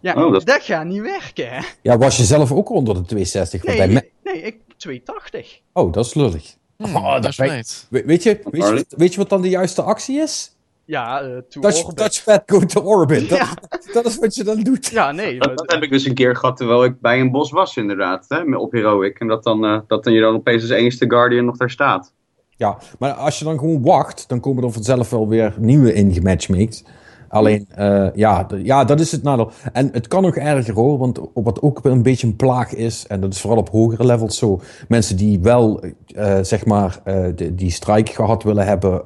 Ja, 0.00 0.24
oh, 0.24 0.32
dat... 0.32 0.62
gaat 0.62 0.84
niet 0.84 1.00
werken, 1.00 1.48
hè? 1.50 1.60
Ja, 1.82 1.98
was 1.98 2.16
je 2.16 2.24
zelf 2.24 2.52
ook 2.52 2.70
onder 2.70 2.94
de 2.94 3.02
260? 3.02 3.64
Nee, 3.64 3.76
bij 3.76 4.10
nee 4.22 4.42
ik 4.42 4.56
280. 4.76 5.60
Oh, 5.72 5.92
dat 5.92 6.06
is 6.06 6.14
lullig. 6.14 6.56
Hmm, 6.76 6.96
oh, 6.96 7.12
dat 7.12 7.24
is 7.24 7.36
weet, 7.36 7.86
weet, 7.90 8.22
je, 8.22 8.40
weet, 8.50 8.68
je, 8.68 8.84
weet 8.96 9.12
je 9.12 9.18
wat 9.18 9.28
dan 9.28 9.42
de 9.42 9.48
juiste 9.48 9.82
actie 9.82 10.20
is? 10.20 10.56
Ja, 10.84 11.22
uh, 11.22 11.36
to 11.48 11.60
touch, 11.60 11.84
orbit. 11.84 11.96
Touchpad 11.96 12.42
go 12.46 12.58
to 12.58 12.80
orbit. 12.80 13.28
Dat, 13.28 13.38
ja. 13.38 13.54
dat, 13.92 14.06
is 14.06 14.18
wat 14.18 14.34
je 14.34 14.44
dan 14.44 14.60
doet. 14.60 14.86
Ja, 14.86 15.12
nee. 15.12 15.38
Dat, 15.38 15.58
dat, 15.58 15.72
heb 15.72 15.82
ik 15.82 15.90
dus 15.90 16.04
een 16.04 16.14
keer 16.14 16.36
gehad 16.36 16.56
terwijl 16.56 16.84
ik 16.84 17.00
bij 17.00 17.20
een 17.20 17.30
bos 17.30 17.50
was, 17.50 17.76
inderdaad. 17.76 18.24
Hè, 18.28 18.56
op 18.56 18.72
Heroic. 18.72 19.18
En 19.18 19.26
dat 19.26 19.44
dan, 19.44 19.64
uh, 19.64 19.80
dat 19.86 20.04
dan 20.04 20.12
je 20.12 20.20
dan 20.20 20.34
opeens 20.34 20.62
als 20.62 20.70
enigste 20.70 21.10
Guardian 21.10 21.44
nog 21.44 21.56
daar 21.56 21.70
staat. 21.70 22.12
Ja, 22.56 22.78
maar 22.98 23.12
als 23.12 23.38
je 23.38 23.44
dan 23.44 23.58
gewoon 23.58 23.82
wacht, 23.82 24.28
dan 24.28 24.40
komen 24.40 24.64
er 24.64 24.72
vanzelf 24.72 25.10
wel 25.10 25.28
weer 25.28 25.54
nieuwe 25.58 25.92
ingematchmaked. 25.92 26.84
Alleen, 27.28 27.68
uh, 27.78 28.06
ja, 28.14 28.46
ja, 28.62 28.84
dat 28.84 29.00
is 29.00 29.12
het 29.12 29.22
nadeel. 29.22 29.50
En 29.72 29.88
het 29.92 30.08
kan 30.08 30.22
nog 30.22 30.36
erger 30.36 30.74
hoor, 30.74 30.98
want 30.98 31.20
wat 31.34 31.62
ook 31.62 31.80
een 31.82 32.02
beetje 32.02 32.26
een 32.26 32.36
plaag 32.36 32.74
is, 32.74 33.06
en 33.06 33.20
dat 33.20 33.32
is 33.32 33.40
vooral 33.40 33.58
op 33.58 33.68
hogere 33.68 34.06
levels 34.06 34.38
zo, 34.38 34.60
mensen 34.88 35.16
die 35.16 35.40
wel, 35.40 35.84
uh, 35.84 36.38
zeg 36.42 36.64
maar, 36.64 37.00
uh, 37.04 37.26
die 37.52 37.70
strike 37.70 38.12
gehad 38.12 38.42
willen 38.42 38.66
hebben, 38.66 39.02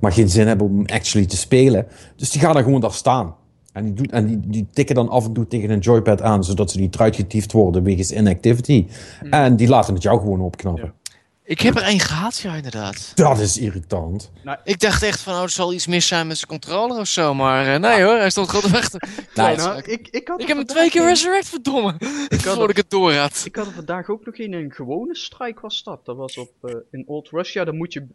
maar 0.00 0.12
geen 0.12 0.28
zin 0.28 0.46
hebben 0.46 0.66
om 0.66 0.86
actually 0.86 1.26
te 1.26 1.36
spelen. 1.36 1.86
Dus 2.16 2.30
die 2.30 2.40
gaan 2.40 2.56
er 2.56 2.62
gewoon 2.62 2.80
daar 2.80 2.92
staan. 2.92 3.34
En, 3.72 3.84
die, 3.84 3.94
doet, 3.94 4.12
en 4.12 4.26
die, 4.26 4.40
die 4.44 4.66
tikken 4.72 4.94
dan 4.94 5.08
af 5.08 5.26
en 5.26 5.32
toe 5.32 5.46
tegen 5.46 5.70
een 5.70 5.78
joypad 5.78 6.22
aan, 6.22 6.44
zodat 6.44 6.70
ze 6.70 6.80
niet 6.80 6.94
eruit 6.94 7.16
getiefd 7.16 7.52
worden 7.52 7.82
wegens 7.82 8.12
inactivity. 8.12 8.86
Hmm. 9.20 9.30
En 9.30 9.56
die 9.56 9.68
laten 9.68 9.94
het 9.94 10.02
jou 10.02 10.20
gewoon 10.20 10.40
opknappen. 10.40 10.92
Ik 11.44 11.60
heb 11.60 11.76
er 11.76 11.82
één 11.82 12.00
gehad, 12.00 12.38
ja, 12.38 12.54
inderdaad. 12.54 13.12
Dat 13.14 13.38
is 13.38 13.58
irritant. 13.58 14.30
Nou, 14.42 14.58
ik 14.64 14.80
dacht 14.80 15.02
echt 15.02 15.20
van, 15.20 15.34
oh, 15.34 15.42
er 15.42 15.50
zal 15.50 15.72
iets 15.72 15.86
mis 15.86 16.06
zijn 16.06 16.26
met 16.26 16.36
zijn 16.36 16.50
controller 16.50 16.98
of 16.98 17.06
zo. 17.06 17.34
Maar 17.34 17.66
uh, 17.66 17.76
nee 17.76 18.02
hoor, 18.02 18.16
hij 18.16 18.30
stond 18.30 18.48
gewoon 18.48 18.70
weg. 18.70 18.90
Nee, 19.34 19.56
nou, 19.56 19.82
ik, 19.82 20.08
ik, 20.10 20.28
had 20.28 20.40
ik 20.40 20.48
heb 20.48 20.56
hem 20.56 20.66
twee 20.66 20.90
keer 20.90 21.04
resurrect, 21.04 21.48
verdomme. 21.48 21.94
Ik 22.28 22.40
Voordat 22.46 22.70
ik 22.70 22.76
het 22.76 22.90
door 22.90 23.12
had. 23.12 23.42
Ik 23.44 23.56
had 23.56 23.66
er 23.66 23.72
vandaag 23.72 24.08
ook 24.08 24.24
nog 24.24 24.34
in 24.34 24.52
een 24.52 24.72
gewone 24.72 25.16
strike 25.16 25.60
was 25.60 25.82
dat. 25.82 26.04
Dat 26.04 26.16
was 26.16 26.36
op, 26.36 26.52
uh, 26.62 26.74
in 26.90 27.04
Old 27.06 27.28
Russia. 27.28 27.64
Dan 27.64 27.76
moet 27.76 27.92
je 27.92 28.06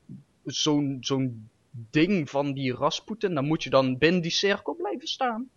zo'n 0.44 0.98
zo'n 1.02 1.50
ding 1.72 2.30
van 2.30 2.54
die 2.54 2.74
Rasputin, 2.74 3.34
dan 3.34 3.46
moet 3.46 3.64
je 3.64 3.70
dan 3.70 3.98
binnen 3.98 4.22
die 4.22 4.32
cirkel 4.32 4.76
blijven 4.76 5.08
staan. 5.08 5.50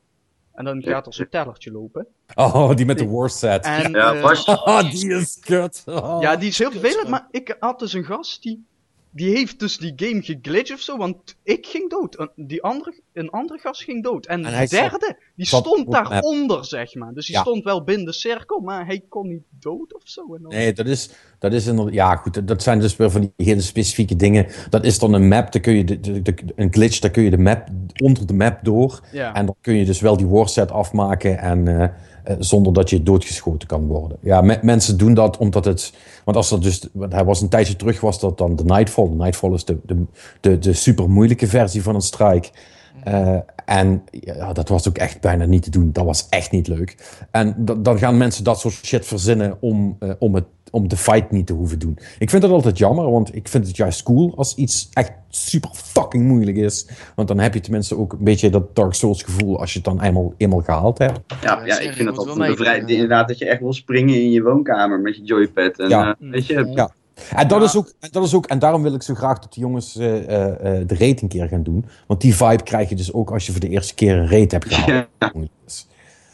En 0.60 0.66
dan 0.66 0.82
gaat 0.82 1.06
er 1.06 1.14
zo'n 1.14 1.28
tellertje 1.30 1.72
lopen. 1.72 2.06
Oh, 2.34 2.74
die 2.74 2.86
met 2.86 2.98
de 2.98 3.08
war 3.08 3.30
set. 3.30 3.64
En, 3.64 3.92
ja, 3.92 4.14
uh, 4.14 4.24
oh, 4.46 4.90
die 4.90 5.14
is 5.14 5.38
kut. 5.40 5.82
Oh. 5.86 6.18
Ja, 6.20 6.36
die 6.36 6.48
is 6.48 6.58
heel 6.58 6.70
vervelend, 6.70 7.08
maar 7.08 7.28
ik 7.30 7.56
had 7.60 7.78
dus 7.78 7.92
een 7.92 8.04
gast 8.04 8.42
die 8.42 8.66
die 9.10 9.36
heeft 9.36 9.58
dus 9.58 9.78
die 9.78 9.92
game 9.96 10.22
geglitcht 10.22 10.72
of 10.72 10.80
zo, 10.80 10.96
want 10.96 11.36
ik 11.42 11.66
ging 11.66 11.90
dood. 11.90 12.28
Die 12.36 12.62
andere, 12.62 12.94
een 13.12 13.30
andere 13.30 13.58
gast 13.58 13.82
ging 13.82 14.02
dood. 14.02 14.26
En, 14.26 14.42
de 14.42 14.66
derde, 14.68 15.18
die 15.36 15.46
stond 15.46 15.90
daaronder, 15.90 16.64
zeg 16.64 16.94
maar. 16.94 17.14
Dus 17.14 17.26
die 17.26 17.36
stond 17.36 17.64
wel 17.64 17.84
binnen 17.84 18.06
de 18.06 18.12
cirkel, 18.12 18.60
maar 18.60 18.86
hij 18.86 19.02
kon 19.08 19.28
niet 19.28 19.42
dood 19.60 19.94
of 19.94 20.02
zo. 20.04 20.34
En 20.34 20.42
dan... 20.42 20.50
Nee, 20.50 20.72
dat 20.72 20.86
is, 20.86 21.10
dat 21.38 21.52
is 21.52 21.66
een, 21.66 21.92
ja 21.92 22.16
goed, 22.16 22.48
dat 22.48 22.62
zijn 22.62 22.80
dus 22.80 22.96
weer 22.96 23.10
van 23.10 23.20
die 23.20 23.46
hele 23.46 23.60
specifieke 23.60 24.16
dingen. 24.16 24.46
Dat 24.70 24.84
is 24.84 24.98
dan 24.98 25.12
een 25.12 25.28
map, 25.28 25.52
daar 25.52 25.62
kun 25.62 25.74
je 25.74 25.84
de, 25.84 26.22
de, 26.22 26.34
een 26.56 26.72
glitch, 26.72 26.98
daar 26.98 27.10
kun 27.10 27.22
je 27.22 27.30
de 27.30 27.38
map, 27.38 27.68
onder 28.02 28.26
de 28.26 28.34
map 28.34 28.58
door. 28.64 29.00
En 29.12 29.46
dan 29.46 29.56
kun 29.60 29.74
je 29.74 29.84
dus 29.84 30.00
wel 30.00 30.16
die 30.16 30.26
warset 30.26 30.70
afmaken 30.70 31.38
en... 31.38 31.66
Uh, 31.66 31.82
eh, 31.82 31.90
zonder 32.38 32.72
dat 32.72 32.90
je 32.90 33.02
doodgeschoten 33.02 33.68
kan 33.68 33.86
worden. 33.86 34.18
Ja, 34.20 34.40
mensen 34.62 34.98
doen 34.98 35.14
dat 35.14 35.36
omdat 35.36 35.64
het. 35.64 35.92
Want 36.24 36.36
als 36.36 36.48
dat 36.48 36.62
dus. 36.62 36.88
Hij 37.08 37.24
was 37.24 37.40
een 37.40 37.48
tijdje 37.48 37.76
terug, 37.76 38.00
was 38.00 38.20
dat 38.20 38.38
dan 38.38 38.56
de 38.56 38.64
Nightfall. 38.64 39.08
De 39.08 39.14
Nightfall 39.14 39.52
is 39.52 39.64
de, 39.64 39.78
de, 39.82 40.04
de, 40.40 40.58
de 40.58 40.72
super 40.72 41.10
moeilijke 41.10 41.46
versie 41.46 41.82
van 41.82 41.94
een 41.94 42.00
strike. 42.00 42.48
Uh, 43.08 43.36
en 43.64 44.02
ja, 44.10 44.52
dat 44.52 44.68
was 44.68 44.88
ook 44.88 44.98
echt 44.98 45.20
bijna 45.20 45.44
niet 45.44 45.62
te 45.62 45.70
doen. 45.70 45.92
Dat 45.92 46.04
was 46.04 46.26
echt 46.28 46.50
niet 46.50 46.68
leuk. 46.68 47.18
En 47.30 47.54
dan 47.78 47.98
gaan 47.98 48.16
mensen 48.16 48.44
dat 48.44 48.60
soort 48.60 48.74
shit 48.74 49.06
verzinnen 49.06 49.56
om, 49.60 49.96
uh, 50.00 50.12
om 50.18 50.34
het 50.34 50.44
om 50.70 50.88
de 50.88 50.96
fight 50.96 51.30
niet 51.30 51.46
te 51.46 51.52
hoeven 51.52 51.78
doen. 51.78 51.98
Ik 52.18 52.30
vind 52.30 52.42
dat 52.42 52.50
altijd 52.50 52.78
jammer, 52.78 53.10
want 53.10 53.34
ik 53.34 53.48
vind 53.48 53.66
het 53.66 53.76
juist 53.76 54.02
cool 54.02 54.32
als 54.36 54.54
iets 54.54 54.88
echt 54.92 55.12
super 55.28 55.70
fucking 55.74 56.24
moeilijk 56.24 56.56
is. 56.56 56.88
Want 57.14 57.28
dan 57.28 57.38
heb 57.38 57.54
je 57.54 57.60
tenminste 57.60 57.96
ook 57.96 58.12
een 58.12 58.24
beetje 58.24 58.50
dat 58.50 58.76
Dark 58.76 58.94
Souls 58.94 59.22
gevoel 59.22 59.60
als 59.60 59.72
je 59.72 59.78
het 59.78 59.86
dan 59.86 60.02
eenmaal, 60.02 60.34
eenmaal 60.36 60.60
gehaald 60.60 60.98
hebt. 60.98 61.20
Ja, 61.42 61.62
ja 61.64 61.78
ik 61.78 61.92
vind 61.92 62.08
het 62.08 62.18
altijd 62.18 62.56
bevrijd. 62.56 62.90
Inderdaad, 62.90 63.28
dat 63.28 63.38
je 63.38 63.46
echt 63.46 63.60
wil 63.60 63.72
springen 63.72 64.14
in 64.14 64.30
je 64.30 64.42
woonkamer 64.42 65.00
met 65.00 65.16
je 65.16 65.22
joypad. 65.22 65.78
En, 65.78 65.88
ja. 65.88 66.16
Uh, 66.20 66.30
weet 66.30 66.46
je, 66.46 66.70
ja. 66.74 66.90
En 67.36 67.48
dat, 67.48 67.62
Is 67.62 67.76
ook, 67.76 67.92
dat 68.10 68.24
is 68.24 68.34
ook, 68.34 68.46
en 68.46 68.58
daarom 68.58 68.82
wil 68.82 68.94
ik 68.94 69.02
zo 69.02 69.14
graag 69.14 69.38
dat 69.38 69.54
de 69.54 69.60
jongens 69.60 69.96
uh, 69.96 70.14
uh, 70.14 70.26
de 70.86 70.96
rating 70.98 71.28
keer 71.28 71.48
gaan 71.48 71.62
doen. 71.62 71.84
Want 72.06 72.20
die 72.20 72.34
vibe 72.34 72.62
krijg 72.62 72.88
je 72.88 72.94
dus 72.94 73.12
ook 73.12 73.30
als 73.30 73.46
je 73.46 73.52
voor 73.52 73.60
de 73.60 73.68
eerste 73.68 73.94
keer 73.94 74.16
een 74.16 74.28
raid 74.28 74.52
hebt 74.52 74.74
gehaald. 74.74 75.08
Ja. 75.18 75.32
Dus, 75.64 75.86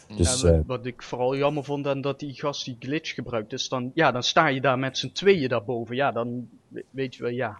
ja, 0.08 0.24
wat, 0.24 0.42
eh, 0.44 0.58
wat, 0.66 0.86
ik 0.86 1.02
vooral 1.02 1.36
jammer 1.36 1.64
vond 1.64 1.84
dan 1.84 2.00
dat 2.00 2.20
die 2.20 2.34
gast 2.34 2.64
die 2.64 2.76
glitch 2.78 3.14
gebruikt. 3.14 3.50
Dus 3.50 3.68
dan, 3.68 3.90
ja, 3.94 4.12
dan 4.12 4.22
sta 4.22 4.46
je 4.46 4.60
daar 4.60 4.78
met 4.78 4.98
z'n 4.98 5.12
tweeën 5.12 5.48
daarboven. 5.48 5.96
Ja, 5.96 6.12
dan 6.12 6.48
weet 6.90 7.14
je 7.14 7.22
wel, 7.22 7.32
ja. 7.32 7.58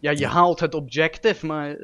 ja, 0.00 0.10
je 0.10 0.26
haalt 0.26 0.60
het 0.60 0.74
objective, 0.74 1.46
maar 1.46 1.76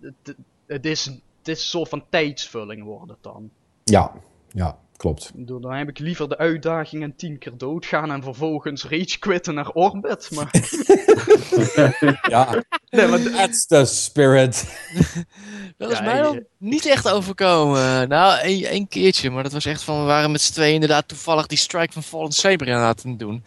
het, 0.00 0.34
het, 0.66 0.86
is, 0.86 1.04
het 1.04 1.48
is 1.48 1.60
een 1.60 1.68
soort 1.68 1.88
van 1.88 2.04
tijdsvulling 2.08 2.84
wordt 2.84 3.10
het 3.10 3.22
dan. 3.22 3.50
Ja, 3.84 4.12
ja, 4.48 4.78
klopt. 5.00 5.30
Dan 5.34 5.72
heb 5.72 5.88
ik 5.88 5.98
liever 5.98 6.28
de 6.28 6.38
uitdaging 6.38 7.02
en 7.02 7.16
tien 7.16 7.38
keer 7.38 7.56
doodgaan 7.56 8.10
en 8.12 8.22
vervolgens 8.22 8.84
rage 8.84 9.18
quitten 9.18 9.54
naar 9.54 9.70
orbit. 9.70 10.30
Maar... 10.30 10.50
ja, 12.28 12.62
nee, 12.90 13.06
maar 13.06 13.22
that's 13.22 13.66
the 13.66 13.84
spirit. 13.84 14.78
dat 15.78 15.92
is 15.92 16.00
mij 16.00 16.22
dan 16.22 16.44
niet 16.58 16.86
echt 16.86 17.08
overkomen. 17.08 18.08
Nou, 18.08 18.38
één 18.64 18.88
keertje, 18.88 19.30
maar 19.30 19.42
dat 19.42 19.52
was 19.52 19.64
echt 19.64 19.82
van, 19.82 20.00
we 20.00 20.06
waren 20.06 20.30
met 20.30 20.40
z'n 20.40 20.52
tweeën 20.52 20.74
inderdaad 20.74 21.08
toevallig 21.08 21.46
die 21.46 21.58
strike 21.58 21.92
van 21.92 22.02
Fallen 22.02 22.32
Saber 22.32 22.74
aan 22.74 22.88
het 22.88 23.18
doen. 23.18 23.44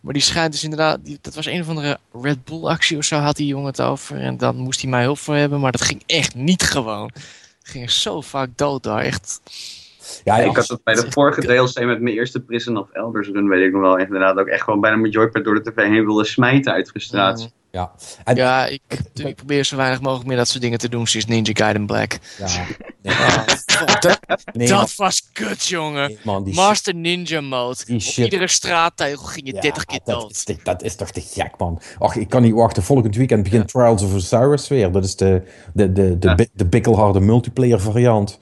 Maar 0.00 0.12
die 0.12 0.22
schijnt 0.22 0.52
dus 0.52 0.64
inderdaad, 0.64 1.04
die, 1.04 1.18
dat 1.20 1.34
was 1.34 1.46
een 1.46 1.60
of 1.60 1.68
andere 1.68 1.98
Red 2.22 2.44
Bull 2.44 2.64
actie 2.64 2.96
of 2.96 3.04
zo 3.04 3.16
had 3.16 3.36
die 3.36 3.46
jongen 3.46 3.66
het 3.66 3.80
over. 3.80 4.20
En 4.20 4.36
dan 4.36 4.56
moest 4.56 4.80
hij 4.80 4.90
mij 4.90 5.02
hulp 5.02 5.18
voor 5.18 5.36
hebben, 5.36 5.60
maar 5.60 5.72
dat 5.72 5.82
ging 5.82 6.02
echt 6.06 6.34
niet 6.34 6.62
gewoon. 6.62 7.10
ging 7.62 7.90
zo 7.90 8.20
vaak 8.20 8.48
dood 8.56 8.82
daar, 8.82 9.02
echt. 9.02 9.40
Ja, 10.24 10.36
ik 10.38 10.56
had 10.56 10.68
het 10.68 10.84
bij 10.84 10.94
de 10.94 11.10
vorige 11.12 11.40
DLC 11.40 11.84
met 11.84 12.00
mijn 12.00 12.14
eerste 12.14 12.40
Prison 12.40 12.76
of 12.76 12.90
Elders 12.92 13.28
run, 13.28 13.48
weet 13.48 13.66
ik 13.66 13.72
nog 13.72 13.80
wel, 13.80 13.98
inderdaad 13.98 14.36
ook 14.36 14.46
echt 14.46 14.62
gewoon 14.62 14.80
bijna 14.80 14.96
mijn 14.96 15.12
joypad 15.12 15.44
door 15.44 15.62
de 15.62 15.70
tv 15.70 15.88
heen 15.88 16.04
wilde 16.04 16.24
smijten 16.24 16.72
uit 16.72 16.88
frustratie. 16.88 17.46
Mm. 17.46 17.60
Ja, 17.72 17.92
ja 18.34 18.66
ik, 18.66 18.80
ik, 19.14 19.36
probeer 19.36 19.64
zo 19.64 19.76
weinig 19.76 20.00
mogelijk 20.00 20.28
meer 20.28 20.36
dat 20.36 20.48
soort 20.48 20.62
dingen 20.62 20.78
te 20.78 20.88
doen 20.88 21.06
sinds 21.06 21.26
Ninja 21.26 21.52
Gaiden 21.54 21.86
Black. 21.86 22.18
Ja. 22.38 22.46
Nee, 23.02 23.14
dat, 24.00 24.20
nee, 24.52 24.68
dat 24.68 24.94
was 24.94 25.30
kut, 25.32 25.66
jongen. 25.66 26.18
Master 26.44 26.94
Ninja 26.94 27.40
Mode. 27.40 27.78
Op 27.88 28.00
iedere 28.16 28.46
straattegel 28.46 29.24
ging 29.24 29.46
je 29.46 29.52
30 29.52 29.84
keer 29.84 30.00
dood. 30.04 30.20
Dat 30.20 30.56
is, 30.56 30.64
dat 30.64 30.82
is 30.82 30.94
toch 30.94 31.10
te 31.10 31.20
gek, 31.20 31.54
man. 31.58 31.80
Ach, 31.98 32.16
ik 32.16 32.28
kan 32.28 32.42
niet 32.42 32.54
wachten. 32.54 32.82
Volgend 32.82 33.16
weekend 33.16 33.42
begint 33.42 33.68
Trials 33.68 34.02
of 34.02 34.14
Osiris 34.14 34.68
weer. 34.68 34.92
Dat 34.92 35.04
is 35.04 35.16
de, 35.16 35.42
de, 35.74 35.92
de, 35.92 36.18
de, 36.18 36.34
de, 36.34 36.48
de 36.52 36.66
bikkelharde 36.66 37.20
multiplayer 37.20 37.80
variant. 37.80 38.38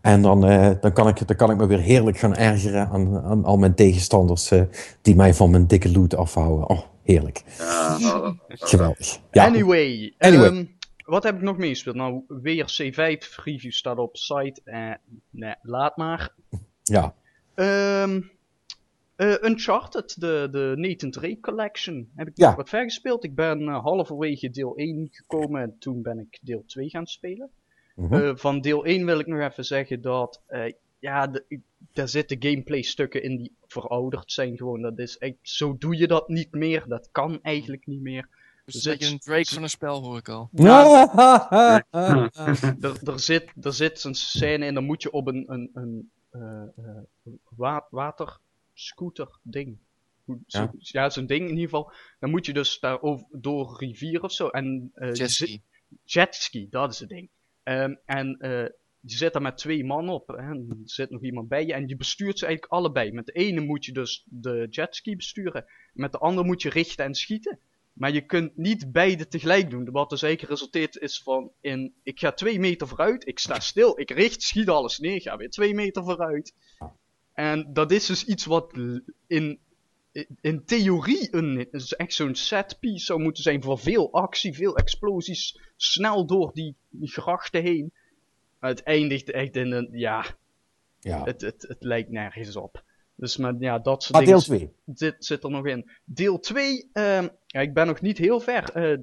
En 0.00 0.22
dan, 0.22 0.50
uh, 0.50 0.70
dan, 0.80 0.92
kan 0.92 1.08
ik, 1.08 1.26
dan 1.26 1.36
kan 1.36 1.50
ik 1.50 1.56
me 1.56 1.66
weer 1.66 1.80
heerlijk 1.80 2.18
gaan 2.18 2.36
ergeren 2.36 2.88
aan, 2.88 3.22
aan 3.22 3.44
al 3.44 3.56
mijn 3.56 3.74
tegenstanders 3.74 4.52
uh, 4.52 4.62
die 5.02 5.14
mij 5.14 5.34
van 5.34 5.50
mijn 5.50 5.66
dikke 5.66 5.92
loot 5.92 6.14
afhouden. 6.14 6.68
Oh, 6.68 6.80
heerlijk. 7.02 7.42
Ja, 7.98 8.34
Geweldig. 8.48 9.18
Ja. 9.30 9.46
Anyway, 9.46 10.14
anyway. 10.18 10.48
Um, 10.48 10.78
wat 11.04 11.22
heb 11.22 11.34
ik 11.34 11.42
nog 11.42 11.56
meegespeeld? 11.56 11.96
Nou, 11.96 12.22
weer 12.28 12.80
C5 12.82 13.34
review 13.44 13.72
staat 13.72 13.98
op 13.98 14.16
site. 14.16 14.60
Uh, 14.64 14.94
nee, 15.30 15.54
laat 15.62 15.96
maar. 15.96 16.34
Ja. 16.82 17.14
Um, 17.54 18.30
uh, 19.16 19.34
Uncharted, 19.42 20.20
de, 20.20 20.48
de 20.50 20.74
Nathan 20.76 21.10
Drake 21.10 21.40
Collection, 21.40 22.10
heb 22.14 22.28
ik 22.28 22.36
nog 22.36 22.54
wat 22.54 22.68
ver 22.68 22.82
gespeeld. 22.82 23.24
Ik 23.24 23.34
ben 23.34 23.60
uh, 23.60 23.82
halverwege 23.82 24.50
deel 24.50 24.76
1 24.76 25.08
gekomen 25.10 25.62
en 25.62 25.76
toen 25.78 26.02
ben 26.02 26.18
ik 26.18 26.38
deel 26.42 26.64
2 26.66 26.88
gaan 26.88 27.06
spelen. 27.06 27.50
Mhm. 27.94 28.14
Uh, 28.14 28.32
van 28.34 28.60
deel 28.60 28.84
1 28.84 29.06
wil 29.06 29.18
ik 29.18 29.26
nog 29.26 29.40
even 29.40 29.64
zeggen 29.64 30.00
dat, 30.00 30.42
ja, 30.98 31.26
de, 31.26 31.60
daar 31.92 32.08
zitten 32.08 32.42
gameplay 32.42 32.82
stukken 32.82 33.22
in 33.22 33.36
die 33.36 33.52
verouderd 33.66 34.32
zijn 34.32 34.56
gewoon. 34.56 34.82
Dat 34.82 34.98
is 34.98 35.18
echt, 35.18 35.34
zo 35.42 35.76
doe 35.78 35.96
je 35.96 36.06
dat 36.06 36.28
niet 36.28 36.52
meer, 36.52 36.84
dat 36.88 37.08
kan 37.12 37.42
eigenlijk 37.42 37.86
niet 37.86 38.00
meer. 38.00 38.28
Dus 38.64 38.82
dat 38.82 39.04
je 39.04 39.10
een 39.10 39.18
Drake 39.18 39.54
van 39.54 39.62
een 39.62 39.70
spel, 39.70 40.02
hoor 40.02 40.18
ik 40.18 40.28
al. 40.28 40.48
Ja, 40.52 41.12
er, 42.80 43.08
er, 43.08 43.20
zit, 43.20 43.52
er 43.60 43.72
zit 43.72 44.04
een 44.04 44.14
scène 44.14 44.66
in, 44.66 44.74
dan 44.74 44.84
moet 44.84 45.02
je 45.02 45.10
op 45.10 45.26
een, 45.26 45.44
een, 45.46 45.70
een 45.74 46.10
uh, 46.32 47.78
waterscooter 47.88 49.38
ding. 49.42 49.78
Ja, 50.46 50.72
ja 50.78 51.10
zo'n 51.10 51.26
ding 51.26 51.40
in 51.40 51.48
ieder 51.48 51.64
geval. 51.64 51.92
Dan 52.18 52.30
moet 52.30 52.46
je 52.46 52.52
dus 52.52 52.80
daar 52.80 53.02
over, 53.02 53.26
door 53.30 53.76
rivier 53.78 54.22
of 54.22 54.32
zo. 54.32 54.48
En, 54.48 54.92
uh, 54.94 55.12
jetski. 55.12 55.62
Jetski, 56.04 56.68
dat 56.70 56.92
is 56.92 56.98
het 56.98 57.08
ding. 57.08 57.28
Um, 57.64 57.98
en 58.04 58.36
uh, 58.40 58.64
je 59.00 59.16
zit 59.16 59.32
daar 59.32 59.42
met 59.42 59.58
twee 59.58 59.84
man 59.84 60.08
op. 60.08 60.28
Hè, 60.28 60.36
en 60.36 60.66
er 60.68 60.76
zit 60.84 61.10
nog 61.10 61.22
iemand 61.22 61.48
bij 61.48 61.66
je. 61.66 61.72
En 61.72 61.88
je 61.88 61.96
bestuurt 61.96 62.38
ze 62.38 62.46
eigenlijk 62.46 62.72
allebei. 62.72 63.12
Met 63.12 63.26
de 63.26 63.32
ene 63.32 63.60
moet 63.60 63.84
je 63.84 63.92
dus 63.92 64.26
de 64.28 64.66
jetski 64.70 65.16
besturen. 65.16 65.64
Met 65.92 66.12
de 66.12 66.18
andere 66.18 66.46
moet 66.46 66.62
je 66.62 66.70
richten 66.70 67.04
en 67.04 67.14
schieten. 67.14 67.58
Maar 67.92 68.12
je 68.12 68.20
kunt 68.20 68.56
niet 68.56 68.92
beide 68.92 69.28
tegelijk 69.28 69.70
doen. 69.70 69.90
Wat 69.90 70.10
dus 70.10 70.22
eigenlijk 70.22 70.52
resulteert 70.52 70.96
is 70.96 71.22
van 71.22 71.52
in, 71.60 71.94
ik 72.02 72.18
ga 72.18 72.32
twee 72.32 72.58
meter 72.58 72.88
vooruit, 72.88 73.26
ik 73.28 73.38
sta 73.38 73.60
stil, 73.60 74.00
ik 74.00 74.10
richt, 74.10 74.42
schiet 74.42 74.68
alles 74.68 74.98
neer, 74.98 75.20
ga 75.20 75.36
weer 75.36 75.50
twee 75.50 75.74
meter 75.74 76.04
vooruit. 76.04 76.54
En 77.32 77.72
dat 77.72 77.90
is 77.90 78.06
dus 78.06 78.24
iets 78.24 78.44
wat 78.44 78.72
in, 79.26 79.58
in 80.40 80.64
theorie 80.64 81.28
een, 81.34 81.68
is 81.70 81.92
echt 81.92 82.14
zo'n 82.14 82.34
set 82.34 82.76
piece 82.80 83.04
zou 83.04 83.20
moeten 83.20 83.42
zijn 83.42 83.62
voor 83.62 83.78
veel 83.78 84.12
actie, 84.12 84.54
veel 84.54 84.76
explosies, 84.76 85.60
snel 85.76 86.26
door 86.26 86.50
die, 86.54 86.74
die 86.88 87.08
grachten 87.08 87.62
heen. 87.62 87.92
Maar 88.58 88.70
het 88.70 88.82
eindigt 88.82 89.30
echt 89.30 89.56
in 89.56 89.72
een, 89.72 89.88
ja, 89.92 90.26
ja. 91.00 91.24
Het, 91.24 91.40
het, 91.40 91.64
het 91.68 91.82
lijkt 91.82 92.10
nergens 92.10 92.56
op. 92.56 92.82
Dus 93.14 93.36
maar 93.36 93.54
ja, 93.58 93.78
dat 93.78 94.02
soort 94.02 94.18
ah, 94.18 94.26
deel 94.26 94.40
2. 94.40 94.72
Zit, 94.94 95.16
zit 95.18 95.44
er 95.44 95.50
nog 95.50 95.66
in. 95.66 95.90
Deel 96.04 96.38
2, 96.38 96.90
uh, 96.92 97.16
ehm, 97.16 97.28
ja, 97.46 97.60
ik 97.60 97.74
ben 97.74 97.86
nog 97.86 98.00
niet 98.00 98.18
heel 98.18 98.40
ver. 98.40 98.92
Uh, 98.92 98.98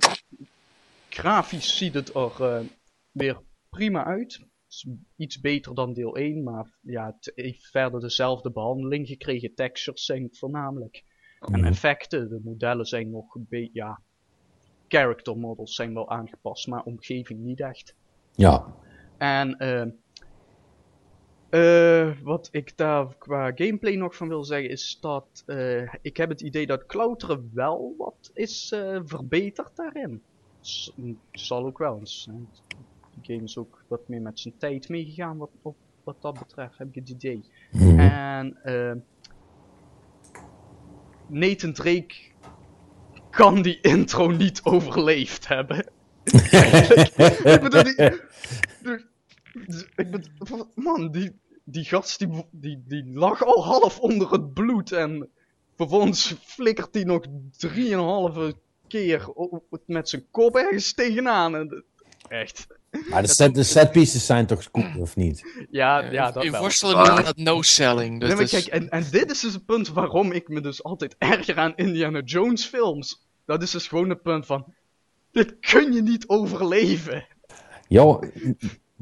grafisch 1.09 1.77
ziet 1.77 1.93
het 1.93 2.15
er 2.15 2.31
uh, 2.41 2.59
weer 3.11 3.41
prima 3.69 4.05
uit. 4.05 4.39
Iets 5.15 5.39
beter 5.39 5.75
dan 5.75 5.93
deel 5.93 6.15
1, 6.15 6.43
maar 6.43 6.77
ja, 6.81 7.05
het 7.05 7.31
heeft 7.35 7.67
verder 7.67 7.99
dezelfde 7.99 8.51
behandeling 8.51 9.07
gekregen. 9.07 9.55
Textures 9.55 10.05
zijn 10.05 10.27
voornamelijk. 10.31 11.03
En 11.39 11.59
mhm. 11.59 11.65
effecten, 11.65 12.29
de 12.29 12.41
modellen 12.43 12.85
zijn 12.85 13.09
nog 13.09 13.35
een 13.35 13.45
beetje, 13.49 13.69
ja, 13.73 14.01
character 14.87 15.37
models 15.37 15.75
zijn 15.75 15.93
wel 15.93 16.09
aangepast, 16.09 16.67
maar 16.67 16.83
omgeving 16.83 17.39
niet 17.39 17.59
echt. 17.59 17.95
Ja. 18.31 18.75
En 19.17 19.63
uh, 19.63 19.85
uh, 21.49 22.21
wat 22.21 22.49
ik 22.51 22.77
daar 22.77 23.15
qua 23.17 23.51
gameplay 23.55 23.95
nog 23.95 24.15
van 24.15 24.27
wil 24.27 24.43
zeggen 24.43 24.69
is 24.69 24.97
dat 25.01 25.43
uh, 25.45 25.93
ik 26.01 26.17
heb 26.17 26.29
het 26.29 26.41
idee 26.41 26.65
dat 26.65 26.85
klauteren 26.85 27.51
wel 27.53 27.93
wat 27.97 28.31
is 28.33 28.71
uh, 28.71 28.99
verbeterd 29.03 29.75
daarin. 29.75 30.21
S 30.61 30.93
zal 31.31 31.65
ook 31.65 31.77
wel 31.77 31.99
eens. 31.99 32.29
Game 33.27 33.43
is 33.43 33.57
ook 33.57 33.83
wat 33.87 34.07
meer 34.07 34.21
met 34.21 34.39
zijn 34.39 34.57
tijd 34.57 34.89
meegegaan 34.89 35.37
wat, 35.37 35.49
op, 35.61 35.75
wat 36.03 36.21
dat 36.21 36.39
betreft, 36.39 36.77
heb 36.77 36.87
ik 36.87 36.95
het 36.95 37.09
idee. 37.09 37.43
Mm 37.71 37.99
En 37.99 38.57
Nathan 41.27 41.73
Drake 41.73 42.15
kan 43.29 43.61
die 43.61 43.81
intro 43.93 44.27
niet 44.27 44.61
overleefd 44.63 45.47
hebben. 45.47 45.77
ik 47.53 47.59
bedoel, 47.61 47.83
die, 47.83 47.95
ik 49.95 50.11
ben, 50.11 50.23
man, 50.75 51.11
die, 51.11 51.39
die 51.63 51.85
gast 51.85 52.19
die, 52.19 52.45
die, 52.51 52.83
die 52.87 53.11
lag 53.13 53.45
al 53.45 53.65
half 53.65 53.99
onder 53.99 54.31
het 54.31 54.53
bloed 54.53 54.91
en 54.91 55.29
vervolgens 55.75 56.35
flikkert 56.41 56.93
hij 56.93 57.03
nog 57.03 57.25
drieënhalve 57.57 58.55
keer 58.87 59.33
met 59.85 60.09
zijn 60.09 60.25
kop 60.31 60.55
ergens 60.55 60.93
tegenaan. 60.93 61.55
En, 61.55 61.83
echt. 62.27 62.67
Maar 63.09 63.21
de, 63.21 63.27
set, 63.27 63.55
de 63.55 63.63
setpieces 63.63 64.25
zijn 64.25 64.45
toch 64.45 64.71
cool, 64.71 64.91
of 64.99 65.15
niet? 65.15 65.65
Ja, 65.71 65.99
ja, 65.99 66.31
dat 66.31 66.43
In 66.43 66.51
wel. 66.51 66.61
worstelen 66.61 67.05
noemen 67.05 67.23
dat 67.23 67.37
no-selling. 67.37 68.19
Dus 68.19 68.29
nee, 68.29 68.37
maar 68.37 68.47
kijk, 68.47 68.65
en, 68.65 68.89
en 68.89 69.05
dit 69.11 69.31
is 69.31 69.39
dus 69.39 69.53
het 69.53 69.65
punt 69.65 69.89
waarom 69.89 70.31
ik 70.31 70.47
me 70.47 70.61
dus 70.61 70.83
altijd 70.83 71.15
erger 71.33 71.57
aan 71.57 71.73
Indiana 71.75 72.21
Jones 72.21 72.65
films. 72.65 73.25
Dat 73.45 73.61
is 73.61 73.71
dus 73.71 73.87
gewoon 73.87 74.09
het 74.09 74.21
punt 74.21 74.45
van, 74.45 74.65
dit 75.31 75.55
kun 75.59 75.93
je 75.93 76.01
niet 76.01 76.27
overleven. 76.27 77.27
Ja, 77.87 78.19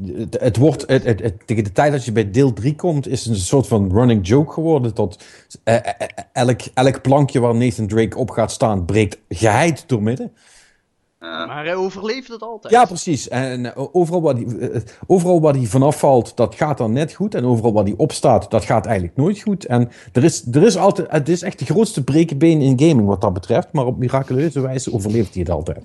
het, 0.04 0.40
het 0.40 0.58
wordt, 0.58 0.88
het, 0.88 1.04
het, 1.04 1.48
tegen 1.48 1.64
de 1.64 1.72
tijd 1.72 1.92
dat 1.92 2.06
je 2.06 2.12
bij 2.12 2.32
deel 2.32 2.54
3 2.54 2.76
komt, 2.76 3.08
is 3.08 3.26
het 3.26 3.34
een 3.34 3.40
soort 3.40 3.68
van 3.68 3.92
running 3.92 4.28
joke 4.28 4.54
geworden. 4.54 4.94
Tot 4.94 5.24
eh, 5.64 5.76
eh, 5.76 5.84
eh, 5.86 6.08
elk, 6.34 6.62
elk 6.74 7.02
plankje 7.02 7.40
waar 7.40 7.56
Nathan 7.56 7.88
Drake 7.88 8.18
op 8.18 8.30
gaat 8.30 8.52
staan, 8.52 8.86
breekt 8.86 9.18
geheid 9.30 9.84
door 9.88 10.04
midden. 10.04 10.34
Maar 11.48 11.64
hij 11.64 11.76
overleeft 11.76 12.28
het 12.28 12.42
altijd. 12.42 12.74
Ja, 12.74 12.86
precies. 12.86 13.28
En 13.28 13.76
overal 13.76 14.22
waar, 14.22 14.36
die, 14.36 14.48
overal 15.08 15.42
waar 15.42 15.54
hij 15.54 15.66
vanaf 15.66 16.00
valt, 16.00 16.38
dat 16.38 16.56
gaat 16.56 16.78
dan 16.78 16.94
net 16.94 17.14
goed. 17.14 17.36
En 17.36 17.46
overal 17.46 17.74
waar 17.74 17.84
hij 17.84 17.94
opstaat, 17.98 18.52
dat 18.52 18.66
gaat 18.66 18.86
eigenlijk 18.86 19.18
nooit 19.18 19.42
goed. 19.42 19.66
En 19.66 19.90
er 20.14 20.24
is, 20.24 20.46
er 20.52 20.64
is 20.64 20.78
altijd, 20.78 21.12
het 21.12 21.30
is 21.30 21.42
echt 21.42 21.60
de 21.60 21.66
grootste 21.66 22.04
brekenbeen 22.04 22.62
in 22.62 22.80
gaming 22.80 23.08
wat 23.08 23.22
dat 23.22 23.34
betreft. 23.34 23.68
Maar 23.72 23.86
op 23.86 23.98
miraculeuze 23.98 24.62
wijze 24.62 24.94
overleeft 24.94 25.34
hij 25.34 25.42
het 25.42 25.52
altijd. 25.52 25.84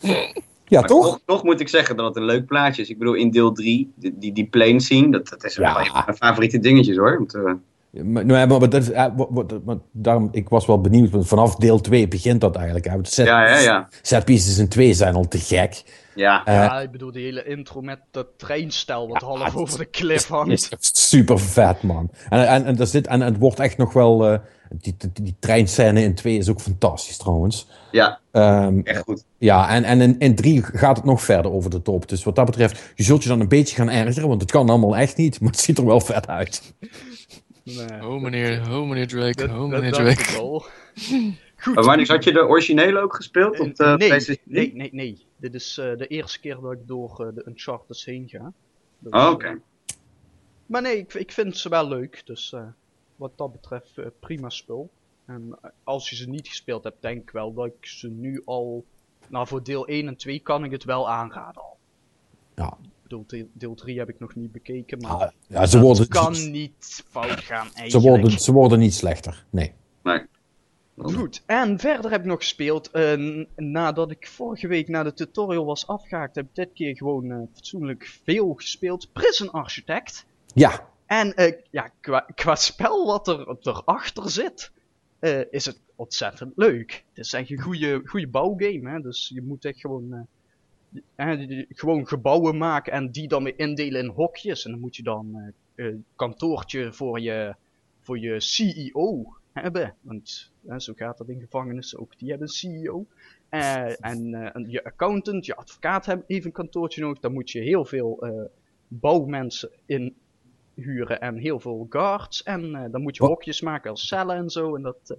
Ja, 0.68 0.82
toch? 0.82 1.20
toch? 1.24 1.42
moet 1.42 1.60
ik 1.60 1.68
zeggen 1.68 1.96
dat 1.96 2.06
het 2.06 2.16
een 2.16 2.24
leuk 2.24 2.46
plaatje 2.46 2.82
is. 2.82 2.88
Ik 2.88 2.98
bedoel, 2.98 3.14
in 3.14 3.30
deel 3.30 3.52
3, 3.52 3.92
die, 3.94 4.14
die, 4.18 4.32
die 4.32 4.46
plane 4.46 4.80
scene, 4.80 5.10
dat, 5.10 5.28
dat 5.28 5.44
is 5.44 5.54
ja. 5.54 5.72
wel 5.72 5.80
een 5.80 5.86
van 5.86 6.02
mijn 6.04 6.16
favoriete 6.16 6.58
dingetjes 6.58 6.96
hoor. 6.96 7.16
Want, 7.18 7.34
uh... 7.34 7.52
maar, 8.04 8.26
nou, 8.26 8.46
maar, 8.46 8.58
maar, 8.58 8.68
dat, 8.68 9.64
maar, 9.64 9.76
daarom, 9.92 10.28
ik 10.32 10.48
was 10.48 10.66
wel 10.66 10.80
benieuwd, 10.80 11.10
want 11.10 11.28
vanaf 11.28 11.54
deel 11.54 11.80
2 11.80 12.08
begint 12.08 12.40
dat 12.40 12.56
eigenlijk. 12.56 12.86
Hè. 12.86 12.96
Set, 13.02 13.26
ja, 13.26 13.48
ja, 13.48 13.58
ja. 13.58 13.88
Set 14.02 14.24
pieces 14.24 14.58
in 14.58 14.68
2 14.68 14.94
zijn 14.94 15.14
al 15.14 15.28
te 15.28 15.38
gek. 15.38 15.82
Ja. 16.14 16.48
Uh, 16.48 16.54
ja, 16.54 16.80
ik 16.80 16.90
bedoel, 16.90 17.12
die 17.12 17.24
hele 17.24 17.44
intro 17.44 17.80
met 17.80 18.00
dat 18.10 18.26
treinstel 18.36 19.08
wat 19.08 19.22
half 19.22 19.56
over 19.56 19.78
de 19.78 19.90
cliff 19.90 20.28
hangt. 20.28 20.76
super 20.80 21.38
vet, 21.38 21.82
man. 21.82 22.10
En, 22.28 22.48
en, 22.48 22.64
en, 22.64 22.76
dat 22.76 22.94
en 22.94 23.20
het 23.20 23.38
wordt 23.38 23.60
echt 23.60 23.76
nog 23.76 23.92
wel... 23.92 24.32
Uh, 24.32 24.38
die, 24.70 24.94
die, 24.98 25.10
die, 25.22 25.36
treinscène 25.38 26.02
in 26.02 26.14
2 26.14 26.36
is 26.36 26.48
ook 26.48 26.60
fantastisch, 26.60 27.16
trouwens. 27.16 27.66
Ja, 27.90 28.20
um, 28.32 28.80
echt 28.84 29.02
goed. 29.02 29.24
Ja, 29.38 29.68
en, 29.68 29.84
en 29.84 30.00
in, 30.00 30.18
in 30.18 30.34
3 30.34 30.62
gaat 30.62 30.96
het 30.96 31.04
nog 31.04 31.22
verder 31.22 31.52
over 31.52 31.70
de 31.70 31.82
top. 31.82 32.08
Dus 32.08 32.24
wat 32.24 32.36
dat 32.36 32.46
betreft, 32.46 32.92
je 32.94 33.02
zult 33.02 33.22
je 33.22 33.28
dan 33.28 33.40
een 33.40 33.48
beetje 33.48 33.76
gaan 33.76 33.90
ergeren, 33.90 34.28
want 34.28 34.40
het 34.40 34.50
kan 34.50 34.68
allemaal 34.68 34.96
echt 34.96 35.16
niet, 35.16 35.36
maar 35.40 35.50
het 35.50 35.60
ziet 35.60 35.78
er 35.78 35.86
wel 35.86 36.00
vet 36.00 36.26
uit. 36.26 36.74
Nee, 37.76 38.06
oh 38.06 38.22
meneer, 38.22 38.70
oh 38.70 38.88
meneer 38.88 39.06
Drake, 39.06 39.46
dat, 39.46 39.50
oh 39.50 39.68
meneer 39.68 39.92
Drake. 39.92 40.24
Goed. 41.60 41.74
Maar 41.74 41.84
wanneer 41.84 42.08
had 42.08 42.24
je 42.24 42.32
de 42.32 42.46
originele 42.46 43.00
ook 43.00 43.14
gespeeld? 43.14 43.60
Op 43.60 43.76
de 43.76 43.84
nee, 43.84 44.08
PlayStation 44.08 44.44
nee, 44.44 44.74
nee, 44.74 44.88
nee. 44.92 45.26
Dit 45.36 45.54
is 45.54 45.78
uh, 45.78 45.96
de 45.96 46.06
eerste 46.06 46.40
keer 46.40 46.60
dat 46.60 46.72
ik 46.72 46.86
door 46.86 47.26
uh, 47.26 47.34
de 47.34 47.42
Uncharted 47.46 48.04
heen 48.04 48.28
ga. 48.28 48.52
Dus, 48.98 49.12
oh, 49.12 49.30
oké. 49.30 49.48
Uh, 49.48 49.60
maar 50.66 50.82
nee, 50.82 50.96
ik, 50.96 51.14
ik 51.14 51.32
vind 51.32 51.56
ze 51.56 51.68
wel 51.68 51.88
leuk. 51.88 52.22
Dus 52.24 52.54
wat 53.16 53.32
dat 53.36 53.52
betreft 53.52 54.00
prima 54.20 54.48
spul. 54.48 54.90
En 55.24 55.58
als 55.84 56.10
je 56.10 56.16
ze 56.16 56.28
niet 56.28 56.48
gespeeld 56.48 56.84
hebt, 56.84 57.02
denk 57.02 57.22
ik 57.22 57.30
wel 57.30 57.54
dat 57.54 57.66
ik 57.66 57.86
ze 57.86 58.08
nu 58.08 58.42
al... 58.44 58.84
Nou, 59.28 59.46
voor 59.46 59.62
deel 59.62 59.86
1 59.86 60.06
en 60.06 60.16
2 60.16 60.38
kan 60.38 60.64
ik 60.64 60.70
het 60.70 60.84
wel 60.84 61.10
aanraden 61.10 61.62
al. 61.62 61.78
Ja. 62.54 62.76
Deel, 63.08 63.26
deel 63.52 63.74
3 63.74 63.98
heb 63.98 64.08
ik 64.08 64.18
nog 64.18 64.34
niet 64.34 64.52
bekeken, 64.52 64.98
maar 64.98 65.10
ah, 65.10 65.30
ja, 65.46 65.66
ze 65.66 65.80
worden, 65.80 66.08
kan 66.08 66.50
niet 66.50 67.04
fout 67.10 67.40
gaan 67.40 67.66
eigenlijk. 67.74 67.90
Ze 67.90 68.00
worden, 68.00 68.30
ze 68.30 68.52
worden 68.52 68.78
niet 68.78 68.94
slechter, 68.94 69.44
nee. 69.50 69.72
Nee. 70.02 70.26
Goed, 70.96 71.42
en 71.46 71.78
verder 71.78 72.10
heb 72.10 72.20
ik 72.20 72.26
nog 72.26 72.38
gespeeld. 72.38 72.90
Uh, 72.92 73.44
nadat 73.56 74.10
ik 74.10 74.26
vorige 74.26 74.66
week 74.66 74.88
naar 74.88 75.04
de 75.04 75.12
tutorial 75.12 75.64
was 75.64 75.86
afgehaakt, 75.86 76.34
heb 76.34 76.44
ik 76.44 76.54
dit 76.54 76.72
keer 76.72 76.96
gewoon 76.96 77.24
uh, 77.24 77.42
fatsoenlijk 77.54 78.18
veel 78.24 78.54
gespeeld. 78.54 79.12
Prison 79.12 79.50
Architect. 79.50 80.26
Ja. 80.54 80.88
En 81.06 81.32
uh, 81.36 81.52
ja, 81.70 81.90
qua, 82.00 82.26
qua, 82.34 82.54
spel 82.54 83.06
wat 83.06 83.28
er 83.28 83.56
erachter 83.60 84.30
zit, 84.30 84.72
is 85.50 85.64
het 85.64 85.80
ontzettend 85.96 86.52
leuk. 86.56 87.04
Het 87.14 87.24
is 87.24 87.32
echt 87.32 87.50
een 87.50 87.60
goede, 87.60 88.00
goede 88.04 88.28
bouwgame, 88.28 88.90
hè? 88.90 89.00
dus 89.00 89.30
je 89.34 89.42
moet 89.42 89.64
echt 89.64 89.80
gewoon, 89.80 90.28
gewoon 91.68 92.06
gebouwen 92.06 92.56
maken 92.56 92.92
en 92.92 93.10
die 93.10 93.28
dan 93.28 93.44
weer 93.44 93.58
indelen 93.58 94.02
in 94.02 94.10
hokjes. 94.10 94.64
En 94.64 94.70
dan 94.70 94.80
moet 94.80 94.96
je 94.96 95.02
dan 95.02 95.52
een 95.74 96.04
kantoortje 96.16 96.92
voor 96.92 97.20
je, 97.20 97.54
voor 98.00 98.18
je 98.18 98.40
CEO 98.40 99.36
hebben. 99.52 99.94
Want 100.00 100.52
zo 100.76 100.92
gaat 100.96 101.18
dat 101.18 101.28
in 101.28 101.40
gevangenissen 101.40 101.98
ook. 101.98 102.18
Die 102.18 102.28
hebben 102.28 102.48
een 102.48 102.54
CEO. 102.54 103.06
Uh, 103.50 104.04
en 104.04 104.26
uh, 104.26 104.70
je 104.70 104.84
accountant, 104.84 105.46
je 105.46 105.56
advocaat 105.56 106.06
hebben 106.06 106.26
even 106.26 106.46
een 106.46 106.52
kantoortje 106.52 107.00
nodig. 107.00 107.20
Dan 107.20 107.32
moet 107.32 107.50
je 107.50 107.60
heel 107.60 107.84
veel 107.84 108.26
uh, 108.26 108.44
bouwmensen 108.88 109.70
inhuren 109.86 111.20
en 111.20 111.36
heel 111.36 111.60
veel 111.60 111.86
guards. 111.88 112.42
En 112.42 112.90
dan 112.90 113.02
moet 113.02 113.16
je 113.16 113.24
hokjes 113.24 113.60
maken 113.60 113.90
als 113.90 114.06
cellen 114.06 114.36
en 114.36 114.50
zo. 114.50 114.76
En, 114.76 114.82
dat, 114.82 115.16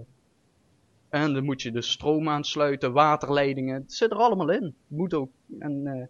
en 1.10 1.34
dan 1.34 1.44
moet 1.44 1.62
je 1.62 1.72
de 1.72 1.82
stroom 1.82 2.30
aansluiten, 2.30 2.94
waterleidingen. 2.94 3.82
Het 3.82 3.94
zit 3.94 4.12
er 4.12 4.18
allemaal 4.18 4.50
in. 4.50 4.76
Moet 4.88 5.14
ook. 5.14 5.32
En 5.60 6.10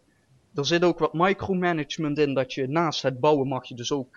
er 0.55 0.65
zit 0.65 0.83
ook 0.83 0.99
wat 0.99 1.13
micromanagement 1.13 2.17
in. 2.17 2.33
Dat 2.33 2.53
je 2.53 2.67
naast 2.67 3.01
het 3.01 3.19
bouwen 3.19 3.47
mag 3.47 3.65
je 3.65 3.75
dus 3.75 3.91
ook 3.91 4.15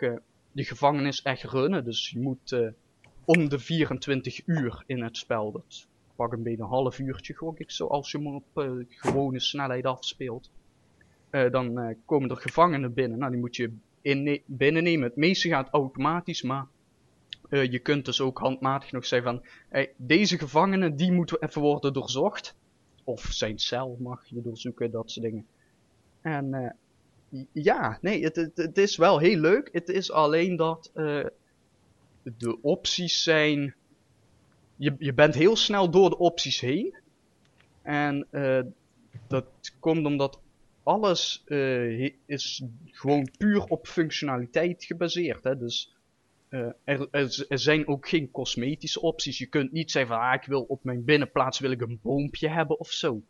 de 0.52 0.64
gevangenis 0.64 1.22
echt 1.22 1.42
runnen. 1.42 1.84
Dus 1.84 2.10
je 2.10 2.20
moet 2.20 2.72
om 3.24 3.48
de 3.48 3.58
24 3.58 4.46
uur 4.46 4.84
in 4.86 5.02
het 5.02 5.16
spel. 5.16 5.52
Dat 5.52 5.86
pak 6.16 6.32
een 6.32 6.42
beetje 6.42 6.62
een 6.62 6.68
half 6.68 6.98
uurtje 6.98 7.34
gok 7.34 7.58
ik 7.58 7.70
zo, 7.70 7.86
als 7.86 8.10
je 8.10 8.18
hem 8.18 8.34
op 8.34 8.44
uh, 8.54 8.84
gewone 8.88 9.40
snelheid 9.40 9.84
afspeelt. 9.84 10.50
Uh, 11.30 11.50
dan 11.50 11.78
uh, 11.78 11.94
komen 12.04 12.30
er 12.30 12.36
gevangenen 12.36 12.94
binnen, 12.94 13.18
nou 13.18 13.30
die 13.30 13.40
moet 13.40 13.56
je 13.56 13.72
in, 14.00 14.42
binnennemen. 14.46 15.08
Het 15.08 15.16
meeste 15.16 15.48
gaat 15.48 15.68
automatisch, 15.70 16.42
maar 16.42 16.66
je 17.60 17.78
kunt 17.78 18.04
dus 18.04 18.20
ook 18.20 18.38
handmatig 18.38 18.92
nog 18.92 19.06
zeggen 19.06 19.32
van, 19.32 19.48
hey, 19.68 19.92
deze 19.96 20.38
gevangenen 20.38 20.96
die 20.96 21.12
moeten 21.12 21.42
even 21.42 21.60
worden 21.60 21.92
doorzocht. 21.92 22.54
Of 23.04 23.20
zijn 23.30 23.58
cel 23.58 23.96
mag 24.00 24.26
je 24.26 24.42
doorzoeken, 24.42 24.90
dat 24.90 25.10
soort 25.10 25.26
dingen. 25.26 25.46
En 26.20 26.76
ja, 27.52 27.98
nee, 28.00 28.24
het, 28.24 28.50
het, 28.54 28.78
is 28.78 28.96
wel 28.96 29.18
heel 29.18 29.38
leuk. 29.38 29.68
Het 29.72 29.88
is 29.88 30.12
alleen 30.12 30.56
dat 30.56 30.90
de 32.22 32.58
opties 32.62 33.22
zijn. 33.22 33.74
Je, 34.76 34.94
je 34.98 35.14
bent 35.14 35.34
heel 35.34 35.56
snel 35.56 35.90
door 35.90 36.10
de 36.10 36.18
opties 36.18 36.60
heen. 36.60 36.96
En 37.82 38.26
dat 39.26 39.46
komt 39.80 40.06
omdat 40.06 40.40
alles 40.82 41.44
is 42.26 42.62
gewoon 42.84 43.28
puur 43.38 43.64
op 43.64 43.86
functionaliteit 43.86 44.84
gebaseerd. 44.84 45.44
Hè? 45.44 45.58
Dus 45.58 45.94
uh, 46.52 46.60
er, 46.84 47.08
er, 47.10 47.46
er, 47.48 47.58
zijn 47.58 47.88
ook 47.88 48.08
geen 48.08 48.30
cosmetische 48.30 49.00
opties. 49.00 49.38
Je 49.38 49.46
kunt 49.46 49.72
niet 49.72 49.90
zeggen 49.90 50.14
van 50.14 50.24
ah, 50.26 50.34
ik 50.34 50.44
wil 50.46 50.62
op 50.62 50.84
mijn 50.84 51.04
binnenplaats 51.04 51.58
wil 51.58 51.70
ik 51.70 51.80
een 51.80 51.98
boompje 52.02 52.48
hebben 52.48 52.80
of 52.80 52.90
zo. 52.90 53.20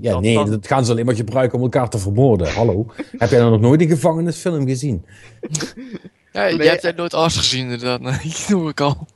Ja, 0.00 0.20
nee, 0.20 0.44
dat... 0.44 0.66
gaan 0.66 0.84
ze 0.84 0.92
alleen 0.92 1.06
maar 1.06 1.14
gebruiken 1.14 1.58
om 1.58 1.64
elkaar 1.64 1.88
te 1.88 1.98
vermoorden. 1.98 2.52
Hallo. 2.52 2.86
Heb 3.18 3.30
jij 3.30 3.38
dan 3.38 3.50
nog 3.50 3.60
nooit 3.60 3.80
een 3.80 3.88
gevangenisfilm 3.88 4.66
gezien? 4.66 5.04
Ja, 6.32 6.44
je 6.46 6.62
hebt 6.62 6.82
het 6.82 6.96
nooit 6.96 7.14
alles 7.14 7.36
gezien 7.36 7.62
inderdaad, 7.62 8.00
nee, 8.10 8.12
dat 8.12 8.46
doe 8.48 8.68
ik 8.68 8.80
al. 8.80 9.06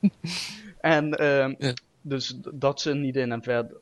En 0.80 1.22
uh, 1.22 1.72
dus 2.00 2.38
dat 2.52 2.80
ze 2.80 2.94
niet 2.94 3.16
in 3.16 3.32
en 3.32 3.42
verder. 3.42 3.76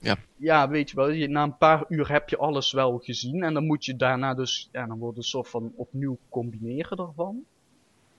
Ja. 0.00 0.16
ja, 0.36 0.68
weet 0.68 0.90
je 0.90 0.96
wel, 0.96 1.10
je, 1.10 1.28
na 1.28 1.42
een 1.42 1.56
paar 1.56 1.84
uur 1.88 2.12
heb 2.12 2.28
je 2.28 2.36
alles 2.36 2.72
wel 2.72 2.98
gezien 2.98 3.42
en 3.42 3.54
dan 3.54 3.66
moet 3.66 3.84
je 3.84 3.96
daarna 3.96 4.34
dus, 4.34 4.68
ja, 4.72 4.86
dan 4.86 4.98
wordt 4.98 5.16
een 5.16 5.22
soort 5.22 5.48
van 5.48 5.72
opnieuw 5.76 6.18
combineren 6.28 6.96
daarvan. 6.96 7.44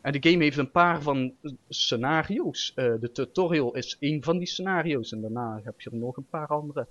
En 0.02 0.12
de 0.12 0.30
game 0.30 0.44
heeft 0.44 0.58
een 0.58 0.72
paar 0.72 1.02
van 1.02 1.34
scenario's. 1.70 2.74
Uh, 2.76 2.94
de 3.00 3.12
tutorial 3.12 3.76
is 3.76 3.98
één 4.00 4.24
van 4.24 4.38
die 4.38 4.48
scenario's 4.48 5.12
en 5.12 5.22
daarna 5.22 5.62
heb 5.64 5.82
je 5.82 5.90
er 5.90 5.96
nog 5.96 6.18
een 6.18 6.30
paar 6.30 6.48
andere. 6.48 6.88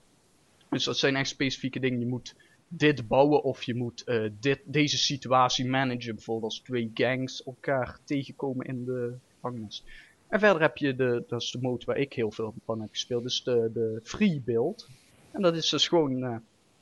Dus 0.71 0.85
dat 0.85 0.99
zijn 0.99 1.17
echt 1.17 1.29
specifieke 1.29 1.81
dingen. 1.81 2.01
Je 2.01 2.07
moet 2.07 2.35
dit 2.69 3.09
bouwen 3.09 3.43
of 3.43 3.63
je 3.63 3.75
moet 3.75 4.03
uh, 4.07 4.31
dit, 4.41 4.61
deze 4.65 4.99
situatie 4.99 5.69
managen. 5.69 6.15
Bijvoorbeeld 6.15 6.53
als 6.53 6.61
twee 6.61 6.91
gangs 6.95 7.45
elkaar 7.45 7.99
tegenkomen 8.05 8.67
in 8.67 8.85
de 8.85 9.15
gevangenis. 9.35 9.85
En 10.29 10.41
verder 10.41 10.63
heb 10.63 10.77
je 10.77 10.97
de, 10.97 11.25
dat 11.27 11.43
is 11.43 11.51
de 11.51 11.61
mode 11.61 11.85
waar 11.85 11.97
ik 11.97 12.13
heel 12.13 12.31
veel 12.31 12.55
van 12.65 12.81
heb 12.81 12.91
gespeeld, 12.91 13.23
dus 13.23 13.43
de, 13.43 13.71
de 13.73 14.01
free 14.03 14.43
build. 14.45 14.89
En 15.31 15.43
dat 15.43 15.57
is 15.57 15.69
dus 15.69 15.89
gewoon 15.89 16.23
uh, 16.23 16.37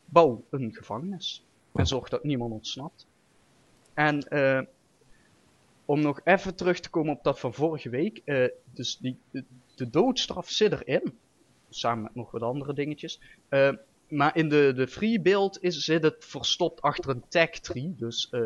bouw 0.04 0.44
een 0.50 0.74
gevangenis. 0.74 1.44
En 1.72 1.86
zorg 1.86 2.08
dat 2.08 2.24
niemand 2.24 2.52
ontsnapt. 2.52 3.06
En 3.94 4.26
uh, 4.30 4.60
om 5.86 6.00
nog 6.00 6.20
even 6.24 6.54
terug 6.54 6.80
te 6.80 6.90
komen 6.90 7.16
op 7.16 7.24
dat 7.24 7.40
van 7.40 7.54
vorige 7.54 7.88
week. 7.88 8.22
Uh, 8.24 8.46
dus 8.74 8.96
die, 8.96 9.16
de, 9.30 9.44
de, 9.74 9.90
doodstraf 9.90 10.50
zit 10.50 10.72
erin. 10.72 11.12
Samen 11.70 12.02
met 12.02 12.14
nog 12.14 12.30
wat 12.30 12.42
andere 12.42 12.74
dingetjes. 12.74 13.20
Uh, 13.50 13.72
maar 14.08 14.36
in 14.36 14.48
de, 14.48 14.72
de 14.76 14.86
free 14.86 15.20
build 15.20 15.62
is, 15.62 15.84
zit 15.84 16.02
het 16.02 16.16
verstopt 16.18 16.82
achter 16.82 17.10
een 17.10 17.22
tag 17.28 17.50
tree. 17.50 17.94
Dus 17.96 18.28
uh, 18.30 18.40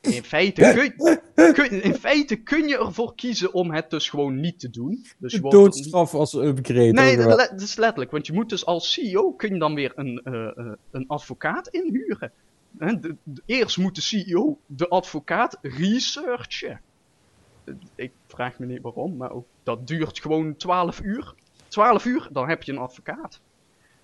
in, 0.00 0.24
feite 0.24 0.92
kun, 0.94 1.52
kun, 1.52 1.82
in 1.82 1.94
feite 1.94 2.36
kun 2.36 2.68
je 2.68 2.78
ervoor 2.78 3.14
kiezen 3.14 3.52
om 3.52 3.72
het 3.72 3.90
dus 3.90 4.08
gewoon 4.08 4.40
niet 4.40 4.60
te 4.60 4.70
doen. 4.70 5.06
Dus 5.18 5.32
je 5.32 5.40
doodstraf 5.40 6.14
als 6.14 6.34
upgrade. 6.34 6.92
Nee, 6.92 7.16
dat 7.16 7.60
is 7.60 7.76
letterlijk. 7.76 8.10
Want 8.10 8.26
je 8.26 8.32
moet 8.32 8.48
dus 8.48 8.66
als 8.66 8.92
CEO 8.92 9.32
kun 9.32 9.52
je 9.52 9.58
dan 9.58 9.74
weer 9.74 9.92
een, 9.94 10.20
een 10.90 11.04
advocaat 11.06 11.68
inhuren. 11.68 12.32
De, 12.70 13.16
de, 13.22 13.42
eerst 13.46 13.76
moet 13.76 13.94
de 13.94 14.00
CEO 14.00 14.58
de 14.66 14.88
advocaat 14.88 15.58
researchen. 15.62 16.80
Ik 17.94 18.12
vraag 18.26 18.58
me 18.58 18.66
niet 18.66 18.82
waarom, 18.82 19.16
maar 19.16 19.30
ook, 19.30 19.46
dat 19.62 19.86
duurt 19.86 20.20
gewoon 20.20 20.56
12 20.56 21.00
uur. 21.00 21.34
12 21.68 22.04
uur, 22.04 22.28
dan 22.32 22.48
heb 22.48 22.62
je 22.62 22.72
een 22.72 22.78
advocaat. 22.78 23.40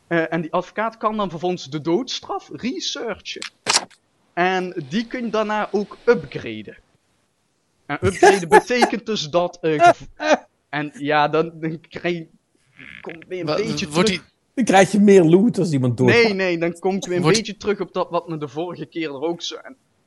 Uh, 0.08 0.32
en 0.32 0.40
die 0.40 0.52
advocaat 0.52 0.96
kan 0.96 1.16
dan 1.16 1.30
vervolgens 1.30 1.70
de 1.70 1.80
doodstraf 1.80 2.50
researchen. 2.52 3.52
En 4.32 4.84
die 4.88 5.06
kun 5.06 5.24
je 5.24 5.30
daarna 5.30 5.68
ook 5.70 5.98
upgraden. 6.04 6.78
En 7.86 7.98
upgraden 8.00 8.48
betekent 8.58 9.06
dus 9.06 9.30
dat... 9.30 9.58
Uh, 9.60 9.90
en 10.68 10.92
ja, 10.94 11.28
dan, 11.28 11.52
dan 11.60 11.80
krijg 11.80 12.16
je... 12.16 12.28
Komt 13.00 13.24
weer 13.28 13.40
een 13.40 13.46
wat, 13.46 13.56
beetje 13.56 13.88
terug... 13.88 14.06
Die... 14.06 14.20
Dan 14.55 14.64
krijg 14.64 14.92
je 14.92 15.00
meer 15.00 15.24
loot 15.24 15.59
als 15.59 15.72
iemand 15.72 15.96
dood. 15.96 16.09
Nee, 16.09 16.34
nee, 16.34 16.59
dan 16.59 16.78
komt 16.78 17.07
weer 17.07 17.16
een 17.16 17.22
beetje 17.22 17.57
terug 17.57 17.80
op 17.80 17.92
dat 17.92 18.11
wat 18.11 18.28
me 18.28 18.38
de 18.38 18.48
vorige 18.48 18.86
keer 18.86 19.09
er 19.09 19.20
ook 19.20 19.42
zo 19.42 19.57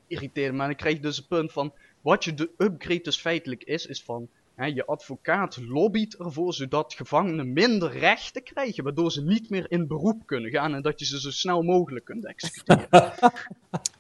irriteerde. 0.08 0.54
Maar 0.54 0.68
dan 0.68 0.76
krijg 0.76 0.96
je 0.96 1.02
dus 1.02 1.18
het 1.18 1.28
punt 1.28 1.52
van... 1.52 1.74
Wat 2.02 2.24
je 2.24 2.34
de 2.34 2.50
upgrade 2.58 3.02
dus 3.02 3.18
feitelijk 3.18 3.64
is, 3.64 3.86
is 3.86 4.04
van... 4.04 4.30
je 4.66 4.86
advocaat 4.86 5.58
lobbyt 5.68 6.16
ervoor 6.16 6.54
zodat 6.54 6.94
gevangenen 6.94 7.54
minder 7.54 7.98
rechten 7.98 8.44
krijgen, 8.44 8.84
waardoor 8.84 9.12
ze 9.12 9.24
niet 9.24 9.50
meer 9.50 9.66
in 9.72 9.88
beroep 9.88 10.22
kunnen 10.26 10.52
gaan 10.52 10.74
en 10.74 10.82
dat 10.82 11.00
je 11.00 11.06
ze 11.06 11.20
zo 11.20 11.32
snel 11.32 11.62
mogelijk 11.62 12.06
kunt 12.06 12.26
executeren. 12.26 12.90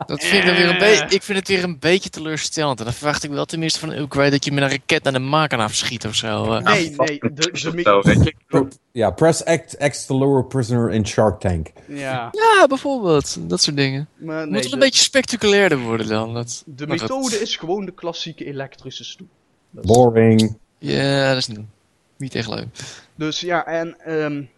dat 0.07 0.23
vind 0.23 0.43
ik, 0.47 0.55
weer 0.55 0.69
een 0.69 0.77
beetje, 0.77 1.15
ik 1.15 1.23
vind 1.23 1.37
het 1.37 1.47
weer 1.47 1.63
een 1.63 1.79
beetje 1.79 2.09
teleurstellend. 2.09 2.79
En 2.79 2.85
dan 2.85 2.93
verwacht 2.93 3.23
ik 3.23 3.29
wel 3.29 3.45
tenminste 3.45 3.79
van 3.79 3.93
Ukraine 3.93 4.31
dat 4.31 4.45
je 4.45 4.51
met 4.51 4.63
een 4.63 4.69
raket 4.69 5.03
naar 5.03 5.13
de 5.13 5.19
maan 5.19 5.47
kan 5.47 5.59
afschieten 5.59 6.09
of 6.09 6.15
zo. 6.15 6.53
Eh. 6.53 6.63
Nee, 6.63 6.95
nee. 6.97 7.19
De, 7.19 7.51
de 8.49 8.67
ja, 8.91 9.11
press 9.11 9.45
act 9.45 10.09
lower 10.09 10.45
prisoner 10.45 10.91
in 10.91 11.07
Shark 11.07 11.39
Tank. 11.39 11.67
Ja, 11.87 12.29
ja 12.31 12.67
bijvoorbeeld. 12.67 13.49
Dat 13.49 13.61
soort 13.61 13.75
dingen. 13.75 14.07
Maar 14.15 14.43
nee, 14.43 14.53
Moet 14.53 14.63
het 14.63 14.73
een 14.73 14.79
beetje 14.79 15.03
spectaculairder 15.03 15.79
worden 15.79 16.07
dan. 16.07 16.33
Dat, 16.33 16.63
de 16.65 16.87
methode 16.87 17.41
is 17.41 17.55
gewoon 17.55 17.85
de 17.85 17.93
klassieke 17.93 18.45
elektrische 18.45 19.03
stoel. 19.03 19.27
Boring. 19.82 20.57
Ja, 20.78 21.34
dat 21.34 21.38
is 21.38 21.49
niet 22.17 22.36
echt 22.36 22.49
leuk. 22.49 22.67
Dus 23.15 23.39
ja, 23.39 23.65
en... 23.65 24.13
Um, 24.23 24.49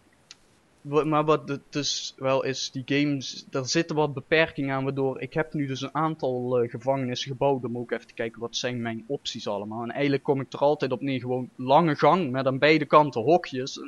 maar 0.82 1.24
wat 1.24 1.48
het 1.48 1.60
dus 1.70 2.14
wel 2.16 2.44
is, 2.44 2.70
die 2.70 2.82
games, 2.86 3.46
er 3.50 3.66
zitten 3.66 3.96
wat 3.96 4.14
beperkingen 4.14 4.74
aan, 4.74 4.84
waardoor 4.84 5.20
ik 5.20 5.34
heb 5.34 5.54
nu 5.54 5.66
dus 5.66 5.80
een 5.80 5.94
aantal 5.94 6.62
uh, 6.62 6.70
gevangenissen 6.70 7.30
gebouwd 7.30 7.64
om 7.64 7.78
ook 7.78 7.90
even 7.90 8.06
te 8.06 8.14
kijken 8.14 8.40
wat 8.40 8.56
zijn 8.56 8.82
mijn 8.82 9.04
opties 9.06 9.48
allemaal. 9.48 9.82
En 9.82 9.90
eigenlijk 9.90 10.22
kom 10.22 10.40
ik 10.40 10.52
er 10.52 10.58
altijd 10.58 10.92
op 10.92 11.00
neer, 11.00 11.20
gewoon 11.20 11.48
lange 11.56 11.96
gang 11.96 12.30
met 12.30 12.46
aan 12.46 12.58
beide 12.58 12.84
kanten 12.84 13.22
hokjes. 13.22 13.80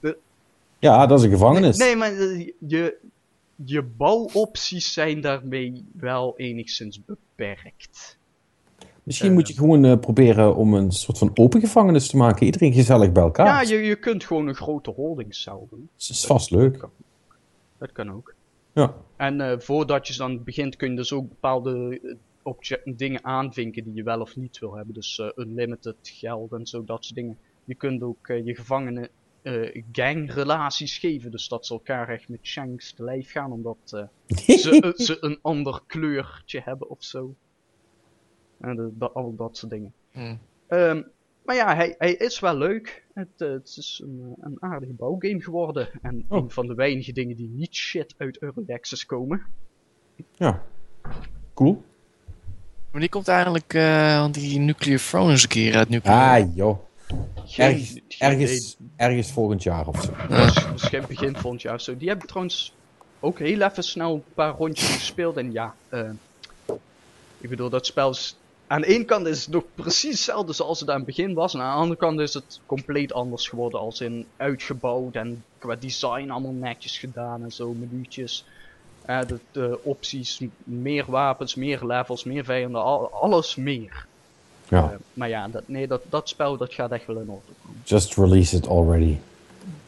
Eh, 0.00 0.10
ja, 0.78 1.06
dat 1.06 1.18
is 1.18 1.24
een 1.24 1.30
gevangenis. 1.30 1.76
Nee, 1.76 1.96
maar 1.96 2.12
eh, 2.12 2.48
je, 2.58 2.96
je 3.64 3.82
bouwopties 3.82 4.92
zijn 4.92 5.20
daarmee 5.20 5.84
wel 5.92 6.34
enigszins 6.36 7.00
beperkt. 7.04 8.18
Misschien 9.02 9.32
moet 9.32 9.48
je 9.48 9.54
gewoon 9.54 9.84
uh, 9.84 9.98
proberen 9.98 10.56
om 10.56 10.74
een 10.74 10.90
soort 10.90 11.18
van 11.18 11.30
open 11.34 11.60
gevangenis 11.60 12.08
te 12.08 12.16
maken. 12.16 12.46
Iedereen 12.46 12.72
gezellig 12.72 13.12
bij 13.12 13.22
elkaar. 13.22 13.46
Ja, 13.46 13.60
je, 13.76 13.82
je 13.82 13.96
kunt 13.96 14.24
gewoon 14.24 14.46
een 14.46 14.54
grote 14.54 14.90
holdingcel 14.90 15.66
doen. 15.70 15.88
Dat 15.96 16.08
is 16.08 16.26
vast 16.26 16.50
leuk. 16.50 16.86
Dat 17.78 17.92
kan 17.92 18.12
ook. 18.12 18.34
Ja. 18.72 18.94
En 19.16 19.40
uh, 19.40 19.58
voordat 19.58 20.08
je 20.08 20.16
dan 20.16 20.44
begint 20.44 20.76
kun 20.76 20.90
je 20.90 20.96
dus 20.96 21.12
ook 21.12 21.28
bepaalde 21.28 22.00
uh, 22.44 22.74
dingen 22.84 23.24
aanvinken 23.24 23.84
die 23.84 23.94
je 23.94 24.02
wel 24.02 24.20
of 24.20 24.36
niet 24.36 24.58
wil 24.58 24.74
hebben. 24.74 24.94
Dus 24.94 25.22
unlimited 25.36 25.96
geld 26.02 26.52
en 26.52 26.66
zo, 26.66 26.84
dat 26.84 27.04
soort 27.04 27.16
dingen. 27.16 27.38
Je 27.64 27.74
kunt 27.74 28.02
ook 28.02 28.26
je 28.26 28.54
gevangenen 28.54 29.08
gangrelaties 29.92 30.98
geven. 30.98 31.30
Dus 31.30 31.48
dat 31.48 31.66
ze 31.66 31.72
elkaar 31.72 32.08
echt 32.08 32.28
met 32.28 32.38
shanks 32.42 32.92
te 32.92 33.04
lijf 33.04 33.30
gaan 33.30 33.52
omdat 33.52 33.76
ze, 33.84 34.08
ze 35.06 35.16
een 35.20 35.38
ander 35.42 35.80
kleurtje 35.86 36.60
hebben 36.64 36.90
of 36.90 37.04
zo. 37.04 37.34
En 38.62 38.96
al 39.12 39.34
dat 39.36 39.56
soort 39.56 39.72
dingen. 39.72 39.92
Hmm. 40.12 40.38
Ehm, 40.66 41.02
maar 41.44 41.56
ja, 41.56 41.74
hij, 41.74 41.94
hij 41.98 42.12
is 42.12 42.40
wel 42.40 42.56
leuk. 42.56 43.04
Het, 43.14 43.28
uh, 43.38 43.50
het 43.50 43.76
is 43.76 44.02
een, 44.04 44.34
een, 44.40 44.56
aardige 44.60 44.92
bouwgame 44.92 45.42
geworden. 45.42 45.88
En 46.02 46.24
oh. 46.28 46.42
een 46.42 46.50
van 46.50 46.66
de 46.66 46.74
weinige 46.74 47.12
dingen 47.12 47.36
die 47.36 47.48
niet 47.48 47.74
shit 47.74 48.14
uit 48.16 48.38
Early 48.38 48.72
Access 48.72 49.06
komen. 49.06 49.42
Ja, 50.32 50.62
cool. 51.54 51.82
Maar 52.90 53.00
die 53.00 53.10
komt 53.10 53.28
eigenlijk 53.28 53.74
uh, 53.74 54.26
die 54.30 54.58
Nuclear 54.58 54.98
Throne 54.98 55.30
eens 55.30 55.42
een 55.42 55.48
keer 55.48 55.76
uit 55.76 55.88
Nuclear. 55.88 56.40
Ah, 56.40 56.56
joh. 56.56 56.78
Ergens, 57.56 58.00
ergens, 58.18 58.76
ergens, 58.96 59.32
volgend 59.32 59.62
jaar 59.62 59.86
of 59.86 60.02
zo. 60.02 60.12
Misschien 60.72 61.04
begin 61.08 61.36
volgend 61.36 61.62
jaar 61.62 61.74
of 61.74 61.80
zo. 61.80 61.96
Die 61.96 62.08
hebben 62.08 62.26
trouwens 62.26 62.74
ook 63.20 63.38
heel 63.38 63.60
even 63.60 63.84
snel 63.84 64.14
een 64.14 64.24
paar 64.34 64.54
rondjes 64.54 64.94
gespeeld. 64.94 65.36
En 65.36 65.52
ja, 65.52 65.74
uh, 65.90 66.10
ik 67.38 67.48
bedoel, 67.48 67.70
dat 67.70 67.86
spel 67.86 68.10
is 68.10 68.36
aan 68.72 68.80
de 68.80 68.86
ene 68.86 69.04
kant 69.04 69.26
is 69.26 69.40
het 69.40 69.54
nog 69.54 69.62
precies 69.74 70.10
hetzelfde 70.10 70.52
zoals 70.52 70.80
het 70.80 70.90
aan 70.90 70.96
het 70.96 71.06
begin 71.06 71.34
was. 71.34 71.54
En 71.54 71.60
aan 71.60 71.74
de 71.74 71.80
andere 71.80 72.00
kant 72.00 72.20
is 72.20 72.34
het 72.34 72.60
compleet 72.66 73.12
anders 73.12 73.48
geworden. 73.48 73.80
Als 73.80 74.00
in 74.00 74.26
uitgebouwd 74.36 75.14
en 75.14 75.44
qua 75.58 75.76
design 75.80 76.30
allemaal 76.30 76.52
netjes 76.52 76.98
gedaan 76.98 77.42
en 77.42 77.52
zo. 77.52 77.72
Menuutjes. 77.72 78.44
Uh, 79.06 79.18
de, 79.26 79.38
de, 79.52 79.78
opties, 79.82 80.40
meer 80.64 81.04
wapens, 81.08 81.54
meer 81.54 81.86
levels, 81.86 82.24
meer 82.24 82.44
vijanden, 82.44 83.10
alles 83.12 83.56
meer. 83.56 84.06
Ja. 84.68 84.82
Uh, 84.82 84.88
maar 85.14 85.28
ja, 85.28 85.48
dat, 85.48 85.62
nee, 85.66 85.86
dat, 85.86 86.02
dat 86.08 86.28
spel 86.28 86.56
dat 86.56 86.74
gaat 86.74 86.90
echt 86.90 87.06
wel 87.06 87.16
in 87.16 87.28
orde. 87.28 87.52
Just 87.84 88.16
release 88.16 88.56
it 88.56 88.68
already. 88.68 89.16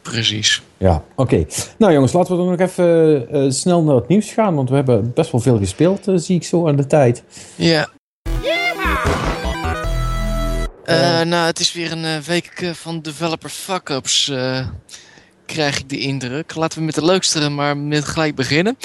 Precies. 0.01 0.61
Ja, 0.77 1.03
oké. 1.15 1.45
Nou 1.77 1.93
jongens, 1.93 2.13
laten 2.13 2.31
we 2.31 2.43
dan 2.43 2.49
nog 2.51 2.59
even 2.59 3.27
uh, 3.35 3.51
snel 3.51 3.83
naar 3.83 3.95
het 3.95 4.07
nieuws 4.07 4.33
gaan. 4.33 4.55
Want 4.55 4.69
we 4.69 4.75
hebben 4.75 5.13
best 5.13 5.31
wel 5.31 5.41
veel 5.41 5.57
gespeeld, 5.57 6.07
zie 6.15 6.35
ik 6.35 6.43
zo 6.43 6.67
aan 6.67 6.75
de 6.75 6.87
tijd. 6.87 7.23
Ja. 7.55 7.89
Uh, 10.89 11.21
nou, 11.21 11.45
het 11.45 11.59
is 11.59 11.73
weer 11.73 11.91
een 11.91 12.03
uh, 12.03 12.17
week 12.17 12.51
eh, 12.55 12.69
van 12.73 13.01
developer 13.01 13.49
fuck-ups, 13.49 14.27
uh, 14.27 14.67
krijg 15.45 15.79
ik 15.79 15.89
de 15.89 15.99
indruk. 15.99 16.55
Laten 16.55 16.79
we 16.79 16.85
met 16.85 16.95
de 16.95 17.05
leukste 17.05 17.49
maar 17.49 17.77
met 17.77 18.05
gelijk 18.05 18.35
beginnen. 18.35 18.77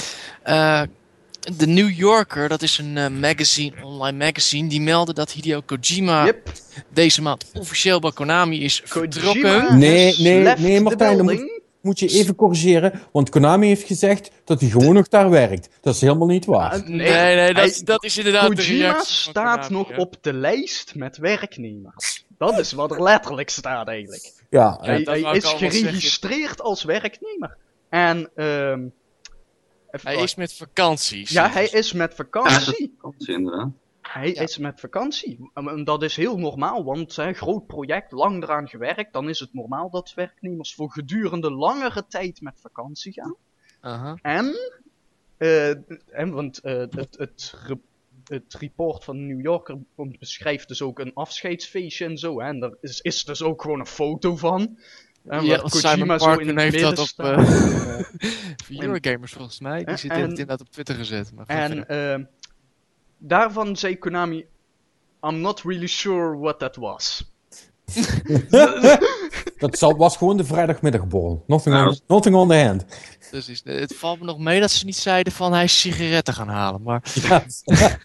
de 1.57 1.67
New 1.67 1.91
Yorker, 1.91 2.49
dat 2.49 2.63
is 2.63 2.79
een 2.79 3.21
magazine, 3.21 3.73
online 3.83 4.25
magazine, 4.25 4.69
die 4.69 4.81
meldde 4.81 5.13
dat 5.13 5.33
Hideo 5.33 5.61
Kojima 5.61 6.25
yep. 6.25 6.53
deze 6.93 7.23
maand 7.23 7.45
officieel 7.59 8.01
bij 8.01 8.13
Konami 8.13 8.65
is 8.65 8.83
vertrokken. 8.85 9.79
Nee, 9.79 10.15
nee, 10.19 10.55
nee, 10.57 10.81
Martijn, 10.81 11.60
moet 11.83 11.99
je 11.99 12.09
even 12.09 12.35
corrigeren, 12.35 13.01
want 13.13 13.29
Konami 13.29 13.67
heeft 13.67 13.87
gezegd 13.87 14.31
dat 14.45 14.61
hij 14.61 14.71
gewoon 14.71 14.95
nog 14.95 15.09
daar 15.09 15.31
werkt. 15.31 15.69
Dat 15.81 15.95
is 15.95 16.01
helemaal 16.01 16.27
niet 16.27 16.45
waar. 16.45 16.83
nee, 16.85 16.97
nee, 16.97 17.37
nee 17.37 17.55
dat, 17.55 17.81
dat, 17.85 18.05
is 18.05 18.19
inderdaad 18.19 18.55
Kojima 18.55 19.03
staat 19.03 19.71
nog 19.71 19.97
op 19.97 20.17
de 20.21 20.33
lijst 20.33 20.95
met 20.95 21.17
werknemers. 21.17 22.25
Dat 22.39 22.59
is 22.59 22.73
wat 22.73 22.91
er 22.91 23.03
letterlijk 23.03 23.51
staat 23.51 23.89
eigenlijk. 23.89 24.33
Ja, 24.51 24.79
hij, 24.81 25.01
hij 25.05 25.37
is 25.37 25.45
geregistreerd 25.45 26.61
als 26.61 26.85
werknemer. 26.85 27.57
En 27.89 28.31
ehm 28.35 28.81
hij 29.91 30.17
is 30.17 30.35
met 30.35 30.53
vakantie. 30.53 31.27
Ja, 31.29 31.51
hij 31.51 31.67
is 31.67 31.93
met 31.93 32.15
vakantie. 32.15 32.83
Ja, 32.83 32.93
vakantie 32.97 33.35
inderdaad. 33.35 33.69
Hij 34.13 34.31
is 34.31 34.59
met 34.59 34.81
vakantie. 34.81 35.51
En 35.55 35.85
dat 35.85 36.03
is 36.03 36.17
heel 36.17 36.39
normaal, 36.39 36.85
want 36.85 37.17
hè, 37.17 37.33
groot 37.33 37.67
project, 37.67 38.13
lang 38.13 38.43
eraan 38.43 38.69
gewerkt. 38.69 39.13
Dan 39.13 39.29
is 39.29 39.41
het 39.41 39.55
normaal 39.55 39.91
dat 39.91 40.15
werknemers 40.15 40.75
voor 40.75 40.91
gedurende 40.91 41.51
langere 41.51 42.07
tijd 42.09 42.41
met 42.41 42.61
vakantie 42.61 43.13
gaan. 43.13 43.37
Uh 43.83 44.13
En, 44.23 44.55
uh, 45.39 45.69
en, 46.19 46.31
want 46.31 46.61
uh, 46.65 46.73
het, 46.73 47.17
het, 47.19 47.55
het 48.25 48.55
report 48.55 49.05
van 49.05 49.27
New 49.27 49.41
Yorker 49.41 49.79
beschrijft 50.19 50.69
dus 50.69 50.83
ook 50.83 50.99
een 50.99 51.15
afscheidsfeestje 51.15 52.05
en 52.05 52.19
zo. 52.19 52.41
Hè, 52.41 52.47
en 52.47 52.63
er 52.63 52.77
is, 52.81 53.01
is 53.01 53.25
dus 53.25 53.43
ook 53.43 53.63
gewoon 53.63 53.81
een 53.81 53.87
foto 53.87 54.37
van. 54.37 54.79
En 55.25 55.45
ja, 55.45 55.69
Simon 55.69 56.17
Parkin 56.17 56.59
heeft 56.59 56.81
dat 56.81 56.99
op 56.99 57.25
uh, 57.25 58.01
Eurogamers 58.85 59.33
volgens 59.33 59.61
mij. 59.61 59.85
Die 59.85 59.97
zit 59.97 60.13
inderdaad 60.13 60.61
op 60.61 60.71
Twitter 60.71 60.95
gezet. 60.95 61.33
Maar 61.35 61.47
en 61.47 61.87
daarvan 63.21 63.77
zei 63.77 63.99
Konami, 63.99 64.47
I'm 65.23 65.41
not 65.41 65.61
really 65.61 65.87
sure 65.87 66.39
what 66.39 66.59
that 66.59 66.77
was. 66.77 67.29
dat 69.59 69.95
was 69.97 70.17
gewoon 70.17 70.37
de 70.37 70.45
vrijdagmiddagborrel. 70.45 71.45
Nothing, 71.47 71.77
on, 71.77 71.99
nothing 72.07 72.35
on 72.35 72.49
the 72.49 72.55
hand. 72.55 72.85
Dus 73.31 73.63
het 73.65 73.95
valt 73.97 74.19
me 74.19 74.25
nog 74.25 74.39
mee 74.39 74.61
dat 74.61 74.71
ze 74.71 74.85
niet 74.85 74.97
zeiden 74.97 75.33
van 75.33 75.53
hij 75.53 75.65
is 75.65 75.81
sigaretten 75.81 76.35
gaan 76.35 76.49
halen. 76.49 76.83
Maar... 76.83 77.03
Ja. 77.15 77.45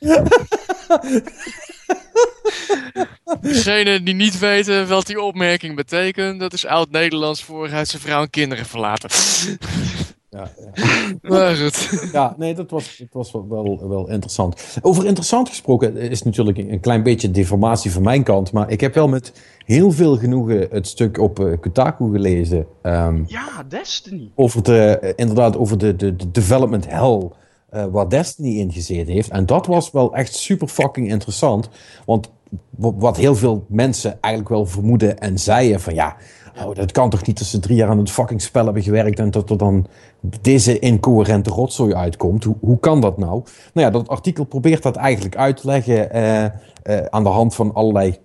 Degene 3.42 4.04
die 4.04 4.14
niet 4.14 4.40
weten 4.40 4.88
wat 4.88 5.06
die 5.06 5.22
opmerking 5.22 5.76
betekent, 5.76 6.40
dat 6.40 6.54
is 6.54 6.66
oud-Nederlands 6.66 7.44
voor 7.44 7.72
uit 7.72 7.88
zijn 7.88 8.02
vrouw 8.02 8.22
en 8.22 8.30
kinderen 8.30 8.66
verlaten. 8.66 9.10
Ja, 10.36 10.50
Maar 11.30 11.56
goed. 11.56 12.10
Ja, 12.12 12.36
nee, 12.38 12.54
dat 12.54 12.72
was, 12.72 12.98
dat 12.98 13.08
was 13.12 13.32
wel, 13.32 13.88
wel 13.90 14.10
interessant. 14.10 14.78
Over 14.82 15.06
interessant 15.06 15.50
gesproken 15.50 15.98
is 15.98 16.24
natuurlijk 16.24 16.58
een 16.58 16.80
klein 16.80 17.04
beetje 17.04 17.32
deformatie 17.32 17.92
van 17.92 18.04
mijn 18.04 18.24
kant. 18.24 18.52
Maar 18.52 18.70
ik 18.70 18.82
heb 18.82 18.94
wel 18.94 19.08
met 19.08 19.34
heel 19.66 19.92
veel 19.92 20.18
genoegen 20.18 20.68
het 20.72 20.88
stuk 20.88 21.20
op 21.20 21.40
uh, 21.40 21.54
Kotaku 21.60 22.12
gelezen. 22.12 22.66
Um, 22.84 23.24
ja, 23.28 23.64
Destiny. 23.68 24.32
Over 24.36 24.64
de, 24.64 25.00
uh, 25.02 25.10
inderdaad, 25.16 25.58
over 25.58 25.78
de, 25.78 25.96
de, 25.96 26.16
de 26.16 26.32
development 26.32 26.90
hell 26.90 27.30
uh, 27.74 27.86
waar 27.86 28.10
Destiny 28.10 28.60
in 28.60 28.72
gezeten 28.72 29.14
heeft. 29.14 29.30
En 29.30 29.46
dat 29.46 29.66
was 29.66 29.92
wel 29.92 30.16
echt 30.16 30.36
super 30.36 30.68
fucking 30.68 31.10
interessant. 31.10 31.70
Want 32.06 32.30
wat 32.78 33.18
heel 33.18 33.36
veel 33.36 33.66
mensen 33.68 34.18
eigenlijk 34.22 34.54
wel 34.54 34.66
vermoeden 34.66 35.20
en 35.20 35.40
zeiden 35.40 35.82
van 35.82 35.94
ja 35.94 36.16
oh, 36.64 36.76
dat 36.76 36.92
kan 36.92 37.10
toch 37.10 37.26
niet 37.26 37.38
dat 37.38 37.48
ze 37.48 37.60
drie 37.60 37.78
jaar 37.78 37.90
aan 37.90 37.98
het 37.98 38.12
fucking 38.12 38.42
spel 38.42 38.66
hebben 38.66 38.84
gewerkt 38.84 39.20
en 39.20 39.32
dat 39.32 39.50
er 39.50 39.58
dan 39.58 39.88
deze 40.42 40.80
incoherente 40.80 41.50
rotzooi 41.50 41.94
uitkomt. 41.94 42.44
Hoe, 42.44 42.56
hoe 42.60 42.80
kan 42.80 43.02
dat 43.02 43.18
nou? 43.18 43.44
Nou 43.74 43.88
ja, 43.88 43.90
dat 43.90 44.08
artikel 44.08 44.44
probeert 44.44 44.84
dat 44.84 44.96
eigenlijk 44.96 45.36
uit 45.36 45.58
te 45.58 45.68
leggen 45.68 46.10
uh, 46.16 46.46
aan 47.10 47.24
de 47.24 47.30
hand 47.30 47.56
van 47.56 47.74
allerlei 47.74 48.18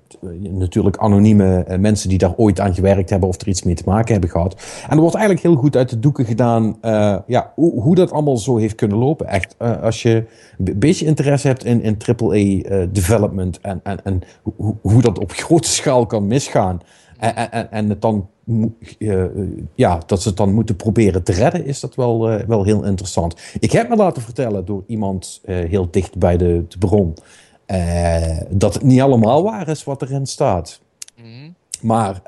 natuurlijk 0.51 0.97
anonieme 0.97 1.65
mensen 1.79 2.09
die 2.09 2.19
daar 2.19 2.35
ooit 2.37 2.61
aan 2.61 2.75
gewerkt 2.75 3.11
hebben 3.11 3.29
of 3.29 3.41
er 3.41 3.49
iets 3.49 3.63
mee 3.63 3.75
te 3.75 3.83
maken 3.87 4.13
hebben 4.13 4.31
gehad. 4.31 4.55
En 4.89 4.95
er 4.95 5.01
wordt 5.01 5.15
eigenlijk 5.15 5.47
heel 5.47 5.57
goed 5.57 5.77
uit 5.77 5.89
de 5.89 5.99
doeken 5.99 6.25
gedaan 6.25 6.77
ja, 7.27 7.53
hoe, 7.55 7.81
hoe 7.81 7.95
dat 7.95 8.13
allemaal 8.13 8.37
zo 8.37 8.57
heeft 8.57 8.75
kunnen 8.75 8.99
lopen. 8.99 9.27
Echt, 9.27 9.57
als 9.59 10.03
je 10.03 10.25
een 10.65 10.79
beetje 10.79 11.07
interesse 11.07 11.47
hebt 11.47 11.65
in, 11.65 11.83
in 11.83 11.97
AAA 12.07 12.87
development 12.93 13.61
en, 13.61 13.81
en, 13.83 14.05
en 14.05 14.23
hoe 14.81 15.03
dat 15.03 15.19
op 15.19 15.33
grote 15.33 15.69
schaal 15.69 16.07
kan 16.07 16.27
misgaan. 16.27 16.81
En, 17.21 17.51
en, 17.53 17.71
en 17.71 17.89
het 17.89 18.03
dan, 18.03 18.29
uh, 18.99 19.25
ja, 19.75 20.01
dat 20.07 20.23
ze 20.23 20.29
het 20.29 20.37
dan 20.37 20.55
moeten 20.55 20.77
proberen 20.77 21.23
te 21.23 21.33
redden, 21.33 21.67
is 21.67 21.81
dat 21.81 21.95
wel, 21.95 22.33
uh, 22.33 22.45
wel 22.47 22.65
heel 22.65 22.85
interessant. 22.85 23.37
Ik 23.59 23.73
heb 23.73 23.89
me 23.89 23.97
laten 23.97 24.23
vertellen 24.23 24.65
door 24.65 24.85
iemand 24.87 25.41
uh, 25.45 25.69
heel 25.69 25.89
dicht 25.91 26.19
bij 26.19 26.37
de, 26.37 26.65
de 26.69 26.79
bron 26.79 27.15
dat 28.49 28.75
het 28.75 28.83
niet 28.83 29.01
allemaal 29.01 29.43
waar 29.43 29.69
is 29.69 29.85
wat 29.85 30.03
erin 30.03 30.27
staat. 30.27 30.81
Mm. 31.23 31.55
Maar 31.81 32.23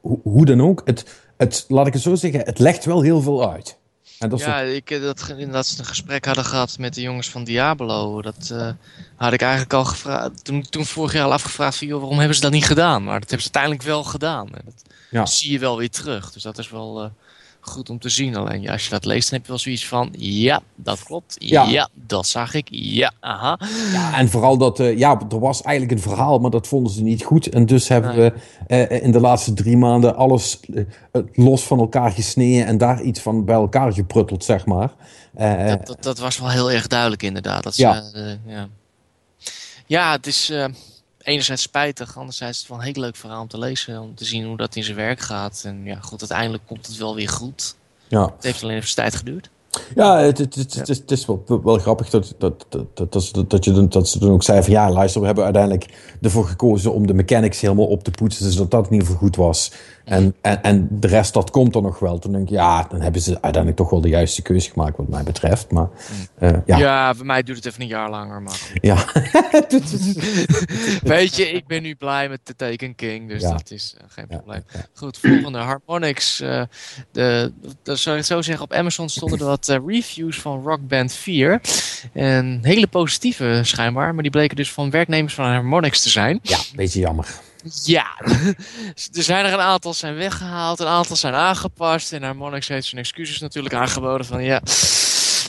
hoe, 0.00 0.18
hoe 0.22 0.44
dan 0.44 0.60
ook, 0.60 0.82
het, 0.84 1.22
het, 1.36 1.64
laat 1.68 1.86
ik 1.86 1.92
het 1.92 2.02
zo 2.02 2.14
zeggen, 2.14 2.40
het 2.40 2.58
legt 2.58 2.84
wel 2.84 3.00
heel 3.00 3.20
veel 3.20 3.52
uit 3.52 3.78
ja, 4.18 4.60
ik, 4.60 4.90
eh, 4.90 5.00
dat, 5.00 5.34
dat 5.50 5.66
ze 5.66 5.78
een 5.78 5.84
gesprek 5.84 6.24
hadden 6.24 6.44
gehad 6.44 6.78
met 6.78 6.94
de 6.94 7.00
jongens 7.00 7.30
van 7.30 7.44
Diablo. 7.44 8.22
Dat 8.22 8.48
uh, 8.52 8.70
had 9.16 9.32
ik 9.32 9.40
eigenlijk 9.40 9.72
al 9.72 9.84
gevraagd. 9.84 10.44
Toen, 10.44 10.62
toen 10.62 10.86
vorig 10.86 11.12
jaar 11.12 11.24
al 11.24 11.32
afgevraagd 11.32 11.76
van, 11.76 11.86
joh, 11.86 11.98
waarom 11.98 12.18
hebben 12.18 12.36
ze 12.36 12.42
dat 12.42 12.52
niet 12.52 12.66
gedaan? 12.66 13.04
Maar 13.04 13.20
dat 13.20 13.30
hebben 13.30 13.46
ze 13.46 13.54
uiteindelijk 13.54 13.82
wel 13.82 14.04
gedaan. 14.04 14.46
En 14.46 14.62
dat 14.64 14.84
ja. 15.10 15.26
zie 15.26 15.52
je 15.52 15.58
wel 15.58 15.76
weer 15.76 15.90
terug. 15.90 16.32
Dus 16.32 16.42
dat 16.42 16.58
is 16.58 16.70
wel, 16.70 17.04
uh, 17.04 17.10
goed 17.66 17.90
om 17.90 17.98
te 17.98 18.08
zien. 18.08 18.36
Alleen 18.36 18.62
ja, 18.62 18.72
als 18.72 18.84
je 18.84 18.90
dat 18.90 19.04
leest, 19.04 19.30
dan 19.30 19.38
heb 19.38 19.46
je 19.46 19.52
wel 19.52 19.60
zoiets 19.60 19.86
van: 19.86 20.08
ja, 20.18 20.60
dat 20.74 21.02
klopt. 21.02 21.36
Ja, 21.38 21.88
dat 21.94 22.26
zag 22.26 22.54
ik. 22.54 22.68
Ja, 22.70 23.12
aha. 23.20 23.58
Ja, 23.92 24.18
en 24.18 24.28
vooral 24.28 24.56
dat, 24.56 24.80
uh, 24.80 24.98
ja, 24.98 25.20
er 25.30 25.40
was 25.40 25.62
eigenlijk 25.62 25.98
een 25.98 26.10
verhaal, 26.10 26.38
maar 26.38 26.50
dat 26.50 26.66
vonden 26.66 26.92
ze 26.92 27.02
niet 27.02 27.24
goed. 27.24 27.48
En 27.48 27.66
dus 27.66 27.88
hebben 27.88 28.14
we 28.14 28.32
uh, 28.68 29.02
in 29.02 29.12
de 29.12 29.20
laatste 29.20 29.52
drie 29.52 29.76
maanden 29.76 30.16
alles 30.16 30.60
uh, 30.70 30.84
los 31.32 31.62
van 31.62 31.78
elkaar 31.78 32.10
gesneden 32.10 32.66
en 32.66 32.78
daar 32.78 33.02
iets 33.02 33.20
van 33.20 33.44
bij 33.44 33.54
elkaar 33.54 33.92
geprutteld, 33.92 34.44
zeg 34.44 34.66
maar. 34.66 34.92
Dat, 35.32 35.86
dat, 35.86 36.02
dat, 36.02 36.18
was 36.18 36.38
wel 36.38 36.50
heel 36.50 36.70
erg 36.70 36.86
duidelijk, 36.86 37.22
inderdaad. 37.22 37.62
Dat 37.62 37.76
ja. 37.76 38.02
ja. 38.46 38.68
ja, 39.86 40.12
het 40.12 40.26
is 40.26 40.52
enerzijds 41.26 41.62
spijtig, 41.62 42.18
anderzijds 42.18 42.68
wel 42.68 42.78
een 42.78 42.84
heel 42.84 43.02
leuk 43.02 43.16
verhaal 43.16 43.40
om 43.40 43.48
te 43.48 43.58
lezen. 43.58 44.00
Om 44.00 44.14
te 44.14 44.24
zien 44.24 44.46
hoe 44.46 44.56
dat 44.56 44.76
in 44.76 44.84
zijn 44.84 44.96
werk 44.96 45.20
gaat. 45.20 45.62
En 45.64 45.84
ja, 45.84 45.98
goed, 46.00 46.20
uiteindelijk 46.20 46.66
komt 46.66 46.86
het 46.86 46.96
wel 46.96 47.14
weer 47.14 47.28
goed. 47.28 47.76
Ja. 48.08 48.22
Het 48.22 48.44
heeft 48.44 48.62
alleen 48.62 48.76
even 48.76 48.94
tijd 48.94 49.14
geduurd. 49.14 49.50
Ja, 49.94 50.18
het, 50.18 50.38
het, 50.38 50.54
het, 50.54 50.88
het, 50.88 51.10
is, 51.10 51.26
wel, 51.26 51.60
wel 51.64 51.78
grappig 51.78 52.10
dat, 52.10 52.34
dat, 52.38 52.66
dat, 52.68 52.86
dat, 52.94 53.12
dat, 53.12 53.50
dat, 53.50 53.64
je, 53.64 53.88
dat 53.88 54.08
ze 54.08 54.18
toen 54.18 54.32
ook 54.32 54.42
zei 54.42 54.62
van 54.62 54.72
ja, 54.72 54.90
luister, 54.90 55.20
we 55.20 55.26
hebben 55.26 55.44
uiteindelijk 55.44 56.16
ervoor 56.20 56.44
gekozen 56.44 56.92
om 56.92 57.06
de 57.06 57.14
mechanics 57.14 57.60
helemaal 57.60 57.86
op 57.86 58.04
te 58.04 58.10
poetsen, 58.10 58.52
zodat 58.52 58.70
dat 58.70 58.86
in 58.86 58.92
ieder 58.92 59.06
geval 59.06 59.22
goed 59.22 59.36
was. 59.36 59.72
En, 60.06 60.34
en, 60.40 60.62
en 60.62 60.88
de 60.90 61.06
rest, 61.06 61.34
dat 61.34 61.50
komt 61.50 61.74
er 61.74 61.82
nog 61.82 61.98
wel. 61.98 62.18
Toen 62.18 62.32
denk 62.32 62.44
ik, 62.44 62.54
ja, 62.54 62.82
dan 62.82 63.00
hebben 63.00 63.20
ze 63.20 63.30
uiteindelijk 63.30 63.76
toch 63.76 63.90
wel 63.90 64.00
de 64.00 64.08
juiste 64.08 64.42
keuze 64.42 64.70
gemaakt, 64.70 64.96
wat 64.96 65.08
mij 65.08 65.22
betreft. 65.22 65.70
Maar, 65.70 65.88
uh, 66.40 66.50
ja. 66.66 66.76
ja, 66.76 67.14
bij 67.14 67.24
mij 67.24 67.42
duurt 67.42 67.56
het 67.56 67.66
even 67.66 67.82
een 67.82 67.88
jaar 67.88 68.10
langer. 68.10 68.42
Maar 68.42 68.72
ja. 68.80 68.96
Weet 71.14 71.36
je, 71.36 71.50
ik 71.50 71.66
ben 71.66 71.82
nu 71.82 71.94
blij 71.94 72.28
met 72.28 72.40
de 72.42 72.56
Taken 72.56 72.94
King, 72.94 73.28
dus 73.28 73.42
dat 73.42 73.70
is 73.70 73.96
uh, 73.98 74.04
geen 74.08 74.26
probleem. 74.26 74.62
Goed, 74.94 75.18
volgende, 75.18 75.58
Harmonix. 75.58 76.40
Uh, 76.40 76.62
de, 77.12 77.52
dat 77.82 77.98
zou 77.98 78.18
ik 78.18 78.24
zo 78.24 78.42
zeggen, 78.42 78.64
op 78.64 78.72
Amazon 78.72 79.08
stonden 79.08 79.38
er 79.38 79.46
wat 79.46 79.80
reviews 79.86 80.40
van 80.40 80.62
Rock 80.62 80.88
Band 80.88 81.12
4. 81.12 81.60
En 82.12 82.58
hele 82.62 82.86
positieve 82.86 83.60
schijnbaar, 83.62 84.14
maar 84.14 84.22
die 84.22 84.32
bleken 84.32 84.56
dus 84.56 84.72
van 84.72 84.90
werknemers 84.90 85.34
van 85.34 85.44
Harmonix 85.44 86.02
te 86.02 86.08
zijn. 86.08 86.38
Ja, 86.42 86.58
beetje 86.74 87.00
jammer. 87.00 87.44
Ja, 87.84 88.06
er 89.12 89.22
zijn 89.22 89.44
er 89.44 89.52
een 89.52 89.60
aantal 89.60 89.94
zijn 89.94 90.14
weggehaald, 90.14 90.80
een 90.80 90.86
aantal 90.86 91.16
zijn 91.16 91.34
aangepast. 91.34 92.12
En 92.12 92.22
Harmonix 92.22 92.68
heeft 92.68 92.86
zijn 92.86 93.00
excuses 93.00 93.38
natuurlijk 93.38 93.74
aangeboden 93.74 94.26
van 94.26 94.44
ja, 94.44 94.60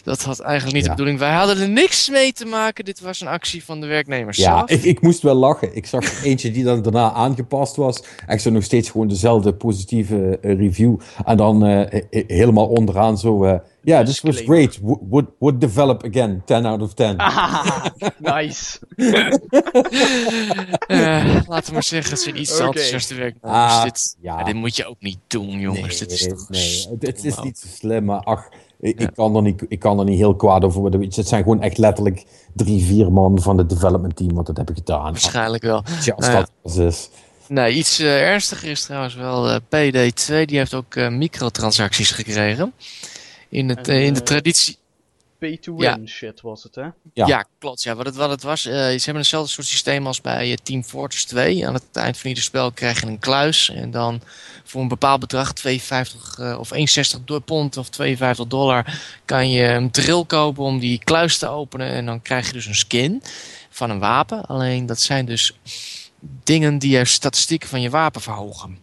dat 0.08 0.24
had 0.24 0.40
eigenlijk 0.40 0.76
niet 0.76 0.84
de 0.84 0.90
bedoeling. 0.90 1.20
Wij 1.20 1.34
hadden 1.34 1.60
er 1.60 1.70
niks 1.70 2.10
mee 2.10 2.34
te 2.34 2.46
maken. 2.46 2.86
Dit 2.86 3.00
was 3.00 3.22
een 3.22 3.28
actie 3.28 3.64
van 3.64 3.82
de 3.82 3.88
werknemers 3.88 4.38
Ja, 4.38 4.68
ik, 4.68 4.84
ik, 4.84 5.02
moest 5.02 5.22
wel 5.22 5.36
lachen. 5.36 5.76
Ik 5.76 5.86
zag 5.86 6.24
eentje 6.24 6.52
die 6.52 6.64
dan 6.64 6.82
daarna 6.82 7.12
aangepast 7.12 7.76
was. 7.76 8.04
En 8.26 8.38
ik 8.38 8.52
nog 8.52 8.64
steeds 8.64 8.90
gewoon 8.90 9.08
dezelfde 9.08 9.54
positieve 9.54 10.40
uh, 10.42 10.58
review. 10.58 11.00
En 11.26 11.38
dan 11.38 11.68
uh, 11.68 11.86
helemaal 12.10 12.68
onderaan 12.68 13.18
zo... 13.18 13.46
Uh, 13.46 13.56
Yeah, 13.82 14.06
this 14.06 14.22
was 14.22 14.42
great. 14.42 14.80
Would, 14.82 15.26
would 15.40 15.62
develop 15.62 16.04
again. 16.04 16.42
10 16.46 16.66
out 16.66 16.82
of 16.82 16.94
10. 16.94 17.18
Ah, 17.18 17.86
nice. 18.20 18.80
uh, 20.88 21.36
laten 21.48 21.68
we 21.68 21.74
maar 21.74 21.84
zeggen, 21.84 22.12
het 22.12 22.22
zijn 22.22 22.40
iets 22.40 22.54
okay. 22.54 22.66
enthousiaste 22.66 23.16
werknemers. 23.16 23.74
Ah, 23.74 23.84
dit, 23.84 24.18
ja. 24.22 24.44
dit 24.44 24.56
moet 24.56 24.76
je 24.76 24.86
ook 24.86 25.00
niet 25.00 25.20
doen, 25.28 25.60
jongens. 25.60 26.00
Nee, 26.00 26.08
dit 26.08 26.12
is 26.12 26.28
toch 26.28 26.50
nee, 26.50 26.88
het 27.00 27.26
is 27.26 27.40
niet 27.40 27.58
zo 27.58 27.68
slim, 27.68 28.06
maar 28.06 28.20
ach, 28.20 28.50
ik, 28.80 29.00
ik, 29.00 29.10
kan 29.16 29.36
er 29.36 29.42
niet, 29.42 29.66
ik 29.68 29.80
kan 29.80 30.00
er 30.00 30.06
niet 30.06 30.18
heel 30.18 30.36
kwaad 30.36 30.64
over 30.64 30.82
worden. 30.82 31.02
Het 31.02 31.28
zijn 31.28 31.44
gewoon 31.44 31.62
echt 31.62 31.78
letterlijk 31.78 32.26
drie, 32.54 32.84
vier 32.84 33.12
man 33.12 33.42
van 33.42 33.58
het 33.58 33.70
development 33.70 34.16
team 34.16 34.34
wat 34.34 34.46
dat 34.46 34.58
hebben 34.58 34.76
gedaan. 34.76 35.12
Waarschijnlijk 35.12 35.64
wel. 35.64 35.84
Tja, 36.02 36.14
als 36.16 36.28
nou, 36.28 36.46
dat 36.64 36.74
ja. 36.76 36.84
is. 36.84 37.10
Nee, 37.48 37.74
iets 37.74 38.00
uh, 38.00 38.22
ernstiger 38.22 38.70
is 38.70 38.84
trouwens 38.84 39.16
wel 39.16 39.50
uh, 39.50 39.56
PD2. 39.56 40.46
Die 40.46 40.58
heeft 40.58 40.74
ook 40.74 40.96
uh, 40.96 41.10
microtransacties 41.10 42.12
gekregen. 42.12 42.74
In, 43.50 43.70
het, 43.70 43.88
en, 43.88 44.02
in 44.02 44.14
de 44.14 44.24
traditie 44.24 44.78
pay 45.40 45.58
to 45.58 45.76
win 45.76 46.08
shit 46.08 46.42
was 46.42 46.64
het, 46.64 46.76
hè? 46.76 46.88
Ja, 47.14 47.28
ja 47.28 47.46
klopt. 47.60 47.84
Ja. 47.84 47.96
Wat, 47.96 48.06
het, 48.06 48.16
wat 48.16 48.30
het 48.30 48.44
was, 48.44 48.66
uh, 48.66 48.74
ze 48.74 48.80
hebben 48.80 49.16
hetzelfde 49.16 49.52
soort 49.52 49.68
systeem 49.68 50.08
als 50.08 50.22
bij 50.22 50.50
uh, 50.50 50.56
Team 50.64 50.84
Fortress 50.84 51.26
2. 51.26 51.68
Aan 51.68 51.74
het 51.74 51.84
eind 51.94 52.18
van 52.18 52.30
ieder 52.30 52.44
spel 52.44 52.72
krijg 52.72 53.02
je 53.02 53.08
een 53.08 53.20
kluis. 53.20 53.70
En 53.70 53.92
dan 53.92 54.22
voor 54.64 54.82
een 54.82 54.88
bepaald 54.88 55.20
bedrag, 55.20 55.54
52 55.54 56.38
uh, 56.38 56.60
of 56.60 56.72
61 56.72 57.44
pond 57.44 57.78
of 57.78 57.90
52 57.90 58.48
dollar, 58.48 59.00
kan 59.26 59.50
je 59.50 59.64
een 59.64 59.92
drill 59.92 60.24
kopen 60.26 60.64
om 60.64 60.80
die 60.80 61.02
kluis 61.04 61.38
te 61.38 61.48
openen. 61.48 61.90
En 61.90 62.06
dan 62.06 62.22
krijg 62.22 62.48
je 62.48 62.54
dus 62.54 62.66
een 62.66 62.76
skin 62.76 63.24
van 63.70 63.90
een 63.90 64.00
wapen. 64.00 64.46
Alleen 64.46 64.86
dat 64.86 65.00
zijn 65.00 65.26
dus 65.26 65.60
dingen 66.44 66.78
die 66.78 66.98
je 66.98 67.06
statistieken 67.06 67.70
van 67.70 67.82
je 67.82 67.90
wapen 67.90 68.22
verhogen. 68.22 68.78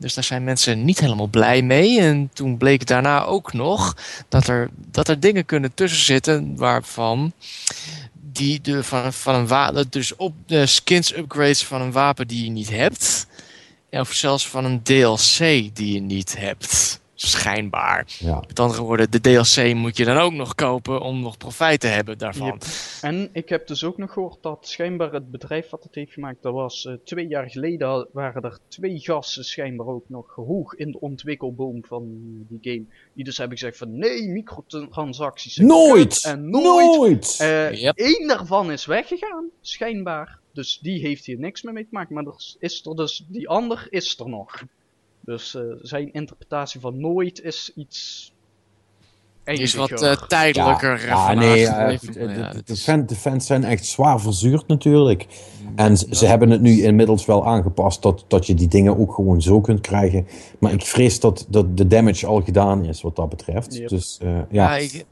Dus 0.00 0.14
daar 0.14 0.24
zijn 0.24 0.44
mensen 0.44 0.84
niet 0.84 1.00
helemaal 1.00 1.26
blij 1.26 1.62
mee. 1.62 2.00
En 2.00 2.30
toen 2.32 2.56
bleek 2.56 2.86
daarna 2.86 3.24
ook 3.24 3.52
nog 3.52 3.96
dat 4.28 4.46
er, 4.46 4.70
dat 4.90 5.08
er 5.08 5.20
dingen 5.20 5.44
kunnen 5.44 5.74
tussen 5.74 6.04
zitten 6.04 6.56
waarvan 6.56 7.32
die 8.12 8.60
de, 8.60 8.84
van, 8.84 9.12
van 9.12 9.34
een 9.34 9.46
wapen, 9.46 9.86
dus 9.90 10.16
op 10.16 10.34
de 10.46 10.66
skins 10.66 11.16
upgrades 11.16 11.64
van 11.64 11.80
een 11.80 11.92
wapen 11.92 12.28
die 12.28 12.44
je 12.44 12.50
niet 12.50 12.70
hebt. 12.70 13.26
Of 13.90 14.12
zelfs 14.12 14.48
van 14.48 14.64
een 14.64 14.82
DLC 14.82 15.38
die 15.74 15.92
je 15.92 16.00
niet 16.00 16.38
hebt. 16.38 16.99
Schijnbaar. 17.26 18.06
Ja. 18.18 18.44
Met 18.46 18.60
andere 18.60 18.82
woorden, 18.82 19.10
de 19.10 19.20
DLC 19.20 19.74
moet 19.74 19.96
je 19.96 20.04
dan 20.04 20.16
ook 20.16 20.32
nog 20.32 20.54
kopen 20.54 21.00
om 21.00 21.20
nog 21.20 21.36
profijt 21.36 21.80
te 21.80 21.86
hebben 21.86 22.18
daarvan. 22.18 22.60
En 23.00 23.28
ik 23.32 23.48
heb 23.48 23.66
dus 23.66 23.84
ook 23.84 23.96
nog 23.96 24.12
gehoord 24.12 24.42
dat 24.42 24.68
schijnbaar 24.68 25.12
het 25.12 25.30
bedrijf 25.30 25.70
wat 25.70 25.82
het 25.82 25.94
heeft 25.94 26.12
gemaakt, 26.12 26.42
dat 26.42 26.52
was 26.52 26.84
uh, 26.84 26.94
twee 27.04 27.26
jaar 27.26 27.50
geleden, 27.50 28.08
waren 28.12 28.42
er 28.42 28.58
twee 28.68 28.98
gasten 28.98 29.44
schijnbaar 29.44 29.86
ook 29.86 30.08
nog 30.08 30.34
hoog 30.34 30.74
in 30.74 30.90
de 30.90 31.00
ontwikkelboom 31.00 31.84
van 31.84 32.04
die 32.48 32.58
game. 32.60 32.84
Die 33.14 33.24
dus 33.24 33.38
hebben 33.38 33.58
gezegd 33.58 33.78
van 33.78 33.98
nee, 33.98 34.28
microtransacties. 34.28 35.56
Nooit! 35.56 36.24
En 36.24 36.50
nooit! 36.50 36.96
nooit. 36.96 37.38
Uh, 37.42 37.90
Eén 37.94 38.26
daarvan 38.26 38.72
is 38.72 38.86
weggegaan, 38.86 39.44
schijnbaar. 39.60 40.38
Dus 40.52 40.78
die 40.78 41.00
heeft 41.00 41.24
hier 41.24 41.38
niks 41.38 41.62
meer 41.62 41.72
mee 41.72 41.82
te 41.82 41.88
maken. 41.90 42.14
Maar 42.14 42.24
er 42.24 42.56
is 42.58 42.86
er 42.86 42.96
dus, 42.96 43.24
die 43.28 43.48
ander 43.48 43.86
is 43.90 44.18
er 44.18 44.28
nog. 44.28 44.62
Dus 45.20 45.54
uh, 45.54 45.62
zijn 45.82 46.12
interpretatie 46.12 46.80
van 46.80 47.00
nooit 47.00 47.42
is 47.42 47.72
iets. 47.74 48.32
Is 49.44 49.74
wat 49.74 50.02
uh, 50.02 50.12
tijdelijker. 50.12 51.06
Ja, 51.06 51.32
ja 51.32 51.38
nee, 51.38 51.60
uh, 51.60 51.98
de, 51.98 52.62
de, 52.64 52.76
fan, 52.76 53.06
de, 53.06 53.14
fans 53.14 53.46
zijn 53.46 53.64
echt 53.64 53.86
zwaar 53.86 54.20
verzuurd 54.20 54.66
natuurlijk. 54.66 55.26
En 55.74 55.96
ze 55.96 56.26
hebben 56.26 56.50
het 56.50 56.60
nu 56.60 56.82
inmiddels 56.82 57.26
wel 57.26 57.46
aangepast 57.46 58.02
dat, 58.02 58.24
dat 58.28 58.46
je 58.46 58.54
die 58.54 58.68
dingen 58.68 58.98
ook 58.98 59.14
gewoon 59.14 59.42
zo 59.42 59.60
kunt 59.60 59.80
krijgen. 59.80 60.26
Maar 60.58 60.72
ik 60.72 60.82
vrees 60.82 61.20
dat, 61.20 61.46
dat 61.48 61.76
de 61.76 61.86
damage 61.86 62.26
al 62.26 62.42
gedaan 62.42 62.84
is 62.84 63.00
wat 63.00 63.16
dat 63.16 63.28
betreft. 63.28 63.76
Yep. 63.76 63.88
Dus 63.88 64.18
ja. 64.22 64.46
Ja, 64.50 64.76
ik, 64.76 65.04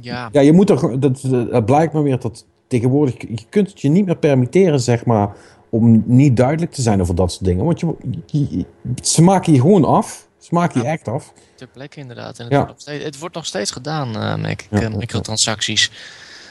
ja. 0.00 0.28
ja, 0.32 0.40
je 0.40 0.52
moet 0.52 0.70
er. 0.70 1.00
Dat, 1.00 1.20
dat 1.50 1.64
blijkt 1.64 1.92
maar 1.92 2.02
weer 2.02 2.20
dat 2.20 2.46
tegenwoordig. 2.66 3.20
Je 3.20 3.46
kunt 3.48 3.68
het 3.68 3.80
je 3.80 3.88
niet 3.88 4.06
meer 4.06 4.16
permitteren, 4.16 4.80
zeg 4.80 5.04
maar 5.04 5.36
om 5.74 6.02
niet 6.06 6.36
duidelijk 6.36 6.72
te 6.72 6.82
zijn 6.82 7.00
over 7.00 7.14
dat 7.14 7.32
soort 7.32 7.44
dingen. 7.44 7.64
Want 7.64 7.80
je, 7.80 7.94
je, 8.26 8.64
ze 9.02 9.22
maken 9.22 9.52
je 9.52 9.60
gewoon 9.60 9.84
af. 9.84 10.26
Ze 10.38 10.48
maken 10.54 10.82
je 10.82 10.86
echt 10.86 11.08
af. 11.08 11.32
Ter 11.54 11.66
plekke 11.66 12.00
inderdaad. 12.00 12.38
En 12.38 12.44
het, 12.44 12.54
wordt, 12.54 12.68
nog 12.68 12.80
steeds, 12.80 13.04
het 13.04 13.18
wordt 13.18 13.34
nog 13.34 13.46
steeds 13.46 13.70
gedaan, 13.70 14.16
uh, 14.16 14.34
met 14.34 14.66
ja, 14.70 14.88
microtransacties. 14.88 15.90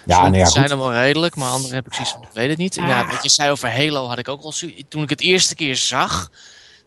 Ja, 0.06 0.30
nee, 0.30 0.40
ja, 0.40 0.46
zijn 0.46 0.70
er 0.70 0.78
wel 0.78 0.94
redelijk, 0.94 1.36
maar 1.36 1.50
andere 1.50 1.74
heb 1.74 1.86
ik 1.86 1.92
precies 1.92 2.14
ik 2.22 2.28
weet 2.34 2.50
het 2.50 2.58
niet. 2.58 2.76
Ja, 2.76 3.08
wat 3.08 3.24
je 3.24 3.30
zei 3.30 3.52
over 3.52 3.72
Halo 3.72 4.08
had 4.08 4.18
ik 4.18 4.28
ook 4.28 4.42
al 4.42 4.54
toen 4.88 5.04
ik 5.04 5.10
het 5.10 5.22
eerste 5.22 5.56
keer 5.56 5.76
zag, 5.76 6.32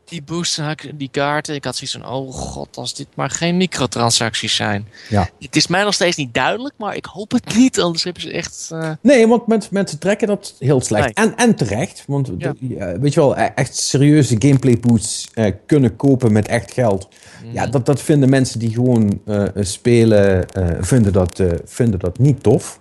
die 0.09 0.23
booster, 0.23 0.77
die 0.95 1.09
kaarten. 1.11 1.55
Ik 1.55 1.65
had 1.65 1.77
zoiets 1.77 1.97
van, 1.97 2.13
oh 2.15 2.33
god, 2.33 2.77
als 2.77 2.95
dit 2.95 3.07
maar 3.15 3.31
geen 3.31 3.57
microtransacties 3.57 4.55
zijn. 4.55 4.89
Ja. 5.09 5.29
Het 5.39 5.57
is 5.57 5.67
mij 5.67 5.83
nog 5.83 5.95
steeds 5.95 6.17
niet 6.17 6.35
duidelijk, 6.35 6.75
maar 6.79 6.97
ik 6.97 7.05
hoop 7.05 7.33
het 7.33 7.57
niet, 7.57 7.81
anders 7.81 8.05
hebben 8.05 8.23
ze 8.23 8.31
echt... 8.33 8.69
Uh... 8.73 8.91
Nee, 9.01 9.29
want 9.29 9.47
mensen, 9.47 9.75
mensen 9.75 9.99
trekken 9.99 10.29
dat 10.29 10.55
heel 10.59 10.81
slecht. 10.81 11.15
En, 11.15 11.37
en 11.37 11.57
terecht, 11.57 12.05
want 12.07 12.31
ja. 12.39 12.55
de, 12.61 12.99
weet 13.01 13.15
je 13.15 13.21
wel, 13.21 13.39
e- 13.39 13.53
echt 13.55 13.77
serieuze 13.77 14.37
gameplay 14.39 14.81
boosts 14.81 15.29
uh, 15.35 15.53
kunnen 15.67 15.97
kopen 15.97 16.33
met 16.33 16.49
echt 16.49 16.73
geld. 16.73 17.09
Mm. 17.45 17.53
Ja, 17.53 17.67
dat, 17.67 17.87
dat 17.87 18.03
vinden 18.03 18.29
mensen 18.29 18.59
die 18.59 18.73
gewoon 18.73 19.21
uh, 19.25 19.45
spelen, 19.55 20.47
vinden, 20.81 21.13
dat, 21.13 21.43
vinden 21.65 21.99
dat 21.99 22.19
niet 22.19 22.43
tof. 22.43 22.79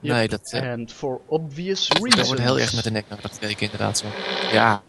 Nee, 0.00 0.28
dat... 0.28 0.52
En 0.52 0.88
for 0.94 1.20
obvious 1.26 1.88
reasons. 1.88 2.14
Dat 2.14 2.26
wordt 2.26 2.42
heel 2.42 2.58
erg 2.58 2.74
met 2.74 2.84
de 2.84 2.90
nek 2.90 3.04
naar 3.08 3.20
dat 3.22 3.32
gekeken, 3.32 3.62
inderdaad 3.62 3.98
zo. 3.98 4.06
Ja. 4.52 4.82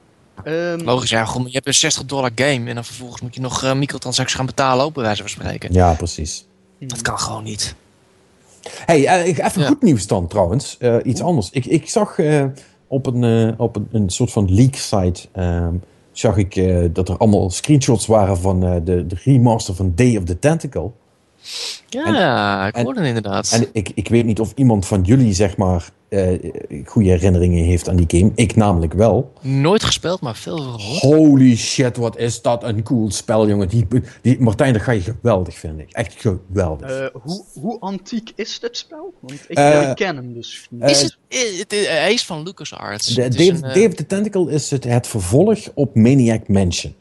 Um, 0.45 0.82
Logisch, 0.84 1.10
ja. 1.10 1.28
je 1.45 1.49
hebt 1.52 1.68
een 1.68 1.74
60 1.74 2.06
dollar 2.06 2.32
game 2.36 2.70
en 2.70 2.76
dan 2.76 2.86
vervolgens 2.86 3.22
moet 3.22 3.36
je 3.36 3.41
nog 3.41 3.64
uh, 3.64 3.74
microtransacties 3.74 4.36
gaan 4.36 4.45
betalen, 4.45 4.86
ook 4.86 4.94
bij 4.94 5.03
wijze 5.03 5.22
van 5.22 5.30
spreken. 5.30 5.74
Ja, 5.74 5.94
precies. 5.94 6.45
Dat 6.80 7.02
kan 7.02 7.20
gewoon 7.20 7.44
niet. 7.44 7.76
hey, 8.86 8.99
uh, 8.99 9.38
even 9.38 9.61
ja. 9.61 9.68
goed 9.68 9.82
nieuws 9.82 10.07
dan 10.07 10.28
trouwens. 10.28 10.76
Uh, 10.80 10.95
iets 11.03 11.22
anders. 11.22 11.49
Ik, 11.49 11.66
ik 11.66 11.90
zag 11.90 12.18
op, 12.88 13.06
een, 13.06 13.53
op 13.60 13.76
een, 13.76 13.88
een 13.91 14.10
soort 14.10 14.32
van 14.32 14.53
leak 14.53 14.76
site... 14.76 15.28
Um, 15.38 15.84
zag 16.11 16.38
ik 16.38 16.56
dat 16.94 17.10
er 17.10 17.18
allemaal 17.18 17.49
screenshots 17.49 18.06
waren 18.06 18.38
van 18.38 18.60
de, 18.60 19.06
de 19.07 19.16
remaster 19.24 19.76
van 19.76 19.91
Day 19.95 20.18
of 20.18 20.24
the 20.24 20.40
Tentacle. 20.40 20.91
Ja, 21.88 22.68
ik 22.68 22.76
hoorde 22.76 23.00
het 23.00 23.08
inderdaad. 23.08 23.52
En 23.52 23.68
ik, 23.74 23.92
ik 23.94 24.08
weet 24.08 24.26
niet 24.26 24.40
of 24.40 24.52
iemand 24.56 24.86
van 24.86 25.02
jullie, 25.02 25.34
zeg 25.34 25.58
maar, 25.58 25.90
uh, 26.10 26.52
goede 26.86 27.10
herinneringen 27.10 27.64
heeft 27.64 27.90
aan 27.90 27.96
die 27.96 28.20
game. 28.20 28.32
Ik 28.36 28.56
namelijk 28.56 28.94
wel. 28.94 29.34
Nooit 29.42 29.84
gespeeld, 29.84 30.22
maar 30.22 30.36
veel 30.36 30.58
gehoord. 30.58 31.02
Holy 31.02 31.56
shit, 31.56 31.98
wat 31.98 32.18
is 32.18 32.42
dat 32.42 32.64
een 32.64 32.84
cool 32.84 33.12
spel, 33.12 33.48
jongen. 33.48 33.68
Die, 33.68 33.88
die, 34.22 34.40
Martijn, 34.40 34.74
dat 34.74 34.82
ga 34.82 34.92
je 34.92 35.02
geweldig 35.02 35.56
vinden. 35.56 35.86
Echt 35.90 36.16
geweldig. 36.18 36.90
Uh, 36.90 37.22
hoe, 37.24 37.44
hoe 37.54 37.80
antiek 37.80 38.32
is 38.36 38.60
dit 38.60 38.78
spel? 38.78 39.14
Want 39.20 39.46
ik, 39.48 39.60
uh, 39.60 39.94
ken 39.94 40.16
hem 40.16 40.34
dus. 40.34 40.68
Is 40.80 41.02
het, 41.02 41.18
het, 41.28 41.88
hij 41.88 42.14
is 42.14 42.26
van 42.26 42.44
LucasArts. 42.44 43.16
Dave, 43.16 43.60
Dave 43.62 43.94
the 43.94 44.06
Tentacle 44.06 44.52
is 44.52 44.72
het, 44.72 44.84
het 44.84 45.08
vervolg 45.08 45.60
op 45.74 45.96
Maniac 45.96 46.48
Mansion. 46.48 46.96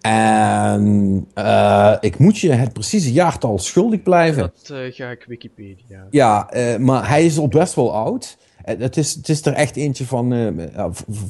En 0.00 1.26
uh, 1.34 1.96
ik 2.00 2.18
moet 2.18 2.38
je 2.38 2.52
het 2.52 2.72
precieze 2.72 3.12
jaartal 3.12 3.58
schuldig 3.58 4.02
blijven. 4.02 4.52
Dat 4.62 4.78
uh, 4.78 4.94
ga 4.94 5.10
ik 5.10 5.24
Wikipedia. 5.26 6.06
Ja, 6.10 6.54
uh, 6.54 6.76
maar 6.76 7.08
hij 7.08 7.24
is 7.24 7.38
al 7.38 7.48
best 7.48 7.74
wel 7.74 7.94
oud. 7.94 8.36
Het 8.62 8.96
is, 8.96 9.14
het 9.14 9.28
is 9.28 9.46
er 9.46 9.52
echt 9.52 9.76
eentje 9.76 10.06
van, 10.06 10.54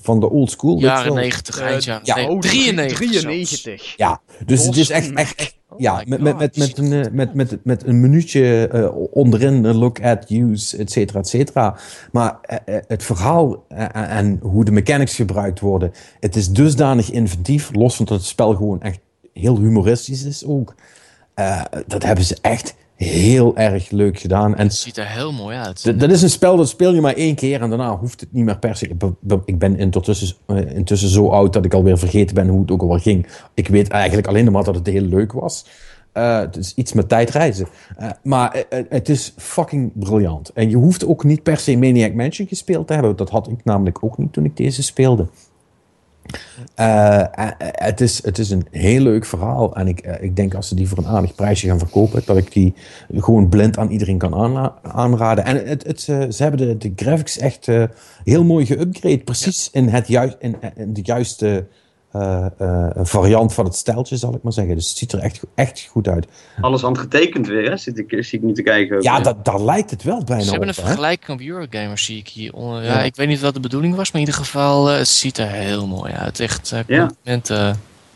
van 0.02 0.20
de 0.20 0.30
old 0.30 0.50
school. 0.50 0.78
Jaren 0.78 1.14
90, 1.14 1.60
eind 1.60 1.84
jaren 1.84 2.04
ja, 2.04 2.38
93. 2.38 2.98
93. 2.98 3.94
Ja, 3.96 4.20
dus 4.46 4.66
het 4.66 4.76
is 4.76 4.90
echt, 4.90 5.12
echt 5.12 5.59
ja, 5.80 6.02
met, 6.06 6.20
met, 6.20 6.38
met, 6.38 6.56
met, 6.56 6.78
een, 6.78 7.08
met, 7.12 7.34
met, 7.34 7.64
met 7.64 7.86
een 7.86 8.00
minuutje 8.00 8.70
uh, 8.74 8.96
onderin, 9.10 9.74
look 9.74 10.00
at, 10.02 10.30
use, 10.30 10.76
et 10.76 10.90
cetera, 10.90 11.18
et 11.18 11.28
cetera. 11.28 11.76
Maar 12.12 12.38
uh, 12.66 12.76
het 12.86 13.02
verhaal 13.02 13.64
en 13.92 14.38
hoe 14.42 14.64
de 14.64 14.70
mechanics 14.70 15.14
gebruikt 15.14 15.60
worden, 15.60 15.92
het 16.20 16.36
is 16.36 16.50
dusdanig 16.50 17.10
inventief, 17.10 17.74
los 17.74 17.96
van 17.96 18.04
dat 18.04 18.18
het 18.18 18.26
spel 18.26 18.54
gewoon 18.54 18.82
echt 18.82 19.00
heel 19.32 19.58
humoristisch 19.58 20.24
is 20.24 20.44
ook. 20.44 20.74
dat 21.86 22.02
hebben 22.02 22.24
ze 22.24 22.36
echt 22.40 22.74
heel 23.04 23.56
erg 23.56 23.90
leuk 23.90 24.18
gedaan. 24.18 24.56
En 24.56 24.66
het 24.66 24.74
ziet 24.74 24.96
er 24.96 25.06
heel 25.06 25.32
mooi 25.32 25.56
uit. 25.56 26.00
Dat 26.00 26.10
is 26.10 26.22
een 26.22 26.30
spel 26.30 26.56
dat 26.56 26.68
speel 26.68 26.94
je 26.94 27.00
maar 27.00 27.14
één 27.14 27.34
keer 27.34 27.60
en 27.60 27.68
daarna 27.68 27.96
hoeft 27.96 28.20
het 28.20 28.32
niet 28.32 28.44
meer 28.44 28.58
per 28.58 28.76
se. 28.76 28.96
Ik 29.44 29.58
ben 29.58 29.78
intussen, 29.78 30.36
uh, 30.46 30.74
intussen 30.74 31.08
zo 31.08 31.28
oud 31.28 31.52
dat 31.52 31.64
ik 31.64 31.74
alweer 31.74 31.98
vergeten 31.98 32.34
ben 32.34 32.48
hoe 32.48 32.60
het 32.60 32.70
ook 32.70 32.82
alweer 32.82 33.00
ging. 33.00 33.26
Ik 33.54 33.68
weet 33.68 33.88
eigenlijk 33.88 34.26
alleen 34.26 34.52
maar 34.52 34.64
dat 34.64 34.74
het 34.74 34.86
heel 34.86 35.02
leuk 35.02 35.32
was. 35.32 35.66
Uh, 36.14 36.38
het 36.38 36.56
is 36.56 36.74
iets 36.74 36.92
met 36.92 37.08
tijdreizen. 37.08 37.66
Uh, 38.00 38.10
maar 38.22 38.64
het 38.88 39.08
is 39.08 39.34
fucking 39.36 39.90
briljant. 39.94 40.52
En 40.52 40.70
je 40.70 40.76
hoeft 40.76 41.06
ook 41.06 41.24
niet 41.24 41.42
per 41.42 41.56
se 41.56 41.76
Maniac 41.76 42.14
Mansion 42.14 42.48
gespeeld 42.48 42.86
te 42.86 42.92
hebben. 42.92 43.16
Dat 43.16 43.30
had 43.30 43.48
ik 43.48 43.64
namelijk 43.64 44.04
ook 44.04 44.18
niet 44.18 44.32
toen 44.32 44.44
ik 44.44 44.56
deze 44.56 44.82
speelde. 44.82 45.26
Uh, 46.76 47.22
het, 47.58 48.00
is, 48.00 48.24
het 48.24 48.38
is 48.38 48.50
een 48.50 48.66
heel 48.70 49.00
leuk 49.00 49.24
verhaal. 49.24 49.74
En 49.76 49.88
ik, 49.88 50.00
ik 50.20 50.36
denk 50.36 50.54
als 50.54 50.68
ze 50.68 50.74
die 50.74 50.88
voor 50.88 50.98
een 50.98 51.06
aardig 51.06 51.34
prijsje 51.34 51.66
gaan 51.66 51.78
verkopen, 51.78 52.22
dat 52.24 52.36
ik 52.36 52.52
die 52.52 52.74
gewoon 53.14 53.48
blind 53.48 53.78
aan 53.78 53.90
iedereen 53.90 54.18
kan 54.18 54.34
aanraden. 54.82 55.44
En 55.44 55.66
het, 55.66 55.86
het, 55.86 56.00
ze 56.00 56.36
hebben 56.36 56.60
de, 56.60 56.76
de 56.76 56.92
graphics 56.96 57.38
echt 57.38 57.68
heel 58.24 58.44
mooi 58.44 58.66
geüpgrade. 58.66 59.24
Precies 59.24 59.68
in, 59.72 59.88
het 59.88 60.08
juist, 60.08 60.36
in, 60.38 60.56
in 60.76 60.92
de 60.92 61.02
juiste 61.02 61.66
uh, 62.16 62.46
uh, 62.60 62.86
variant 62.94 63.54
van 63.54 63.64
het 63.64 63.74
stijltje, 63.74 64.16
zal 64.16 64.34
ik 64.34 64.42
maar 64.42 64.52
zeggen. 64.52 64.74
Dus 64.74 64.88
het 64.88 64.98
ziet 64.98 65.12
er 65.12 65.18
echt, 65.18 65.40
echt 65.54 65.88
goed 65.90 66.08
uit. 66.08 66.26
Alles 66.60 66.80
handgetekend 66.80 67.46
weer, 67.46 67.70
hè? 67.70 67.76
Zit 67.76 67.98
ik, 67.98 68.24
zie 68.24 68.38
ik 68.38 68.44
nu 68.44 68.52
te 68.52 68.62
kijken. 68.62 69.02
Ja, 69.02 69.20
dat, 69.20 69.44
daar 69.44 69.62
lijkt 69.62 69.90
het 69.90 70.02
wel 70.02 70.24
bijna 70.24 70.42
Ze 70.42 70.50
hebben 70.50 70.68
een 70.68 70.74
vergelijking 70.74 71.40
op 71.40 71.46
Eurogamer, 71.46 71.98
zie 71.98 72.18
ik 72.18 72.28
hier. 72.28 72.52
Ja, 72.56 72.82
ja, 72.82 73.02
Ik 73.02 73.16
weet 73.16 73.28
niet 73.28 73.40
wat 73.40 73.54
de 73.54 73.60
bedoeling 73.60 73.94
was, 73.94 74.12
maar 74.12 74.20
in 74.20 74.26
ieder 74.26 74.42
geval, 74.42 74.90
uh, 74.90 74.96
het 74.96 75.08
ziet 75.08 75.38
er 75.38 75.50
heel 75.50 75.86
mooi 75.86 76.12
uit. 76.12 76.40
Echt 76.40 76.74
ja. 76.86 77.10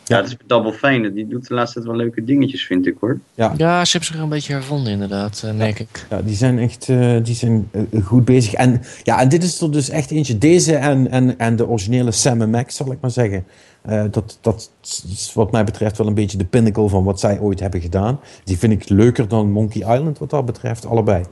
Ja, 0.07 0.17
het 0.17 0.27
is 0.27 0.37
Double 0.47 0.73
Fine. 0.73 1.13
Die 1.13 1.29
doet 1.29 1.49
de 1.49 1.55
laatste 1.55 1.75
tijd 1.75 1.91
wel 1.91 1.97
leuke 1.97 2.25
dingetjes, 2.25 2.67
vind 2.67 2.87
ik 2.87 2.97
hoor. 3.01 3.19
Ja, 3.35 3.55
ja 3.57 3.85
ze 3.85 3.91
hebben 3.91 4.11
zich 4.15 4.23
een 4.23 4.29
beetje 4.29 4.53
hervonden, 4.53 4.93
inderdaad, 4.93 5.45
merk 5.57 5.79
ik. 5.79 6.07
Ja, 6.11 6.23
die 6.23 6.37
zijn 6.37 6.59
echt 6.59 6.87
die 7.23 7.35
zijn, 7.35 7.71
goed 8.05 8.25
bezig. 8.25 8.53
En, 8.53 8.83
ja, 9.03 9.21
en 9.21 9.29
dit 9.29 9.43
is 9.43 9.61
er 9.61 9.73
dus 9.73 9.89
echt 9.89 10.11
eentje. 10.11 10.39
Deze 10.39 10.77
en, 10.77 11.11
en, 11.11 11.39
en 11.39 11.57
de 11.57 11.67
originele 11.67 12.11
Sam 12.11 12.51
Max, 12.51 12.77
zal 12.77 12.93
ik 12.93 12.99
maar 13.01 13.11
zeggen. 13.11 13.45
Uh, 13.89 14.05
dat, 14.11 14.39
dat 14.41 14.71
is 15.09 15.33
wat 15.35 15.53
mij 15.53 15.65
betreft 15.65 15.99
wel 15.99 16.07
een 16.07 16.15
beetje 16.15 16.39
de 16.39 16.45
pinnacle 16.45 16.89
van 16.89 17.05
wat 17.05 17.21
zij 17.21 17.41
ooit 17.41 17.61
hebben 17.61 17.81
gedaan. 17.81 18.21
Die 18.45 18.59
vind 18.59 18.73
ik 18.73 18.89
leuker 18.89 19.29
dan 19.29 19.51
Monkey 19.51 19.95
Island 19.97 20.19
wat 20.19 20.31
dat 20.31 20.45
betreft, 20.45 20.87
allebei. 20.87 21.25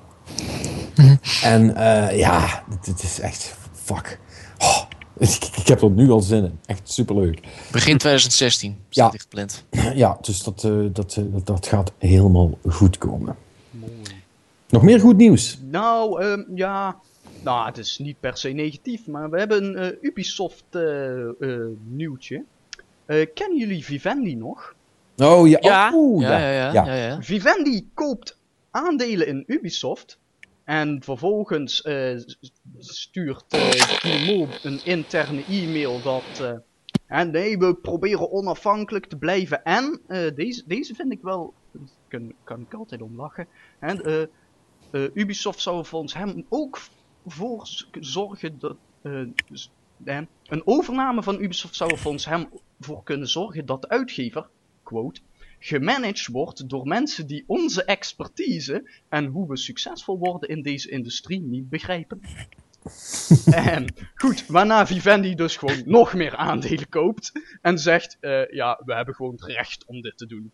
Mhm. 0.97 1.17
En 1.43 1.63
uh, 1.63 2.19
ja, 2.19 2.65
het 2.81 3.03
is 3.03 3.21
echt 3.21 3.57
fuck. 3.73 4.19
Oh, 4.59 4.83
ik, 5.17 5.49
ik, 5.57 5.67
heb 5.67 5.83
er 5.83 5.91
nu 5.91 6.11
al 6.11 6.21
zin 6.21 6.45
in. 6.45 6.59
Echt 6.67 6.81
superleuk. 6.85 7.41
Begin 7.71 7.99
2016 7.99 8.77
ja. 8.89 9.11
gepland. 9.17 9.65
Ja, 9.95 10.19
dus 10.21 10.43
dat, 10.43 10.63
uh, 10.67 10.89
dat, 10.93 11.21
dat 11.45 11.67
gaat 11.67 11.93
helemaal 11.99 12.59
goed 12.69 12.99
komen. 12.99 13.37
Mooi. 13.71 13.93
Nog 14.69 14.83
meer 14.83 15.01
goed 15.01 15.17
nieuws? 15.17 15.59
Nou, 15.71 16.25
um, 16.25 16.47
ja, 16.55 16.97
nou, 17.45 17.67
het 17.67 17.79
is 17.79 17.99
niet 17.99 18.21
per 18.21 18.37
se 18.37 18.49
negatief, 18.49 19.07
maar 19.07 19.31
we 19.31 19.39
hebben 19.39 19.65
een 19.65 19.85
uh, 19.85 19.99
Ubisoft 20.01 20.65
uh, 20.71 21.29
uh, 21.39 21.67
nieuwtje. 21.85 22.45
kennen 23.07 23.59
jullie 23.59 23.85
Vivendi 23.85 24.37
nog? 24.37 24.75
Oh 25.17 25.49
ja, 25.49 25.59
ja. 25.61 25.93
Oh, 25.95 26.21
ja, 26.21 26.39
ja, 26.39 26.73
ja, 26.73 26.85
ja. 26.85 26.95
ja, 26.95 27.23
Vivendi 27.23 27.89
koopt 27.95 28.39
aandelen 28.71 29.27
in 29.27 29.45
Ubisoft. 29.47 30.19
En 30.65 31.03
vervolgens 31.03 31.89
stuurt 32.79 33.55
uh, 33.55 34.49
een 34.63 34.85
interne 34.85 35.45
e-mail 35.49 36.03
dat... 36.03 36.61
en 37.07 37.31
nee, 37.31 37.59
we 37.59 37.75
proberen 37.75 38.33
onafhankelijk 38.33 39.07
te 39.07 39.17
blijven. 39.17 39.65
En 39.65 40.01
deze, 40.35 40.63
deze 40.67 40.95
vind 40.95 41.13
ik 41.13 41.23
wel... 41.23 41.55
Kan, 42.09 42.33
kan 42.45 42.61
ik 42.61 42.75
altijd 42.75 43.03
om 43.03 43.17
lachen. 43.17 43.47
En, 43.79 44.29
Ubisoft 45.15 45.61
zou 45.61 45.87
volgens 45.87 46.15
hem 46.15 46.47
ook 46.49 46.79
voor 47.27 47.69
zorgen 48.01 48.59
dat. 48.59 48.77
Uh, 49.03 49.27
een 50.47 50.67
overname 50.67 51.23
van 51.23 51.41
Ubisoft 51.41 51.77
zou 51.77 51.91
er 51.91 51.99
volgens 51.99 52.25
hem 52.25 52.49
voor 52.81 53.03
kunnen 53.03 53.29
zorgen 53.29 53.67
dat 53.67 53.81
de 53.81 53.89
uitgever, 53.89 54.49
quote, 54.83 55.21
gemanaged 55.59 56.27
wordt 56.27 56.69
door 56.69 56.87
mensen 56.87 57.27
die 57.27 57.45
onze 57.47 57.85
expertise 57.85 58.91
en 59.09 59.27
hoe 59.27 59.49
we 59.49 59.57
succesvol 59.57 60.19
worden 60.19 60.49
in 60.49 60.63
deze 60.63 60.91
industrie 60.91 61.41
niet 61.41 61.69
begrijpen. 61.69 62.21
en 63.67 63.95
goed, 64.15 64.47
waarna 64.47 64.87
Vivendi 64.87 65.35
dus 65.35 65.57
gewoon 65.57 65.83
nog 65.85 66.15
meer 66.15 66.37
aandelen 66.37 66.89
koopt 66.89 67.33
en 67.61 67.79
zegt, 67.79 68.17
uh, 68.21 68.51
ja, 68.51 68.81
we 68.85 68.95
hebben 68.95 69.15
gewoon 69.15 69.33
het 69.33 69.45
recht 69.45 69.85
om 69.87 70.01
dit 70.01 70.17
te 70.19 70.27
doen. 70.27 70.53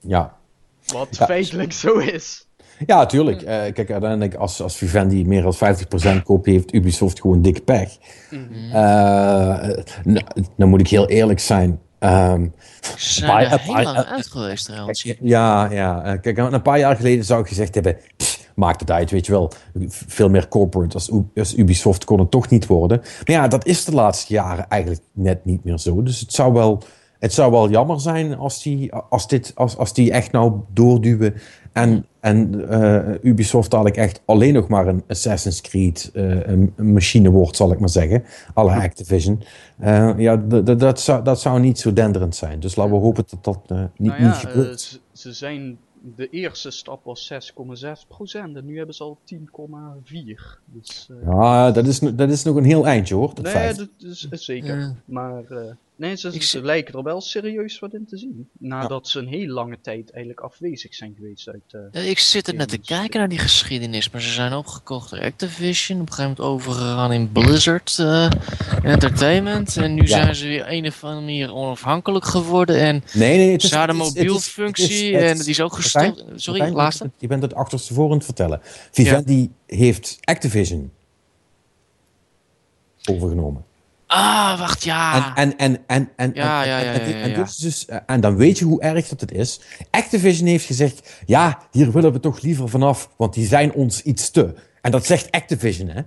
Ja. 0.00 0.38
Wat 0.86 1.16
feitelijk 1.16 1.72
zo 1.72 1.98
is. 1.98 2.46
Ja, 2.86 3.06
tuurlijk. 3.06 3.42
Uh, 3.42 3.48
kijk, 3.48 3.90
uiteindelijk 3.90 4.34
als, 4.34 4.62
als 4.62 4.76
Vivendi 4.76 5.24
meer 5.26 5.42
dan 5.42 5.54
50% 6.18 6.22
koopt, 6.22 6.46
heeft 6.46 6.74
Ubisoft 6.74 7.20
gewoon 7.20 7.42
dikke 7.42 7.60
pech. 7.60 7.96
Mm 8.30 8.46
-hmm. 8.50 8.66
uh, 8.66 9.84
nou, 10.56 10.70
moet 10.70 10.80
ik 10.80 10.88
heel 10.88 11.08
eerlijk 11.08 11.40
zijn. 11.40 11.80
Um, 11.98 12.54
Ze 12.80 12.94
zijn 12.96 13.50
er 13.50 13.60
heel 13.60 13.82
lang 13.82 14.06
uit 14.06 14.26
geweest 14.26 14.64
trouwens. 14.64 15.14
Ja, 15.20 15.70
ja. 15.70 16.16
Kijk, 16.16 16.38
een 16.38 16.62
paar 16.62 16.78
jaar 16.78 16.96
geleden 16.96 17.24
zou 17.24 17.40
ik 17.40 17.48
gezegd 17.48 17.74
hebben... 17.74 17.96
Pff, 18.16 18.50
maakt 18.54 18.80
het 18.80 18.90
uit, 18.90 19.10
weet 19.10 19.26
je 19.26 19.32
wel. 19.32 19.52
Veel 19.88 20.28
meer 20.28 20.48
corporate 20.48 20.94
als, 20.94 21.10
als 21.34 21.56
Ubisoft 21.56 22.04
kon 22.04 22.18
het 22.18 22.30
toch 22.30 22.48
niet 22.48 22.66
worden. 22.66 22.98
Maar 22.98 23.36
ja, 23.36 23.48
dat 23.48 23.66
is 23.66 23.84
de 23.84 23.92
laatste 23.92 24.32
jaren 24.32 24.68
eigenlijk 24.68 25.02
net 25.12 25.44
niet 25.44 25.64
meer 25.64 25.78
zo. 25.78 26.02
Dus 26.02 26.20
het 26.20 26.32
zou 26.32 26.52
wel... 26.52 26.82
Het 27.18 27.32
zou 27.32 27.50
wel 27.50 27.70
jammer 27.70 28.00
zijn 28.00 28.36
als 28.36 28.62
die, 28.62 28.92
als 28.92 29.28
dit, 29.28 29.52
als, 29.54 29.76
als 29.76 29.92
die 29.92 30.12
echt 30.12 30.32
nou 30.32 30.52
doorduwen 30.72 31.34
En, 31.76 32.06
en 32.20 32.54
uh, 32.54 33.14
Ubisoft 33.22 33.70
dadelijk 33.70 33.96
echt 33.96 34.20
alleen 34.24 34.54
nog 34.54 34.68
maar 34.68 34.86
een 34.86 35.02
Assassin's 35.08 35.60
Creed 35.60 36.10
uh, 36.14 36.46
een 36.46 36.72
machine 36.76 37.30
wordt, 37.30 37.56
zal 37.56 37.72
ik 37.72 37.78
maar 37.78 37.88
zeggen. 37.88 38.24
Alle 38.54 38.72
Activision. 38.72 39.42
Uh, 39.80 40.18
ja, 40.18 40.36
dat 40.36 41.00
zou, 41.00 41.24
dat 41.24 41.40
zou 41.40 41.60
niet 41.60 41.78
zo 41.78 41.92
denderend 41.92 42.36
zijn. 42.36 42.60
Dus 42.60 42.76
laten 42.76 42.92
we 42.92 42.98
hopen 42.98 43.24
dat 43.28 43.44
dat 43.44 43.78
niet, 43.96 44.08
nou 44.10 44.22
ja, 44.22 44.28
niet 44.28 44.36
gebeurt. 44.36 44.80
Ze, 44.80 44.98
ze 45.12 45.32
zijn 45.32 45.78
de 46.14 46.28
eerste 46.28 46.70
stap 46.70 47.04
was 47.04 47.32
6,6% 47.32 47.38
en 48.32 48.64
nu 48.64 48.76
hebben 48.76 48.94
ze 48.94 49.02
al 49.02 49.18
10,4%. 49.34 49.38
Dus, 50.64 51.08
uh... 51.10 51.16
Ja, 51.26 51.70
dat 51.70 51.86
is, 51.86 51.98
dat 51.98 52.30
is 52.30 52.42
nog 52.42 52.56
een 52.56 52.64
heel 52.64 52.86
eindje 52.86 53.14
hoor. 53.14 53.34
Dat 53.34 53.54
nee, 53.54 53.74
dat 53.74 53.88
is, 53.98 54.28
zeker. 54.30 54.78
Ja. 54.78 54.94
Maar 55.04 55.42
uh, 55.50 55.58
nee, 55.96 56.16
ze, 56.16 56.42
ze 56.42 56.62
lijken 56.62 56.94
er 56.94 57.02
wel 57.02 57.20
serieus 57.20 57.78
wat 57.78 57.94
in 57.94 58.06
te 58.06 58.18
zien. 58.18 58.48
Nadat 58.58 59.04
ja. 59.04 59.10
ze 59.10 59.18
een 59.18 59.28
heel 59.28 59.46
lange 59.46 59.78
tijd 59.80 60.10
eigenlijk 60.10 60.44
afwezig 60.44 60.94
zijn 60.94 61.14
geweest 61.16 61.48
uit. 61.48 61.72
Uh, 61.72 61.80
ja, 61.90 62.00
ik 62.00 62.18
zit 62.18 62.48
er 62.48 62.54
net 62.54 62.68
te 62.68 62.78
kijken 62.78 63.18
naar 63.18 63.28
die 63.28 63.38
geschiedenis, 63.38 64.10
maar 64.10 64.20
ze 64.20 64.32
zijn 64.32 64.52
opgekocht 64.52 65.10
door 65.10 65.20
Activision. 65.20 66.00
Op 66.00 66.08
een 66.08 66.12
gegeven 66.12 66.34
moment 66.38 66.54
overgegaan 66.60 67.12
in 67.12 67.32
Blizzard 67.32 67.98
Entertainment. 68.82 69.76
En 69.76 69.94
nu 69.94 70.06
zijn 70.06 70.34
ze 70.34 70.46
weer 70.46 70.64
een 70.68 70.86
of 70.86 71.04
andere 71.04 71.24
manier 71.24 71.54
onafhankelijk 71.54 72.24
geworden. 72.24 72.80
En 72.80 73.02
nee, 73.12 73.36
nee, 73.36 73.52
het 73.52 73.62
is, 73.62 73.68
ze 73.68 73.76
hadden 73.76 73.96
een 73.96 74.02
mobielfunctie 74.02 75.18
en 75.18 75.38
die 75.38 75.48
is 75.48 75.60
ook 75.60 75.74
gestopt. 75.74 76.24
Sorry, 76.34 76.58
Martijn, 76.58 76.78
laatste. 76.78 77.10
Je 77.18 77.26
bent 77.26 77.42
het 77.42 77.54
achterstevoren 77.54 78.10
aan 78.10 78.16
het 78.16 78.24
vertellen. 78.24 78.60
Vivendi 78.90 79.52
ja. 79.66 79.76
heeft 79.76 80.18
Activision 80.20 80.92
overgenomen. 83.10 83.65
Ah, 84.06 84.58
wacht, 84.58 84.84
ja. 84.84 85.34
En, 85.36 85.56
en, 85.56 85.78
en, 85.86 86.08
en, 86.16 86.30
ja, 86.34 86.62
ja, 86.62 86.78
ja, 86.78 86.92
en, 86.92 87.22
en, 87.22 87.34
dus, 87.34 87.56
dus, 87.56 87.86
en 88.06 88.20
dan 88.20 88.36
weet 88.36 88.58
je 88.58 88.64
hoe 88.64 88.80
erg 88.80 89.08
dat 89.08 89.20
het 89.20 89.32
is. 89.32 89.60
Activision 89.90 90.48
heeft 90.48 90.64
gezegd, 90.64 91.12
ja, 91.26 91.58
hier 91.70 91.92
willen 91.92 92.12
we 92.12 92.20
toch 92.20 92.40
liever 92.40 92.68
vanaf, 92.68 93.08
want 93.16 93.34
die 93.34 93.46
zijn 93.46 93.72
ons 93.72 94.02
iets 94.02 94.30
te. 94.30 94.54
En 94.80 94.90
dat 94.90 95.06
zegt 95.06 95.30
Activision, 95.30 95.88
hè? 95.88 96.00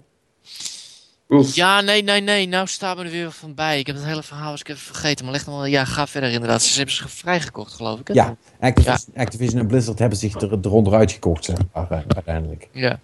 Oef. 1.30 1.56
Ja, 1.56 1.82
nee, 1.82 2.04
nee, 2.04 2.22
nee. 2.22 2.48
Nou 2.48 2.68
staan 2.68 2.98
we 2.98 3.04
er 3.04 3.10
weer 3.10 3.32
van 3.32 3.54
bij. 3.54 3.80
Ik 3.80 3.88
heb 3.88 3.96
het 3.96 4.06
hele 4.06 4.24
verhaal 4.24 4.52
eens 4.52 4.64
even 4.64 4.82
vergeten. 4.82 5.26
Maar 5.26 5.34
leg 5.34 5.46
nog 5.46 5.56
wel, 5.56 5.66
ja, 5.66 5.86
ga 5.86 6.08
verder 6.08 6.32
inderdaad. 6.32 6.62
Ze 6.62 6.78
hebben 6.78 6.96
zich 6.96 7.12
vrijgekocht, 7.12 7.74
geloof 7.74 8.00
ik. 8.00 8.08
Hè? 8.08 8.14
Ja, 8.14 8.36
Activision, 8.60 9.12
ja. 9.14 9.22
Activision 9.22 9.60
en 9.60 9.68
Blizzard 9.68 10.00
hebben 10.00 10.18
zich 10.18 10.42
er, 10.42 10.58
eronder 10.62 10.94
uitgekocht, 10.94 11.46
zeg 11.46 11.58
maar, 11.74 12.04
uiteindelijk. 12.08 12.68
Ja. 12.72 13.00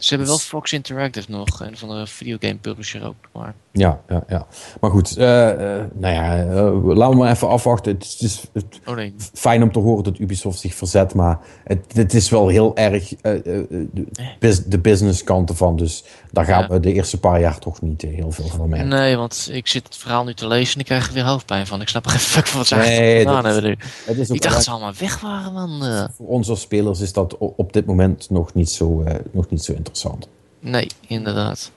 Ze 0.00 0.08
hebben 0.08 0.26
wel 0.26 0.38
Fox 0.38 0.72
Interactive 0.72 1.30
nog. 1.30 1.62
En 1.62 1.76
van 1.76 1.88
de 1.88 2.06
videogame 2.06 2.54
publisher 2.58 3.06
ook. 3.06 3.14
Maar... 3.32 3.54
Ja, 3.72 4.00
ja, 4.08 4.24
ja. 4.28 4.46
Maar 4.80 4.90
goed, 4.90 5.18
uh, 5.18 5.24
uh, 5.24 5.84
nou 5.92 6.14
ja, 6.14 6.44
uh, 6.44 6.84
laten 6.84 7.10
we 7.10 7.22
maar 7.22 7.30
even 7.30 7.48
afwachten. 7.48 7.92
Het 7.92 8.04
is, 8.04 8.12
het 8.12 8.22
is 8.22 8.40
het 8.52 8.80
oh, 8.86 8.94
nee. 8.94 9.14
fijn 9.32 9.62
om 9.62 9.72
te 9.72 9.78
horen 9.78 10.04
dat 10.04 10.18
Ubisoft 10.18 10.58
zich 10.58 10.74
verzet. 10.74 11.14
Maar 11.14 11.38
het, 11.64 11.84
het 11.92 12.14
is 12.14 12.30
wel 12.30 12.48
heel 12.48 12.76
erg 12.76 13.08
de, 13.08 14.62
de 14.66 14.78
business 14.78 15.24
kant 15.24 15.50
ervan. 15.50 15.76
Dus 15.76 16.04
daar 16.32 16.44
gaan 16.44 16.60
ja. 16.60 16.68
we 16.68 16.80
de 16.80 16.92
eerste 16.92 17.20
paar 17.20 17.40
jaar 17.40 17.58
toch 17.58 17.80
niet 17.80 18.02
heel 18.02 18.30
veel 18.30 18.46
van 18.46 18.68
merken. 18.68 18.88
Nee, 18.88 19.16
want 19.16 19.48
ik 19.52 19.66
zit 19.66 19.84
het 19.84 19.96
verhaal 19.96 20.24
nu 20.24 20.34
te 20.34 20.46
lezen 20.46 20.74
en 20.74 20.80
ik 20.80 20.86
krijg 20.86 21.06
er 21.06 21.12
weer 21.12 21.24
hoofdpijn 21.24 21.66
van. 21.66 21.80
Ik 21.80 21.88
snap 21.88 22.04
er 22.04 22.10
geen 22.10 22.20
fuck 22.20 22.46
van 22.46 22.58
wat 22.58 22.66
ze 22.66 22.74
nee, 22.74 23.18
gedaan 23.18 23.44
hebben 23.44 23.64
nu. 23.64 23.76
Het 24.04 24.18
is 24.18 24.30
ik 24.30 24.42
dacht 24.42 24.54
dat 24.54 24.64
ze 24.64 24.70
allemaal 24.70 24.94
weg 24.98 25.20
waren, 25.20 25.52
man. 25.52 26.08
Voor 26.16 26.26
ons 26.26 26.48
als 26.48 26.60
spelers 26.60 27.00
is 27.00 27.12
dat 27.12 27.36
op 27.38 27.72
dit 27.72 27.86
moment 27.86 28.30
nog 28.30 28.54
niet 28.54 28.70
zo, 28.70 29.04
nog 29.30 29.50
niet 29.50 29.62
zo 29.62 29.72
interessant. 29.72 30.28
Nee, 30.60 30.86
inderdaad. 31.06 31.70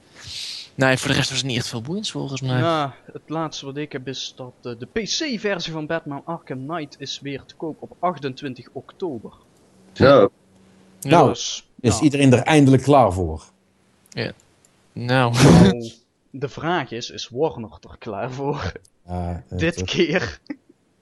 Nee, 0.76 0.98
voor 0.98 1.10
de 1.10 1.16
rest 1.16 1.30
was 1.30 1.38
het 1.38 1.48
niet 1.48 1.58
echt 1.58 1.68
veel 1.68 1.82
boeiends 1.82 2.12
volgens 2.12 2.42
mij. 2.42 2.60
Ja, 2.60 2.96
het 3.14 3.22
laatste 3.28 3.66
wat 3.66 3.78
ik 3.78 3.92
heb 3.92 4.08
is 4.08 4.34
dat 4.36 4.54
uh, 4.64 4.74
de 4.80 4.86
PC-versie 4.86 5.74
van 5.74 5.86
Batman 5.86 6.22
Arkham 6.26 6.68
Knight 6.68 6.96
is 7.00 7.20
weer 7.22 7.44
te 7.46 7.56
koop 7.56 7.78
op 7.80 7.96
28 8.00 8.68
oktober. 8.72 9.32
Zo. 9.94 10.32
Nou, 11.02 11.30
dus, 11.30 11.68
is 11.80 11.92
nou. 11.92 12.04
iedereen 12.04 12.34
er 12.34 12.40
eindelijk 12.40 12.84
klaar 12.84 13.14
voor? 13.14 13.44
Ja. 14.10 14.32
Nou. 14.94 15.34
nou 15.34 15.92
de 16.32 16.50
vraag 16.50 16.92
is, 16.92 17.10
is 17.10 17.30
Warner 17.32 17.78
er 17.90 17.98
klaar 17.98 18.32
voor? 18.32 18.72
Uh, 19.10 19.36
Dit 19.50 19.76
het, 19.76 19.86
keer? 19.86 20.40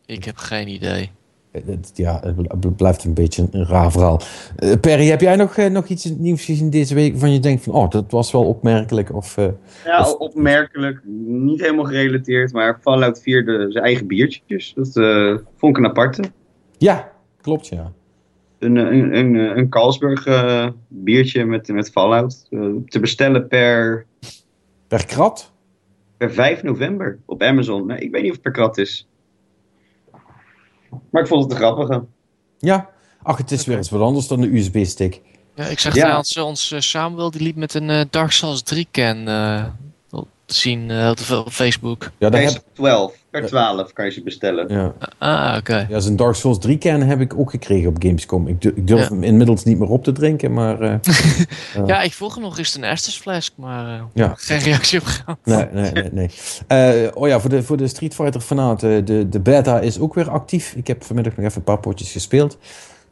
Ik 0.06 0.24
heb 0.24 0.38
geen 0.38 0.68
idee. 0.68 1.12
Het, 1.52 1.92
ja, 1.94 2.20
het 2.20 2.76
blijft 2.76 3.04
een 3.04 3.14
beetje 3.14 3.48
een 3.52 3.66
raar 3.66 3.92
verhaal. 3.92 4.22
Uh, 4.60 4.74
Perry, 4.80 5.08
heb 5.08 5.22
jij 5.22 5.36
nog, 5.36 5.58
uh, 5.58 5.66
nog 5.66 5.88
iets 5.88 6.06
nieuws 6.06 6.46
gezien 6.46 6.70
deze 6.70 6.94
week 6.94 7.12
waarvan 7.12 7.34
je 7.34 7.40
denkt 7.40 7.64
van, 7.64 7.74
oh, 7.74 7.90
dat 7.90 8.12
was 8.12 8.32
wel 8.32 8.46
opmerkelijk? 8.46 9.16
Of, 9.16 9.38
uh, 9.38 9.48
ja, 9.86 10.00
of... 10.00 10.14
opmerkelijk. 10.14 11.02
Niet 11.26 11.62
helemaal 11.62 11.86
gerelateerd, 11.86 12.54
maar 12.54 12.80
Fallout 12.82 13.22
4 13.22 13.46
de, 13.46 13.66
zijn 13.70 13.84
eigen 13.84 14.08
biertjes. 14.08 14.74
Dat 14.74 14.94
vond 15.58 15.78
ik 15.78 15.84
een 15.84 15.90
aparte. 15.90 16.24
Ja, 16.78 17.12
klopt, 17.42 17.68
ja. 17.68 17.92
Een, 18.62 18.76
een, 18.76 19.18
een, 19.18 19.36
een 19.58 19.70
Carlsberg 19.70 20.28
biertje 20.88 21.46
met, 21.46 21.68
met 21.68 21.90
Fallout. 21.90 22.46
te 22.88 23.00
bestellen 23.00 23.48
per... 23.48 24.06
Per 24.88 25.06
krat? 25.06 25.52
Per 26.18 26.32
5 26.32 26.64
november 26.64 27.20
op 27.26 27.42
Amazon. 27.42 27.86
Nee, 27.86 28.00
ik 28.00 28.12
weet 28.12 28.22
niet 28.22 28.30
of 28.30 28.36
het 28.36 28.44
per 28.44 28.52
krat 28.52 28.78
is. 28.78 29.08
Maar 31.10 31.22
ik 31.22 31.28
vond 31.28 31.44
het 31.44 31.52
een 31.52 31.58
grappige. 31.58 32.04
Ja, 32.58 32.90
ach, 33.24 33.38
het 33.38 33.52
is 33.52 33.66
weer 33.66 33.78
eens 33.78 33.90
wat 33.90 34.02
anders 34.02 34.28
dan 34.28 34.42
de 34.42 34.58
USB-stick. 34.58 35.22
Ja, 35.56 35.66
ik 35.66 35.80
zag 35.80 35.96
ja. 35.96 36.02
trouwens, 36.02 36.38
ons 36.38 36.72
uh, 36.72 36.80
Samuel 36.80 37.32
die 37.32 37.42
liep 37.42 37.56
met 37.56 37.74
een 37.74 37.90
uh, 37.90 38.02
Dark 38.10 38.32
Souls 38.32 38.62
3 38.62 38.88
can 38.92 39.28
uh, 39.28 39.66
te 40.46 40.56
zien 40.56 40.92
op 41.10 41.20
Facebook. 41.50 42.12
Ja, 42.18 42.30
daar 42.30 42.42
heb... 42.42 42.64
12, 42.74 43.21
per 43.32 43.46
12 43.46 43.94
kan 43.94 44.06
je 44.06 44.12
ze 44.12 44.24
bestellen. 44.24 44.68
Ja. 44.70 44.94
Ah, 45.18 45.48
oké. 45.50 45.58
Okay. 45.58 45.86
Ja, 45.90 46.00
zijn 46.00 46.16
Dark 46.16 46.36
Souls 46.36 46.60
3 46.60 46.78
can 46.78 47.02
heb 47.02 47.20
ik 47.20 47.38
ook 47.38 47.50
gekregen 47.50 47.90
op 47.90 47.96
Gamescom. 48.00 48.48
Ik, 48.48 48.64
ik 48.64 48.88
durf 48.88 49.02
ja. 49.02 49.08
hem 49.08 49.24
inmiddels 49.24 49.64
niet 49.64 49.80
meer 49.80 49.90
op 49.90 50.04
te 50.04 50.12
drinken, 50.12 50.54
maar... 50.54 50.82
ja, 51.86 52.02
ik 52.02 52.14
vroeg 52.14 52.34
hem 52.34 52.44
nog 52.44 52.58
eens 52.58 52.76
een 52.76 52.84
Estes 52.84 53.18
fles, 53.18 53.54
maar 53.56 54.02
ja. 54.14 54.34
geen 54.38 54.60
reactie 54.60 55.00
op 55.00 55.06
gehad. 55.06 55.38
Nee, 55.44 55.66
nee, 55.72 55.92
nee. 55.92 56.30
nee. 56.68 57.16
oh 57.16 57.28
ja, 57.28 57.40
voor 57.40 57.50
de, 57.50 57.64
voor 57.64 57.78
de 57.78 57.88
Street 57.88 58.16
Fighter 58.16 58.42
fanaten, 58.42 59.06
de, 59.06 59.30
de 59.30 59.40
beta 59.40 59.80
is 59.80 60.00
ook 60.00 60.14
weer 60.14 60.30
actief. 60.30 60.74
Ik 60.76 60.88
heb 60.88 61.04
vanmiddag 61.04 61.36
nog 61.36 61.46
even 61.46 61.58
een 61.58 61.64
paar 61.64 61.80
potjes 61.80 62.12
gespeeld. 62.12 62.58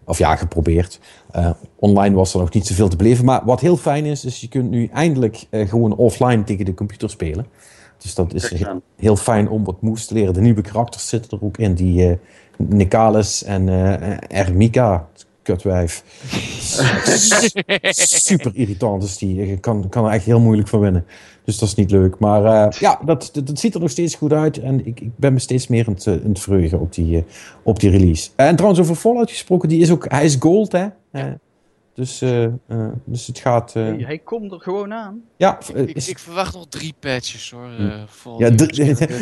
Of 0.09 0.17
ja, 0.17 0.35
geprobeerd. 0.35 0.99
Uh, 1.35 1.49
online 1.75 2.15
was 2.15 2.33
er 2.33 2.39
nog 2.39 2.53
niet 2.53 2.67
zoveel 2.67 2.87
te 2.87 2.95
beleven. 2.95 3.25
Maar 3.25 3.41
wat 3.45 3.59
heel 3.59 3.77
fijn 3.77 4.05
is, 4.05 4.25
is 4.25 4.41
je 4.41 4.47
kunt 4.47 4.69
nu 4.69 4.89
eindelijk 4.93 5.45
uh, 5.51 5.69
gewoon 5.69 5.95
offline 5.95 6.43
tegen 6.43 6.65
de 6.65 6.73
computer 6.73 7.09
spelen. 7.09 7.45
Dus 7.99 8.15
dat 8.15 8.33
is 8.33 8.49
heel, 8.49 8.81
heel, 8.95 9.15
fijn 9.15 9.49
om 9.49 9.63
wat 9.63 9.81
moves 9.81 10.05
te 10.05 10.13
leren. 10.13 10.33
De 10.33 10.41
nieuwe 10.41 10.61
karakters 10.61 11.09
zitten 11.09 11.37
er 11.37 11.45
ook 11.45 11.57
in. 11.57 11.73
Die 11.73 12.09
uh, 12.09 12.15
Nicalis 12.57 13.43
en 13.43 13.67
Ermika, 14.29 15.07
kutwijf. 15.41 16.03
Super 18.29 18.51
irritant 18.53 19.03
is 19.03 19.17
die. 19.17 19.47
Je 19.47 19.57
kan, 19.57 19.89
kan 19.89 20.05
er 20.05 20.11
echt 20.11 20.25
heel 20.25 20.39
moeilijk 20.39 20.67
van 20.67 20.79
winnen. 20.79 21.05
Dus 21.43 21.57
dat 21.57 21.69
is 21.69 21.75
niet 21.75 21.91
leuk. 21.91 22.19
Maar 22.19 22.43
uh, 22.43 22.79
ja, 22.79 22.99
dat, 23.05 23.29
dat, 23.33 23.47
dat, 23.47 23.59
ziet 23.59 23.73
er 23.73 23.79
nog 23.79 23.89
steeds 23.89 24.15
goed 24.15 24.33
uit. 24.33 24.59
En 24.59 24.85
ik, 24.85 24.99
ik 24.99 25.17
ben 25.17 25.33
me 25.33 25.39
steeds 25.39 25.67
meer 25.67 25.87
aan 25.87 25.93
het, 25.93 26.07
aan 26.07 26.19
het 26.23 26.39
verheugen 26.39 26.79
op 26.79 26.93
die, 26.93 27.15
uh, 27.15 27.21
op 27.63 27.79
die 27.79 27.89
release. 27.89 28.29
En 28.35 28.55
trouwens, 28.55 28.81
over 28.81 28.95
Fallout 28.95 29.29
gesproken, 29.29 29.69
die 29.69 29.81
is 29.81 29.91
ook, 29.91 30.05
hij 30.09 30.25
is 30.25 30.35
gold, 30.39 30.71
hè? 30.71 30.87
Uh, 31.99 32.05
dus, 32.05 32.23
dus 33.05 33.27
het 33.27 33.39
gaat. 33.39 33.73
Hey, 33.73 33.95
hij 33.97 34.17
komt 34.17 34.51
er 34.51 34.59
gewoon 34.59 34.93
aan. 34.93 35.21
Ja, 35.37 35.59
ik, 35.73 35.89
ik, 35.89 36.05
ik, 36.05 36.19
verwacht 36.19 36.53
nog 36.53 36.67
drie 36.67 36.93
patches 36.99 37.51
hoor. 37.51 37.69
ja, 38.37 38.49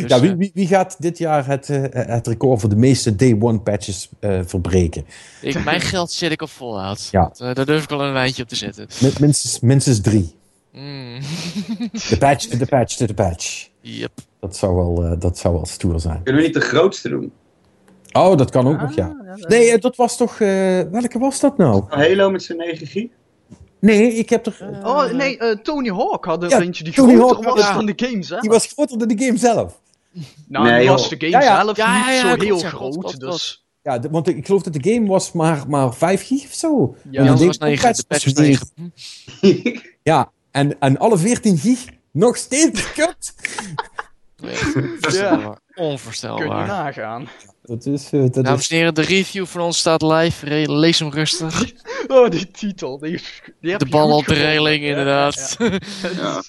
ja 0.08 0.20
wie, 0.20 0.36
wie, 0.36 0.52
wie, 0.54 0.68
gaat 0.68 0.96
dit 1.02 1.18
jaar 1.18 1.46
het, 1.46 1.68
het 1.92 2.28
record 2.28 2.60
voor 2.60 2.70
de 2.70 2.76
meeste 2.76 3.16
day 3.16 3.38
one 3.40 3.60
patches 3.60 4.10
verbreken? 4.22 5.06
Ik, 5.42 5.64
mijn 5.64 5.82
geld 5.82 6.12
zet 6.12 6.32
ik 6.32 6.42
op 6.42 6.50
Fallout. 6.50 7.08
Ja. 7.12 7.32
Dat, 7.38 7.56
daar 7.56 7.66
durf 7.66 7.84
ik 7.84 7.90
wel 7.90 8.04
een 8.04 8.14
wijntje 8.14 8.44
op 8.44 8.50
te 8.50 8.56
zetten. 8.56 8.88
Met, 9.02 9.20
minstens, 9.20 9.60
minstens 9.60 10.02
drie. 10.02 10.36
Mm. 10.72 11.20
De 12.10 12.16
patch, 12.20 12.48
de 12.48 12.66
patch, 12.66 12.96
de 12.96 13.14
patch. 13.14 13.68
Yep. 13.82 14.12
Dat 14.40 14.58
zou 14.58 14.76
wel, 14.76 15.04
uh, 15.04 15.20
dat 15.20 15.38
zou 15.38 15.54
wel 15.54 15.66
stoer 15.66 16.00
zijn. 16.00 16.24
Kunnen 16.24 16.42
we 16.42 16.48
niet 16.48 16.58
de 16.58 16.68
grootste 16.68 17.10
doen? 17.10 17.32
Oh, 18.12 18.38
dat 18.38 18.50
kan 18.50 18.68
ook 18.68 18.76
ah, 18.76 18.82
nog, 18.82 18.96
ja. 18.96 19.16
ja 19.26 19.36
dat 19.36 19.50
nee, 19.50 19.78
dat 19.78 19.96
was 19.96 20.18
toch... 20.18 20.40
Uh, 20.40 20.82
welke 20.92 21.20
was 21.20 21.40
dat 21.40 21.58
nou? 21.58 21.84
Halo 21.90 22.30
met 22.30 22.44
zijn 22.44 22.58
9 22.58 22.88
gig? 22.88 23.10
Nee, 23.80 24.14
ik 24.14 24.30
heb 24.30 24.46
er... 24.46 24.58
Uh, 24.62 24.86
oh, 24.86 25.12
nee, 25.12 25.38
uh, 25.40 25.56
Tony 25.56 25.90
Hawk 25.90 26.26
had 26.26 26.44
er 26.44 26.50
ja, 26.50 26.62
eentje 26.62 26.84
die 26.84 26.94
Tony 26.94 27.16
groter 27.16 27.44
Hawk, 27.44 27.56
was 27.56 27.68
ja. 27.68 27.74
dan 27.74 27.86
de 27.86 27.94
game 27.96 28.24
zelf. 28.24 28.42
Die 28.42 28.50
was 28.50 28.66
groter 28.66 28.98
dan 28.98 29.08
de 29.08 29.26
game 29.26 29.38
zelf. 29.38 29.80
Nou, 30.48 30.66
nee, 30.66 30.80
die 30.80 30.90
was 30.90 31.10
de 31.10 31.16
game 31.20 31.44
ja, 31.44 31.64
zelf 31.64 31.78
niet 31.78 32.20
zo 32.20 32.46
heel 32.46 32.58
groot, 32.60 32.96
God, 32.96 33.20
dus... 33.20 33.66
Ja, 33.84 34.00
de, 34.00 34.10
want 34.10 34.28
ik 34.28 34.46
geloof 34.46 34.62
dat 34.62 34.74
de 34.74 34.94
game 34.94 35.08
was 35.08 35.32
maar, 35.32 35.64
maar 35.68 35.94
5 35.94 36.28
gig 36.28 36.44
of 36.44 36.54
zo. 36.54 36.96
Ja, 37.12 37.24
dat 37.24 37.44
was 37.44 37.58
9, 37.58 37.96
de 37.96 38.04
patch 38.08 38.24
was 38.24 38.34
9. 38.34 38.68
ja, 40.04 40.32
en, 40.52 40.80
en 40.80 40.98
alle 40.98 41.18
14 41.18 41.58
gig 41.58 41.86
nog 42.12 42.38
steeds 42.38 42.92
kut. 42.94 43.34
Ja. 45.14 45.60
Onvoorstelbaar. 45.78 46.48
Kun 46.48 46.58
je 46.58 46.66
nagaan. 46.66 47.28
Dat 47.62 47.86
is, 47.86 48.14
uh, 48.14 48.22
dat 48.32 48.46
Dames 48.46 48.70
en 48.70 48.76
heren, 48.78 48.94
de 48.94 49.02
review 49.02 49.46
van 49.46 49.62
ons 49.62 49.78
staat 49.78 50.02
live. 50.02 50.70
Lees 50.72 51.00
hem 51.00 51.10
rustig. 51.10 51.64
Oh, 52.08 52.30
die 52.30 52.52
titel. 52.52 53.00
Die, 53.00 53.22
die 53.62 53.78
de 53.78 53.86
bal 53.86 54.18
op 54.18 54.26
de 54.26 54.34
reling, 54.34 54.84
inderdaad. 54.84 55.56
Ja, 55.60 55.70
ja. 56.22 56.42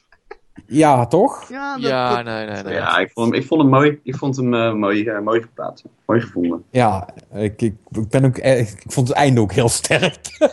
Ja, 0.66 1.06
toch? 1.06 1.48
Ja, 1.48 1.74
dat, 1.74 1.82
ja 1.90 2.22
nee, 2.22 2.46
nee, 2.46 2.62
nee. 2.62 2.74
Ja, 2.74 2.98
ik 2.98 3.10
vond 3.10 3.30
hem, 3.30 3.40
ik 3.40 3.46
vond 3.46 3.60
hem 3.60 3.70
mooi. 3.70 4.00
Ik 4.02 4.16
vond 4.16 4.36
hem 4.36 4.54
uh, 4.54 4.72
mooi, 4.72 5.04
uh, 5.04 5.20
mooi 5.20 5.42
geplaatst. 5.42 5.84
Mooi 6.06 6.20
gevonden. 6.20 6.64
Ja, 6.70 7.08
ik, 7.34 7.62
ik, 7.62 7.74
ben 8.08 8.24
ook, 8.24 8.38
ik 8.38 8.84
vond 8.86 9.08
het 9.08 9.16
einde 9.16 9.40
ook 9.40 9.52
heel 9.52 9.68
sterk. 9.68 10.16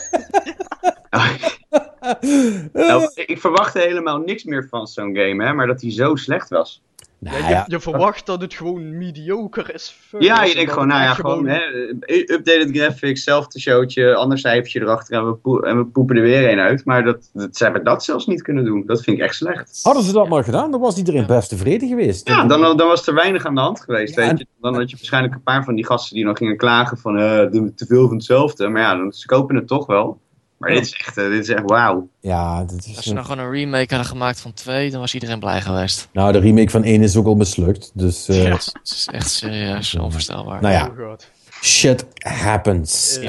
nou, 2.73 3.11
ik 3.13 3.39
verwachtte 3.39 3.79
helemaal 3.79 4.17
niks 4.17 4.43
meer 4.43 4.67
van 4.69 4.87
zo'n 4.87 5.15
game, 5.15 5.43
hè, 5.43 5.53
maar 5.53 5.67
dat 5.67 5.81
hij 5.81 5.91
zo 5.91 6.15
slecht 6.15 6.49
was. 6.49 6.81
Nou, 7.19 7.37
ja, 7.37 7.49
je, 7.49 7.63
je, 7.67 7.79
verwacht 7.79 8.25
dat 8.25 8.41
het 8.41 8.53
gewoon 8.53 8.97
mediocre 8.97 9.73
is. 9.73 9.95
Ja, 10.19 10.43
je 10.43 10.53
denkt 10.53 10.71
gewoon, 10.71 10.87
nou 10.87 11.01
ja, 11.01 11.13
gewoon, 11.13 11.47
hè, 11.47 11.59
updated 12.07 12.77
graphics, 12.77 13.23
zelfde 13.23 13.59
showtje, 13.59 14.15
ander 14.15 14.37
cijfertje 14.37 14.81
erachter 14.81 15.17
en 15.17 15.25
we, 15.25 15.67
en 15.67 15.77
we 15.77 15.85
poepen 15.85 16.15
er 16.15 16.21
weer 16.21 16.51
een 16.51 16.59
uit. 16.59 16.85
Maar 16.85 17.03
dat, 17.03 17.29
dat, 17.33 17.57
ze 17.57 17.63
hebben 17.63 17.83
dat 17.83 18.03
zelfs 18.03 18.25
niet 18.25 18.41
kunnen 18.41 18.65
doen. 18.65 18.83
Dat 18.85 19.03
vind 19.03 19.17
ik 19.17 19.23
echt 19.23 19.35
slecht. 19.35 19.79
Hadden 19.83 20.03
ze 20.03 20.11
dat 20.11 20.29
maar 20.29 20.43
gedaan, 20.43 20.71
dan 20.71 20.79
was 20.79 20.97
iedereen 20.97 21.25
best 21.25 21.49
tevreden 21.49 21.87
geweest. 21.87 22.27
Ja, 22.27 22.45
dan, 22.45 22.77
dan 22.77 22.87
was 22.87 23.07
er 23.07 23.13
weinig 23.13 23.45
aan 23.45 23.55
de 23.55 23.61
hand 23.61 23.81
geweest, 23.81 24.15
weet 24.15 24.39
je. 24.39 24.47
Dan 24.61 24.75
had 24.75 24.89
je 24.89 24.95
waarschijnlijk 24.95 25.33
een 25.33 25.43
paar 25.43 25.63
van 25.63 25.75
die 25.75 25.85
gasten 25.85 26.15
die 26.15 26.25
nog 26.25 26.37
gingen 26.37 26.57
klagen 26.57 26.97
van, 26.97 27.19
uh, 27.19 27.41
te 27.75 27.85
veel 27.87 28.07
van 28.07 28.15
hetzelfde. 28.15 28.67
Maar 28.67 28.81
ja, 28.81 28.95
dan, 28.95 29.11
ze 29.11 29.27
kopen 29.27 29.55
het 29.55 29.67
toch 29.67 29.85
wel. 29.85 30.19
Maar 30.65 30.73
dit 30.73 30.85
is 30.85 30.93
echt, 30.93 31.17
eh, 31.17 31.29
dit 31.29 31.43
is 31.43 31.49
echt 31.49 31.63
wauw. 31.65 32.07
Ja, 32.19 32.63
dit 32.63 32.85
is 32.85 32.95
Als 32.95 33.05
ze 33.05 33.13
nou 33.13 33.25
gewoon 33.25 33.45
een 33.45 33.51
remake 33.51 33.95
hadden 33.95 34.05
gemaakt 34.05 34.39
van 34.39 34.53
2, 34.53 34.91
dan 34.91 34.99
was 34.99 35.13
iedereen 35.13 35.39
blij 35.39 35.61
geweest. 35.61 36.07
Nou, 36.11 36.31
de 36.31 36.39
remake 36.39 36.69
van 36.69 36.83
1 36.83 37.01
is 37.01 37.15
ook 37.15 37.25
al 37.25 37.35
mislukt. 37.35 37.91
Dus, 37.93 38.29
uh... 38.29 38.43
ja, 38.43 38.49
het 38.49 38.73
is 38.83 39.07
echt 39.11 39.29
serieus 39.29 39.95
onvoorstelbaar. 40.05 40.61
Nou 40.61 40.73
ja, 40.73 40.91
oh 40.99 41.13
shit 41.61 42.05
happens. 42.17 43.17
Uh, 43.17 43.25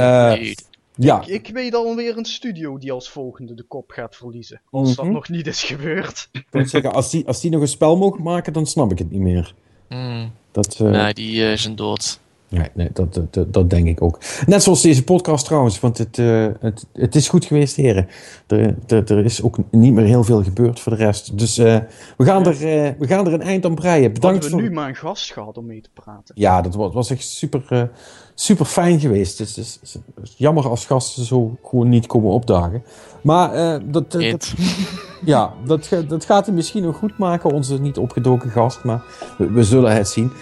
ja. 0.95 1.21
Ik, 1.21 1.27
ik, 1.27 1.51
weet 1.53 1.75
alweer 1.75 2.17
een 2.17 2.25
studio 2.25 2.79
die 2.79 2.93
als 2.93 3.11
volgende 3.11 3.55
de 3.55 3.63
kop 3.63 3.91
gaat 3.91 4.17
verliezen. 4.17 4.61
Als 4.71 4.95
dat 4.95 5.05
mhm. 5.05 5.15
nog 5.15 5.29
niet 5.29 5.47
is 5.47 5.63
gebeurd. 5.63 6.29
Ik 6.33 6.47
moet 6.51 6.71
zeggen, 6.71 6.93
als 6.93 7.11
die, 7.11 7.27
als 7.27 7.41
die 7.41 7.51
nog 7.51 7.61
een 7.61 7.69
spel 7.69 7.97
mogen 7.97 8.23
maken, 8.23 8.53
dan 8.53 8.67
snap 8.67 8.93
ik 8.93 8.99
het 8.99 9.11
niet 9.11 9.21
meer. 9.21 9.55
Mm. 9.89 10.33
Dat, 10.53 10.79
Nee, 10.79 11.15
die 11.15 11.51
uh, 11.51 11.57
zijn 11.57 11.77
dood. 11.77 12.19
Nee, 12.48 12.68
nee 12.74 12.89
dat, 12.93 13.20
dat, 13.31 13.52
dat, 13.52 13.70
denk 13.70 13.86
ik 13.86 14.02
ook. 14.02 14.18
Net 14.47 14.62
zoals 14.62 14.82
deze 14.82 15.05
podcast 15.05 15.44
trouwens, 15.44 15.81
want 15.81 15.98
het, 15.98 16.18
uh, 16.18 16.47
het, 16.60 16.86
het 16.93 17.14
is 17.14 17.28
goed 17.28 17.44
geweest, 17.44 17.77
heren. 17.77 18.09
Er, 18.47 18.77
er, 18.86 19.10
er, 19.12 19.24
is 19.24 19.43
ook 19.43 19.59
niet 19.70 19.93
meer 19.93 20.05
heel 20.05 20.24
veel 20.24 20.43
gebeurd 20.43 20.81
voor 20.81 20.97
de 20.97 21.05
rest. 21.05 21.39
Dus 21.39 21.59
uh, 21.59 21.78
we, 22.16 22.24
gaan 22.24 22.47
er, 22.47 22.52
uh, 22.55 22.90
we 22.98 23.06
gaan 23.06 23.27
er 23.27 23.32
een 23.32 23.43
eind 23.43 23.64
aan 23.64 23.74
breien. 23.74 24.12
Bedankt 24.12 24.43
Hadden 24.43 24.59
we 24.59 24.64
voor... 24.64 24.74
nu 24.74 24.81
maar 24.81 24.89
een 24.89 24.97
gast 24.97 25.32
gehad 25.32 25.59
om 25.59 25.66
mee 25.66 25.81
te 25.81 25.90
praten. 25.94 26.35
Ja, 26.39 26.62
dat 26.62 26.74
was, 26.74 26.94
was 26.94 27.10
echt 27.10 27.24
super, 27.24 27.90
super 28.39 28.65
fijn 28.67 29.01
geweest. 29.01 29.39
Het 29.39 29.57
is, 29.57 29.79
het 29.81 30.01
is, 30.23 30.35
jammer 30.37 30.69
als 30.69 30.87
gasten 30.87 31.25
zo 31.25 31.57
gewoon 31.65 31.89
niet 31.89 32.07
komen 32.07 32.31
opdagen. 32.31 32.83
Maar 33.23 33.81
dat, 33.85 34.13
dat, 34.13 34.55
ja, 35.25 35.53
dat, 35.65 35.89
dat 36.09 36.25
gaat 36.25 36.47
hij 36.47 36.55
misschien 36.55 36.83
nog 36.83 36.97
goed 36.97 37.19
maken, 37.19 37.51
onze 37.51 37.81
niet 37.81 37.99
opgedoken 37.99 38.51
gast. 38.51 38.85
Maar 38.85 39.03
we, 39.39 39.51
we 39.51 39.65
zullen 39.65 39.93
het 39.93 40.09
zien. 40.09 40.33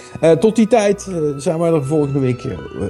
tot 0.41 0.57
die 0.57 0.66
tijd 0.66 1.11
zijn 1.37 1.59
wij 1.59 1.73
er 1.73 1.85
volgende 1.85 2.19
week 2.19 2.45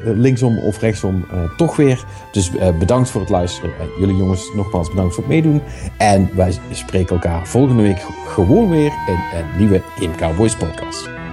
linksom 0.04 0.58
of 0.58 0.80
rechtsom 0.80 1.24
toch 1.56 1.76
weer. 1.76 2.04
Dus 2.32 2.50
bedankt 2.78 3.10
voor 3.10 3.20
het 3.20 3.30
luisteren. 3.30 3.70
jullie 3.98 4.16
jongens, 4.16 4.50
nogmaals 4.54 4.88
bedankt 4.88 5.14
voor 5.14 5.24
het 5.24 5.32
meedoen. 5.32 5.62
En 5.98 6.30
wij 6.34 6.58
spreken 6.72 7.14
elkaar 7.14 7.46
volgende 7.46 7.82
week 7.82 8.06
gewoon 8.26 8.70
weer 8.70 8.92
in 9.06 9.38
een 9.38 9.58
nieuwe 9.58 9.82
Game 9.98 10.14
Cowboys 10.14 10.56
podcast. 10.56 11.23